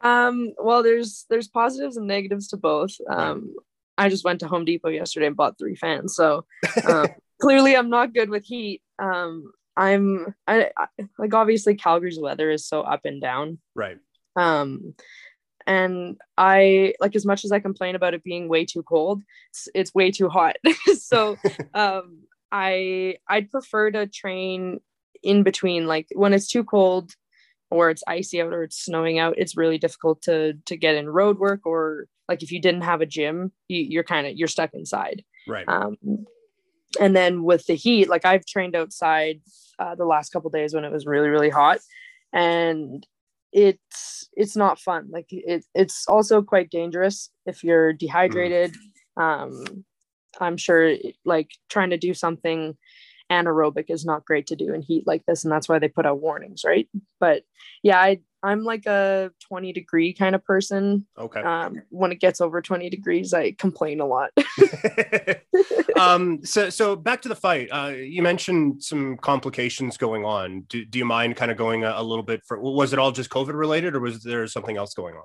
um 0.00 0.52
well 0.58 0.82
there's 0.82 1.26
there's 1.28 1.48
positives 1.48 1.96
and 1.96 2.06
negatives 2.06 2.46
to 2.46 2.56
both 2.56 2.92
um 3.10 3.52
I 3.98 4.08
just 4.08 4.24
went 4.24 4.40
to 4.40 4.48
Home 4.48 4.64
Depot 4.64 4.88
yesterday 4.88 5.26
and 5.26 5.36
bought 5.36 5.58
three 5.58 5.74
fans. 5.74 6.14
So 6.14 6.46
um, 6.86 7.08
clearly, 7.42 7.76
I'm 7.76 7.90
not 7.90 8.14
good 8.14 8.30
with 8.30 8.44
heat. 8.44 8.80
Um, 8.98 9.52
I'm 9.76 10.34
I, 10.46 10.70
I, 10.76 10.86
like 11.18 11.34
obviously 11.34 11.74
Calgary's 11.74 12.18
weather 12.18 12.50
is 12.50 12.66
so 12.66 12.80
up 12.82 13.00
and 13.04 13.20
down. 13.20 13.58
Right. 13.74 13.98
Um, 14.36 14.94
and 15.66 16.16
I 16.38 16.94
like 17.00 17.14
as 17.14 17.26
much 17.26 17.44
as 17.44 17.52
I 17.52 17.60
complain 17.60 17.94
about 17.94 18.14
it 18.14 18.24
being 18.24 18.48
way 18.48 18.64
too 18.64 18.82
cold, 18.82 19.22
it's, 19.50 19.68
it's 19.74 19.94
way 19.94 20.10
too 20.10 20.28
hot. 20.28 20.56
so 20.98 21.36
um, 21.74 22.22
I 22.50 23.16
I'd 23.28 23.50
prefer 23.50 23.90
to 23.90 24.06
train 24.06 24.80
in 25.22 25.42
between, 25.42 25.86
like 25.86 26.06
when 26.14 26.32
it's 26.32 26.48
too 26.48 26.64
cold 26.64 27.12
or 27.70 27.90
it's 27.90 28.02
icy 28.08 28.40
out 28.40 28.52
or 28.52 28.62
it's 28.62 28.82
snowing 28.82 29.18
out. 29.18 29.34
It's 29.36 29.56
really 29.56 29.78
difficult 29.78 30.22
to 30.22 30.54
to 30.66 30.76
get 30.76 30.94
in 30.94 31.08
road 31.08 31.38
work 31.38 31.66
or 31.66 32.06
like 32.28 32.42
if 32.42 32.52
you 32.52 32.60
didn't 32.60 32.82
have 32.82 33.00
a 33.00 33.06
gym 33.06 33.52
you, 33.68 33.98
are 33.98 34.04
kind 34.04 34.26
of 34.26 34.36
you're 34.36 34.48
stuck 34.48 34.70
inside. 34.74 35.24
Right. 35.46 35.68
Um, 35.68 35.96
and 37.00 37.14
then 37.14 37.42
with 37.42 37.66
the 37.66 37.74
heat 37.74 38.08
like 38.08 38.24
i've 38.24 38.46
trained 38.46 38.74
outside 38.74 39.40
uh, 39.78 39.94
the 39.94 40.06
last 40.06 40.32
couple 40.32 40.50
days 40.50 40.74
when 40.74 40.84
it 40.84 40.92
was 40.92 41.06
really 41.06 41.28
really 41.28 41.50
hot. 41.50 41.78
And 42.32 43.06
it's 43.52 44.28
it's 44.34 44.56
not 44.56 44.78
fun. 44.78 45.08
Like 45.10 45.26
it, 45.30 45.64
it's 45.74 46.06
also 46.06 46.42
quite 46.42 46.70
dangerous 46.70 47.30
if 47.46 47.64
you're 47.64 47.92
dehydrated. 47.92 48.74
Mm. 49.18 49.22
um 49.22 49.84
i'm 50.40 50.56
sure 50.56 50.94
like 51.24 51.50
trying 51.68 51.90
to 51.90 51.96
do 51.96 52.14
something 52.14 52.76
anaerobic 53.32 53.86
is 53.88 54.04
not 54.04 54.24
great 54.24 54.46
to 54.46 54.56
do 54.56 54.72
in 54.72 54.80
heat 54.80 55.06
like 55.06 55.24
this 55.26 55.42
and 55.42 55.52
that's 55.52 55.68
why 55.68 55.78
they 55.78 55.88
put 55.88 56.06
out 56.06 56.20
warnings 56.20 56.62
right? 56.64 56.88
But 57.18 57.42
yeah 57.82 57.98
i 57.98 58.20
i'm 58.42 58.64
like 58.64 58.86
a 58.86 59.30
20 59.48 59.72
degree 59.72 60.12
kind 60.12 60.34
of 60.34 60.44
person 60.44 61.06
okay 61.18 61.40
um, 61.40 61.82
when 61.90 62.12
it 62.12 62.20
gets 62.20 62.40
over 62.40 62.60
20 62.60 62.88
degrees 62.90 63.32
i 63.34 63.52
complain 63.52 64.00
a 64.00 64.06
lot 64.06 64.30
um 65.98 66.44
so 66.44 66.70
so 66.70 66.96
back 66.96 67.22
to 67.22 67.28
the 67.28 67.36
fight 67.36 67.68
uh 67.72 67.88
you 67.88 68.22
mentioned 68.22 68.82
some 68.82 69.16
complications 69.18 69.96
going 69.96 70.24
on 70.24 70.62
do, 70.62 70.84
do 70.84 70.98
you 70.98 71.04
mind 71.04 71.36
kind 71.36 71.50
of 71.50 71.56
going 71.56 71.84
a, 71.84 71.94
a 71.96 72.02
little 72.02 72.24
bit 72.24 72.42
for 72.44 72.60
was 72.60 72.92
it 72.92 72.98
all 72.98 73.12
just 73.12 73.30
covid 73.30 73.54
related 73.54 73.94
or 73.94 74.00
was 74.00 74.22
there 74.22 74.46
something 74.46 74.76
else 74.76 74.94
going 74.94 75.14
on 75.16 75.24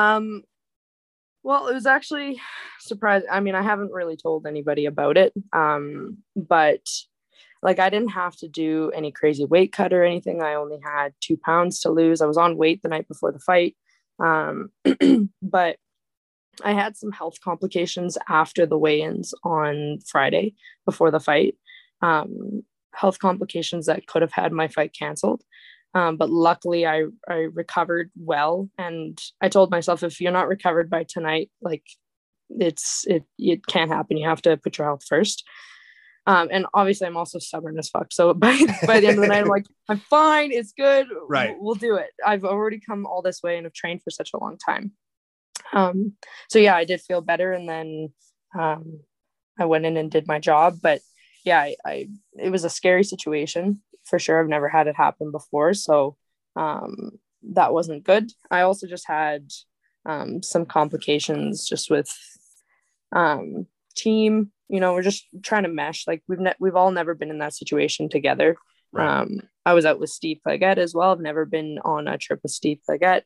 um 0.00 0.42
well, 1.42 1.68
it 1.68 1.74
was 1.74 1.86
actually 1.86 2.40
surprising. 2.80 3.28
I 3.30 3.40
mean, 3.40 3.54
I 3.54 3.62
haven't 3.62 3.92
really 3.92 4.16
told 4.16 4.46
anybody 4.46 4.86
about 4.86 5.16
it. 5.16 5.32
Um, 5.52 6.18
but 6.36 6.86
like 7.62 7.78
I 7.78 7.90
didn't 7.90 8.10
have 8.10 8.36
to 8.36 8.48
do 8.48 8.90
any 8.94 9.10
crazy 9.10 9.44
weight 9.44 9.72
cut 9.72 9.92
or 9.92 10.04
anything. 10.04 10.42
I 10.42 10.54
only 10.54 10.78
had 10.82 11.12
two 11.20 11.36
pounds 11.36 11.80
to 11.80 11.90
lose. 11.90 12.20
I 12.20 12.26
was 12.26 12.36
on 12.36 12.56
weight 12.56 12.82
the 12.82 12.88
night 12.88 13.08
before 13.08 13.32
the 13.32 13.40
fight. 13.40 13.76
Um, 14.20 14.70
but 15.42 15.76
I 16.64 16.72
had 16.72 16.96
some 16.96 17.12
health 17.12 17.40
complications 17.42 18.18
after 18.28 18.66
the 18.66 18.78
weigh-ins 18.78 19.34
on 19.44 19.98
Friday 20.06 20.54
before 20.84 21.10
the 21.10 21.20
fight. 21.20 21.56
Um, 22.02 22.62
health 22.94 23.18
complications 23.18 23.86
that 23.86 24.06
could 24.06 24.22
have 24.22 24.32
had 24.32 24.52
my 24.52 24.68
fight 24.68 24.94
canceled. 24.96 25.42
Um, 25.94 26.16
but 26.16 26.30
luckily 26.30 26.86
I, 26.86 27.04
I 27.28 27.48
recovered 27.52 28.10
well. 28.16 28.68
And 28.76 29.18
I 29.40 29.48
told 29.48 29.70
myself, 29.70 30.02
if 30.02 30.20
you're 30.20 30.32
not 30.32 30.48
recovered 30.48 30.90
by 30.90 31.04
tonight, 31.04 31.50
like 31.60 31.84
it's, 32.50 33.04
it, 33.06 33.24
it 33.38 33.66
can't 33.66 33.90
happen. 33.90 34.16
You 34.16 34.28
have 34.28 34.42
to 34.42 34.56
put 34.56 34.78
your 34.78 34.86
health 34.86 35.04
first. 35.08 35.44
Um, 36.28 36.48
and 36.52 36.66
obviously 36.74 37.06
I'm 37.06 37.16
also 37.16 37.38
stubborn 37.38 37.78
as 37.78 37.88
fuck. 37.88 38.12
So 38.12 38.34
by, 38.34 38.54
by 38.86 39.00
the 39.00 39.08
end 39.08 39.16
of 39.16 39.22
the 39.22 39.28
night, 39.28 39.40
I'm 39.40 39.48
like, 39.48 39.64
I'm 39.88 39.98
fine. 39.98 40.52
It's 40.52 40.72
good. 40.72 41.06
Right. 41.26 41.54
We'll, 41.54 41.64
we'll 41.64 41.74
do 41.74 41.96
it. 41.96 42.10
I've 42.24 42.44
already 42.44 42.80
come 42.80 43.06
all 43.06 43.22
this 43.22 43.42
way 43.42 43.56
and 43.56 43.64
have 43.64 43.72
trained 43.72 44.02
for 44.02 44.10
such 44.10 44.32
a 44.34 44.38
long 44.38 44.58
time. 44.58 44.92
Um, 45.72 46.12
so 46.50 46.58
yeah, 46.58 46.76
I 46.76 46.84
did 46.84 47.00
feel 47.00 47.22
better. 47.22 47.52
And 47.52 47.66
then, 47.66 48.12
um, 48.58 49.00
I 49.58 49.64
went 49.64 49.86
in 49.86 49.96
and 49.96 50.10
did 50.10 50.28
my 50.28 50.38
job, 50.38 50.78
but 50.82 51.00
yeah, 51.44 51.60
I, 51.60 51.76
I, 51.84 52.08
it 52.36 52.50
was 52.50 52.64
a 52.64 52.70
scary 52.70 53.04
situation 53.04 53.82
for 54.04 54.18
sure. 54.18 54.40
I've 54.40 54.48
never 54.48 54.68
had 54.68 54.86
it 54.86 54.96
happen 54.96 55.32
before. 55.32 55.74
So, 55.74 56.16
um, 56.56 57.18
that 57.54 57.72
wasn't 57.72 58.04
good. 58.04 58.30
I 58.50 58.62
also 58.62 58.86
just 58.86 59.06
had 59.06 59.50
um, 60.04 60.42
some 60.42 60.66
complications 60.66 61.66
just 61.66 61.90
with 61.90 62.10
um, 63.12 63.66
team. 63.98 64.52
You 64.68 64.80
know, 64.80 64.92
we're 64.94 65.02
just 65.02 65.26
trying 65.42 65.64
to 65.64 65.68
mesh. 65.68 66.06
Like 66.06 66.22
we've 66.28 66.38
ne- 66.38 66.54
we've 66.60 66.76
all 66.76 66.90
never 66.90 67.14
been 67.14 67.30
in 67.30 67.38
that 67.38 67.54
situation 67.54 68.08
together. 68.08 68.56
Right. 68.92 69.20
Um, 69.20 69.40
I 69.66 69.74
was 69.74 69.84
out 69.84 70.00
with 70.00 70.10
Steve 70.10 70.38
Claggett 70.46 70.78
as 70.78 70.94
well. 70.94 71.12
I've 71.12 71.20
never 71.20 71.44
been 71.44 71.78
on 71.84 72.08
a 72.08 72.16
trip 72.16 72.40
with 72.42 72.52
Steve 72.52 72.80
Claggett, 72.88 73.22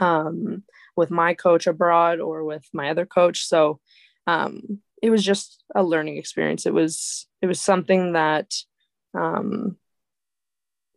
um, 0.00 0.64
with 0.96 1.10
my 1.10 1.34
coach 1.34 1.66
abroad 1.66 2.20
or 2.20 2.44
with 2.44 2.66
my 2.72 2.90
other 2.90 3.06
coach. 3.06 3.46
So 3.46 3.80
um, 4.26 4.80
it 5.02 5.10
was 5.10 5.24
just 5.24 5.62
a 5.74 5.82
learning 5.82 6.18
experience. 6.18 6.66
It 6.66 6.74
was 6.74 7.26
it 7.40 7.46
was 7.46 7.60
something 7.60 8.12
that 8.12 8.52
um, 9.14 9.76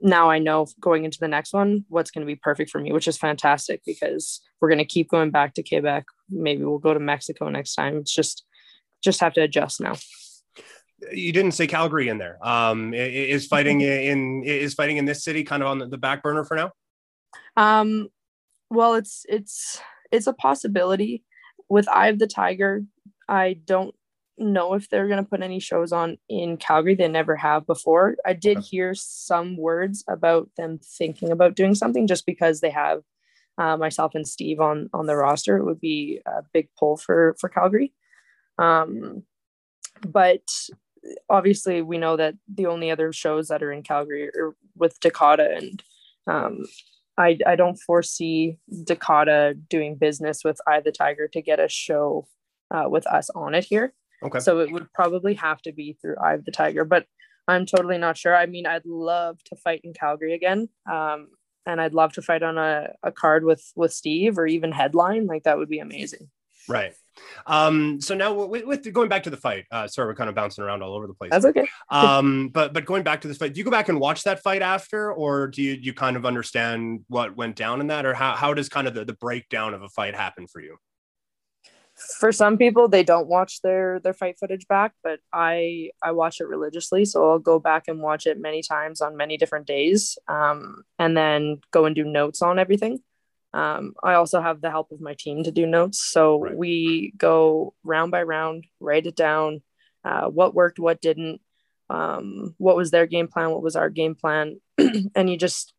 now 0.01 0.29
I 0.29 0.39
know 0.39 0.67
going 0.79 1.05
into 1.05 1.19
the 1.19 1.27
next 1.27 1.53
one 1.53 1.85
what's 1.87 2.11
going 2.11 2.25
to 2.25 2.31
be 2.31 2.35
perfect 2.35 2.71
for 2.71 2.79
me, 2.79 2.91
which 2.91 3.07
is 3.07 3.17
fantastic 3.17 3.81
because 3.85 4.41
we're 4.59 4.69
going 4.69 4.79
to 4.79 4.85
keep 4.85 5.09
going 5.09 5.31
back 5.31 5.53
to 5.55 5.63
Quebec. 5.63 6.05
Maybe 6.29 6.63
we'll 6.63 6.79
go 6.79 6.93
to 6.93 6.99
Mexico 6.99 7.49
next 7.49 7.75
time. 7.75 7.97
It's 7.97 8.13
just 8.13 8.45
just 9.01 9.19
have 9.21 9.33
to 9.33 9.41
adjust 9.41 9.81
now. 9.81 9.95
You 11.11 11.31
didn't 11.31 11.53
say 11.53 11.65
Calgary 11.65 12.09
in 12.09 12.19
there. 12.19 12.37
Um, 12.45 12.93
is 12.93 13.47
fighting 13.47 13.81
in 13.81 14.43
is 14.43 14.75
fighting 14.75 14.97
in 14.97 15.05
this 15.05 15.23
city 15.23 15.43
kind 15.43 15.63
of 15.63 15.69
on 15.69 15.79
the 15.79 15.97
back 15.97 16.21
burner 16.21 16.43
for 16.43 16.55
now? 16.55 16.71
Um, 17.57 18.09
well, 18.69 18.93
it's 18.95 19.25
it's 19.27 19.81
it's 20.11 20.27
a 20.27 20.33
possibility. 20.33 21.23
With 21.69 21.87
Eye 21.87 22.09
of 22.09 22.19
the 22.19 22.27
Tiger, 22.27 22.83
I 23.27 23.53
don't 23.65 23.95
know 24.37 24.73
if 24.73 24.89
they're 24.89 25.07
going 25.07 25.23
to 25.23 25.29
put 25.29 25.41
any 25.41 25.59
shows 25.59 25.91
on 25.91 26.17
in 26.27 26.57
Calgary. 26.57 26.95
They 26.95 27.07
never 27.07 27.35
have 27.35 27.65
before. 27.65 28.15
I 28.25 28.33
did 28.33 28.59
hear 28.59 28.93
some 28.93 29.57
words 29.57 30.03
about 30.09 30.49
them 30.57 30.79
thinking 30.83 31.31
about 31.31 31.55
doing 31.55 31.75
something 31.75 32.07
just 32.07 32.25
because 32.25 32.59
they 32.59 32.71
have 32.71 33.01
uh, 33.57 33.77
myself 33.77 34.15
and 34.15 34.27
Steve 34.27 34.59
on 34.59 34.89
on 34.93 35.05
the 35.05 35.15
roster. 35.15 35.57
It 35.57 35.65
would 35.65 35.81
be 35.81 36.21
a 36.25 36.43
big 36.53 36.69
pull 36.77 36.97
for 36.97 37.35
for 37.39 37.49
Calgary. 37.49 37.93
Um, 38.61 39.23
but 40.07 40.47
obviously, 41.29 41.81
we 41.81 41.97
know 41.97 42.15
that 42.17 42.35
the 42.47 42.67
only 42.67 42.91
other 42.91 43.11
shows 43.11 43.47
that 43.47 43.63
are 43.63 43.71
in 43.71 43.83
Calgary 43.83 44.29
are 44.29 44.55
with 44.75 44.99
Dakota, 44.99 45.49
and 45.55 45.83
um, 46.27 46.65
I 47.17 47.37
I 47.45 47.55
don't 47.55 47.77
foresee 47.77 48.57
Dakota 48.83 49.55
doing 49.69 49.95
business 49.95 50.43
with 50.43 50.59
Eye 50.67 50.81
the 50.81 50.91
Tiger 50.91 51.27
to 51.29 51.41
get 51.41 51.59
a 51.59 51.67
show 51.67 52.27
uh, 52.69 52.85
with 52.87 53.07
us 53.07 53.29
on 53.31 53.55
it 53.55 53.65
here. 53.65 53.93
Okay. 54.23 54.39
So 54.39 54.59
it 54.59 54.71
would 54.71 54.93
probably 54.93 55.33
have 55.35 55.61
to 55.63 55.71
be 55.71 55.97
through 56.01 56.17
Eye 56.23 56.35
of 56.35 56.45
the 56.45 56.51
Tiger, 56.51 56.85
but 56.85 57.05
I'm 57.47 57.65
totally 57.65 57.97
not 57.97 58.17
sure. 58.17 58.35
I 58.35 58.45
mean, 58.45 58.67
I'd 58.67 58.85
love 58.85 59.43
to 59.45 59.55
fight 59.55 59.81
in 59.83 59.93
Calgary 59.93 60.33
again. 60.33 60.69
Um, 60.89 61.29
and 61.65 61.81
I'd 61.81 61.93
love 61.93 62.13
to 62.13 62.21
fight 62.21 62.43
on 62.43 62.57
a, 62.57 62.93
a 63.03 63.11
card 63.11 63.43
with 63.43 63.71
with 63.75 63.93
Steve 63.93 64.37
or 64.37 64.47
even 64.47 64.71
headline. 64.71 65.25
Like 65.25 65.43
that 65.43 65.57
would 65.57 65.69
be 65.69 65.79
amazing. 65.79 66.29
Right. 66.67 66.93
Um, 67.45 67.99
so 67.99 68.15
now 68.15 68.33
with, 68.33 68.65
with, 68.65 68.93
going 68.93 69.09
back 69.09 69.23
to 69.23 69.29
the 69.29 69.37
fight, 69.37 69.65
uh, 69.71 69.87
sorry, 69.87 70.07
we're 70.07 70.15
kind 70.15 70.29
of 70.29 70.35
bouncing 70.35 70.63
around 70.63 70.81
all 70.81 70.93
over 70.93 71.07
the 71.07 71.13
place. 71.13 71.31
That's 71.31 71.45
okay. 71.45 71.67
um, 71.89 72.49
but 72.49 72.73
but 72.73 72.85
going 72.85 73.03
back 73.03 73.21
to 73.21 73.27
this 73.27 73.37
fight, 73.37 73.53
do 73.53 73.57
you 73.59 73.63
go 73.63 73.71
back 73.71 73.89
and 73.89 73.99
watch 73.99 74.23
that 74.23 74.41
fight 74.41 74.61
after, 74.61 75.11
or 75.11 75.47
do 75.47 75.61
you 75.61 75.73
you 75.73 75.93
kind 75.93 76.15
of 76.15 76.25
understand 76.25 77.01
what 77.07 77.35
went 77.35 77.55
down 77.55 77.81
in 77.81 77.87
that, 77.87 78.05
or 78.05 78.13
how 78.13 78.35
how 78.35 78.53
does 78.53 78.69
kind 78.69 78.87
of 78.87 78.93
the, 78.93 79.05
the 79.05 79.13
breakdown 79.13 79.73
of 79.73 79.81
a 79.81 79.89
fight 79.89 80.15
happen 80.15 80.47
for 80.47 80.61
you? 80.61 80.77
for 82.19 82.31
some 82.31 82.57
people 82.57 82.87
they 82.87 83.03
don't 83.03 83.27
watch 83.27 83.61
their 83.61 83.99
their 83.99 84.13
fight 84.13 84.37
footage 84.39 84.67
back 84.67 84.93
but 85.03 85.19
i 85.33 85.89
i 86.01 86.11
watch 86.11 86.39
it 86.39 86.47
religiously 86.47 87.05
so 87.05 87.29
i'll 87.29 87.39
go 87.39 87.59
back 87.59 87.83
and 87.87 87.99
watch 87.99 88.25
it 88.25 88.39
many 88.39 88.61
times 88.61 89.01
on 89.01 89.17
many 89.17 89.37
different 89.37 89.67
days 89.67 90.17
um, 90.27 90.83
and 90.99 91.15
then 91.15 91.59
go 91.71 91.85
and 91.85 91.95
do 91.95 92.03
notes 92.03 92.41
on 92.41 92.57
everything 92.57 92.99
um, 93.53 93.93
i 94.03 94.13
also 94.13 94.41
have 94.41 94.61
the 94.61 94.69
help 94.69 94.91
of 94.91 95.01
my 95.01 95.15
team 95.17 95.43
to 95.43 95.51
do 95.51 95.65
notes. 95.65 96.01
So 96.01 96.39
right. 96.39 96.55
we 96.55 97.13
go 97.17 97.73
round 97.83 98.11
by 98.11 98.23
round 98.23 98.65
write 98.79 99.05
it 99.05 99.15
down 99.15 99.61
uh, 100.03 100.27
what 100.27 100.53
worked 100.53 100.79
what 100.79 101.01
didn't 101.01 101.41
um, 101.89 102.55
what 102.57 102.75
was 102.75 102.91
their 102.91 103.05
game 103.05 103.27
plan 103.27 103.51
what 103.51 103.63
was 103.63 103.75
our 103.75 103.89
game 103.89 104.15
plan. 104.15 104.59
And 105.15 105.29
you 105.29 105.37
just 105.37 105.73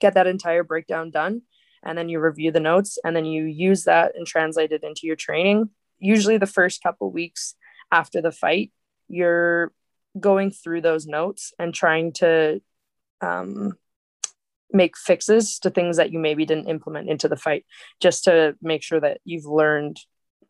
get 0.00 0.14
that 0.14 0.26
entire 0.26 0.64
breakdown 0.64 1.10
done 1.10 1.42
and 1.84 1.98
then 1.98 2.08
you 2.08 2.20
review 2.20 2.50
the 2.52 2.60
notes 2.60 2.98
and 3.04 3.14
then 3.14 3.24
you 3.24 3.44
use 3.44 3.84
that 3.84 4.12
and 4.16 4.26
translate 4.26 4.72
it 4.72 4.84
into 4.84 5.02
your 5.04 5.16
training. 5.16 5.70
Usually 5.98 6.38
the 6.38 6.46
first 6.46 6.82
couple 6.82 7.10
weeks 7.10 7.54
after 7.90 8.22
the 8.22 8.32
fight 8.32 8.72
you're 9.08 9.72
going 10.18 10.50
through 10.50 10.80
those 10.80 11.06
notes 11.06 11.52
and 11.58 11.74
trying 11.74 12.12
to 12.12 12.60
um, 13.20 13.76
make 14.72 14.96
fixes 14.96 15.58
to 15.60 15.70
things 15.70 15.96
that 15.96 16.12
you 16.12 16.18
maybe 16.18 16.44
didn't 16.44 16.68
implement 16.68 17.08
into 17.08 17.28
the 17.28 17.36
fight 17.36 17.64
just 18.00 18.24
to 18.24 18.56
make 18.62 18.82
sure 18.82 19.00
that 19.00 19.20
you've 19.24 19.46
learned 19.46 19.98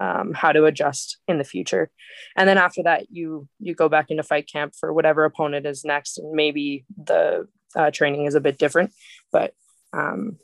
um, 0.00 0.32
how 0.32 0.52
to 0.52 0.64
adjust 0.64 1.18
in 1.28 1.38
the 1.38 1.44
future 1.44 1.90
and 2.36 2.48
then 2.48 2.58
after 2.58 2.82
that 2.82 3.06
you 3.10 3.46
you 3.60 3.74
go 3.74 3.88
back 3.88 4.10
into 4.10 4.22
fight 4.22 4.48
camp 4.50 4.74
for 4.74 4.92
whatever 4.92 5.24
opponent 5.24 5.66
is 5.66 5.84
next 5.84 6.18
and 6.18 6.32
maybe 6.32 6.84
the 6.96 7.46
uh, 7.76 7.90
training 7.90 8.24
is 8.24 8.34
a 8.34 8.40
bit 8.40 8.58
different 8.58 8.92
but 9.30 9.54
um, 9.92 10.38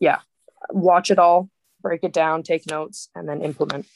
yeah 0.00 0.18
watch 0.70 1.10
it 1.10 1.18
all, 1.18 1.50
break 1.80 2.04
it 2.04 2.12
down, 2.12 2.42
take 2.42 2.68
notes, 2.70 3.08
and 3.14 3.28
then 3.28 3.42
implement. 3.42 3.86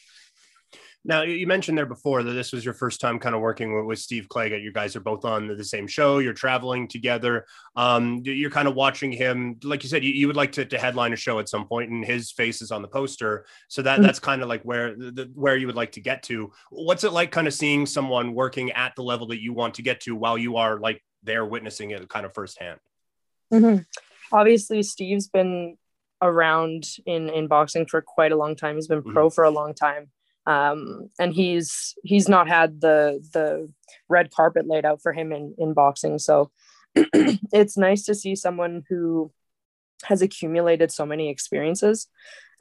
Now, 1.04 1.22
you 1.22 1.46
mentioned 1.46 1.78
there 1.78 1.86
before 1.86 2.22
that 2.22 2.32
this 2.32 2.52
was 2.52 2.64
your 2.64 2.74
first 2.74 3.00
time 3.00 3.18
kind 3.18 3.34
of 3.34 3.40
working 3.40 3.86
with, 3.86 3.98
Steve 3.98 4.28
Claggett. 4.28 4.62
You 4.62 4.72
guys 4.72 4.94
are 4.96 5.00
both 5.00 5.24
on 5.24 5.46
the 5.46 5.64
same 5.64 5.86
show. 5.86 6.18
You're 6.18 6.32
traveling 6.32 6.88
together. 6.88 7.46
Um, 7.76 8.20
you're 8.24 8.50
kind 8.50 8.68
of 8.68 8.74
watching 8.74 9.12
him. 9.12 9.58
Like 9.62 9.82
you 9.82 9.88
said, 9.88 10.04
you, 10.04 10.10
you 10.10 10.26
would 10.26 10.36
like 10.36 10.52
to, 10.52 10.64
to, 10.64 10.78
headline 10.78 11.12
a 11.12 11.16
show 11.16 11.38
at 11.38 11.48
some 11.48 11.66
point, 11.66 11.90
and 11.90 12.04
his 12.04 12.32
face 12.32 12.60
is 12.60 12.70
on 12.70 12.82
the 12.82 12.88
poster. 12.88 13.46
So 13.68 13.82
that 13.82 13.94
mm-hmm. 13.94 14.02
that's 14.02 14.18
kind 14.18 14.42
of 14.42 14.48
like 14.48 14.62
where 14.62 14.94
the, 14.94 15.30
where 15.34 15.56
you 15.56 15.66
would 15.66 15.76
like 15.76 15.92
to 15.92 16.00
get 16.00 16.22
to. 16.24 16.52
What's 16.70 17.04
it 17.04 17.12
like, 17.12 17.30
kind 17.30 17.46
of 17.46 17.54
seeing 17.54 17.86
someone 17.86 18.34
working 18.34 18.72
at 18.72 18.94
the 18.96 19.02
level 19.02 19.28
that 19.28 19.40
you 19.40 19.52
want 19.52 19.74
to 19.74 19.82
get 19.82 20.00
to 20.02 20.14
while 20.14 20.36
you 20.36 20.56
are 20.56 20.78
like 20.78 21.02
there 21.22 21.44
witnessing 21.44 21.90
it 21.92 22.08
kind 22.08 22.26
of 22.26 22.34
firsthand? 22.34 22.80
Mm-hmm. 23.52 23.82
Obviously, 24.32 24.82
Steve's 24.82 25.28
been 25.28 25.78
around 26.20 26.84
in 27.06 27.28
in 27.30 27.46
boxing 27.46 27.86
for 27.86 28.02
quite 28.02 28.32
a 28.32 28.36
long 28.36 28.56
time. 28.56 28.74
He's 28.74 28.88
been 28.88 29.02
pro 29.02 29.26
mm-hmm. 29.26 29.34
for 29.34 29.44
a 29.44 29.50
long 29.50 29.74
time. 29.74 30.10
Um, 30.48 31.10
and 31.20 31.34
he's 31.34 31.94
he's 32.02 32.26
not 32.26 32.48
had 32.48 32.80
the 32.80 33.20
the 33.34 33.70
red 34.08 34.30
carpet 34.30 34.66
laid 34.66 34.86
out 34.86 35.02
for 35.02 35.12
him 35.12 35.30
in 35.30 35.54
in 35.58 35.74
boxing. 35.74 36.18
So 36.18 36.50
it's 36.94 37.76
nice 37.76 38.04
to 38.04 38.14
see 38.14 38.34
someone 38.34 38.82
who 38.88 39.30
has 40.04 40.22
accumulated 40.22 40.90
so 40.90 41.04
many 41.04 41.28
experiences, 41.28 42.08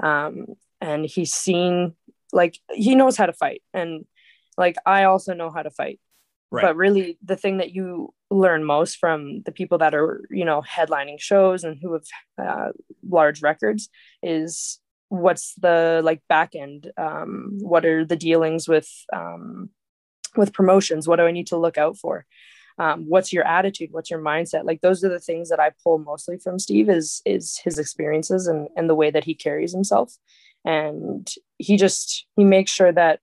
um, 0.03 0.47
and 0.81 1.05
he's 1.05 1.33
seen 1.33 1.95
like 2.33 2.59
he 2.73 2.93
knows 2.93 3.15
how 3.15 3.25
to 3.25 3.33
fight, 3.33 3.63
and 3.73 4.05
like 4.57 4.75
I 4.85 5.05
also 5.05 5.33
know 5.33 5.49
how 5.49 5.63
to 5.63 5.71
fight. 5.71 6.01
Right. 6.51 6.63
But 6.63 6.75
really, 6.75 7.17
the 7.23 7.38
thing 7.38 7.57
that 7.57 7.71
you 7.71 8.13
learn 8.29 8.65
most 8.65 8.97
from 8.97 9.43
the 9.43 9.51
people 9.51 9.77
that 9.77 9.93
are, 9.93 10.25
you 10.29 10.45
know, 10.45 10.61
headlining 10.61 11.19
shows 11.19 11.63
and 11.63 11.77
who 11.81 11.93
have 11.93 12.05
uh, 12.38 12.71
large 13.07 13.41
records 13.41 13.89
is 14.21 14.79
what's 15.10 15.53
the 15.55 16.01
like 16.03 16.22
back 16.28 16.55
end. 16.55 16.91
Um, 16.97 17.58
what 17.62 17.86
are 17.86 18.05
the 18.05 18.16
dealings 18.16 18.68
with 18.68 18.89
um, 19.14 19.70
with 20.36 20.53
promotions? 20.53 21.08
What 21.08 21.18
do 21.18 21.24
I 21.24 21.32
need 21.32 21.47
to 21.47 21.58
look 21.58 21.78
out 21.78 21.97
for? 21.97 22.26
Um, 22.80 23.05
what's 23.08 23.34
your 23.34 23.45
attitude? 23.45 23.89
What's 23.91 24.12
your 24.12 24.22
mindset? 24.22 24.64
Like 24.64 24.82
those 24.82 25.03
are 25.03 25.10
the 25.10 25.20
things 25.20 25.49
that 25.49 25.60
I 25.60 25.72
pull 25.84 25.97
mostly 25.97 26.38
from 26.38 26.60
Steve 26.60 26.89
is 26.89 27.22
is 27.26 27.60
his 27.64 27.80
experiences 27.80 28.47
and 28.47 28.68
and 28.76 28.89
the 28.89 28.95
way 28.95 29.12
that 29.12 29.24
he 29.24 29.34
carries 29.34 29.74
himself, 29.74 30.14
and 30.66 31.28
he 31.58 31.78
just 31.78 32.26
he 32.36 32.43
makes 32.43 32.72
sure 32.72 32.91
that 32.91 33.20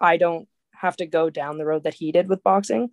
I 0.00 0.16
don't 0.16 0.48
have 0.74 0.96
to 0.96 1.06
go 1.06 1.28
down 1.28 1.58
the 1.58 1.66
road 1.66 1.84
that 1.84 1.94
he 1.94 2.12
did 2.12 2.28
with 2.28 2.42
boxing 2.42 2.90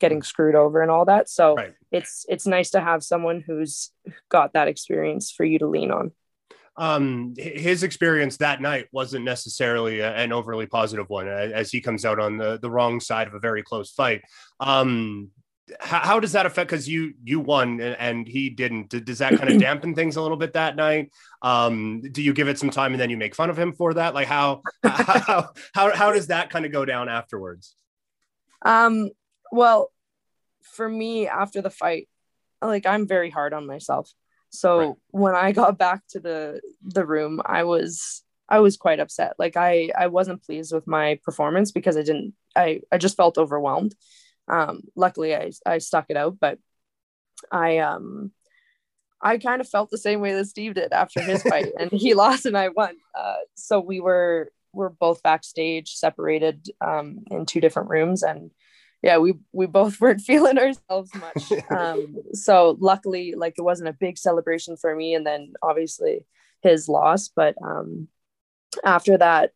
getting 0.00 0.22
screwed 0.22 0.54
over 0.54 0.80
and 0.80 0.90
all 0.90 1.04
that 1.04 1.28
so 1.28 1.56
right. 1.56 1.74
it's 1.90 2.24
it's 2.28 2.46
nice 2.46 2.70
to 2.70 2.80
have 2.80 3.02
someone 3.02 3.42
who's 3.44 3.90
got 4.28 4.52
that 4.52 4.68
experience 4.68 5.30
for 5.30 5.44
you 5.44 5.58
to 5.58 5.66
lean 5.66 5.90
on 5.90 6.12
um, 6.78 7.34
his 7.36 7.82
experience 7.82 8.38
that 8.38 8.60
night 8.60 8.86
wasn't 8.92 9.24
necessarily 9.24 10.00
an 10.00 10.32
overly 10.32 10.66
positive 10.66 11.08
one 11.08 11.28
as 11.28 11.70
he 11.70 11.80
comes 11.80 12.04
out 12.04 12.18
on 12.18 12.38
the, 12.38 12.58
the 12.58 12.70
wrong 12.70 13.00
side 13.00 13.26
of 13.26 13.34
a 13.34 13.38
very 13.38 13.62
close 13.62 13.90
fight. 13.90 14.22
Um, 14.60 15.30
how, 15.80 15.98
how 15.98 16.20
does 16.20 16.32
that 16.32 16.46
affect 16.46 16.70
because 16.70 16.88
you 16.88 17.12
you 17.22 17.40
won 17.40 17.78
and, 17.80 17.94
and, 17.98 18.26
he 18.26 18.48
didn't. 18.48 18.88
Does 19.04 19.18
that 19.18 19.36
kind 19.36 19.50
of 19.50 19.58
dampen 19.60 19.94
things 19.94 20.16
a 20.16 20.22
little 20.22 20.38
bit 20.38 20.54
that 20.54 20.76
night? 20.76 21.12
Um 21.42 22.00
do 22.00 22.22
you 22.22 22.32
give 22.32 22.48
it 22.48 22.58
some 22.58 22.70
time 22.70 22.92
and 22.92 23.00
then 23.00 23.10
you 23.10 23.18
make 23.18 23.34
fun 23.34 23.50
of 23.50 23.58
him 23.58 23.74
for 23.74 23.92
that? 23.92 24.14
Like 24.14 24.28
how 24.28 24.62
how 24.82 25.50
how, 25.74 25.94
how 25.94 26.12
does 26.12 26.28
that 26.28 26.48
kind 26.48 26.64
of 26.64 26.72
go 26.72 26.86
down 26.86 27.10
afterwards? 27.10 27.76
Um 28.62 29.10
well 29.52 29.92
for 30.62 30.88
me 30.88 31.26
after 31.26 31.60
the 31.60 31.70
fight 31.70 32.08
like 32.62 32.86
i'm 32.86 33.06
very 33.06 33.30
hard 33.30 33.52
on 33.52 33.66
myself 33.66 34.12
so 34.50 34.78
right. 34.78 34.94
when 35.10 35.34
i 35.34 35.52
got 35.52 35.78
back 35.78 36.02
to 36.08 36.20
the 36.20 36.60
the 36.82 37.04
room 37.04 37.40
i 37.44 37.64
was 37.64 38.22
i 38.48 38.60
was 38.60 38.76
quite 38.76 39.00
upset 39.00 39.34
like 39.38 39.56
i 39.56 39.90
i 39.98 40.06
wasn't 40.06 40.42
pleased 40.42 40.72
with 40.72 40.86
my 40.86 41.18
performance 41.22 41.70
because 41.72 41.96
i 41.96 42.02
didn't 42.02 42.34
i 42.56 42.80
i 42.90 42.98
just 42.98 43.16
felt 43.16 43.38
overwhelmed 43.38 43.94
um, 44.48 44.82
luckily 44.96 45.34
I, 45.34 45.52
I 45.64 45.78
stuck 45.78 46.06
it 46.08 46.16
out, 46.16 46.38
but 46.40 46.58
I, 47.52 47.78
um, 47.78 48.32
I 49.20 49.38
kind 49.38 49.60
of 49.60 49.68
felt 49.68 49.90
the 49.90 49.98
same 49.98 50.20
way 50.20 50.32
that 50.34 50.46
Steve 50.46 50.74
did 50.74 50.92
after 50.92 51.20
his 51.20 51.42
fight, 51.48 51.72
and 51.78 51.90
he 51.90 52.14
lost 52.14 52.46
and 52.46 52.56
I 52.56 52.68
won. 52.68 52.96
Uh, 53.14 53.36
so 53.54 53.80
we 53.80 54.00
were 54.00 54.50
we're 54.72 54.90
both 54.90 55.22
backstage, 55.22 55.94
separated 55.94 56.68
um, 56.80 57.24
in 57.30 57.46
two 57.46 57.60
different 57.60 57.90
rooms, 57.90 58.22
and 58.22 58.50
yeah, 59.02 59.18
we 59.18 59.34
we 59.52 59.66
both 59.66 60.00
weren't 60.00 60.20
feeling 60.20 60.58
ourselves 60.58 61.10
much. 61.14 61.52
Um, 61.70 62.16
so 62.32 62.76
luckily, 62.80 63.34
like 63.36 63.54
it 63.58 63.62
wasn't 63.62 63.88
a 63.88 63.92
big 63.92 64.18
celebration 64.18 64.76
for 64.76 64.94
me, 64.94 65.14
and 65.14 65.26
then 65.26 65.54
obviously 65.62 66.24
his 66.62 66.88
loss. 66.88 67.28
But 67.28 67.54
um, 67.62 68.08
after 68.84 69.18
that, 69.18 69.52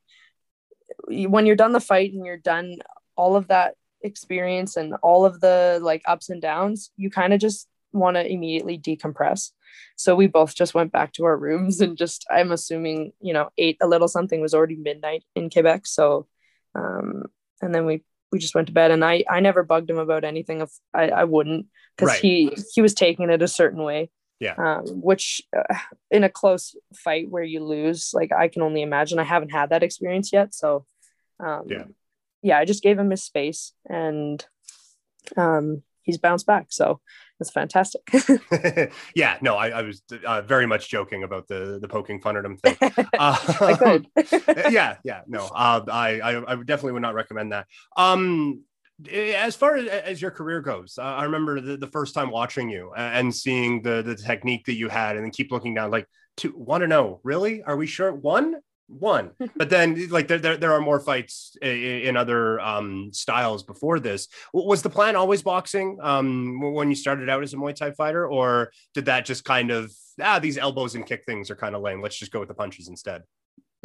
when 1.09 1.47
you're 1.47 1.57
done 1.57 1.73
the 1.73 1.81
fight 1.81 2.13
and 2.13 2.25
you're 2.25 2.37
done 2.37 2.77
all 3.17 3.37
of 3.37 3.49
that 3.49 3.75
experience 4.03 4.77
and 4.77 4.95
all 5.03 5.25
of 5.25 5.41
the 5.41 5.81
like 5.83 6.03
ups 6.07 6.29
and 6.29 6.43
downs, 6.43 6.91
you 6.97 7.11
kind 7.11 7.33
of 7.33 7.41
just 7.41 7.69
want 7.93 8.17
to 8.17 8.31
immediately 8.31 8.79
decompress. 8.79 9.51
So 9.97 10.15
we 10.15 10.27
both 10.27 10.55
just 10.55 10.75
went 10.75 10.93
back 10.93 11.13
to 11.15 11.25
our 11.25 11.37
rooms 11.37 11.81
and 11.81 11.97
just, 11.97 12.27
I'm 12.31 12.53
assuming, 12.53 13.13
you 13.21 13.33
know, 13.33 13.51
ate 13.59 13.79
a 13.81 13.87
little 13.87 14.09
something 14.09 14.41
was 14.41 14.55
already 14.55 14.77
midnight 14.77 15.25
in 15.35 15.51
Quebec. 15.51 15.87
So, 15.87 16.27
um, 16.75 17.25
and 17.61 17.75
then 17.75 17.87
we, 17.87 18.03
we 18.33 18.39
just 18.39 18.55
went 18.55 18.67
to 18.69 18.73
bed 18.73 18.91
and 18.91 19.05
I, 19.05 19.25
I 19.31 19.41
never 19.41 19.63
bugged 19.63 19.91
him 19.91 19.99
about 19.99 20.25
anything 20.25 20.63
if 20.63 20.71
I, 20.93 21.11
I 21.11 21.25
wouldn't, 21.25 21.67
cause 21.99 22.09
right. 22.09 22.19
he, 22.19 22.57
he 22.75 22.81
was 22.81 22.95
taking 22.95 23.31
it 23.31 23.43
a 23.43 23.49
certain 23.49 23.83
way. 23.83 24.11
Yeah. 24.41 24.55
Um, 24.57 25.03
which 25.03 25.41
uh, 25.57 25.75
in 26.11 26.25
a 26.25 26.29
close 26.29 26.75
fight 26.97 27.31
where 27.31 27.45
you 27.45 27.63
lose, 27.63 28.11
like 28.13 28.33
I 28.33 28.49
can 28.49 28.63
only 28.63 28.83
imagine 28.83 29.21
I 29.21 29.25
haven't 29.25 29.53
had 29.53 29.71
that 29.71 29.85
experience 29.85 30.33
yet. 30.33 30.53
So, 30.53 30.85
um, 31.39 31.67
yeah, 31.69 31.85
yeah, 32.43 32.59
I 32.59 32.65
just 32.65 32.83
gave 32.83 32.99
him 32.99 33.11
his 33.11 33.23
space 33.23 33.73
and, 33.89 34.45
um, 35.37 35.85
he's 36.03 36.19
bounced 36.19 36.47
back. 36.47 36.67
So 36.71 37.01
it's 37.43 37.51
fantastic. 37.51 38.03
yeah, 39.15 39.37
no, 39.43 39.57
I, 39.57 39.69
I 39.69 39.83
was 39.83 40.03
uh, 40.25 40.41
very 40.43 40.67
much 40.67 40.89
joking 40.89 41.23
about 41.23 41.49
the 41.49 41.79
the 41.81 41.89
poking 41.89 42.21
fun 42.21 42.37
at 42.37 42.45
him 42.45 42.57
thing. 42.57 42.77
Uh, 43.19 43.99
yeah, 44.71 44.97
yeah, 45.05 45.21
no, 45.27 45.45
uh, 45.55 45.81
I, 45.89 46.21
I, 46.21 46.53
I 46.53 46.57
definitely 46.57 46.93
would 46.93 47.03
not 47.03 47.15
recommend 47.15 47.53
that. 47.53 47.67
Um, 47.97 48.63
as 49.13 49.55
far 49.55 49.77
as, 49.77 49.87
as 49.87 50.23
your 50.23 50.31
career 50.31 50.61
goes, 50.61 50.99
uh, 50.99 51.03
I 51.03 51.25
remember 51.25 51.61
the, 51.61 51.77
the 51.77 51.87
first 51.87 52.15
time 52.15 52.31
watching 52.31 52.71
you 52.71 52.93
and 52.97 53.35
seeing 53.35 53.83
the 53.83 54.03
the 54.03 54.17
technique 54.17 54.65
that 54.67 54.75
you 54.75 54.89
had, 54.89 55.17
and 55.17 55.25
then 55.25 55.31
keep 55.31 55.53
looking 55.53 55.75
down 55.75 55.91
like 55.91 56.09
to 56.39 56.53
want 56.57 56.81
to 56.81 56.89
know 56.89 57.21
really 57.23 57.63
are 57.63 57.77
we 57.77 57.87
sure 57.87 58.13
one 58.13 58.57
one. 58.93 59.33
But 59.57 59.71
then 59.71 60.09
like 60.09 60.29
there, 60.29 60.39
there, 60.39 60.57
there 60.57 60.73
are 60.73 60.81
more 60.81 61.01
fights 61.01 61.57
in, 61.61 61.69
in 61.69 62.17
other 62.17 62.61
um, 62.61 63.11
styles 63.13 63.63
before 63.63 64.01
this. 64.01 64.29
Was 64.53 64.83
the 64.83 64.91
plan 64.91 65.17
always 65.17 65.43
boxing 65.43 65.99
um, 66.03 66.61
when 66.61 66.89
you 66.89 66.95
started 66.95 67.29
out 67.29 67.43
as 67.43 67.55
a 67.55 67.57
muay 67.57 67.75
thai 67.75 67.93
fighter 67.93 68.27
or 68.27 68.73
did 68.95 69.07
that 69.07 69.25
just 69.25 69.45
kind 69.45 69.71
of 69.71 69.93
ah 70.21 70.39
these 70.39 70.59
elbows 70.59 70.95
and 70.95 71.07
kick 71.07 71.25
things 71.25 71.51
are 71.51 71.57
kind 71.57 71.75
of 71.75 71.83
lame 71.83 72.03
let's 72.03 72.19
just 72.19 72.33
go 72.33 72.41
with 72.41 72.49
the 72.49 72.55
punches 72.55 72.89
instead? 72.89 73.23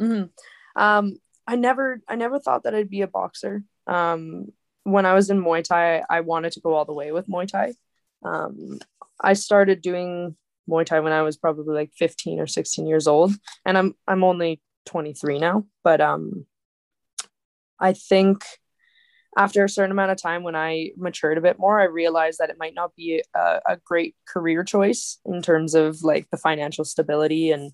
Mm-hmm. 0.00 0.80
um, 0.80 1.16
i 1.46 1.56
never 1.56 2.00
i 2.06 2.14
never 2.14 2.38
thought 2.38 2.62
that 2.62 2.74
i'd 2.74 2.90
be 2.90 3.02
a 3.02 3.08
boxer. 3.08 3.64
Um, 3.86 4.52
when 4.84 5.06
i 5.06 5.14
was 5.14 5.28
in 5.30 5.42
muay 5.42 5.62
thai 5.62 6.02
i 6.08 6.20
wanted 6.20 6.52
to 6.52 6.60
go 6.60 6.74
all 6.74 6.84
the 6.84 6.92
way 6.92 7.12
with 7.12 7.28
muay 7.28 7.46
thai. 7.46 7.74
Um, 8.24 8.78
i 9.20 9.32
started 9.34 9.82
doing 9.82 10.36
Muay 10.68 10.84
Thai 10.84 11.00
when 11.00 11.12
I 11.12 11.22
was 11.22 11.36
probably 11.36 11.74
like 11.74 11.92
15 11.94 12.40
or 12.40 12.46
16 12.46 12.86
years 12.86 13.06
old 13.06 13.32
and 13.64 13.78
I'm 13.78 13.94
I'm 14.06 14.22
only 14.22 14.60
23 14.88 15.38
now, 15.38 15.64
but 15.84 16.00
um, 16.00 16.46
I 17.78 17.92
think 17.92 18.44
after 19.36 19.64
a 19.64 19.68
certain 19.68 19.92
amount 19.92 20.10
of 20.10 20.20
time, 20.20 20.42
when 20.42 20.56
I 20.56 20.90
matured 20.96 21.38
a 21.38 21.42
bit 21.42 21.58
more, 21.58 21.80
I 21.80 21.84
realized 21.84 22.40
that 22.40 22.50
it 22.50 22.58
might 22.58 22.74
not 22.74 22.96
be 22.96 23.22
a, 23.34 23.60
a 23.66 23.76
great 23.84 24.16
career 24.26 24.64
choice 24.64 25.18
in 25.24 25.42
terms 25.42 25.74
of 25.74 26.02
like 26.02 26.28
the 26.30 26.36
financial 26.36 26.84
stability 26.84 27.52
and 27.52 27.72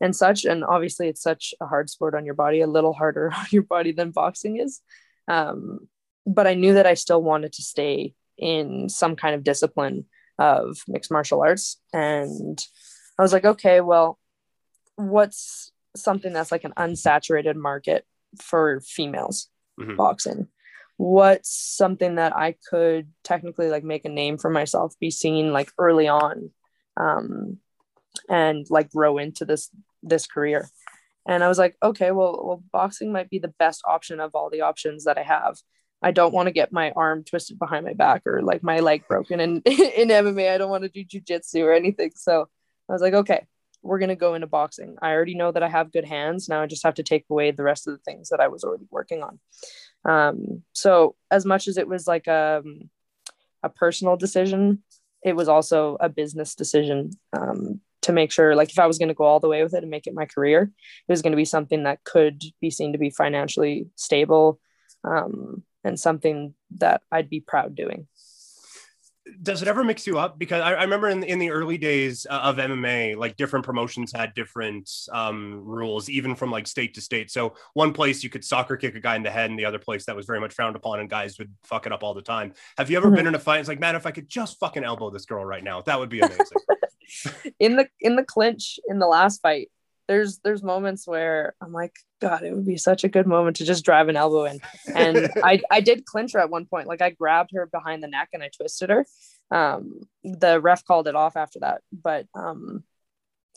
and 0.00 0.14
such. 0.14 0.44
And 0.44 0.64
obviously, 0.64 1.08
it's 1.08 1.22
such 1.22 1.52
a 1.60 1.66
hard 1.66 1.90
sport 1.90 2.14
on 2.14 2.24
your 2.24 2.34
body, 2.34 2.60
a 2.60 2.66
little 2.66 2.92
harder 2.92 3.32
on 3.36 3.46
your 3.50 3.64
body 3.64 3.92
than 3.92 4.12
boxing 4.12 4.58
is. 4.58 4.80
Um, 5.28 5.88
but 6.26 6.46
I 6.46 6.54
knew 6.54 6.74
that 6.74 6.86
I 6.86 6.94
still 6.94 7.22
wanted 7.22 7.54
to 7.54 7.62
stay 7.62 8.14
in 8.38 8.88
some 8.88 9.16
kind 9.16 9.34
of 9.34 9.44
discipline 9.44 10.06
of 10.38 10.78
mixed 10.86 11.10
martial 11.10 11.42
arts. 11.42 11.78
And 11.92 12.58
I 13.18 13.22
was 13.22 13.32
like, 13.32 13.44
okay, 13.44 13.80
well, 13.80 14.18
what's 14.96 15.72
something 15.96 16.32
that's 16.32 16.52
like 16.52 16.64
an 16.64 16.72
unsaturated 16.76 17.56
market 17.56 18.04
for 18.40 18.80
females 18.80 19.48
mm-hmm. 19.78 19.96
boxing. 19.96 20.48
What's 20.96 21.50
something 21.50 22.16
that 22.16 22.36
i 22.36 22.56
could 22.68 23.08
technically 23.24 23.70
like 23.70 23.84
make 23.84 24.04
a 24.04 24.10
name 24.10 24.36
for 24.36 24.50
myself 24.50 24.94
be 25.00 25.10
seen 25.10 25.52
like 25.52 25.72
early 25.78 26.08
on 26.08 26.50
um 26.98 27.58
and 28.28 28.66
like 28.68 28.90
grow 28.90 29.18
into 29.18 29.44
this 29.44 29.70
this 30.02 30.26
career? 30.26 30.68
And 31.26 31.42
i 31.42 31.48
was 31.48 31.58
like 31.58 31.76
okay 31.82 32.10
well 32.10 32.40
well 32.44 32.62
boxing 32.72 33.12
might 33.12 33.30
be 33.30 33.38
the 33.38 33.54
best 33.58 33.82
option 33.86 34.20
of 34.20 34.34
all 34.34 34.50
the 34.50 34.62
options 34.62 35.04
that 35.04 35.18
i 35.18 35.22
have. 35.22 35.58
I 36.02 36.12
don't 36.12 36.32
want 36.32 36.46
to 36.46 36.52
get 36.52 36.72
my 36.72 36.92
arm 36.92 37.24
twisted 37.24 37.58
behind 37.58 37.84
my 37.84 37.92
back 37.92 38.22
or 38.26 38.40
like 38.42 38.62
my 38.62 38.80
leg 38.80 39.06
broken 39.08 39.40
in 39.40 39.62
in 39.64 40.08
mma 40.08 40.52
i 40.52 40.58
don't 40.58 40.70
want 40.70 40.82
to 40.84 40.88
do 40.88 41.04
jiu-jitsu 41.04 41.62
or 41.62 41.72
anything. 41.72 42.12
So 42.14 42.48
i 42.88 42.92
was 42.92 43.02
like 43.02 43.14
okay 43.14 43.46
we're 43.82 43.98
going 43.98 44.10
to 44.10 44.16
go 44.16 44.34
into 44.34 44.46
boxing. 44.46 44.96
I 45.00 45.12
already 45.12 45.34
know 45.34 45.52
that 45.52 45.62
I 45.62 45.68
have 45.68 45.92
good 45.92 46.04
hands. 46.04 46.48
Now 46.48 46.62
I 46.62 46.66
just 46.66 46.84
have 46.84 46.94
to 46.94 47.02
take 47.02 47.24
away 47.30 47.50
the 47.50 47.62
rest 47.62 47.86
of 47.86 47.94
the 47.94 48.02
things 48.04 48.28
that 48.28 48.40
I 48.40 48.48
was 48.48 48.64
already 48.64 48.86
working 48.90 49.22
on. 49.22 49.38
Um, 50.04 50.62
so 50.72 51.16
as 51.30 51.44
much 51.44 51.68
as 51.68 51.76
it 51.76 51.88
was 51.88 52.06
like 52.06 52.26
a, 52.26 52.62
um, 52.64 52.90
a 53.62 53.68
personal 53.68 54.16
decision, 54.16 54.82
it 55.22 55.36
was 55.36 55.48
also 55.48 55.96
a 56.00 56.08
business 56.08 56.54
decision 56.54 57.10
um, 57.32 57.80
to 58.02 58.12
make 58.12 58.32
sure, 58.32 58.56
like, 58.56 58.70
if 58.70 58.78
I 58.78 58.86
was 58.86 58.98
going 58.98 59.08
to 59.08 59.14
go 59.14 59.24
all 59.24 59.40
the 59.40 59.48
way 59.48 59.62
with 59.62 59.74
it 59.74 59.82
and 59.82 59.90
make 59.90 60.06
it 60.06 60.14
my 60.14 60.24
career, 60.24 60.62
it 60.62 61.12
was 61.12 61.20
going 61.20 61.32
to 61.32 61.36
be 61.36 61.44
something 61.44 61.82
that 61.82 62.02
could 62.04 62.42
be 62.60 62.70
seen 62.70 62.92
to 62.92 62.98
be 62.98 63.10
financially 63.10 63.88
stable 63.96 64.58
um, 65.04 65.62
and 65.84 66.00
something 66.00 66.54
that 66.78 67.02
I'd 67.12 67.28
be 67.28 67.40
proud 67.40 67.74
doing 67.74 68.06
does 69.42 69.62
it 69.62 69.68
ever 69.68 69.84
mix 69.84 70.06
you 70.06 70.18
up? 70.18 70.38
Because 70.38 70.62
I, 70.62 70.72
I 70.72 70.82
remember 70.82 71.08
in, 71.08 71.22
in 71.22 71.38
the 71.38 71.50
early 71.50 71.78
days 71.78 72.26
uh, 72.28 72.40
of 72.40 72.56
MMA, 72.56 73.16
like 73.16 73.36
different 73.36 73.64
promotions 73.64 74.12
had 74.12 74.34
different 74.34 74.90
um, 75.12 75.60
rules, 75.62 76.08
even 76.08 76.34
from 76.34 76.50
like 76.50 76.66
state 76.66 76.94
to 76.94 77.00
state. 77.00 77.30
So 77.30 77.54
one 77.74 77.92
place 77.92 78.22
you 78.24 78.30
could 78.30 78.44
soccer 78.44 78.76
kick 78.76 78.94
a 78.94 79.00
guy 79.00 79.16
in 79.16 79.22
the 79.22 79.30
head, 79.30 79.50
and 79.50 79.58
the 79.58 79.64
other 79.64 79.78
place 79.78 80.06
that 80.06 80.16
was 80.16 80.26
very 80.26 80.40
much 80.40 80.54
frowned 80.54 80.76
upon, 80.76 81.00
and 81.00 81.08
guys 81.08 81.38
would 81.38 81.52
fuck 81.64 81.86
it 81.86 81.92
up 81.92 82.02
all 82.02 82.14
the 82.14 82.22
time. 82.22 82.54
Have 82.78 82.90
you 82.90 82.96
ever 82.96 83.08
mm-hmm. 83.08 83.16
been 83.16 83.26
in 83.26 83.34
a 83.34 83.38
fight? 83.38 83.60
It's 83.60 83.68
like, 83.68 83.80
man, 83.80 83.96
if 83.96 84.06
I 84.06 84.10
could 84.10 84.28
just 84.28 84.58
fucking 84.58 84.84
elbow 84.84 85.10
this 85.10 85.26
girl 85.26 85.44
right 85.44 85.64
now, 85.64 85.82
that 85.82 85.98
would 85.98 86.10
be 86.10 86.20
amazing. 86.20 86.46
in 87.58 87.76
the 87.76 87.88
in 88.00 88.16
the 88.16 88.24
clinch 88.24 88.78
in 88.88 88.98
the 88.98 89.06
last 89.06 89.42
fight, 89.42 89.68
there's 90.10 90.40
there's 90.40 90.64
moments 90.64 91.06
where 91.06 91.54
I'm 91.60 91.72
like, 91.72 91.94
God, 92.20 92.42
it 92.42 92.52
would 92.52 92.66
be 92.66 92.76
such 92.76 93.04
a 93.04 93.08
good 93.08 93.28
moment 93.28 93.58
to 93.58 93.64
just 93.64 93.84
drive 93.84 94.08
an 94.08 94.16
elbow 94.16 94.46
in. 94.46 94.58
And 94.92 95.30
I 95.44 95.60
I 95.70 95.80
did 95.80 96.04
clinch 96.04 96.32
her 96.32 96.40
at 96.40 96.50
one 96.50 96.66
point. 96.66 96.88
Like 96.88 97.00
I 97.00 97.10
grabbed 97.10 97.52
her 97.54 97.66
behind 97.66 98.02
the 98.02 98.08
neck 98.08 98.30
and 98.32 98.42
I 98.42 98.48
twisted 98.48 98.90
her. 98.90 99.06
Um, 99.52 100.00
the 100.24 100.60
ref 100.60 100.84
called 100.84 101.06
it 101.06 101.14
off 101.14 101.36
after 101.36 101.60
that. 101.60 101.82
But 101.92 102.26
um, 102.34 102.82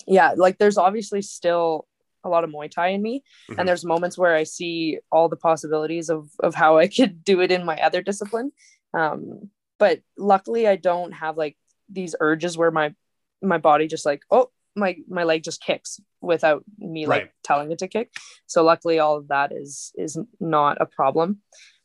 yeah, 0.06 0.36
like 0.38 0.60
there's 0.60 0.78
obviously 0.78 1.24
still 1.24 1.88
a 2.24 2.30
lot 2.30 2.44
of 2.44 2.52
Muay 2.52 2.70
Thai 2.70 2.90
in 2.90 3.02
me. 3.02 3.24
Mm-hmm. 3.50 3.60
And 3.60 3.68
there's 3.68 3.84
moments 3.84 4.16
where 4.16 4.36
I 4.36 4.44
see 4.44 5.00
all 5.12 5.30
the 5.30 5.36
possibilities 5.36 6.12
of 6.12 6.30
of 6.40 6.54
how 6.54 6.78
I 6.78 6.88
could 6.98 7.24
do 7.24 7.42
it 7.42 7.52
in 7.52 7.66
my 7.66 7.82
other 7.82 8.04
discipline. 8.04 8.52
Um, 8.94 9.50
but 9.80 10.02
luckily 10.20 10.68
I 10.68 10.76
don't 10.76 11.14
have 11.14 11.36
like 11.36 11.58
these 11.90 12.16
urges 12.20 12.56
where 12.56 12.70
my 12.70 12.94
my 13.42 13.58
body 13.58 13.88
just 13.88 14.06
like, 14.06 14.22
oh, 14.30 14.52
my 14.76 14.96
my 15.08 15.24
leg 15.24 15.44
just 15.44 15.62
kicks 15.62 16.00
without 16.22 16.64
me 16.78 17.06
like 17.06 17.34
telling 17.44 17.72
it 17.72 17.80
to 17.80 17.88
kick. 17.88 18.12
So 18.48 18.64
luckily 18.64 19.00
all 19.00 19.18
of 19.18 19.28
that 19.28 19.52
is 19.52 19.92
is 19.96 20.18
not 20.40 20.78
a 20.82 20.86
problem. 20.86 21.42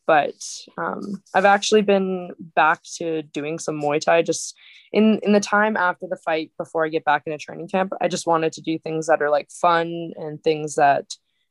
But 0.06 0.40
um, 0.78 1.22
i've 1.34 1.44
actually 1.44 1.82
been 1.82 2.30
back 2.40 2.80
to 2.96 3.20
doing 3.20 3.58
some 3.58 3.78
muay 3.78 4.00
thai 4.00 4.22
just 4.22 4.56
in 4.90 5.20
in 5.22 5.32
the 5.32 5.40
time 5.40 5.76
after 5.76 6.06
the 6.08 6.16
fight 6.16 6.50
before 6.56 6.86
i 6.86 6.88
get 6.88 7.04
back 7.04 7.24
into 7.26 7.36
training 7.36 7.68
camp 7.68 7.92
i 8.00 8.08
just 8.08 8.26
wanted 8.26 8.54
to 8.54 8.62
do 8.62 8.78
things 8.78 9.06
that 9.08 9.20
are 9.20 9.28
like 9.28 9.50
fun 9.50 10.12
and 10.16 10.42
things 10.42 10.76
that 10.76 11.04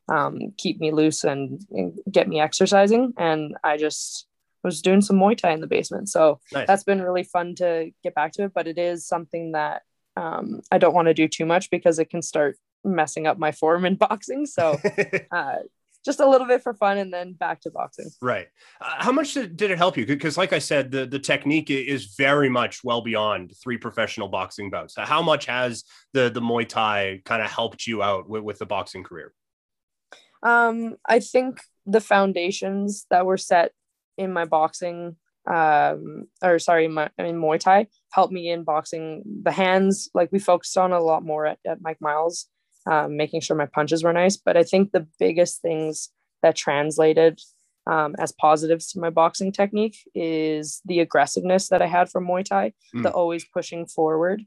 um, 0.08 0.52
keep 0.56 0.80
me 0.80 0.90
loose 0.90 1.22
and, 1.22 1.60
and 1.70 1.98
get 2.10 2.28
me 2.28 2.40
exercising. 2.40 3.12
And 3.16 3.56
i 3.62 3.76
just 3.76 4.26
was 4.64 4.82
doing 4.82 5.02
some 5.02 5.18
muay 5.18 5.36
thai 5.36 5.52
in 5.52 5.60
the 5.60 5.66
basement. 5.66 6.08
So 6.08 6.40
nice. 6.52 6.66
that's 6.66 6.84
been 6.84 7.00
really 7.00 7.22
fun 7.22 7.54
to 7.56 7.90
get 8.02 8.14
back 8.14 8.32
to 8.32 8.44
it 8.44 8.52
but 8.54 8.66
it 8.66 8.78
is 8.78 9.06
something 9.06 9.52
that 9.52 9.82
um, 10.18 10.60
I 10.72 10.78
don't 10.78 10.94
want 10.94 11.06
to 11.06 11.14
do 11.14 11.28
too 11.28 11.46
much 11.46 11.70
because 11.70 11.98
it 11.98 12.10
can 12.10 12.22
start 12.22 12.58
messing 12.84 13.26
up 13.26 13.38
my 13.38 13.52
form 13.52 13.84
in 13.84 13.94
boxing. 14.08 14.46
So 14.46 14.78
uh, 15.30 15.56
just 16.04 16.20
a 16.20 16.28
little 16.28 16.46
bit 16.46 16.62
for 16.62 16.74
fun 16.74 16.98
and 16.98 17.12
then 17.12 17.34
back 17.34 17.60
to 17.62 17.70
boxing. 17.70 18.10
Right. 18.20 18.48
Uh, 18.80 18.94
how 18.98 19.12
much 19.12 19.34
did, 19.34 19.60
it 19.62 19.78
help 19.78 19.96
you? 19.96 20.06
Because 20.06 20.36
like 20.36 20.52
I 20.52 20.58
said, 20.58 20.90
the, 20.90 21.06
the 21.06 21.18
technique 21.18 21.70
is 21.70 22.14
very 22.16 22.48
much 22.48 22.82
well 22.82 23.00
beyond 23.00 23.52
three 23.62 23.78
professional 23.78 24.28
boxing 24.28 24.70
bouts. 24.70 24.94
How 24.96 25.22
much 25.22 25.46
has 25.46 25.84
the, 26.14 26.30
the 26.30 26.40
Muay 26.40 26.68
Thai 26.68 27.22
kind 27.24 27.42
of 27.42 27.50
helped 27.50 27.86
you 27.86 28.02
out 28.02 28.28
with, 28.28 28.42
with 28.42 28.58
the 28.58 28.66
boxing 28.66 29.04
career? 29.04 29.32
Um, 30.42 30.96
I 31.06 31.20
think 31.20 31.60
the 31.86 32.00
foundations 32.00 33.06
that 33.10 33.26
were 33.26 33.36
set 33.36 33.72
in 34.16 34.32
my 34.32 34.44
boxing 34.44 35.16
um, 35.48 36.26
or 36.42 36.58
sorry, 36.58 36.88
my, 36.88 37.08
I 37.18 37.22
mean 37.22 37.36
Muay 37.36 37.58
Thai 37.58 37.86
helped 38.10 38.32
me 38.32 38.50
in 38.50 38.64
boxing. 38.64 39.22
The 39.42 39.52
hands, 39.52 40.10
like 40.14 40.30
we 40.30 40.38
focused 40.38 40.76
on 40.76 40.92
a 40.92 41.00
lot 41.00 41.24
more 41.24 41.46
at, 41.46 41.58
at 41.66 41.80
Mike 41.80 42.00
Miles, 42.00 42.46
um, 42.90 43.16
making 43.16 43.40
sure 43.40 43.56
my 43.56 43.66
punches 43.66 44.04
were 44.04 44.12
nice. 44.12 44.36
But 44.36 44.56
I 44.56 44.62
think 44.62 44.92
the 44.92 45.06
biggest 45.18 45.62
things 45.62 46.10
that 46.42 46.56
translated 46.56 47.40
um, 47.86 48.14
as 48.18 48.32
positives 48.32 48.92
to 48.92 49.00
my 49.00 49.10
boxing 49.10 49.50
technique 49.50 49.96
is 50.14 50.82
the 50.84 51.00
aggressiveness 51.00 51.68
that 51.68 51.80
I 51.80 51.86
had 51.86 52.10
from 52.10 52.26
Muay 52.26 52.44
Thai, 52.44 52.72
mm. 52.94 53.02
the 53.02 53.10
always 53.10 53.46
pushing 53.46 53.86
forward, 53.86 54.44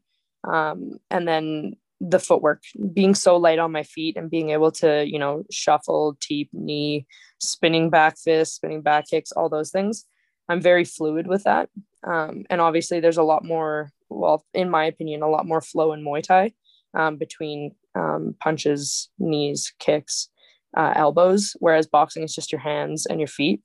um, 0.47 0.99
and 1.09 1.27
then 1.27 1.73
the 1.99 2.19
footwork, 2.19 2.63
being 2.93 3.13
so 3.13 3.37
light 3.37 3.59
on 3.59 3.71
my 3.71 3.83
feet 3.83 4.17
and 4.17 4.29
being 4.29 4.49
able 4.49 4.71
to, 4.71 5.05
you 5.05 5.19
know, 5.19 5.43
shuffle, 5.51 6.17
teep, 6.19 6.49
knee, 6.51 7.05
spinning 7.39 7.89
back 7.89 8.17
fist, 8.17 8.55
spinning 8.55 8.81
back 8.81 9.07
kicks, 9.07 9.31
all 9.31 9.49
those 9.49 9.69
things. 9.71 10.05
I'm 10.51 10.61
very 10.61 10.83
fluid 10.83 11.27
with 11.27 11.45
that. 11.45 11.69
Um, 12.03 12.43
and 12.49 12.59
obviously, 12.59 12.99
there's 12.99 13.17
a 13.17 13.23
lot 13.23 13.45
more, 13.45 13.91
well, 14.09 14.45
in 14.53 14.69
my 14.69 14.85
opinion, 14.85 15.21
a 15.21 15.29
lot 15.29 15.45
more 15.45 15.61
flow 15.61 15.93
in 15.93 16.03
Muay 16.03 16.21
Thai 16.21 16.51
um, 16.93 17.15
between 17.15 17.75
um, 17.95 18.35
punches, 18.39 19.09
knees, 19.17 19.73
kicks, 19.79 20.27
uh, 20.75 20.91
elbows, 20.95 21.55
whereas 21.59 21.87
boxing 21.87 22.23
is 22.23 22.35
just 22.35 22.51
your 22.51 22.59
hands 22.59 23.05
and 23.05 23.19
your 23.19 23.27
feet. 23.27 23.61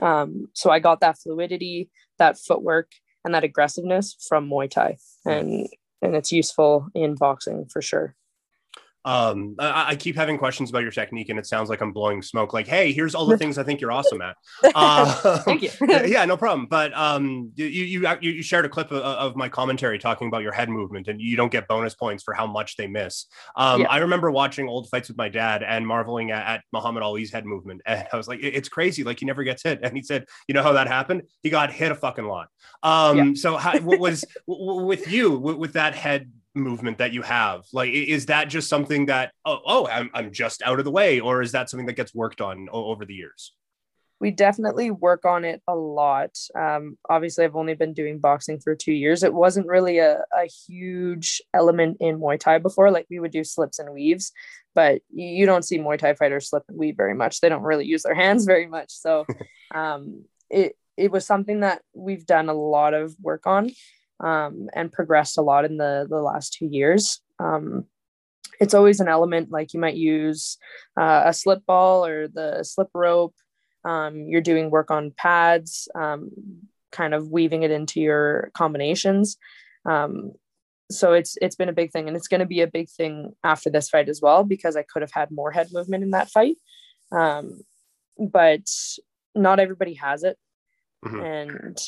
Um, 0.00 0.48
so 0.52 0.70
I 0.70 0.80
got 0.80 1.00
that 1.00 1.18
fluidity, 1.18 1.90
that 2.18 2.38
footwork, 2.38 2.90
and 3.24 3.34
that 3.34 3.44
aggressiveness 3.44 4.16
from 4.28 4.48
Muay 4.48 4.68
Thai, 4.68 4.96
and 5.24 5.68
and 6.02 6.16
it's 6.16 6.32
useful 6.32 6.88
in 6.94 7.14
boxing 7.14 7.66
for 7.70 7.82
sure 7.82 8.16
um 9.06 9.56
I, 9.58 9.90
I, 9.90 9.96
keep 9.96 10.14
having 10.14 10.36
questions 10.36 10.68
about 10.68 10.82
your 10.82 10.90
technique 10.90 11.30
and 11.30 11.38
it 11.38 11.46
sounds 11.46 11.70
like 11.70 11.80
i'm 11.80 11.92
blowing 11.92 12.20
smoke 12.20 12.52
like 12.52 12.66
hey 12.66 12.92
here's 12.92 13.14
all 13.14 13.24
the 13.24 13.38
things 13.38 13.56
i 13.56 13.62
think 13.62 13.80
you're 13.80 13.92
awesome 13.92 14.20
at. 14.20 14.36
Uh, 14.74 15.38
thank 15.44 15.62
you. 15.62 15.70
yeah 16.04 16.26
no 16.26 16.36
problem 16.36 16.66
but 16.66 16.94
um 16.96 17.50
you 17.56 17.66
you 17.66 18.06
you 18.20 18.42
shared 18.42 18.66
a 18.66 18.68
clip 18.68 18.90
of, 18.90 18.98
of, 18.98 19.36
my 19.36 19.48
commentary 19.48 19.98
talking 19.98 20.28
about 20.28 20.42
your 20.42 20.52
head 20.52 20.68
movement 20.68 21.08
and 21.08 21.20
you 21.20 21.34
don't 21.34 21.50
get 21.50 21.66
bonus 21.66 21.94
points 21.94 22.22
for 22.22 22.34
how 22.34 22.46
much 22.46 22.76
they 22.76 22.86
miss. 22.86 23.26
Um 23.56 23.82
yeah. 23.82 23.86
i 23.88 23.98
remember 23.98 24.30
watching 24.30 24.68
old 24.68 24.88
fights 24.90 25.08
with 25.08 25.16
my 25.16 25.30
dad 25.30 25.62
and 25.62 25.86
marveling 25.86 26.30
at, 26.30 26.46
at 26.46 26.64
muhammad 26.72 27.02
ali's 27.02 27.32
head 27.32 27.46
movement 27.46 27.80
and 27.86 28.06
i 28.12 28.16
was 28.16 28.28
like 28.28 28.40
it's 28.42 28.68
crazy 28.68 29.02
like 29.02 29.18
he 29.20 29.24
never 29.24 29.44
gets 29.44 29.62
hit. 29.62 29.80
And 29.82 29.96
he 29.96 30.02
said 30.02 30.26
you 30.46 30.54
know 30.54 30.62
how 30.62 30.72
that 30.72 30.88
happened? 30.88 31.22
He 31.42 31.48
got 31.48 31.72
hit 31.72 31.90
a 31.90 31.94
fucking 31.94 32.26
lot. 32.26 32.48
Um 32.82 33.16
yeah. 33.16 33.34
so 33.34 33.56
how, 33.56 33.78
what 33.78 33.98
was 33.98 34.26
with 34.46 35.10
you 35.10 35.38
with 35.38 35.72
that 35.72 35.94
head 35.94 36.30
movement 36.54 36.98
that 36.98 37.12
you 37.12 37.22
have? 37.22 37.64
Like 37.72 37.92
is 37.92 38.26
that 38.26 38.48
just 38.48 38.68
something 38.68 39.06
that 39.06 39.32
oh, 39.44 39.60
oh 39.64 39.86
I'm, 39.86 40.10
I'm 40.14 40.32
just 40.32 40.62
out 40.62 40.78
of 40.78 40.84
the 40.84 40.90
way 40.90 41.20
or 41.20 41.42
is 41.42 41.52
that 41.52 41.70
something 41.70 41.86
that 41.86 41.96
gets 41.96 42.14
worked 42.14 42.40
on 42.40 42.68
over 42.70 43.04
the 43.04 43.14
years? 43.14 43.54
We 44.20 44.30
definitely 44.30 44.90
work 44.90 45.24
on 45.24 45.46
it 45.46 45.62
a 45.66 45.74
lot. 45.74 46.36
Um, 46.54 46.98
obviously 47.08 47.44
i've 47.44 47.56
only 47.56 47.74
been 47.74 47.94
doing 47.94 48.18
boxing 48.18 48.60
for 48.60 48.74
two 48.74 48.92
years. 48.92 49.22
It 49.22 49.32
wasn't 49.32 49.66
really 49.66 49.98
a, 49.98 50.24
a 50.36 50.46
huge 50.66 51.40
element 51.54 51.98
in 52.00 52.18
muay 52.18 52.38
thai 52.38 52.58
before. 52.58 52.90
Like 52.90 53.06
we 53.10 53.20
would 53.20 53.32
do 53.32 53.44
slips 53.44 53.78
and 53.78 53.92
weaves 53.92 54.32
but 54.74 55.02
you 55.12 55.46
don't 55.46 55.64
see 55.64 55.78
muay 55.78 55.98
thai 55.98 56.14
fighters 56.14 56.48
slip 56.48 56.64
and 56.68 56.78
weave 56.78 56.96
very 56.96 57.14
much. 57.14 57.40
They 57.40 57.48
don't 57.48 57.62
really 57.62 57.86
use 57.86 58.02
their 58.02 58.14
hands 58.14 58.44
very 58.44 58.66
much. 58.66 58.90
So 58.90 59.26
um, 59.74 60.24
it 60.48 60.76
it 60.96 61.10
was 61.10 61.26
something 61.26 61.60
that 61.60 61.82
we've 61.94 62.26
done 62.26 62.48
a 62.48 62.54
lot 62.54 62.94
of 62.94 63.14
work 63.20 63.46
on 63.46 63.70
um, 64.22 64.68
and 64.74 64.92
progressed 64.92 65.38
a 65.38 65.42
lot 65.42 65.64
in 65.64 65.76
the 65.76 66.06
the 66.08 66.20
last 66.20 66.52
two 66.52 66.66
years. 66.66 67.20
Um, 67.38 67.86
it's 68.60 68.74
always 68.74 69.00
an 69.00 69.08
element 69.08 69.50
like 69.50 69.72
you 69.72 69.80
might 69.80 69.96
use 69.96 70.58
uh, 70.98 71.22
a 71.26 71.32
slip 71.32 71.64
ball 71.66 72.04
or 72.04 72.28
the 72.28 72.62
slip 72.62 72.88
rope. 72.94 73.34
Um, 73.84 74.26
you're 74.28 74.42
doing 74.42 74.70
work 74.70 74.90
on 74.90 75.12
pads, 75.16 75.88
um, 75.94 76.30
kind 76.92 77.14
of 77.14 77.30
weaving 77.30 77.62
it 77.62 77.70
into 77.70 78.00
your 78.00 78.50
combinations. 78.52 79.38
Um, 79.86 80.32
so 80.90 81.14
it's 81.14 81.38
it's 81.40 81.56
been 81.56 81.70
a 81.70 81.74
big 81.74 81.92
thing, 81.92 82.08
and 82.08 82.16
it's 82.16 82.28
going 82.28 82.40
to 82.40 82.46
be 82.46 82.60
a 82.60 82.66
big 82.66 82.90
thing 82.90 83.32
after 83.42 83.70
this 83.70 83.88
fight 83.88 84.08
as 84.08 84.20
well 84.20 84.44
because 84.44 84.76
I 84.76 84.82
could 84.82 85.02
have 85.02 85.12
had 85.12 85.30
more 85.30 85.50
head 85.50 85.68
movement 85.72 86.04
in 86.04 86.10
that 86.10 86.30
fight, 86.30 86.56
um, 87.12 87.60
but 88.18 88.68
not 89.34 89.60
everybody 89.60 89.94
has 89.94 90.24
it, 90.24 90.36
mm-hmm. 91.04 91.20
and 91.20 91.78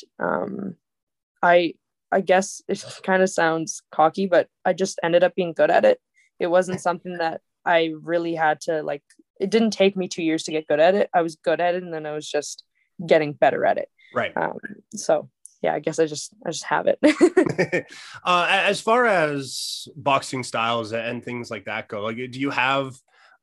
I 1.43 1.73
I 2.13 2.21
guess 2.21 2.61
it 2.67 2.83
kind 3.03 3.23
of 3.23 3.29
sounds 3.29 3.81
cocky, 3.91 4.27
but 4.27 4.47
I 4.63 4.73
just 4.73 4.99
ended 5.03 5.23
up 5.23 5.35
being 5.35 5.53
good 5.53 5.71
at 5.71 5.85
it. 5.85 5.99
It 6.39 6.47
wasn't 6.47 6.81
something 6.81 7.17
that 7.17 7.41
I 7.65 7.93
really 8.01 8.35
had 8.35 8.61
to 8.61 8.83
like, 8.83 9.03
it 9.39 9.49
didn't 9.49 9.71
take 9.71 9.97
me 9.97 10.07
two 10.07 10.23
years 10.23 10.43
to 10.43 10.51
get 10.51 10.67
good 10.67 10.79
at 10.79 10.95
it. 10.95 11.09
I 11.13 11.21
was 11.21 11.35
good 11.35 11.59
at 11.59 11.75
it 11.75 11.83
and 11.83 11.93
then 11.93 12.05
I 12.05 12.13
was 12.13 12.29
just 12.29 12.63
getting 13.05 13.33
better 13.33 13.65
at 13.65 13.77
it. 13.77 13.89
Right. 14.13 14.35
Um, 14.35 14.59
so 14.95 15.29
yeah, 15.61 15.73
I 15.73 15.79
guess 15.79 15.97
I 15.97 16.05
just 16.05 16.33
I 16.45 16.51
just 16.51 16.65
have 16.65 16.87
it. 16.87 16.99
uh, 18.23 18.47
as 18.49 18.81
far 18.81 19.05
as 19.05 19.87
boxing 19.95 20.43
styles 20.43 20.91
and 20.91 21.23
things 21.23 21.49
like 21.49 21.65
that 21.65 21.87
go, 21.87 22.01
like 22.01 22.17
do 22.17 22.39
you 22.39 22.49
have 22.49 22.93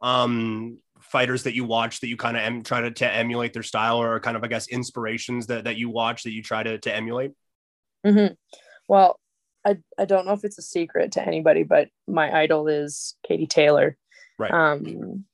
um 0.02 0.78
fighters 1.01 1.42
that 1.44 1.55
you 1.55 1.64
watch 1.64 2.01
that 2.01 2.09
you 2.09 2.16
kind 2.16 2.36
of 2.36 2.42
em- 2.42 2.62
try 2.62 2.82
to, 2.82 2.90
to 2.90 3.10
emulate 3.10 3.52
their 3.52 3.62
style 3.62 4.01
or 4.01 4.20
kind 4.20 4.36
of 4.36 4.44
I 4.44 4.48
guess 4.48 4.68
inspirations 4.68 5.47
that, 5.47 5.64
that 5.64 5.76
you 5.76 5.88
watch 5.88 6.24
that 6.24 6.32
you 6.32 6.42
try 6.42 6.62
to, 6.62 6.78
to 6.78 6.94
emulate? 6.94 7.32
Mm-hmm. 8.06 8.35
Well, 8.89 9.20
I, 9.64 9.78
I 9.98 10.05
don't 10.05 10.27
know 10.27 10.32
if 10.32 10.44
it's 10.44 10.59
a 10.59 10.62
secret 10.62 11.12
to 11.12 11.27
anybody, 11.27 11.62
but 11.62 11.89
my 12.09 12.35
idol 12.35 12.66
is 12.66 13.14
Katie 13.27 13.47
Taylor. 13.47 13.97
Right. 14.39 14.51
Um, 14.51 15.24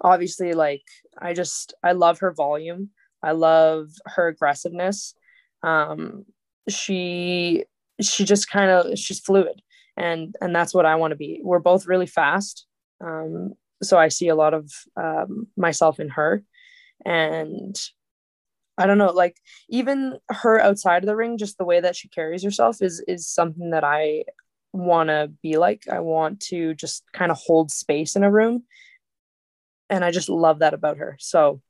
obviously, 0.00 0.52
like 0.52 0.84
I 1.18 1.34
just 1.34 1.74
I 1.82 1.92
love 1.92 2.20
her 2.20 2.32
volume. 2.32 2.90
I 3.22 3.32
love 3.32 3.88
her 4.06 4.28
aggressiveness. 4.28 5.14
Um, 5.62 6.24
she 6.68 7.64
she 8.00 8.24
just 8.24 8.50
kind 8.50 8.70
of 8.70 8.98
she's 8.98 9.20
fluid, 9.20 9.60
and 9.96 10.34
and 10.40 10.54
that's 10.54 10.74
what 10.74 10.86
I 10.86 10.94
want 10.96 11.12
to 11.12 11.16
be. 11.16 11.40
We're 11.42 11.58
both 11.58 11.86
really 11.86 12.06
fast, 12.06 12.66
um, 13.04 13.54
so 13.82 13.98
I 13.98 14.08
see 14.08 14.28
a 14.28 14.36
lot 14.36 14.54
of 14.54 14.70
um, 14.96 15.48
myself 15.56 15.98
in 15.98 16.10
her, 16.10 16.42
and 17.04 17.76
I 18.78 18.86
don't 18.86 18.98
know, 18.98 19.10
like 19.10 19.36
even 19.68 20.18
her 20.28 20.60
outside 20.60 21.02
of 21.02 21.06
the 21.06 21.16
ring, 21.16 21.38
just 21.38 21.58
the 21.58 21.64
way 21.64 21.80
that 21.80 21.96
she 21.96 22.08
carries 22.08 22.42
herself 22.42 22.82
is 22.82 23.02
is 23.08 23.28
something 23.28 23.70
that 23.70 23.84
I 23.84 24.24
want 24.72 25.08
to 25.08 25.30
be 25.42 25.56
like. 25.56 25.84
I 25.90 26.00
want 26.00 26.40
to 26.48 26.74
just 26.74 27.04
kind 27.12 27.30
of 27.30 27.38
hold 27.38 27.70
space 27.70 28.16
in 28.16 28.24
a 28.24 28.30
room. 28.30 28.64
And 29.88 30.04
I 30.04 30.10
just 30.10 30.28
love 30.28 30.58
that 30.58 30.74
about 30.74 30.98
her. 30.98 31.16
So 31.20 31.62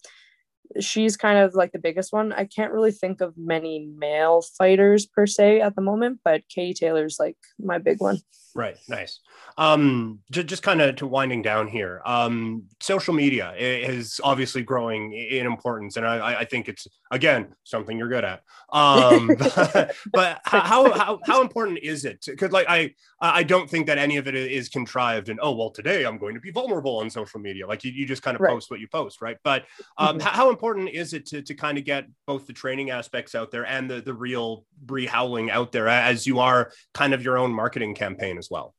she's 0.81 1.17
kind 1.17 1.39
of 1.39 1.55
like 1.55 1.73
the 1.73 1.79
biggest 1.79 2.13
one. 2.13 2.33
I 2.33 2.45
can't 2.45 2.73
really 2.73 2.93
think 2.93 3.21
of 3.21 3.35
many 3.37 3.89
male 3.97 4.43
fighters 4.59 5.07
per 5.07 5.27
se 5.27 5.61
at 5.61 5.77
the 5.77 5.83
moment, 5.83 6.21
but 6.25 6.43
Katie 6.49 6.75
Taylor's 6.75 7.17
like 7.19 7.37
my 7.59 7.79
big 7.79 8.01
one. 8.01 8.19
Right. 8.55 8.77
Nice. 8.89 9.21
Um, 9.59 10.21
just, 10.31 10.47
just 10.47 10.63
kind 10.63 10.81
of 10.81 10.97
to 10.97 11.07
winding 11.07 11.43
down 11.43 11.69
here. 11.69 12.01
Um, 12.07 12.65
social 12.81 13.13
media 13.13 13.53
is 13.59 14.19
obviously 14.25 14.63
growing 14.63 15.13
in 15.13 15.45
importance, 15.45 15.99
and 15.99 16.07
I, 16.07 16.41
I 16.41 16.45
think 16.47 16.69
it's 16.69 16.87
again 17.11 17.55
something 17.65 17.99
you're 17.99 18.09
good 18.09 18.25
at. 18.25 18.43
Um, 18.73 19.29
but, 19.39 19.95
but 20.13 20.41
how, 20.45 20.93
how 20.93 21.21
how 21.25 21.41
important 21.41 21.79
is 21.81 22.05
it? 22.05 22.25
Because 22.27 22.53
like 22.53 22.67
I 22.69 22.95
I 23.21 23.43
don't 23.43 23.69
think 23.69 23.87
that 23.87 23.99
any 23.99 24.17
of 24.17 24.27
it 24.27 24.35
is 24.35 24.69
contrived. 24.69 25.29
And 25.29 25.39
oh 25.43 25.55
well, 25.55 25.71
today 25.71 26.05
I'm 26.05 26.19
going 26.19 26.35
to 26.35 26.41
be 26.41 26.51
vulnerable 26.51 26.99
on 26.99 27.11
social 27.11 27.41
media. 27.41 27.67
Like 27.67 27.85
you, 27.85 27.93
you 27.93 28.07
just 28.07 28.23
kind 28.23 28.35
of 28.35 28.41
right. 28.41 28.51
post 28.51 28.71
what 28.71 28.81
you 28.81 28.89
post, 28.89 29.23
right? 29.23 29.37
But 29.43 29.65
um, 29.99 30.19
mm-hmm. 30.19 30.27
how 30.27 30.51
important 30.51 30.91
is 30.91 31.13
it 31.13 31.27
to 31.27 31.43
to 31.43 31.55
kind 31.55 31.79
of 31.79 31.85
get 31.85 32.07
both 32.27 32.47
the 32.47 32.53
training 32.53 32.91
aspects 32.91 33.35
out 33.35 33.51
there 33.51 33.67
and 33.67 33.91
the 33.91 34.01
the 34.01 34.15
real 34.15 34.65
Bree 34.81 35.07
Howling 35.07 35.51
out 35.51 35.73
there 35.73 35.89
as 35.89 36.27
you 36.27 36.41
are 36.41 36.73
kind 36.95 37.15
of 37.15 37.23
your 37.23 37.39
own 37.39 37.53
marketing 37.53 37.95
campaign 37.95 38.39
as 38.39 38.49
well? 38.51 38.75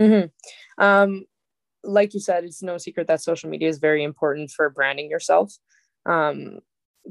Mm-hmm. 0.00 0.82
Um, 0.82 1.24
like 1.82 2.14
you 2.14 2.20
said, 2.20 2.44
it's 2.44 2.62
no 2.62 2.78
secret 2.78 3.06
that 3.06 3.22
social 3.22 3.48
media 3.48 3.68
is 3.68 3.78
very 3.78 4.02
important 4.02 4.50
for 4.50 4.68
branding 4.70 5.10
yourself. 5.10 5.54
Um, 6.04 6.60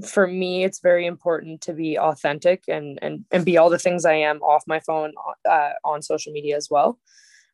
for 0.04 0.28
me, 0.28 0.64
it's 0.64 0.80
very 0.80 1.06
important 1.06 1.62
to 1.62 1.74
be 1.74 1.98
authentic 1.98 2.64
and 2.68 3.00
and 3.02 3.26
and 3.32 3.46
be 3.46 3.58
all 3.58 3.70
the 3.70 3.80
things 3.80 4.06
I 4.06 4.16
am 4.16 4.42
off 4.42 4.64
my 4.68 4.80
phone 4.80 5.14
uh, 5.50 5.72
on 5.84 6.02
social 6.02 6.34
media 6.34 6.58
as 6.58 6.70
well. 6.70 7.00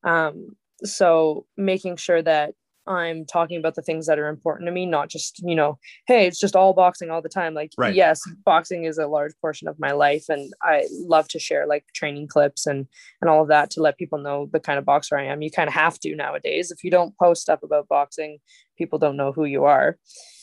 Um, 0.04 0.56
so 0.84 1.46
making 1.58 1.98
sure 1.98 2.22
that 2.24 2.56
I'm 2.88 3.26
talking 3.26 3.58
about 3.58 3.76
the 3.76 3.82
things 3.82 4.08
that 4.08 4.18
are 4.18 4.28
important 4.28 4.68
to 4.68 4.72
me, 4.72 4.86
not 4.86 5.10
just, 5.10 5.40
you 5.44 5.56
know, 5.56 5.78
hey, 6.08 6.26
it's 6.26 6.40
just 6.40 6.56
all 6.56 6.74
boxing 6.74 7.12
all 7.12 7.22
the 7.22 7.30
time. 7.30 7.54
Like, 7.54 7.72
right. 7.78 7.94
yes, 7.94 8.22
boxing 8.44 8.86
is 8.86 8.98
a 8.98 9.08
large 9.08 9.34
portion 9.40 9.68
of 9.68 9.80
my 9.80 9.92
life. 9.92 10.26
And 10.30 10.52
I 10.64 10.88
love 10.92 11.28
to 11.30 11.40
share 11.40 11.68
like 11.68 11.86
training 11.94 12.28
clips 12.28 12.66
and, 12.66 12.88
and 13.22 13.30
all 13.30 13.44
of 13.44 13.50
that 13.50 13.70
to 13.72 13.82
let 13.82 13.98
people 13.98 14.18
know 14.18 14.50
the 14.52 14.60
kind 14.60 14.80
of 14.80 14.86
boxer 14.86 15.18
I 15.18 15.26
am. 15.26 15.42
You 15.42 15.52
kind 15.52 15.68
of 15.68 15.76
have 15.76 16.00
to 16.00 16.16
nowadays. 16.16 16.72
If 16.72 16.84
you 16.84 16.90
don't 16.90 17.18
post 17.18 17.50
up 17.50 17.62
about 17.62 17.88
boxing, 17.88 18.40
people 18.78 18.98
don't 18.98 19.18
know 19.18 19.32
who 19.32 19.46
you 19.46 19.66
are. 19.66 19.98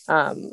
Um, 0.08 0.52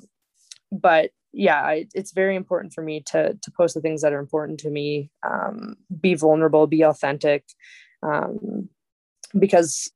but 0.72 1.12
yeah, 1.36 1.62
I, 1.62 1.88
it's 1.94 2.14
very 2.14 2.36
important 2.36 2.74
for 2.74 2.82
me 2.82 3.02
to, 3.08 3.38
to 3.40 3.52
post 3.52 3.76
the 3.76 3.82
things 3.82 4.02
that 4.02 4.14
are 4.14 4.20
important 4.20 4.60
to 4.62 4.70
me, 4.70 5.12
um, 5.24 5.76
be 6.00 6.16
vulnerable, 6.16 6.66
be 6.66 6.84
authentic. 6.84 7.44
Um, 8.02 8.70
because 9.38 9.92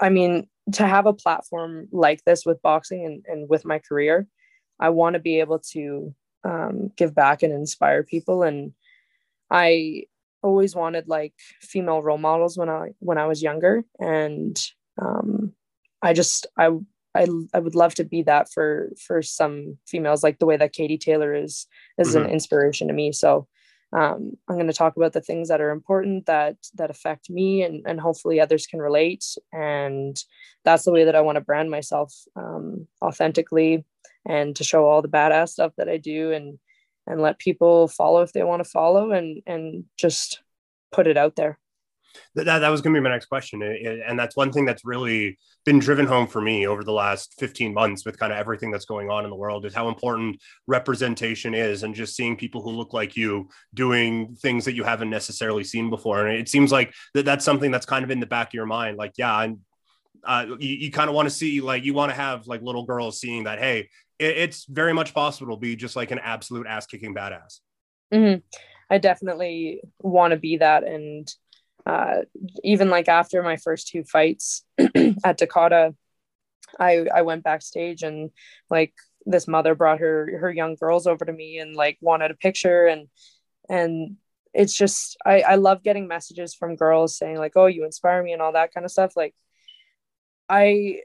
I 0.00 0.10
mean, 0.10 0.46
to 0.72 0.86
have 0.86 1.06
a 1.06 1.14
platform 1.14 1.88
like 1.90 2.22
this 2.24 2.44
with 2.44 2.60
boxing 2.62 3.04
and, 3.04 3.24
and 3.26 3.48
with 3.48 3.64
my 3.64 3.78
career, 3.78 4.26
I 4.78 4.90
want 4.90 5.14
to 5.14 5.20
be 5.20 5.40
able 5.40 5.60
to 5.72 6.14
um, 6.44 6.90
give 6.96 7.14
back 7.14 7.42
and 7.42 7.52
inspire 7.52 8.02
people. 8.02 8.42
And 8.42 8.72
I 9.50 10.04
always 10.42 10.74
wanted 10.74 11.08
like 11.08 11.32
female 11.60 12.02
role 12.02 12.18
models 12.18 12.58
when 12.58 12.68
I 12.68 12.90
when 12.98 13.16
I 13.16 13.26
was 13.26 13.42
younger, 13.42 13.84
and 13.98 14.60
um, 15.00 15.52
I 16.02 16.12
just 16.12 16.46
I 16.58 16.70
I 17.14 17.26
I 17.52 17.58
would 17.60 17.74
love 17.74 17.94
to 17.96 18.04
be 18.04 18.22
that 18.22 18.50
for 18.52 18.90
for 19.06 19.22
some 19.22 19.78
females, 19.86 20.22
like 20.22 20.38
the 20.38 20.46
way 20.46 20.56
that 20.56 20.72
Katie 20.72 20.98
Taylor 20.98 21.34
is 21.34 21.66
is 21.98 22.14
mm-hmm. 22.14 22.24
an 22.24 22.30
inspiration 22.30 22.88
to 22.88 22.94
me. 22.94 23.12
So 23.12 23.46
um, 23.92 24.32
I'm 24.48 24.56
going 24.56 24.66
to 24.66 24.72
talk 24.72 24.96
about 24.96 25.12
the 25.12 25.20
things 25.20 25.48
that 25.48 25.60
are 25.60 25.70
important 25.70 26.26
that 26.26 26.56
that 26.74 26.90
affect 26.90 27.30
me, 27.30 27.62
and 27.62 27.84
and 27.86 28.00
hopefully 28.00 28.40
others 28.40 28.66
can 28.66 28.80
relate. 28.80 29.24
And 29.52 30.16
that's 30.64 30.84
the 30.84 30.92
way 30.92 31.04
that 31.04 31.14
I 31.14 31.20
want 31.20 31.36
to 31.36 31.42
brand 31.42 31.70
myself 31.70 32.12
um, 32.36 32.88
authentically, 33.02 33.84
and 34.28 34.56
to 34.56 34.64
show 34.64 34.86
all 34.86 35.02
the 35.02 35.08
badass 35.08 35.50
stuff 35.50 35.72
that 35.78 35.88
I 35.88 35.98
do, 35.98 36.32
and 36.32 36.58
and 37.06 37.20
let 37.20 37.38
people 37.38 37.86
follow 37.88 38.22
if 38.22 38.32
they 38.32 38.42
want 38.42 38.64
to 38.64 38.68
follow, 38.68 39.12
and 39.12 39.42
and 39.46 39.84
just 39.96 40.42
put 40.90 41.06
it 41.06 41.16
out 41.16 41.36
there 41.36 41.58
that, 42.34 42.44
that 42.44 42.68
was 42.68 42.80
going 42.80 42.94
to 42.94 43.00
be 43.00 43.04
my 43.04 43.10
next 43.10 43.26
question. 43.26 43.62
And 43.62 44.18
that's 44.18 44.36
one 44.36 44.52
thing 44.52 44.64
that's 44.64 44.84
really 44.84 45.38
been 45.64 45.78
driven 45.78 46.06
home 46.06 46.26
for 46.26 46.40
me 46.40 46.66
over 46.66 46.84
the 46.84 46.92
last 46.92 47.34
15 47.38 47.72
months 47.72 48.04
with 48.04 48.18
kind 48.18 48.32
of 48.32 48.38
everything 48.38 48.70
that's 48.70 48.84
going 48.84 49.10
on 49.10 49.24
in 49.24 49.30
the 49.30 49.36
world 49.36 49.64
is 49.64 49.74
how 49.74 49.88
important 49.88 50.40
representation 50.66 51.54
is 51.54 51.82
and 51.82 51.94
just 51.94 52.14
seeing 52.14 52.36
people 52.36 52.62
who 52.62 52.70
look 52.70 52.92
like 52.92 53.16
you 53.16 53.48
doing 53.72 54.34
things 54.36 54.64
that 54.64 54.74
you 54.74 54.84
haven't 54.84 55.10
necessarily 55.10 55.64
seen 55.64 55.90
before. 55.90 56.26
And 56.26 56.38
it 56.38 56.48
seems 56.48 56.70
like 56.70 56.92
that 57.14 57.24
that's 57.24 57.44
something 57.44 57.70
that's 57.70 57.86
kind 57.86 58.04
of 58.04 58.10
in 58.10 58.20
the 58.20 58.26
back 58.26 58.48
of 58.48 58.54
your 58.54 58.66
mind 58.66 58.96
like 58.96 59.12
yeah 59.16 59.34
i'm 59.34 59.60
uh, 60.26 60.46
you, 60.58 60.76
you 60.76 60.90
kind 60.90 61.10
of 61.10 61.14
want 61.14 61.28
to 61.28 61.34
see 61.34 61.60
like 61.60 61.84
you 61.84 61.92
want 61.92 62.10
to 62.10 62.16
have 62.16 62.46
like 62.46 62.62
little 62.62 62.86
girls 62.86 63.20
seeing 63.20 63.44
that 63.44 63.58
hey 63.58 63.88
it, 64.18 64.38
it's 64.38 64.64
very 64.64 64.92
much 64.92 65.12
possible 65.12 65.54
to 65.54 65.60
be 65.60 65.76
just 65.76 65.96
like 65.96 66.10
an 66.10 66.18
absolute 66.18 66.66
ass 66.66 66.86
kicking 66.86 67.14
badass. 67.14 67.60
Mm-hmm. 68.12 68.40
i 68.90 68.98
definitely 68.98 69.80
want 70.00 70.30
to 70.32 70.38
be 70.38 70.58
that 70.58 70.84
and 70.84 71.30
uh, 71.86 72.22
even 72.62 72.90
like 72.90 73.08
after 73.08 73.42
my 73.42 73.56
first 73.56 73.88
two 73.88 74.04
fights 74.04 74.64
at 75.24 75.38
Dakota, 75.38 75.94
I 76.78 77.06
I 77.14 77.22
went 77.22 77.44
backstage 77.44 78.02
and 78.02 78.30
like 78.70 78.94
this 79.26 79.48
mother 79.48 79.74
brought 79.74 80.00
her 80.00 80.38
her 80.38 80.50
young 80.50 80.74
girls 80.76 81.06
over 81.06 81.24
to 81.24 81.32
me 81.32 81.58
and 81.58 81.74
like 81.74 81.98
wanted 82.00 82.30
a 82.30 82.34
picture 82.34 82.86
and 82.86 83.08
and 83.68 84.16
it's 84.52 84.74
just 84.74 85.16
I 85.24 85.40
I 85.40 85.54
love 85.56 85.82
getting 85.82 86.08
messages 86.08 86.54
from 86.54 86.76
girls 86.76 87.16
saying 87.16 87.38
like 87.38 87.52
oh 87.56 87.66
you 87.66 87.84
inspire 87.84 88.22
me 88.22 88.32
and 88.32 88.42
all 88.42 88.52
that 88.52 88.72
kind 88.72 88.84
of 88.84 88.90
stuff 88.90 89.12
like 89.16 89.34
I 90.48 91.00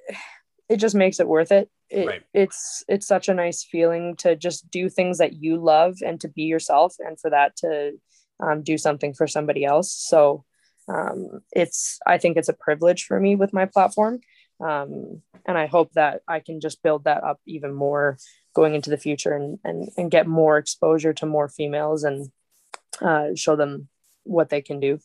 it 0.69 0.77
just 0.77 0.95
makes 0.95 1.19
it 1.19 1.27
worth 1.27 1.51
it. 1.51 1.69
it 1.89 2.07
right. 2.07 2.23
It's 2.33 2.83
it's 2.87 3.07
such 3.07 3.27
a 3.27 3.33
nice 3.33 3.63
feeling 3.63 4.15
to 4.17 4.35
just 4.35 4.69
do 4.69 4.89
things 4.89 5.17
that 5.17 5.33
you 5.33 5.57
love 5.57 5.97
and 6.05 6.19
to 6.21 6.27
be 6.27 6.43
yourself 6.43 6.95
and 6.99 7.19
for 7.19 7.31
that 7.31 7.55
to 7.57 7.93
um, 8.41 8.61
do 8.61 8.77
something 8.77 9.13
for 9.13 9.27
somebody 9.27 9.65
else. 9.65 9.91
So 9.91 10.45
um, 10.89 11.41
it's 11.51 11.99
i 12.05 12.17
think 12.17 12.37
it's 12.37 12.49
a 12.49 12.53
privilege 12.53 13.05
for 13.05 13.19
me 13.19 13.35
with 13.35 13.53
my 13.53 13.65
platform. 13.65 14.19
Um, 14.59 15.21
and 15.45 15.57
i 15.57 15.67
hope 15.67 15.93
that 15.93 16.21
i 16.27 16.39
can 16.39 16.59
just 16.59 16.83
build 16.83 17.05
that 17.05 17.23
up 17.23 17.39
even 17.45 17.73
more 17.73 18.17
going 18.53 18.75
into 18.75 18.89
the 18.89 18.97
future 18.97 19.33
and 19.33 19.57
and, 19.63 19.89
and 19.97 20.11
get 20.11 20.27
more 20.27 20.57
exposure 20.57 21.13
to 21.13 21.25
more 21.25 21.47
females 21.47 22.03
and 22.03 22.29
uh, 23.01 23.29
show 23.35 23.55
them 23.55 23.87
what 24.23 24.49
they 24.49 24.61
can 24.61 24.79
do 24.79 24.99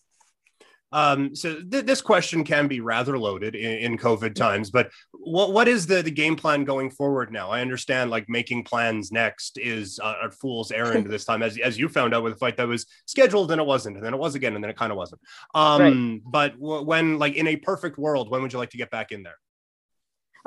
um, 0.93 1.35
so 1.35 1.61
th- 1.61 1.86
this 1.86 2.01
question 2.01 2.44
can 2.44 2.69
be 2.69 2.81
rather 2.81 3.19
loaded 3.19 3.55
in, 3.55 3.78
in 3.78 3.98
COVID 3.98 4.35
times, 4.35 4.70
but 4.70 4.90
what 5.12 5.52
what 5.52 5.66
is 5.66 5.86
the 5.86 6.02
the 6.02 6.11
game 6.11 6.36
plan 6.36 6.65
going 6.65 6.90
forward 6.90 7.32
now? 7.32 7.51
I 7.51 7.61
understand 7.61 8.11
like 8.11 8.28
making 8.28 8.65
plans 8.65 9.11
next 9.11 9.59
is 9.59 9.98
a, 9.98 10.27
a 10.27 10.31
fool's 10.31 10.70
errand 10.70 11.06
this 11.06 11.24
time, 11.24 11.43
as 11.43 11.59
as 11.59 11.78
you 11.78 11.89
found 11.89 12.15
out 12.15 12.23
with 12.23 12.35
a 12.35 12.36
fight 12.36 12.56
that 12.59 12.69
was 12.69 12.86
scheduled 13.06 13.51
and 13.51 13.61
it 13.61 13.66
wasn't, 13.66 13.97
and 13.97 14.06
then 14.06 14.15
it 14.15 14.19
was 14.19 14.35
again, 14.35 14.55
and 14.55 14.62
then 14.62 14.70
it 14.70 14.77
kind 14.77 14.93
of 14.93 14.98
wasn't. 14.98 15.20
Um, 15.55 15.82
right. 15.82 16.20
But 16.24 16.61
w- 16.61 16.82
when 16.82 17.19
like 17.19 17.35
in 17.35 17.48
a 17.48 17.56
perfect 17.56 17.98
world, 17.98 18.31
when 18.31 18.43
would 18.43 18.52
you 18.52 18.59
like 18.59 18.70
to 18.70 18.78
get 18.78 18.90
back 18.90 19.11
in 19.11 19.24
there? 19.24 19.39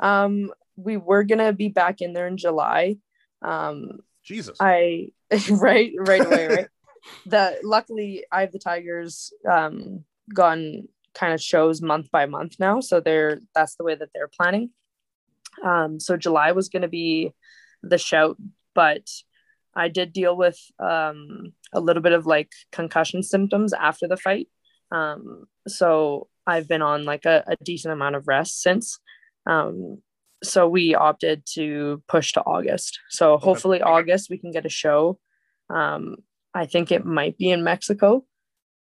Um, 0.00 0.50
we 0.76 0.96
were 0.96 1.24
gonna 1.24 1.52
be 1.52 1.68
back 1.68 2.00
in 2.00 2.14
there 2.14 2.26
in 2.26 2.38
July. 2.38 2.96
Um, 3.42 3.98
Jesus, 4.24 4.56
I 4.60 5.08
right 5.50 5.92
right 5.98 6.24
away 6.24 6.46
right. 6.46 6.66
the 7.26 7.58
luckily 7.62 8.24
I 8.32 8.42
have 8.42 8.52
the 8.52 8.58
Tigers 8.58 9.32
um 9.48 10.04
gone 10.34 10.88
kind 11.14 11.32
of 11.32 11.40
shows 11.40 11.82
month 11.82 12.10
by 12.10 12.26
month 12.26 12.56
now. 12.58 12.80
So 12.80 13.00
they're 13.00 13.40
that's 13.54 13.76
the 13.76 13.84
way 13.84 13.94
that 13.94 14.10
they're 14.14 14.28
planning. 14.28 14.70
Um, 15.64 15.98
so 15.98 16.16
July 16.16 16.52
was 16.52 16.68
going 16.68 16.82
to 16.82 16.88
be 16.88 17.32
the 17.82 17.98
shout, 17.98 18.36
but 18.74 19.08
I 19.74 19.88
did 19.88 20.12
deal 20.12 20.36
with 20.36 20.58
um, 20.78 21.52
a 21.72 21.80
little 21.80 22.02
bit 22.02 22.12
of 22.12 22.26
like 22.26 22.52
concussion 22.72 23.22
symptoms 23.22 23.72
after 23.72 24.06
the 24.06 24.16
fight. 24.16 24.48
Um, 24.90 25.46
so 25.66 26.28
I've 26.46 26.68
been 26.68 26.82
on 26.82 27.04
like 27.04 27.24
a, 27.24 27.44
a 27.46 27.56
decent 27.62 27.92
amount 27.92 28.16
of 28.16 28.28
rest 28.28 28.62
since. 28.62 28.98
Um, 29.46 30.00
so 30.42 30.68
we 30.68 30.94
opted 30.94 31.42
to 31.54 32.02
push 32.08 32.32
to 32.32 32.42
August. 32.42 33.00
So 33.10 33.38
hopefully 33.38 33.80
okay. 33.82 33.90
August 33.90 34.30
we 34.30 34.38
can 34.38 34.52
get 34.52 34.66
a 34.66 34.70
show. 34.70 35.18
Um, 35.68 36.16
I 36.54 36.66
think 36.66 36.92
it 36.92 37.04
might 37.04 37.36
be 37.36 37.50
in 37.50 37.64
Mexico. 37.64 38.24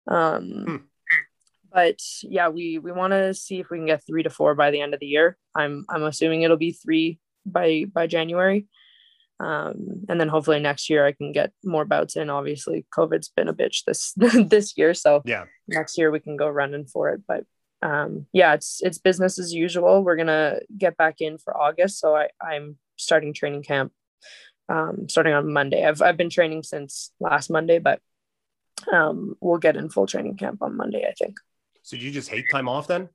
Um, 0.07 0.65
hmm 0.68 0.76
but 1.74 2.00
yeah, 2.22 2.50
we 2.50 2.78
we 2.80 2.91
want 2.91 3.12
to 3.12 3.34
see 3.34 3.60
if 3.60 3.70
we 3.70 3.78
can 3.78 3.86
get 3.86 4.06
three 4.06 4.24
to 4.24 4.30
four 4.30 4.56
by 4.56 4.72
the 4.72 4.82
end 4.82 4.94
of 4.94 5.00
the 5.00 5.08
year. 5.08 5.38
I'm 5.56 5.86
I'm 5.90 6.04
assuming 6.04 6.41
it'll 6.41 6.58
be 6.58 6.72
three 6.72 7.20
by 7.45 7.86
by 7.91 8.08
January, 8.08 8.68
um, 9.40 10.06
and 10.08 10.20
then 10.20 10.28
hopefully 10.28 10.60
next 10.60 10.90
year 10.90 11.06
I 11.06 11.12
can 11.12 11.32
get 11.32 11.52
more 11.64 11.86
bouts 11.86 12.16
in. 12.16 12.30
Obviously, 12.30 12.86
COVID's 12.95 13.30
been 13.30 13.48
a 13.48 13.54
bitch 13.54 13.84
this 13.86 14.14
this 14.50 14.78
year, 14.78 14.94
so 14.94 15.22
yeah, 15.26 15.45
next 15.68 15.98
year 15.98 16.12
we 16.12 16.20
can 16.20 16.38
go 16.38 16.48
running 16.48 16.86
for 16.86 17.10
it. 17.10 17.22
But 17.28 17.45
um, 17.82 18.28
yeah, 18.32 18.54
it's 18.54 18.82
it's 18.84 19.00
business 19.00 19.40
as 19.40 19.54
usual. 19.54 20.04
We're 20.04 20.16
gonna 20.16 20.60
get 20.78 20.95
back 20.95 21.22
in 21.22 21.38
for 21.38 21.56
August, 21.58 22.00
so 22.00 22.16
I 22.16 22.30
I'm 22.41 22.78
starting 22.98 23.34
training 23.34 23.64
camp 23.64 23.91
um, 24.70 25.08
starting 25.10 25.34
on 25.34 25.52
Monday. 25.52 25.86
I've 25.86 26.02
I've 26.02 26.18
been 26.18 26.30
training 26.30 26.64
since 26.64 27.12
last 27.20 27.50
Monday, 27.50 27.80
but 27.80 28.00
um, 28.91 29.36
we'll 29.41 29.58
get 29.58 29.76
in 29.76 29.90
full 29.90 30.08
training 30.08 30.38
camp 30.38 30.62
on 30.62 30.78
Monday, 30.78 31.06
I 31.08 31.14
think. 31.14 31.38
So 31.84 31.97
you 31.97 32.11
just 32.11 32.30
hate 32.30 32.45
time 32.49 32.68
off 32.69 32.88
then? 32.88 33.10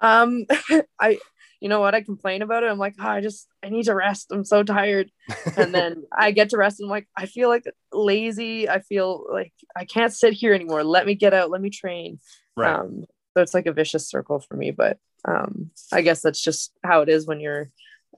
Um, 0.00 0.44
I, 1.00 1.18
you 1.60 1.68
know 1.68 1.80
what? 1.80 1.94
I 1.94 2.02
complain 2.02 2.42
about 2.42 2.62
it. 2.62 2.70
I'm 2.70 2.78
like, 2.78 2.94
oh, 3.00 3.08
I 3.08 3.22
just, 3.22 3.48
I 3.64 3.70
need 3.70 3.84
to 3.84 3.94
rest. 3.94 4.26
I'm 4.30 4.44
so 4.44 4.62
tired. 4.62 5.10
and 5.56 5.74
then 5.74 6.04
I 6.16 6.30
get 6.30 6.50
to 6.50 6.58
rest 6.58 6.80
and 6.80 6.86
I'm 6.86 6.90
like, 6.90 7.08
I 7.16 7.26
feel 7.26 7.48
like 7.48 7.64
lazy. 7.92 8.68
I 8.68 8.80
feel 8.80 9.26
like 9.32 9.54
I 9.74 9.86
can't 9.86 10.12
sit 10.12 10.34
here 10.34 10.52
anymore. 10.52 10.84
Let 10.84 11.06
me 11.06 11.14
get 11.14 11.34
out. 11.34 11.50
Let 11.50 11.62
me 11.62 11.70
train. 11.70 12.20
Right. 12.56 12.74
Um, 12.74 13.04
so 13.34 13.42
it's 13.42 13.54
like 13.54 13.66
a 13.66 13.72
vicious 13.72 14.08
circle 14.08 14.38
for 14.38 14.54
me, 14.54 14.70
but 14.70 14.98
um, 15.24 15.70
I 15.92 16.02
guess 16.02 16.20
that's 16.20 16.42
just 16.42 16.72
how 16.84 17.00
it 17.00 17.08
is 17.08 17.26
when 17.26 17.40
you're, 17.40 17.70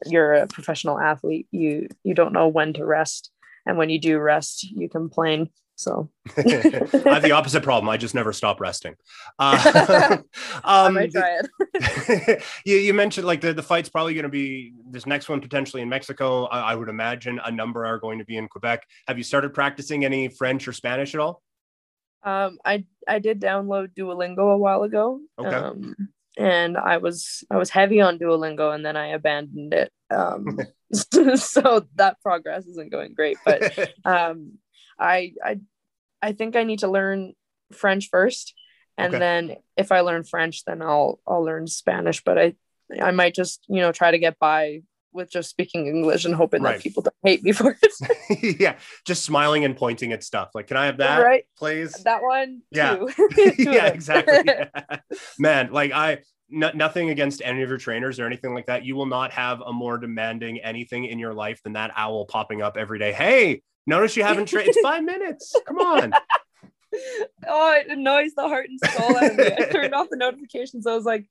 you're 0.07 0.35
a 0.35 0.47
professional 0.49 0.99
athlete. 0.99 1.47
You, 1.53 1.89
you 2.03 2.15
don't 2.15 2.33
know 2.33 2.49
when 2.49 2.73
to 2.75 2.85
rest. 2.85 3.31
And 3.67 3.79
when 3.79 3.91
you 3.91 4.01
do 4.01 4.19
rest, 4.19 4.65
you 4.65 4.89
complain. 4.89 5.51
So 5.79 6.11
I 6.37 6.43
have 7.05 7.23
the 7.23 7.31
opposite 7.31 7.63
problem. 7.63 7.89
I 7.89 7.97
just 7.97 8.13
never 8.13 8.33
stop 8.33 8.61
resting. 8.61 8.97
Uh, 9.39 10.17
um, 10.17 10.25
I 10.65 10.89
might 10.89 11.13
try 11.13 11.41
it. 11.41 12.43
you, 12.65 12.77
you, 12.79 12.93
mentioned 12.93 13.29
like 13.29 13.41
the, 13.41 13.55
the 13.55 13.63
fight's 13.63 13.89
probably 13.89 14.13
going 14.13 14.25
to 14.25 14.29
be 14.29 14.73
this 14.91 15.07
next 15.07 15.29
one 15.29 15.41
potentially 15.41 15.81
in 15.81 15.89
Mexico. 15.89 16.47
I, 16.47 16.73
I, 16.73 16.75
would 16.75 16.89
imagine 16.89 17.41
a 17.45 17.53
number 17.53 17.87
are 17.87 18.01
going 18.01 18.19
to 18.19 18.25
be 18.25 18.37
in 18.37 18.49
Quebec. 18.49 18.83
Have 19.07 19.19
you 19.19 19.25
started 19.25 19.55
practicing 19.55 20.05
any 20.05 20.27
French 20.27 20.67
or 20.67 20.73
Spanish 20.73 21.15
at 21.15 21.21
all? 21.21 21.43
Um, 22.25 22.59
I 22.65 22.85
I 23.07 23.21
did 23.21 23.41
download 23.41 23.95
Duolingo 23.97 24.53
a 24.53 24.59
while 24.59 24.83
ago. 24.83 25.21
Okay. 25.39 25.55
Um, 25.55 25.95
and 26.37 26.77
I 26.77 26.97
was 26.97 27.45
I 27.53 27.57
was 27.57 27.71
heavy 27.71 28.01
on 28.01 28.19
Duolingo 28.19 28.75
and 28.75 28.85
then 28.85 28.97
I 28.97 29.09
abandoned 29.09 29.73
it. 29.73 29.93
Um, 30.11 30.59
so 30.93 31.87
that 31.95 32.21
progress 32.21 32.67
isn't 32.67 32.91
going 32.91 33.15
great, 33.15 33.37
but 33.45 33.95
um, 34.05 34.59
I 34.99 35.35
I 35.45 35.61
I 36.21 36.33
think 36.33 36.57
I 36.57 36.65
need 36.65 36.81
to 36.81 36.89
learn 36.89 37.35
French 37.73 38.09
first, 38.11 38.55
and 38.97 39.15
okay. 39.15 39.19
then 39.19 39.57
if 39.77 39.93
I 39.93 40.01
learn 40.01 40.25
French, 40.25 40.65
then 40.65 40.83
I'll 40.83 41.21
I'll 41.27 41.45
learn 41.45 41.67
Spanish. 41.67 42.23
But 42.25 42.39
I 42.39 42.55
I 43.01 43.11
might 43.11 43.35
just 43.35 43.65
you 43.69 43.81
know 43.81 43.93
try 43.93 44.11
to 44.11 44.19
get 44.19 44.39
by 44.39 44.83
with 45.13 45.31
just 45.31 45.51
speaking 45.51 45.87
English 45.87 46.25
and 46.25 46.35
hoping 46.35 46.63
right. 46.63 46.77
that 46.77 46.83
people 46.83 47.03
don't 47.03 47.15
hate 47.23 47.43
me 47.43 47.53
for 47.53 47.77
it. 47.83 48.57
yeah, 48.61 48.77
just 49.05 49.25
smiling 49.25 49.65
and 49.65 49.77
pointing 49.77 50.13
at 50.13 50.23
stuff. 50.23 50.51
Like, 50.55 50.67
can 50.67 50.77
I 50.77 50.87
have 50.87 50.99
that, 50.99 51.19
right? 51.19 51.45
please? 51.57 51.93
That 52.05 52.23
one. 52.23 52.63
Yeah, 52.71 53.05
yeah, 53.59 53.87
exactly. 53.87 54.39
Yeah. 54.47 54.69
Man, 55.39 55.73
like 55.73 55.93
I 55.93 56.19
no, 56.51 56.71
nothing 56.75 57.11
against 57.11 57.43
any 57.45 57.63
of 57.63 57.69
your 57.69 57.79
trainers 57.79 58.19
or 58.19 58.27
anything 58.27 58.55
like 58.55 58.67
that. 58.67 58.85
You 58.85 58.97
will 58.97 59.07
not 59.07 59.33
have 59.33 59.61
a 59.61 59.73
more 59.73 59.99
demanding 59.99 60.61
anything 60.61 61.05
in 61.05 61.19
your 61.19 61.35
life 61.35 61.63
than 61.63 61.75
that 61.75 61.93
owl 61.97 62.25
popping 62.25 62.63
up 62.63 62.77
every 62.77 62.99
day. 62.99 63.13
Hey, 63.13 63.63
Notice 63.89 64.17
you 64.17 64.23
haven't 64.23 64.47
trained. 64.47 64.69
It's 64.69 64.81
five 64.81 65.03
minutes. 65.03 65.55
Come 65.67 65.79
on. 65.79 66.13
oh, 67.49 67.73
it 67.81 67.89
annoys 67.89 68.35
the 68.35 68.43
heart 68.47 68.67
and 68.69 68.79
soul 68.93 69.17
out 69.17 69.31
of 69.31 69.37
me. 69.37 69.45
I 69.47 69.65
turned 69.73 69.95
off 69.95 70.09
the 70.11 70.17
notifications. 70.17 70.87
I 70.87 70.95
was 70.95 71.05
like, 71.05 71.27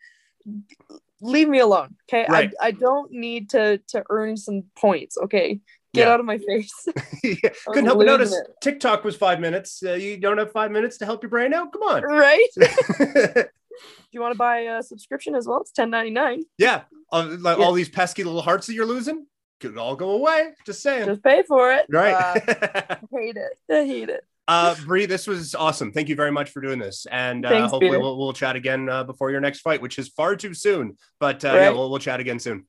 leave 1.21 1.47
me 1.49 1.59
alone. 1.59 1.95
Okay. 2.09 2.25
Right. 2.29 2.51
I, 2.59 2.67
I 2.67 2.71
don't 2.71 3.11
need 3.11 3.51
to 3.51 3.77
to 3.89 4.03
earn 4.09 4.37
some 4.37 4.63
points. 4.75 5.17
Okay. 5.17 5.59
Get 5.93 6.07
Yeah. 6.07 6.13
out 6.13 6.19
of 6.19 6.25
my 6.25 6.37
face. 6.39 6.73
yeah. 7.23 7.35
Couldn't 7.67 7.85
help 7.85 7.99
but 7.99 8.07
notice 8.07 8.33
it. 8.35 8.47
TikTok 8.61 9.03
was 9.03 9.15
five 9.15 9.39
minutes. 9.39 9.81
Uh, 9.85 9.93
you 9.93 10.17
don't 10.17 10.37
have 10.37 10.51
five 10.51 10.71
minutes 10.71 10.97
to 10.97 11.05
help 11.05 11.23
your 11.23 11.29
brain 11.29 11.53
out? 11.53 11.71
Come 11.71 11.83
on. 11.83 12.03
right? 12.03 12.47
Do 12.57 13.45
you 14.11 14.21
want 14.21 14.33
to 14.33 14.37
buy 14.37 14.59
a 14.61 14.81
subscription 14.83 15.35
as 15.35 15.47
well? 15.47 15.61
It's 15.61 15.71
ten 15.71 15.89
ninety 15.91 16.11
nine. 16.11 16.43
yeah. 16.57 16.81
Uh, 17.11 17.37
like 17.39 17.57
Yeah. 17.59 17.63
all 17.65 17.73
these 17.73 17.87
pesky 17.89 18.23
little 18.23 18.41
hearts 18.41 18.67
that 18.67 18.73
you're 18.73 18.85
losing 18.85 19.25
could 19.59 19.77
all 19.77 19.95
go 19.95 20.11
away. 20.11 20.49
Just 20.65 20.81
saying. 20.81 21.05
Just 21.05 21.23
pay 21.23 21.43
for 21.43 21.73
it. 21.73 21.85
right. 21.89 22.13
Uh, 22.13 22.39
I 22.89 22.97
hate 23.11 23.37
it. 23.37 23.59
I 23.69 23.85
hate 23.85 24.09
it. 24.09 24.23
Uh, 24.47 24.75
Bree, 24.85 25.05
this 25.05 25.27
was 25.27 25.55
awesome. 25.55 25.91
Thank 25.91 26.07
you 26.07 26.15
very 26.15 26.31
much 26.31 26.51
for 26.51 26.61
doing 26.61 26.79
this, 26.79 27.05
and 27.11 27.45
uh, 27.45 27.49
Thanks, 27.49 27.71
hopefully 27.71 27.97
we'll, 27.97 28.17
we'll 28.17 28.31
chat 28.31 28.55
again 28.55 28.87
uh, 28.87 29.03
before 29.03 29.29
your 29.29 29.41
next 29.41 29.59
fight, 29.59 29.81
which 29.81 29.99
is 29.99 30.07
far 30.07 30.37
too 30.37 30.53
soon. 30.53 30.97
But 31.19 31.43
uh, 31.43 31.51
yeah, 31.53 31.69
we'll, 31.71 31.89
we'll 31.89 31.99
chat 31.99 32.21
again 32.21 32.39
soon. 32.39 32.65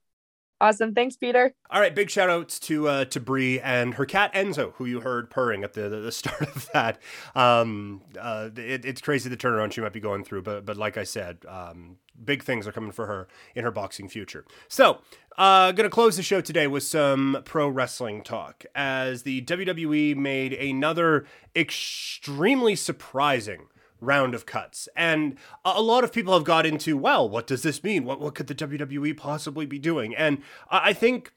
Awesome. 0.60 0.92
Thanks, 0.92 1.16
Peter. 1.16 1.54
All 1.70 1.80
right, 1.80 1.94
big 1.94 2.10
shout 2.10 2.28
outs 2.28 2.58
to 2.60 2.88
uh, 2.88 3.04
to 3.06 3.20
Bree 3.20 3.60
and 3.60 3.94
her 3.94 4.04
cat 4.04 4.34
Enzo, 4.34 4.72
who 4.74 4.86
you 4.86 5.00
heard 5.00 5.30
purring 5.30 5.62
at 5.62 5.74
the 5.74 5.88
the, 5.88 6.00
the 6.00 6.12
start 6.12 6.42
of 6.42 6.68
that. 6.72 6.98
Um, 7.36 8.02
uh, 8.18 8.50
it, 8.56 8.84
it's 8.84 9.00
crazy 9.00 9.28
the 9.28 9.36
turnaround 9.36 9.72
she 9.72 9.80
might 9.80 9.92
be 9.92 10.00
going 10.00 10.24
through, 10.24 10.42
but 10.42 10.66
but 10.66 10.76
like 10.76 10.96
I 10.96 11.04
said, 11.04 11.38
um, 11.46 11.96
big 12.24 12.42
things 12.42 12.66
are 12.66 12.72
coming 12.72 12.90
for 12.90 13.06
her 13.06 13.28
in 13.54 13.62
her 13.62 13.70
boxing 13.70 14.08
future. 14.08 14.44
So, 14.66 14.98
uh, 15.36 15.70
gonna 15.72 15.90
close 15.90 16.16
the 16.16 16.24
show 16.24 16.40
today 16.40 16.66
with 16.66 16.82
some 16.82 17.42
pro 17.44 17.68
wrestling 17.68 18.22
talk, 18.22 18.64
as 18.74 19.22
the 19.22 19.42
WWE 19.42 20.16
made 20.16 20.52
another 20.54 21.24
extremely 21.54 22.74
surprising 22.74 23.68
round 24.00 24.34
of 24.34 24.46
cuts. 24.46 24.88
And 24.96 25.36
a 25.64 25.82
lot 25.82 26.04
of 26.04 26.12
people 26.12 26.34
have 26.34 26.44
got 26.44 26.66
into, 26.66 26.96
well, 26.96 27.28
what 27.28 27.46
does 27.46 27.62
this 27.62 27.82
mean? 27.82 28.04
What 28.04 28.20
what 28.20 28.34
could 28.34 28.46
the 28.46 28.54
WWE 28.54 29.16
possibly 29.16 29.66
be 29.66 29.78
doing? 29.78 30.14
And 30.14 30.42
I 30.70 30.88
I 30.88 30.92
think 30.92 31.32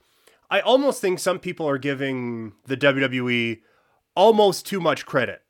I 0.49 0.59
almost 0.59 1.01
think 1.01 1.19
some 1.19 1.39
people 1.39 1.67
are 1.67 1.77
giving 1.77 2.53
the 2.65 2.77
WWE 2.77 3.61
almost 4.15 4.65
too 4.65 4.79
much 4.79 5.05
credit 5.05 5.41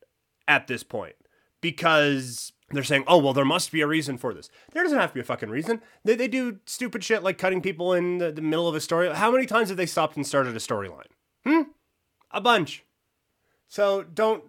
at 0.48 0.68
this 0.68 0.84
point 0.84 1.16
because 1.60 2.54
they're 2.70 2.84
saying, 2.84 3.04
oh, 3.08 3.18
well, 3.18 3.34
there 3.34 3.46
must 3.46 3.72
be 3.72 3.82
a 3.82 3.88
reason 3.88 4.18
for 4.18 4.34
this. 4.34 4.50
There 4.72 4.84
doesn't 4.84 5.00
have 5.00 5.10
to 5.10 5.16
be 5.16 5.20
a 5.20 5.26
fucking 5.26 5.50
reason. 5.50 5.82
They, 6.04 6.16
they 6.16 6.28
do 6.28 6.60
stupid 6.66 7.04
shit 7.04 7.24
like 7.24 7.38
cutting 7.38 7.62
people 7.62 7.94
in 7.94 8.20
the, 8.20 8.32
the 8.32 8.42
middle 8.42 8.68
of 8.68 8.76
a 8.76 8.80
story. 8.80 9.14
How 9.14 9.32
many 9.32 9.46
times 9.46 9.70
have 9.70 9.78
they 9.78 9.86
stopped 9.86 10.16
and 10.16 10.26
started 10.26 10.56
a 10.56 10.60
storyline? 10.60 11.08
Hmm? 11.44 11.62
A 12.32 12.42
bunch. 12.42 12.86
So 13.68 14.04
don't 14.04 14.44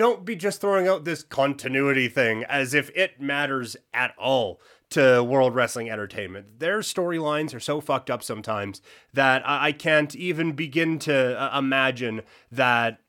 don't 0.00 0.24
be 0.24 0.34
just 0.34 0.62
throwing 0.62 0.88
out 0.88 1.04
this 1.04 1.22
continuity 1.22 2.08
thing 2.08 2.42
as 2.44 2.72
if 2.72 2.88
it 2.96 3.20
matters 3.20 3.76
at 3.92 4.14
all 4.16 4.58
to 4.88 5.22
World 5.22 5.54
Wrestling 5.54 5.90
Entertainment. 5.90 6.58
Their 6.58 6.78
storylines 6.78 7.54
are 7.54 7.60
so 7.60 7.82
fucked 7.82 8.08
up 8.08 8.22
sometimes 8.22 8.80
that 9.12 9.42
I, 9.44 9.72
can't 9.72 10.14
even 10.16 10.52
begin 10.52 10.98
to 11.00 11.38
uh, 11.38 11.58
imagine 11.58 12.22
that. 12.50 13.00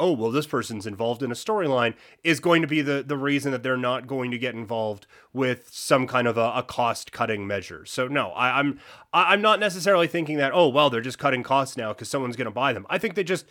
Oh 0.00 0.12
well, 0.12 0.30
this 0.30 0.46
person's 0.46 0.86
involved 0.86 1.22
in 1.22 1.30
a 1.30 1.34
storyline 1.34 1.94
is 2.24 2.40
going 2.40 2.62
to 2.62 2.68
be 2.68 2.80
the 2.80 3.04
the 3.06 3.16
reason 3.18 3.52
that 3.52 3.62
they're 3.62 3.76
not 3.76 4.06
going 4.06 4.30
to 4.30 4.38
get 4.38 4.54
involved 4.54 5.06
with 5.32 5.68
some 5.70 6.06
kind 6.06 6.26
of 6.26 6.36
a, 6.38 6.52
a 6.56 6.62
cost 6.62 7.12
cutting 7.12 7.46
measure. 7.46 7.84
So 7.84 8.08
no, 8.08 8.30
I, 8.30 8.58
I'm 8.58 8.80
I'm 9.12 9.42
not 9.42 9.60
necessarily 9.60 10.08
thinking 10.08 10.38
that. 10.38 10.52
Oh 10.52 10.68
well, 10.68 10.88
they're 10.88 11.00
just 11.02 11.18
cutting 11.18 11.42
costs 11.42 11.76
now 11.76 11.92
because 11.92 12.08
someone's 12.08 12.36
going 12.36 12.46
to 12.46 12.50
buy 12.50 12.72
them. 12.72 12.86
I 12.90 12.96
think 12.96 13.14
they 13.14 13.22
just 13.22 13.44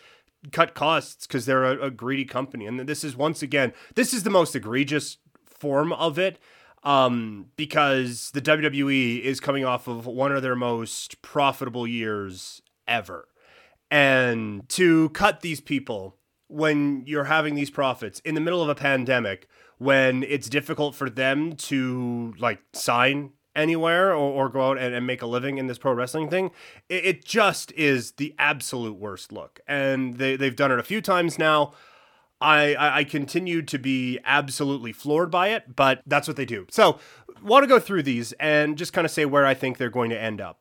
cut 0.51 0.73
costs 0.73 1.25
because 1.25 1.45
they're 1.45 1.63
a, 1.63 1.87
a 1.87 1.91
greedy 1.91 2.25
company. 2.25 2.65
And 2.65 2.79
this 2.81 3.03
is 3.03 3.15
once 3.15 3.41
again, 3.41 3.73
this 3.95 4.13
is 4.13 4.23
the 4.23 4.29
most 4.29 4.55
egregious 4.55 5.17
form 5.45 5.93
of 5.93 6.19
it 6.19 6.39
um, 6.83 7.47
because 7.55 8.31
the 8.31 8.41
WWE 8.41 9.21
is 9.21 9.39
coming 9.39 9.65
off 9.65 9.87
of 9.87 10.05
one 10.05 10.31
of 10.31 10.41
their 10.41 10.55
most 10.55 11.21
profitable 11.21 11.87
years 11.87 12.61
ever. 12.87 13.27
And 13.89 14.67
to 14.69 15.09
cut 15.09 15.41
these 15.41 15.61
people 15.61 16.17
when 16.47 17.03
you're 17.05 17.25
having 17.25 17.55
these 17.55 17.69
profits 17.69 18.19
in 18.21 18.35
the 18.35 18.41
middle 18.41 18.61
of 18.61 18.69
a 18.69 18.75
pandemic, 18.75 19.47
when 19.77 20.23
it's 20.23 20.49
difficult 20.49 20.95
for 20.95 21.09
them 21.09 21.53
to 21.53 22.33
like 22.37 22.59
sign 22.73 23.31
anywhere 23.55 24.11
or, 24.11 24.45
or 24.45 24.49
go 24.49 24.71
out 24.71 24.77
and, 24.77 24.93
and 24.93 25.05
make 25.05 25.21
a 25.21 25.27
living 25.27 25.57
in 25.57 25.67
this 25.67 25.77
pro 25.77 25.93
wrestling 25.93 26.29
thing, 26.29 26.51
it, 26.89 27.05
it 27.05 27.25
just 27.25 27.71
is 27.73 28.13
the 28.13 28.33
absolute 28.37 28.97
worst 28.97 29.31
look. 29.31 29.59
And 29.67 30.17
they, 30.17 30.35
they've 30.35 30.55
done 30.55 30.71
it 30.71 30.79
a 30.79 30.83
few 30.83 31.01
times 31.01 31.37
now. 31.37 31.73
I, 32.41 32.75
I, 32.75 32.97
I 32.97 33.03
continue 33.05 33.61
to 33.61 33.79
be 33.79 34.19
absolutely 34.25 34.91
floored 34.91 35.31
by 35.31 35.49
it, 35.49 35.75
but 35.75 36.01
that's 36.05 36.27
what 36.27 36.35
they 36.35 36.45
do. 36.45 36.67
So, 36.69 36.99
want 37.43 37.63
to 37.63 37.67
go 37.67 37.79
through 37.79 38.03
these 38.03 38.31
and 38.33 38.77
just 38.77 38.93
kind 38.93 39.05
of 39.05 39.11
say 39.11 39.25
where 39.25 39.45
I 39.45 39.53
think 39.53 39.77
they're 39.77 39.89
going 39.89 40.09
to 40.09 40.21
end 40.21 40.41
up. 40.41 40.59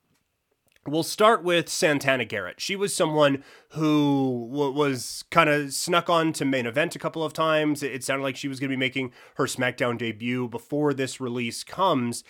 We'll 0.84 1.04
start 1.04 1.44
with 1.44 1.68
Santana 1.68 2.24
Garrett. 2.24 2.60
She 2.60 2.74
was 2.74 2.92
someone 2.92 3.44
who 3.70 4.48
w- 4.50 4.72
was 4.72 5.22
kind 5.30 5.48
of 5.48 5.72
snuck 5.72 6.10
on 6.10 6.32
to 6.32 6.44
main 6.44 6.66
event 6.66 6.96
a 6.96 6.98
couple 6.98 7.22
of 7.22 7.32
times. 7.32 7.84
It 7.84 8.02
sounded 8.02 8.24
like 8.24 8.34
she 8.34 8.48
was 8.48 8.58
going 8.58 8.68
to 8.68 8.76
be 8.76 8.80
making 8.80 9.12
her 9.36 9.44
SmackDown 9.44 9.96
debut 9.96 10.48
before 10.48 10.92
this 10.92 11.20
release 11.20 11.62
comes. 11.62 12.24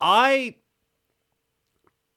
I 0.00 0.56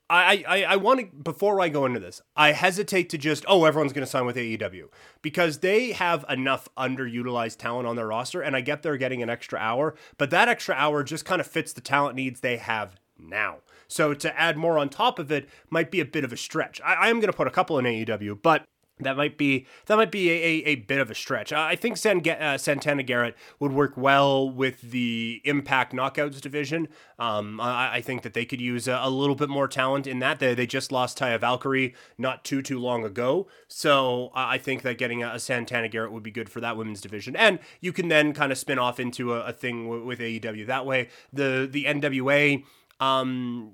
I, 0.10 0.44
I, 0.48 0.64
I 0.64 0.76
want 0.78 1.00
to, 1.02 1.06
before 1.06 1.62
I 1.62 1.70
go 1.70 1.86
into 1.86 2.00
this, 2.00 2.20
I 2.36 2.52
hesitate 2.52 3.10
to 3.10 3.18
just, 3.18 3.46
oh, 3.48 3.66
everyone's 3.66 3.94
going 3.94 4.06
to 4.06 4.10
sign 4.10 4.26
with 4.26 4.38
AEW 4.38 4.86
because 5.22 5.60
they 5.60 5.92
have 5.92 6.26
enough 6.28 6.68
underutilized 6.76 7.58
talent 7.58 7.88
on 7.88 7.96
their 7.96 8.08
roster. 8.08 8.42
And 8.42 8.56
I 8.56 8.62
get 8.62 8.82
they're 8.82 8.98
getting 8.98 9.22
an 9.22 9.30
extra 9.30 9.60
hour, 9.60 9.94
but 10.18 10.32
that 10.32 10.50
extra 10.50 10.74
hour 10.74 11.04
just 11.04 11.26
kind 11.26 11.40
of 11.40 11.46
fits 11.46 11.74
the 11.74 11.82
talent 11.82 12.16
needs 12.16 12.40
they 12.40 12.58
have 12.58 12.96
now. 13.20 13.58
So 13.88 14.16
to 14.16 14.40
add 14.40 14.58
more 14.58 14.80
on 14.80 14.90
top 14.90 15.20
of 15.20 15.32
it 15.32 15.48
might 15.70 15.92
be 15.92 16.00
a 16.00 16.06
bit 16.06 16.24
of 16.24 16.34
a 16.34 16.38
stretch. 16.38 16.82
I, 16.84 16.96
I 16.96 17.10
am 17.10 17.20
going 17.20 17.32
to 17.32 17.38
put 17.38 17.48
a 17.48 17.52
couple 17.52 17.78
in 17.78 17.86
AEW, 17.86 18.42
but 18.42 18.66
that 19.00 19.16
might 19.16 19.38
be 19.38 19.66
that 19.86 19.96
might 19.96 20.12
be 20.12 20.30
a, 20.30 20.34
a, 20.34 20.64
a 20.66 20.76
bit 20.76 21.00
of 21.00 21.10
a 21.10 21.16
stretch. 21.16 21.54
I 21.54 21.76
think 21.76 21.98
San, 21.98 22.28
uh, 22.28 22.58
Santana 22.58 23.04
Garrett 23.04 23.36
would 23.60 23.72
work 23.72 23.96
well 23.96 24.50
with 24.50 24.82
the 24.82 25.42
Impact 25.46 25.94
Knockouts 25.94 26.42
division. 26.42 26.88
Um, 27.18 27.60
I, 27.62 27.96
I 27.96 28.02
think 28.02 28.24
that 28.24 28.34
they 28.34 28.46
could 28.46 28.62
use 28.62 28.88
a, 28.88 29.00
a 29.02 29.10
little 29.10 29.36
bit 29.36 29.50
more 29.50 29.68
talent 29.68 30.08
in 30.08 30.20
that. 30.20 30.40
They, 30.40 30.54
they 30.54 30.68
just 30.68 30.92
lost 30.92 31.18
Taya 31.18 31.40
Valkyrie 31.40 31.96
not 32.18 32.44
too 32.44 32.62
too 32.62 32.80
long 32.80 33.06
ago, 33.06 33.48
so 33.68 34.32
I 34.34 34.58
think 34.58 34.82
that 34.82 34.98
getting 34.98 35.24
a, 35.24 35.30
a 35.36 35.40
Santana 35.40 35.88
Garrett 35.88 36.12
would 36.12 36.24
be 36.24 36.32
good 36.32 36.50
for 36.50 36.60
that 36.62 36.78
women's 36.78 37.02
division. 37.02 37.36
And 37.36 37.60
you 37.80 37.94
can 37.94 38.10
then 38.10 38.34
kind 38.34 38.52
of 38.52 38.58
spin 38.58 38.80
off 38.80 39.00
into 39.00 39.34
a, 39.34 39.42
a 39.46 39.54
thing 39.54 39.86
w- 39.86 40.06
with 40.06 40.20
AEW 40.20 40.68
that 40.68 40.86
way. 40.86 41.10
The 41.32 41.68
the 41.70 41.86
NWA. 41.86 42.64
Um, 43.00 43.72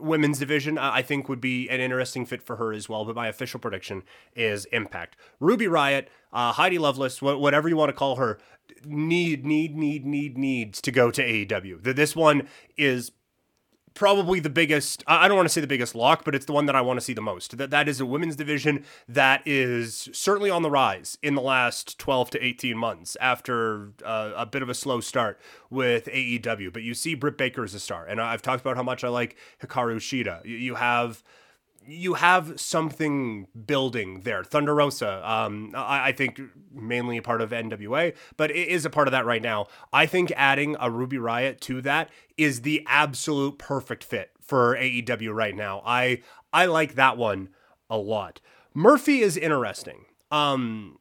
women's 0.00 0.38
division, 0.38 0.78
I 0.78 1.02
think 1.02 1.28
would 1.28 1.40
be 1.40 1.68
an 1.68 1.80
interesting 1.80 2.26
fit 2.26 2.42
for 2.42 2.56
her 2.56 2.72
as 2.72 2.88
well. 2.88 3.04
But 3.04 3.16
my 3.16 3.28
official 3.28 3.60
prediction 3.60 4.02
is 4.34 4.64
Impact. 4.66 5.16
Ruby 5.40 5.66
Riott, 5.66 6.06
uh, 6.32 6.52
Heidi 6.52 6.78
Lovelace, 6.78 7.18
wh- 7.18 7.40
whatever 7.40 7.68
you 7.68 7.76
want 7.76 7.88
to 7.90 7.94
call 7.94 8.16
her, 8.16 8.38
need, 8.84 9.44
need, 9.44 9.76
need, 9.76 10.04
need, 10.04 10.36
needs 10.36 10.80
to 10.82 10.90
go 10.90 11.10
to 11.10 11.22
AEW. 11.22 11.82
This 11.82 12.14
one 12.14 12.48
is 12.76 13.12
probably 13.94 14.40
the 14.40 14.50
biggest 14.50 15.02
I 15.06 15.28
don't 15.28 15.36
want 15.36 15.48
to 15.48 15.52
say 15.52 15.60
the 15.60 15.66
biggest 15.66 15.94
lock, 15.94 16.24
but 16.24 16.34
it's 16.34 16.46
the 16.46 16.52
one 16.52 16.66
that 16.66 16.76
I 16.76 16.80
want 16.80 16.98
to 16.98 17.04
see 17.04 17.12
the 17.12 17.22
most. 17.22 17.56
That 17.58 17.70
that 17.70 17.88
is 17.88 18.00
a 18.00 18.06
women's 18.06 18.36
division 18.36 18.84
that 19.08 19.42
is 19.46 20.08
certainly 20.12 20.50
on 20.50 20.62
the 20.62 20.70
rise 20.70 21.18
in 21.22 21.34
the 21.34 21.42
last 21.42 21.98
12 21.98 22.30
to 22.30 22.44
18 22.44 22.76
months 22.76 23.16
after 23.20 23.92
uh, 24.04 24.32
a 24.36 24.46
bit 24.46 24.62
of 24.62 24.68
a 24.68 24.74
slow 24.74 25.00
start 25.00 25.40
with 25.70 26.06
AEW. 26.06 26.72
But 26.72 26.82
you 26.82 26.94
see 26.94 27.14
Britt 27.14 27.38
Baker 27.38 27.64
as 27.64 27.74
a 27.74 27.80
star, 27.80 28.06
and 28.06 28.20
I've 28.20 28.42
talked 28.42 28.60
about 28.60 28.76
how 28.76 28.82
much 28.82 29.04
I 29.04 29.08
like 29.08 29.36
Hikaru 29.62 29.96
Shida. 29.96 30.44
You 30.44 30.76
have 30.76 31.22
you 31.88 32.14
have 32.14 32.60
something 32.60 33.46
building 33.66 34.20
there. 34.20 34.44
Thunder 34.44 34.74
Rosa, 34.74 35.22
um, 35.28 35.72
I, 35.74 36.08
I 36.08 36.12
think 36.12 36.38
mainly 36.70 37.16
a 37.16 37.22
part 37.22 37.40
of 37.40 37.50
NWA, 37.50 38.14
but 38.36 38.50
it 38.50 38.68
is 38.68 38.84
a 38.84 38.90
part 38.90 39.08
of 39.08 39.12
that 39.12 39.24
right 39.24 39.40
now. 39.40 39.68
I 39.92 40.04
think 40.04 40.30
adding 40.36 40.76
a 40.78 40.90
Ruby 40.90 41.16
Riott 41.16 41.60
to 41.60 41.80
that 41.82 42.10
is 42.36 42.60
the 42.60 42.84
absolute 42.86 43.58
perfect 43.58 44.04
fit 44.04 44.32
for 44.40 44.76
AEW 44.76 45.34
right 45.34 45.56
now. 45.56 45.82
I 45.86 46.22
I 46.52 46.66
like 46.66 46.94
that 46.94 47.16
one 47.16 47.48
a 47.88 47.96
lot. 47.96 48.40
Murphy 48.74 49.20
is 49.20 49.36
interesting. 49.36 50.04
Um, 50.30 50.98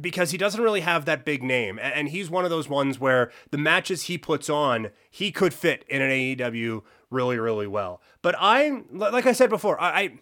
because 0.00 0.32
he 0.32 0.38
doesn't 0.38 0.62
really 0.62 0.80
have 0.80 1.04
that 1.04 1.24
big 1.24 1.42
name. 1.42 1.78
And 1.80 2.08
he's 2.08 2.28
one 2.28 2.44
of 2.44 2.50
those 2.50 2.68
ones 2.68 2.98
where 2.98 3.30
the 3.50 3.58
matches 3.58 4.02
he 4.02 4.18
puts 4.18 4.50
on, 4.50 4.90
he 5.10 5.30
could 5.30 5.54
fit 5.54 5.84
in 5.88 6.02
an 6.02 6.10
AEW 6.10 6.82
really, 7.10 7.38
really 7.38 7.66
well. 7.66 8.00
But 8.22 8.34
I, 8.38 8.82
like 8.90 9.26
I 9.26 9.32
said 9.32 9.50
before, 9.50 9.80
I, 9.80 10.18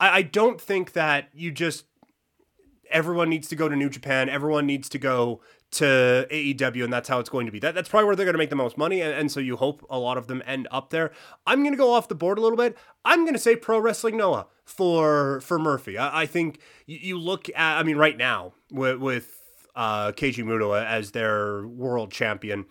I, 0.00 0.18
I 0.18 0.22
don't 0.22 0.60
think 0.60 0.92
that 0.92 1.28
you 1.34 1.50
just 1.50 1.84
everyone 2.90 3.28
needs 3.28 3.48
to 3.48 3.56
go 3.56 3.68
to 3.68 3.76
New 3.76 3.90
Japan. 3.90 4.28
Everyone 4.28 4.66
needs 4.66 4.88
to 4.90 4.98
go 4.98 5.40
to 5.72 6.26
AEW, 6.30 6.84
and 6.84 6.92
that's 6.92 7.08
how 7.08 7.18
it's 7.18 7.28
going 7.28 7.46
to 7.46 7.52
be. 7.52 7.58
That, 7.58 7.74
that's 7.74 7.88
probably 7.88 8.06
where 8.06 8.16
they're 8.16 8.24
going 8.24 8.34
to 8.34 8.38
make 8.38 8.50
the 8.50 8.56
most 8.56 8.78
money, 8.78 9.00
and, 9.00 9.12
and 9.12 9.32
so 9.32 9.40
you 9.40 9.56
hope 9.56 9.84
a 9.90 9.98
lot 9.98 10.16
of 10.16 10.26
them 10.26 10.42
end 10.46 10.68
up 10.70 10.90
there. 10.90 11.10
I'm 11.46 11.60
going 11.60 11.72
to 11.72 11.78
go 11.78 11.92
off 11.92 12.08
the 12.08 12.14
board 12.14 12.38
a 12.38 12.40
little 12.40 12.56
bit. 12.56 12.76
I'm 13.04 13.24
going 13.24 13.34
to 13.34 13.40
say 13.40 13.56
Pro 13.56 13.78
Wrestling 13.78 14.16
Noah 14.16 14.46
for 14.64 15.40
for 15.40 15.58
Murphy. 15.58 15.98
I, 15.98 16.22
I 16.22 16.26
think 16.26 16.60
you, 16.86 16.98
you 17.00 17.18
look 17.18 17.48
at, 17.50 17.78
I 17.78 17.82
mean, 17.82 17.96
right 17.96 18.16
now 18.16 18.54
with 18.70 18.98
with 18.98 19.40
uh, 19.74 20.12
Keiji 20.12 20.44
Muto 20.44 20.80
as 20.82 21.10
their 21.10 21.66
world 21.66 22.10
champion 22.10 22.66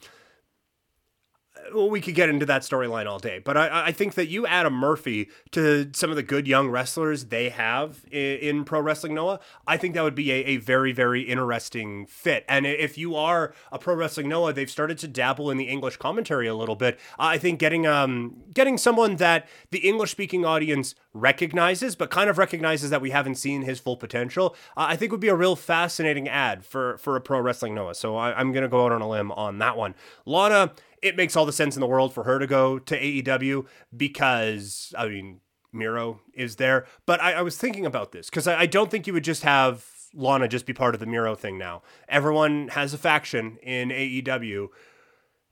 well, 1.73 1.89
we 1.89 2.01
could 2.01 2.15
get 2.15 2.29
into 2.29 2.45
that 2.45 2.61
storyline 2.61 3.07
all 3.07 3.19
day, 3.19 3.39
but 3.39 3.57
I, 3.57 3.87
I, 3.87 3.91
think 3.91 4.15
that 4.15 4.27
you 4.27 4.45
add 4.45 4.65
a 4.65 4.69
Murphy 4.69 5.29
to 5.51 5.89
some 5.93 6.09
of 6.09 6.15
the 6.15 6.23
good 6.23 6.47
young 6.47 6.69
wrestlers 6.69 7.25
they 7.25 7.49
have 7.49 8.05
in, 8.11 8.37
in 8.37 8.65
Pro 8.65 8.81
Wrestling 8.81 9.13
Noah. 9.13 9.39
I 9.67 9.77
think 9.77 9.95
that 9.95 10.03
would 10.03 10.15
be 10.15 10.31
a, 10.31 10.35
a, 10.45 10.57
very, 10.57 10.91
very 10.91 11.21
interesting 11.21 12.05
fit. 12.05 12.45
And 12.47 12.65
if 12.65 12.97
you 12.97 13.15
are 13.15 13.53
a 13.71 13.79
Pro 13.79 13.95
Wrestling 13.95 14.29
Noah, 14.29 14.53
they've 14.53 14.69
started 14.69 14.97
to 14.99 15.07
dabble 15.07 15.49
in 15.49 15.57
the 15.57 15.65
English 15.65 15.97
commentary 15.97 16.47
a 16.47 16.55
little 16.55 16.75
bit. 16.75 16.99
I 17.17 17.37
think 17.37 17.59
getting 17.59 17.87
um 17.87 18.43
getting 18.53 18.77
someone 18.77 19.15
that 19.17 19.47
the 19.71 19.79
English 19.79 20.11
speaking 20.11 20.45
audience 20.45 20.95
recognizes, 21.13 21.95
but 21.95 22.09
kind 22.09 22.29
of 22.29 22.37
recognizes 22.37 22.89
that 22.89 23.01
we 23.01 23.11
haven't 23.11 23.35
seen 23.35 23.63
his 23.63 23.79
full 23.79 23.97
potential, 23.97 24.55
uh, 24.75 24.85
I 24.89 24.95
think 24.95 25.11
would 25.11 25.21
be 25.21 25.29
a 25.29 25.35
real 25.35 25.55
fascinating 25.55 26.27
ad 26.27 26.65
for 26.65 26.97
for 26.97 27.15
a 27.15 27.21
Pro 27.21 27.39
Wrestling 27.39 27.73
Noah. 27.73 27.95
So 27.95 28.15
I, 28.15 28.37
I'm 28.37 28.51
gonna 28.51 28.67
go 28.67 28.85
out 28.85 28.91
on 28.91 29.01
a 29.01 29.09
limb 29.09 29.31
on 29.31 29.57
that 29.59 29.77
one. 29.77 29.95
Lana 30.25 30.73
it 31.06 31.15
makes 31.15 31.36
all 31.36 31.45
the 31.45 31.53
sense 31.53 31.76
in 31.76 31.82
the 31.82 31.88
world 31.88 32.14
for 32.14 32.23
her 32.23 32.40
to 32.40 32.48
go 32.48 32.80
to 32.80 32.99
AEW 32.99 33.68
because, 33.95 34.94
I 34.98 35.07
mean, 35.07 35.40
Miro 35.72 36.22
is 36.34 36.56
there. 36.56 36.88
But 37.06 37.22
I, 37.22 37.34
I 37.34 37.41
was 37.44 37.57
thinking 37.57 37.86
about 37.86 38.11
this 38.11 38.30
because 38.30 38.48
I, 38.48 38.61
I, 38.61 38.65
don't 38.65 38.90
think 38.90 39.06
you 39.06 39.14
would 39.14 39.23
just 39.23 39.44
have 39.44 39.86
Lana 40.15 40.48
just 40.48 40.65
be 40.65 40.73
part 40.73 40.95
of 40.95 40.99
the 40.99 41.06
Miro 41.06 41.36
thing 41.36 41.57
now. 41.57 41.84
Everyone 42.10 42.69
has 42.69 42.94
a 42.94 42.98
faction 42.98 43.57
in 43.61 43.90
AEW. 43.90 44.69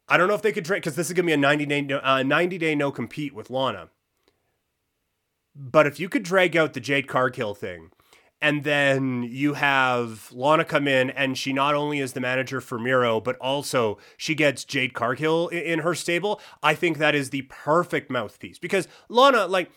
I 0.08 0.18
don't 0.18 0.28
know 0.28 0.34
if 0.34 0.42
they 0.42 0.52
could 0.52 0.64
drag 0.64 0.82
because 0.82 0.96
this 0.96 1.08
is 1.08 1.14
gonna 1.14 1.28
be 1.28 1.34
a 1.34 1.38
90 1.38 1.66
day 1.66 1.94
uh, 2.02 2.24
90 2.24 2.58
day 2.58 2.74
no 2.76 2.92
compete 2.92 3.34
with 3.34 3.50
Lana. 3.50 3.90
But 5.56 5.86
if 5.86 6.00
you 6.00 6.10
could 6.10 6.24
drag 6.24 6.58
out 6.58 6.74
the 6.74 6.80
Jade 6.80 7.08
Cargill 7.08 7.54
thing 7.54 7.92
and 8.44 8.66
then 8.66 9.24
you 9.24 9.54
have 9.54 10.30
Lana 10.34 10.66
come 10.66 10.86
in, 10.86 11.10
and 11.12 11.38
she 11.38 11.54
not 11.54 11.76
only 11.76 12.00
is 12.00 12.12
the 12.12 12.20
manager 12.20 12.60
for 12.60 12.78
Miro, 12.78 13.22
but 13.22 13.38
also 13.38 13.98
she 14.18 14.36
gets 14.36 14.66
Jade 14.66 14.94
Cargill 14.94 15.48
in 15.48 15.80
her 15.80 15.96
stable. 15.96 16.42
I 16.62 16.76
think 16.76 16.98
that 16.98 17.16
is 17.16 17.30
the 17.30 17.44
perfect 17.44 18.12
mouthpiece 18.12 18.60
because 18.60 18.90
Lana, 19.08 19.48
like, 19.48 19.72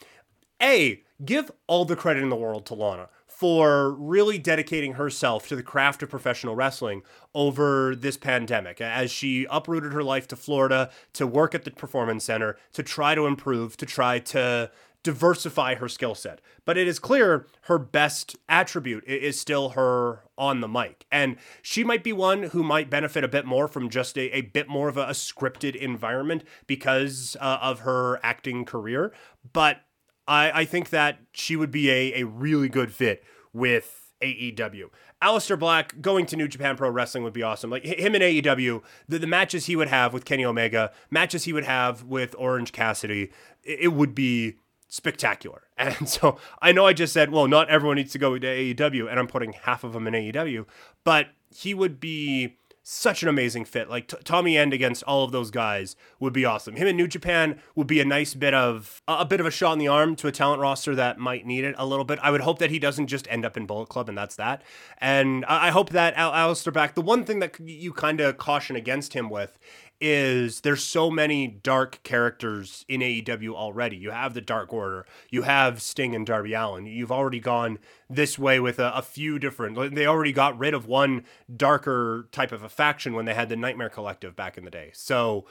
A, 0.61 1.05
give 1.25 1.53
all 1.69 1.85
the 1.85 1.95
credit 1.95 2.25
in 2.25 2.29
the 2.29 2.35
world 2.35 2.67
to 2.67 2.75
Lana 2.75 3.09
for 3.29 3.93
really 3.93 4.39
dedicating 4.39 4.95
herself 4.95 5.47
to 5.47 5.55
the 5.55 5.63
craft 5.63 6.03
of 6.03 6.11
professional 6.11 6.57
wrestling 6.57 7.03
over 7.35 7.95
this 7.95 8.17
pandemic 8.17 8.81
as 8.81 9.13
she 9.13 9.47
uprooted 9.49 9.93
her 9.93 10.03
life 10.03 10.27
to 10.27 10.35
Florida 10.35 10.91
to 11.13 11.27
work 11.27 11.55
at 11.55 11.65
the 11.65 11.71
performance 11.71 12.25
center 12.25 12.57
to 12.73 12.83
try 12.83 13.15
to 13.15 13.27
improve 13.27 13.77
to 13.77 13.87
try 13.87 14.19
to 14.19 14.71
diversify 15.07 15.77
her 15.77 15.89
skill 15.89 16.17
set. 16.17 16.41
But 16.65 16.77
it 16.77 16.89
is 16.89 16.99
clear 16.99 17.47
her 17.63 17.79
best 17.79 18.37
attribute 18.49 19.05
is 19.05 19.39
still 19.39 19.71
her 19.71 20.25
on 20.37 20.61
the 20.61 20.67
mic. 20.67 21.07
And 21.13 21.37
she 21.63 21.85
might 21.85 22.03
be 22.03 22.13
one 22.13 22.43
who 22.43 22.65
might 22.65 22.91
benefit 22.91 23.23
a 23.23 23.29
bit 23.29 23.47
more 23.47 23.69
from 23.69 23.89
just 23.89 24.19
a, 24.19 24.37
a 24.37 24.41
bit 24.41 24.69
more 24.69 24.89
of 24.89 24.97
a, 24.97 25.05
a 25.05 25.11
scripted 25.11 25.77
environment 25.77 26.43
because 26.67 27.37
uh, 27.41 27.59
of 27.63 27.81
her 27.81 28.19
acting 28.25 28.65
career. 28.65 29.13
But 29.53 29.83
I, 30.27 30.63
I 30.63 30.65
think 30.65 30.91
that 30.91 31.21
she 31.31 31.55
would 31.55 31.71
be 31.71 31.89
a, 31.89 32.23
a 32.23 32.27
really 32.27 32.69
good 32.69 32.91
fit 32.91 33.23
with 33.53 34.13
AEW. 34.21 34.87
Aleister 35.23 35.57
Black 35.57 36.01
going 36.01 36.27
to 36.27 36.37
New 36.37 36.49
Japan 36.49 36.77
Pro 36.77 36.91
Wrestling 36.91 37.23
would 37.23 37.33
be 37.33 37.45
awesome. 37.45 37.71
Like 37.71 37.85
him 37.85 38.17
in 38.17 38.23
AEW, 38.23 38.83
the, 39.07 39.21
the 39.21 39.27
matches 39.29 39.67
he 39.67 39.77
would 39.77 39.89
have 39.89 40.13
with 40.13 40.25
Kenny 40.25 40.45
Omega, 40.45 40.91
matches 41.13 41.45
he 41.45 41.53
would 41.53 41.65
have 41.65 42.03
with 42.03 42.35
Orange 42.39 42.73
Cassidy, 42.73 43.31
it, 43.63 43.79
it 43.83 43.93
would 43.93 44.17
be 44.17 44.57
spectacular. 44.97 45.63
And 45.79 46.09
so 46.09 46.39
I 46.63 46.73
know 46.73 46.87
I 46.87 46.95
just 46.95 47.13
said, 47.13 47.31
well, 47.31 47.47
not 47.47 47.69
everyone 47.69 47.97
needs 47.97 48.13
to 48.13 48.19
go 48.19 48.39
to 48.39 48.47
AEW, 48.47 49.11
and 49.11 49.21
I'm 49.21 49.27
putting 49.27 49.53
half 49.53 49.85
of 49.85 49.93
them 49.93 50.07
in 50.07 50.15
AEW, 50.15 50.65
but 51.05 51.29
he 51.51 51.75
would 51.75 52.01
be 52.01 52.57
such 52.89 53.25
an 53.25 53.29
amazing 53.29 53.65
fit. 53.65 53.91
Like 53.91 54.07
t- 54.07 54.17
Tommy 54.23 54.57
End 54.57 54.73
against 54.73 55.03
all 55.03 55.25
of 55.25 55.33
those 55.33 55.51
guys 55.51 55.97
would 56.21 56.33
be 56.33 56.45
awesome. 56.45 56.77
Him 56.77 56.87
in 56.87 56.97
New 56.97 57.09
Japan 57.09 57.61
would 57.75 57.89
be 57.89 58.01
a 58.01 58.05
nice 58.05 58.33
bit 58.33 58.55
of 58.55 59.03
a 59.09 59.25
bit 59.25 59.41
of 59.41 59.47
a 59.47 59.51
shot 59.51 59.73
in 59.73 59.81
the 59.81 59.89
arm 59.89 60.15
to 60.17 60.29
a 60.29 60.33
talent 60.33 60.61
roster 60.63 60.95
that 60.95 61.19
might 61.19 61.45
need 61.45 61.65
it 61.65 61.75
a 61.79 61.85
little 61.85 62.05
bit. 62.05 62.21
I 62.23 62.31
would 62.31 62.43
hope 62.43 62.61
that 62.61 62.71
he 62.71 62.79
doesn't 62.79 63.09
just 63.09 63.27
end 63.29 63.45
up 63.45 63.57
in 63.57 63.67
Bullet 63.67 63.89
Club 63.89 64.09
and 64.09 64.17
that's 64.17 64.37
that. 64.37 64.63
And 64.99 65.45
I, 65.47 65.67
I 65.67 65.71
hope 65.73 65.91
that 65.91 66.15
Al- 66.15 66.31
Aleister 66.31 66.73
Black. 66.73 66.95
The 66.95 67.03
one 67.03 67.25
thing 67.25 67.41
that 67.41 67.59
you 67.59 67.93
kind 67.93 68.21
of 68.21 68.39
caution 68.39 68.77
against 68.77 69.15
him 69.15 69.29
with 69.31 69.59
is 70.01 70.61
there's 70.61 70.83
so 70.83 71.11
many 71.11 71.47
dark 71.47 72.03
characters 72.03 72.85
in 72.89 73.01
AEW 73.01 73.55
already. 73.55 73.97
You 73.97 74.11
have 74.11 74.35
the 74.35 74.41
Dark 74.41 74.73
Order, 74.73 75.07
you 75.31 75.43
have 75.43 75.81
Sting 75.81 76.15
and 76.15 76.27
Darby 76.27 76.55
Allin. 76.55 76.87
You've 76.87 77.13
already 77.13 77.41
gone 77.41 77.79
this 78.09 78.39
way 78.39 78.61
with 78.61 78.79
a, 78.79 78.95
a, 78.95 79.03
few 79.03 79.39
different. 79.39 79.95
They 79.95 80.07
already 80.07 80.33
got 80.33 80.59
rid 80.59 80.75
of 80.75 80.87
one 80.87 81.25
darker 81.55 82.29
type 82.33 82.53
of 82.53 82.63
a 82.63 82.69
faction 82.69 83.15
when 83.15 83.25
they 83.25 83.35
had 83.35 83.49
the 83.49 83.57
Nightmare 83.57 83.89
Collective 83.89 84.37
back 84.37 84.59
in 84.59 84.65
the 84.65 84.71
day. 84.71 84.91
So 84.93 85.47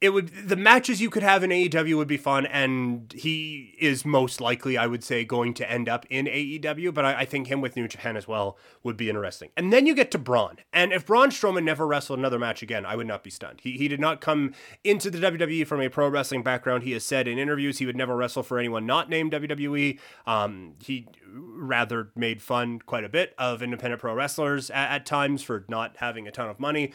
it 0.00 0.10
would 0.10 0.48
the 0.48 0.56
matches 0.56 1.02
you 1.02 1.10
could 1.10 1.22
have 1.22 1.44
in 1.44 1.50
AEW 1.50 1.96
would 1.98 2.08
be 2.08 2.16
fun, 2.16 2.46
and 2.46 3.12
he 3.12 3.74
is 3.78 4.04
most 4.04 4.40
likely, 4.40 4.78
I 4.78 4.86
would 4.86 5.04
say, 5.04 5.26
going 5.26 5.52
to 5.54 5.70
end 5.70 5.90
up 5.90 6.06
in 6.08 6.24
AEW. 6.24 6.94
But 6.94 7.04
I, 7.04 7.20
I, 7.20 7.24
think 7.26 7.48
him 7.48 7.60
with 7.60 7.76
New 7.76 7.86
Japan 7.86 8.16
as 8.16 8.26
well 8.26 8.56
would 8.82 8.96
be 8.96 9.10
interesting. 9.10 9.50
And 9.58 9.70
then 9.72 9.84
you 9.84 9.94
get 9.94 10.10
to 10.12 10.18
Braun, 10.18 10.56
and 10.72 10.92
if 10.92 11.04
Braun 11.04 11.28
Strowman 11.28 11.64
never 11.64 11.86
wrestled 11.86 12.18
another 12.18 12.38
match 12.38 12.62
again, 12.62 12.86
I 12.86 12.96
would 12.96 13.06
not 13.06 13.22
be 13.22 13.28
stunned. 13.28 13.60
He 13.62 13.72
he 13.72 13.88
did 13.88 14.00
not 14.00 14.22
come 14.22 14.54
into 14.82 15.10
the 15.10 15.18
WWE 15.18 15.66
from 15.66 15.82
a 15.82 15.90
pro 15.90 16.08
wrestling 16.08 16.42
background. 16.42 16.82
He 16.84 16.92
has 16.92 17.04
said 17.04 17.28
in 17.28 17.38
interviews 17.38 17.78
he 17.78 17.86
would 17.86 17.96
never 17.96 18.16
wrestle 18.16 18.42
for 18.42 18.58
anyone 18.58 18.86
not 18.86 19.10
named 19.10 19.32
WWE. 19.32 19.98
Um, 20.26 20.76
he 20.82 21.08
rather 21.26 22.10
made 22.16 22.40
fun 22.40 22.78
quite 22.78 23.04
a 23.04 23.10
bit 23.10 23.34
of 23.36 23.62
independent 23.62 24.00
pro 24.00 24.14
wrestlers 24.14 24.70
at, 24.70 24.92
at 24.92 25.06
times 25.06 25.42
for 25.42 25.66
not 25.68 25.98
having 25.98 26.26
a 26.26 26.30
ton 26.30 26.48
of 26.48 26.58
money 26.58 26.94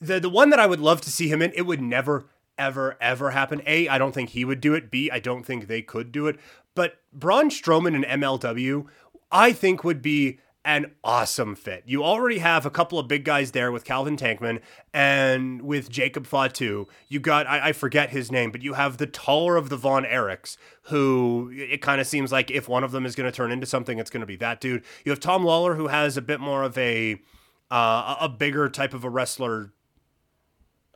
the 0.00 0.20
the 0.20 0.30
one 0.30 0.50
that 0.50 0.60
I 0.60 0.66
would 0.66 0.80
love 0.80 1.00
to 1.02 1.10
see 1.10 1.28
him 1.28 1.42
in, 1.42 1.52
it 1.54 1.62
would 1.62 1.80
never 1.80 2.26
ever 2.56 2.96
ever 3.00 3.30
happen. 3.30 3.62
A, 3.66 3.88
I 3.88 3.98
don't 3.98 4.12
think 4.12 4.30
he 4.30 4.44
would 4.44 4.60
do 4.60 4.74
it. 4.74 4.90
B, 4.90 5.10
I 5.10 5.20
don't 5.20 5.44
think 5.44 5.66
they 5.66 5.82
could 5.82 6.12
do 6.12 6.26
it. 6.26 6.38
But 6.74 6.98
Braun 7.12 7.50
Strowman 7.50 7.94
and 7.94 8.22
MLW, 8.22 8.86
I 9.30 9.52
think 9.52 9.84
would 9.84 10.02
be 10.02 10.38
an 10.64 10.90
awesome 11.02 11.54
fit. 11.54 11.82
You 11.86 12.04
already 12.04 12.38
have 12.38 12.66
a 12.66 12.70
couple 12.70 12.98
of 12.98 13.08
big 13.08 13.24
guys 13.24 13.52
there 13.52 13.72
with 13.72 13.84
Calvin 13.84 14.18
Tankman 14.18 14.60
and 14.92 15.62
with 15.62 15.88
Jacob 15.88 16.26
Fatu. 16.26 16.86
You 17.08 17.20
got, 17.20 17.46
I, 17.46 17.68
I 17.68 17.72
forget 17.72 18.10
his 18.10 18.30
name, 18.30 18.50
but 18.50 18.62
you 18.62 18.74
have 18.74 18.98
the 18.98 19.06
taller 19.06 19.56
of 19.56 19.70
the 19.70 19.78
Von 19.78 20.04
Erichs, 20.04 20.58
who 20.82 21.50
it 21.54 21.80
kind 21.80 22.02
of 22.02 22.06
seems 22.06 22.32
like 22.32 22.50
if 22.50 22.68
one 22.68 22.84
of 22.84 22.92
them 22.92 23.06
is 23.06 23.14
going 23.14 23.30
to 23.30 23.34
turn 23.34 23.50
into 23.50 23.66
something, 23.66 23.98
it's 23.98 24.10
going 24.10 24.20
to 24.20 24.26
be 24.26 24.36
that 24.36 24.60
dude. 24.60 24.84
You 25.06 25.10
have 25.10 25.20
Tom 25.20 25.42
Lawlor, 25.42 25.74
who 25.74 25.86
has 25.86 26.18
a 26.18 26.22
bit 26.22 26.38
more 26.38 26.62
of 26.64 26.76
a, 26.76 27.18
uh, 27.70 28.16
a 28.20 28.28
bigger 28.28 28.68
type 28.68 28.92
of 28.92 29.04
a 29.04 29.10
wrestler 29.10 29.72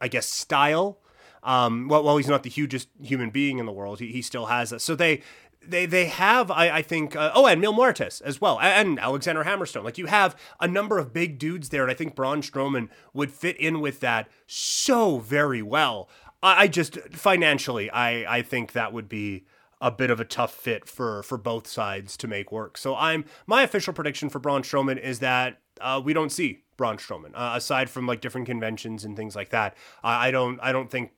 I 0.03 0.09
guess, 0.09 0.27
style. 0.27 0.99
Um, 1.43 1.89
well, 1.89 2.03
while 2.03 2.17
he's 2.19 2.29
not 2.29 2.43
the 2.43 2.51
hugest 2.51 2.89
human 3.01 3.31
being 3.31 3.59
in 3.59 3.67
the 3.67 3.73
world, 3.73 4.01
he, 4.01 4.09
he 4.09 4.21
still 4.21 4.47
has 4.47 4.71
that. 4.71 4.81
So 4.81 4.95
they 4.95 5.23
they 5.67 5.87
they 5.87 6.07
have 6.07 6.51
I, 6.51 6.71
I 6.71 6.83
think 6.83 7.17
uh, 7.17 7.31
oh 7.35 7.47
and 7.47 7.61
Mil 7.61 7.73
Muertes 7.73 8.21
as 8.23 8.41
well 8.41 8.59
and 8.61 8.99
Alexander 8.99 9.45
Hammerstone 9.45 9.85
like 9.85 9.99
you 9.99 10.07
have 10.07 10.37
a 10.61 10.67
number 10.67 10.99
of 10.99 11.13
big 11.13 11.39
dudes 11.39 11.69
there 11.69 11.83
and 11.83 11.91
I 11.91 11.95
think 11.95 12.15
Braun 12.15 12.43
Strowman 12.43 12.89
would 13.15 13.31
fit 13.31 13.57
in 13.59 13.81
with 13.81 14.01
that 14.01 14.29
so 14.47 15.19
very 15.19 15.63
well 15.63 16.09
I, 16.43 16.65
I 16.65 16.69
just 16.69 16.99
financially 17.11 17.91
I 17.91 18.39
I 18.39 18.43
think 18.43 18.73
that 18.73 18.93
would 18.93 19.09
be 19.09 19.45
a 19.81 19.91
bit 19.91 20.11
of 20.11 20.21
a 20.21 20.25
tough 20.25 20.53
fit 20.53 20.89
for 20.89 21.23
for 21.23 21.39
both 21.39 21.67
sides 21.67 22.17
to 22.19 22.29
make 22.29 22.51
work 22.51 22.77
so 22.77 22.97
I'm 22.97 23.25
my 23.47 23.63
official 23.63 23.93
prediction 23.93 24.29
for 24.31 24.39
Braun 24.39 24.63
Strowman 24.63 24.99
is 24.99 25.21
that 25.21 25.61
uh, 25.81 26.01
we 26.05 26.13
don't 26.13 26.33
see 26.33 26.65
Braun 26.83 26.97
Strowman. 26.97 27.31
Uh, 27.33 27.53
aside 27.55 27.89
from 27.89 28.09
like 28.09 28.21
different 28.21 28.49
conventions 28.49 29.05
and 29.05 29.17
things 29.17 29.37
like 29.37 29.51
that, 29.51 29.77
I, 30.03 30.27
I 30.27 30.31
don't 30.33 30.59
I 30.61 30.73
don't 30.73 30.91
think 30.91 31.13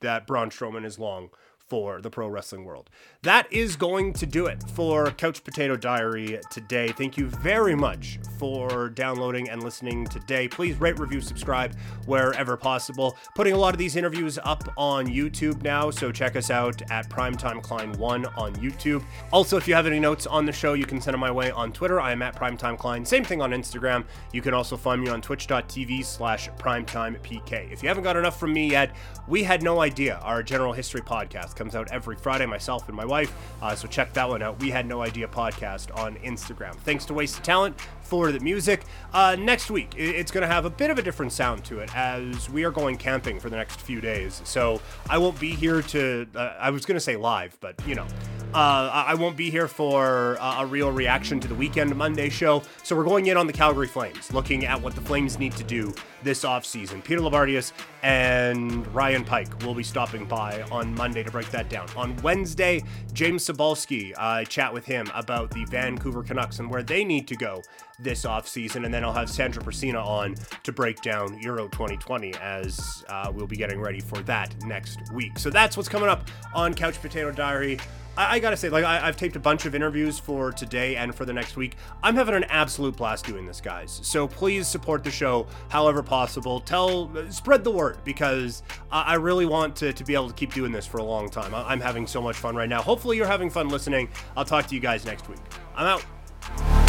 that 0.00 0.26
Braun 0.26 0.48
Strowman 0.48 0.82
is 0.86 0.98
long 0.98 1.28
for 1.74 2.00
the 2.00 2.08
pro 2.08 2.28
wrestling 2.28 2.64
world. 2.64 2.88
That 3.22 3.52
is 3.52 3.74
going 3.74 4.12
to 4.12 4.26
do 4.26 4.46
it 4.46 4.62
for 4.74 5.10
Couch 5.10 5.42
Potato 5.42 5.76
Diary 5.76 6.38
today. 6.48 6.92
Thank 6.92 7.16
you 7.16 7.26
very 7.26 7.74
much 7.74 8.20
for 8.38 8.90
downloading 8.90 9.50
and 9.50 9.60
listening 9.60 10.06
today. 10.06 10.46
Please 10.46 10.80
rate, 10.80 11.00
review, 11.00 11.20
subscribe 11.20 11.74
wherever 12.06 12.56
possible. 12.56 13.16
Putting 13.34 13.54
a 13.54 13.58
lot 13.58 13.74
of 13.74 13.78
these 13.78 13.96
interviews 13.96 14.38
up 14.44 14.72
on 14.76 15.08
YouTube 15.08 15.62
now, 15.62 15.90
so 15.90 16.12
check 16.12 16.36
us 16.36 16.48
out 16.48 16.80
at 16.92 17.10
Primetime 17.10 17.60
Klein 17.60 17.92
1 17.94 18.26
on 18.26 18.54
YouTube. 18.54 19.04
Also, 19.32 19.56
if 19.56 19.66
you 19.66 19.74
have 19.74 19.88
any 19.88 19.98
notes 19.98 20.28
on 20.28 20.46
the 20.46 20.52
show, 20.52 20.74
you 20.74 20.86
can 20.86 21.00
send 21.00 21.14
them 21.14 21.20
my 21.20 21.30
way 21.32 21.50
on 21.50 21.72
Twitter. 21.72 22.00
I 22.00 22.12
am 22.12 22.22
at 22.22 22.36
Primetime 22.36 22.78
Klein. 22.78 23.04
Same 23.04 23.24
thing 23.24 23.40
on 23.40 23.50
Instagram. 23.50 24.04
You 24.32 24.42
can 24.42 24.54
also 24.54 24.76
find 24.76 25.02
me 25.02 25.08
on 25.08 25.20
twitch.tv 25.20 26.04
slash 26.04 26.48
primetimepk. 26.50 27.72
If 27.72 27.82
you 27.82 27.88
haven't 27.88 28.04
got 28.04 28.16
enough 28.16 28.38
from 28.38 28.52
me 28.52 28.70
yet, 28.70 28.94
we 29.26 29.42
had 29.42 29.64
no 29.64 29.80
idea. 29.80 30.20
Our 30.22 30.44
general 30.44 30.72
history 30.72 31.00
podcast 31.00 31.56
comes 31.64 31.74
out 31.74 31.90
every 31.90 32.14
Friday, 32.14 32.44
myself 32.44 32.86
and 32.88 32.96
my 32.96 33.06
wife. 33.06 33.32
Uh, 33.62 33.74
so 33.74 33.88
check 33.88 34.12
that 34.12 34.28
one 34.28 34.42
out. 34.42 34.60
We 34.60 34.70
had 34.70 34.84
no 34.84 35.00
idea 35.00 35.26
podcast 35.26 35.96
on 35.96 36.16
Instagram. 36.16 36.74
Thanks 36.80 37.06
to 37.06 37.14
Wasted 37.14 37.42
Talent 37.42 37.78
for 38.04 38.32
the 38.32 38.40
music. 38.40 38.82
Uh, 39.12 39.36
next 39.38 39.70
week, 39.70 39.92
it's 39.96 40.30
going 40.30 40.42
to 40.42 40.52
have 40.52 40.64
a 40.64 40.70
bit 40.70 40.90
of 40.90 40.98
a 40.98 41.02
different 41.02 41.32
sound 41.32 41.64
to 41.64 41.78
it 41.80 41.94
as 41.96 42.48
we 42.50 42.64
are 42.64 42.70
going 42.70 42.96
camping 42.96 43.40
for 43.40 43.50
the 43.50 43.56
next 43.56 43.80
few 43.80 44.00
days. 44.00 44.42
So 44.44 44.80
I 45.08 45.18
won't 45.18 45.38
be 45.40 45.50
here 45.50 45.82
to, 45.82 46.26
uh, 46.34 46.54
I 46.58 46.70
was 46.70 46.84
going 46.84 46.96
to 46.96 47.00
say 47.00 47.16
live, 47.16 47.56
but 47.60 47.74
you 47.86 47.94
know, 47.94 48.06
Uh, 48.54 49.04
I 49.08 49.14
won't 49.14 49.36
be 49.36 49.50
here 49.50 49.66
for 49.66 50.38
a 50.40 50.64
real 50.64 50.92
reaction 50.92 51.40
to 51.40 51.48
the 51.48 51.56
weekend 51.56 51.96
Monday 51.96 52.28
show. 52.28 52.62
So 52.84 52.94
we're 52.94 53.02
going 53.02 53.26
in 53.26 53.36
on 53.36 53.48
the 53.48 53.52
Calgary 53.52 53.88
Flames, 53.88 54.32
looking 54.32 54.64
at 54.64 54.80
what 54.80 54.94
the 54.94 55.00
Flames 55.00 55.40
need 55.40 55.56
to 55.56 55.64
do 55.64 55.92
this 56.22 56.44
offseason. 56.44 57.02
Peter 57.02 57.20
Loubardias 57.20 57.72
and 58.04 58.86
Ryan 58.94 59.24
Pike 59.24 59.64
will 59.64 59.74
be 59.74 59.82
stopping 59.82 60.24
by 60.24 60.62
on 60.70 60.94
Monday 60.94 61.24
to 61.24 61.32
break 61.32 61.50
that 61.50 61.68
down. 61.68 61.88
On 61.96 62.14
Wednesday, 62.22 62.84
James 63.12 63.44
Cybulski, 63.44 64.12
I 64.16 64.44
chat 64.44 64.72
with 64.72 64.84
him 64.84 65.10
about 65.14 65.50
the 65.50 65.64
Vancouver 65.64 66.22
Canucks 66.22 66.60
and 66.60 66.70
where 66.70 66.84
they 66.84 67.04
need 67.04 67.26
to 67.28 67.36
go 67.36 67.60
this 67.98 68.24
offseason. 68.24 68.84
And 68.84 68.92
then 68.92 69.04
I'll 69.04 69.12
have 69.12 69.30
Sandra 69.30 69.62
Persina 69.62 70.04
on 70.04 70.34
to 70.62 70.72
break 70.72 71.00
down 71.02 71.38
Euro 71.40 71.68
2020 71.68 72.34
as 72.34 73.04
uh, 73.08 73.30
we'll 73.34 73.46
be 73.46 73.56
getting 73.56 73.80
ready 73.80 74.00
for 74.00 74.20
that 74.22 74.54
next 74.64 74.98
week. 75.12 75.38
So 75.38 75.50
that's 75.50 75.76
what's 75.76 75.88
coming 75.88 76.08
up 76.08 76.28
on 76.54 76.74
Couch 76.74 77.00
Potato 77.00 77.30
Diary. 77.30 77.78
I, 78.16 78.36
I, 78.36 78.38
gotta 78.38 78.56
say, 78.56 78.68
like, 78.68 78.84
I, 78.84 78.98
have 78.98 79.16
taped 79.16 79.36
a 79.36 79.40
bunch 79.40 79.66
of 79.66 79.74
interviews 79.74 80.18
for 80.18 80.52
today 80.52 80.96
and 80.96 81.14
for 81.14 81.24
the 81.24 81.32
next 81.32 81.56
week. 81.56 81.76
I'm 82.02 82.14
having 82.14 82.34
an 82.34 82.44
absolute 82.44 82.96
blast 82.96 83.26
doing 83.26 83.46
this, 83.46 83.60
guys. 83.60 84.00
So 84.02 84.28
please 84.28 84.68
support 84.68 85.04
the 85.04 85.10
show 85.10 85.46
however 85.68 86.02
possible. 86.02 86.60
Tell, 86.60 87.10
spread 87.30 87.64
the 87.64 87.70
word 87.70 87.98
because 88.04 88.62
I, 88.90 89.02
I 89.02 89.14
really 89.14 89.46
want 89.46 89.76
to, 89.76 89.92
to 89.92 90.04
be 90.04 90.14
able 90.14 90.28
to 90.28 90.34
keep 90.34 90.54
doing 90.54 90.72
this 90.72 90.86
for 90.86 90.98
a 90.98 91.04
long 91.04 91.28
time. 91.28 91.54
I, 91.54 91.62
I'm 91.62 91.80
having 91.80 92.06
so 92.06 92.20
much 92.20 92.36
fun 92.36 92.54
right 92.54 92.68
now. 92.68 92.82
Hopefully, 92.82 93.16
you're 93.16 93.26
having 93.26 93.50
fun 93.50 93.68
listening. 93.68 94.08
I'll 94.36 94.44
talk 94.44 94.66
to 94.68 94.74
you 94.74 94.80
guys 94.80 95.04
next 95.04 95.28
week. 95.28 95.40
I'm 95.74 95.86
out. 95.86 96.83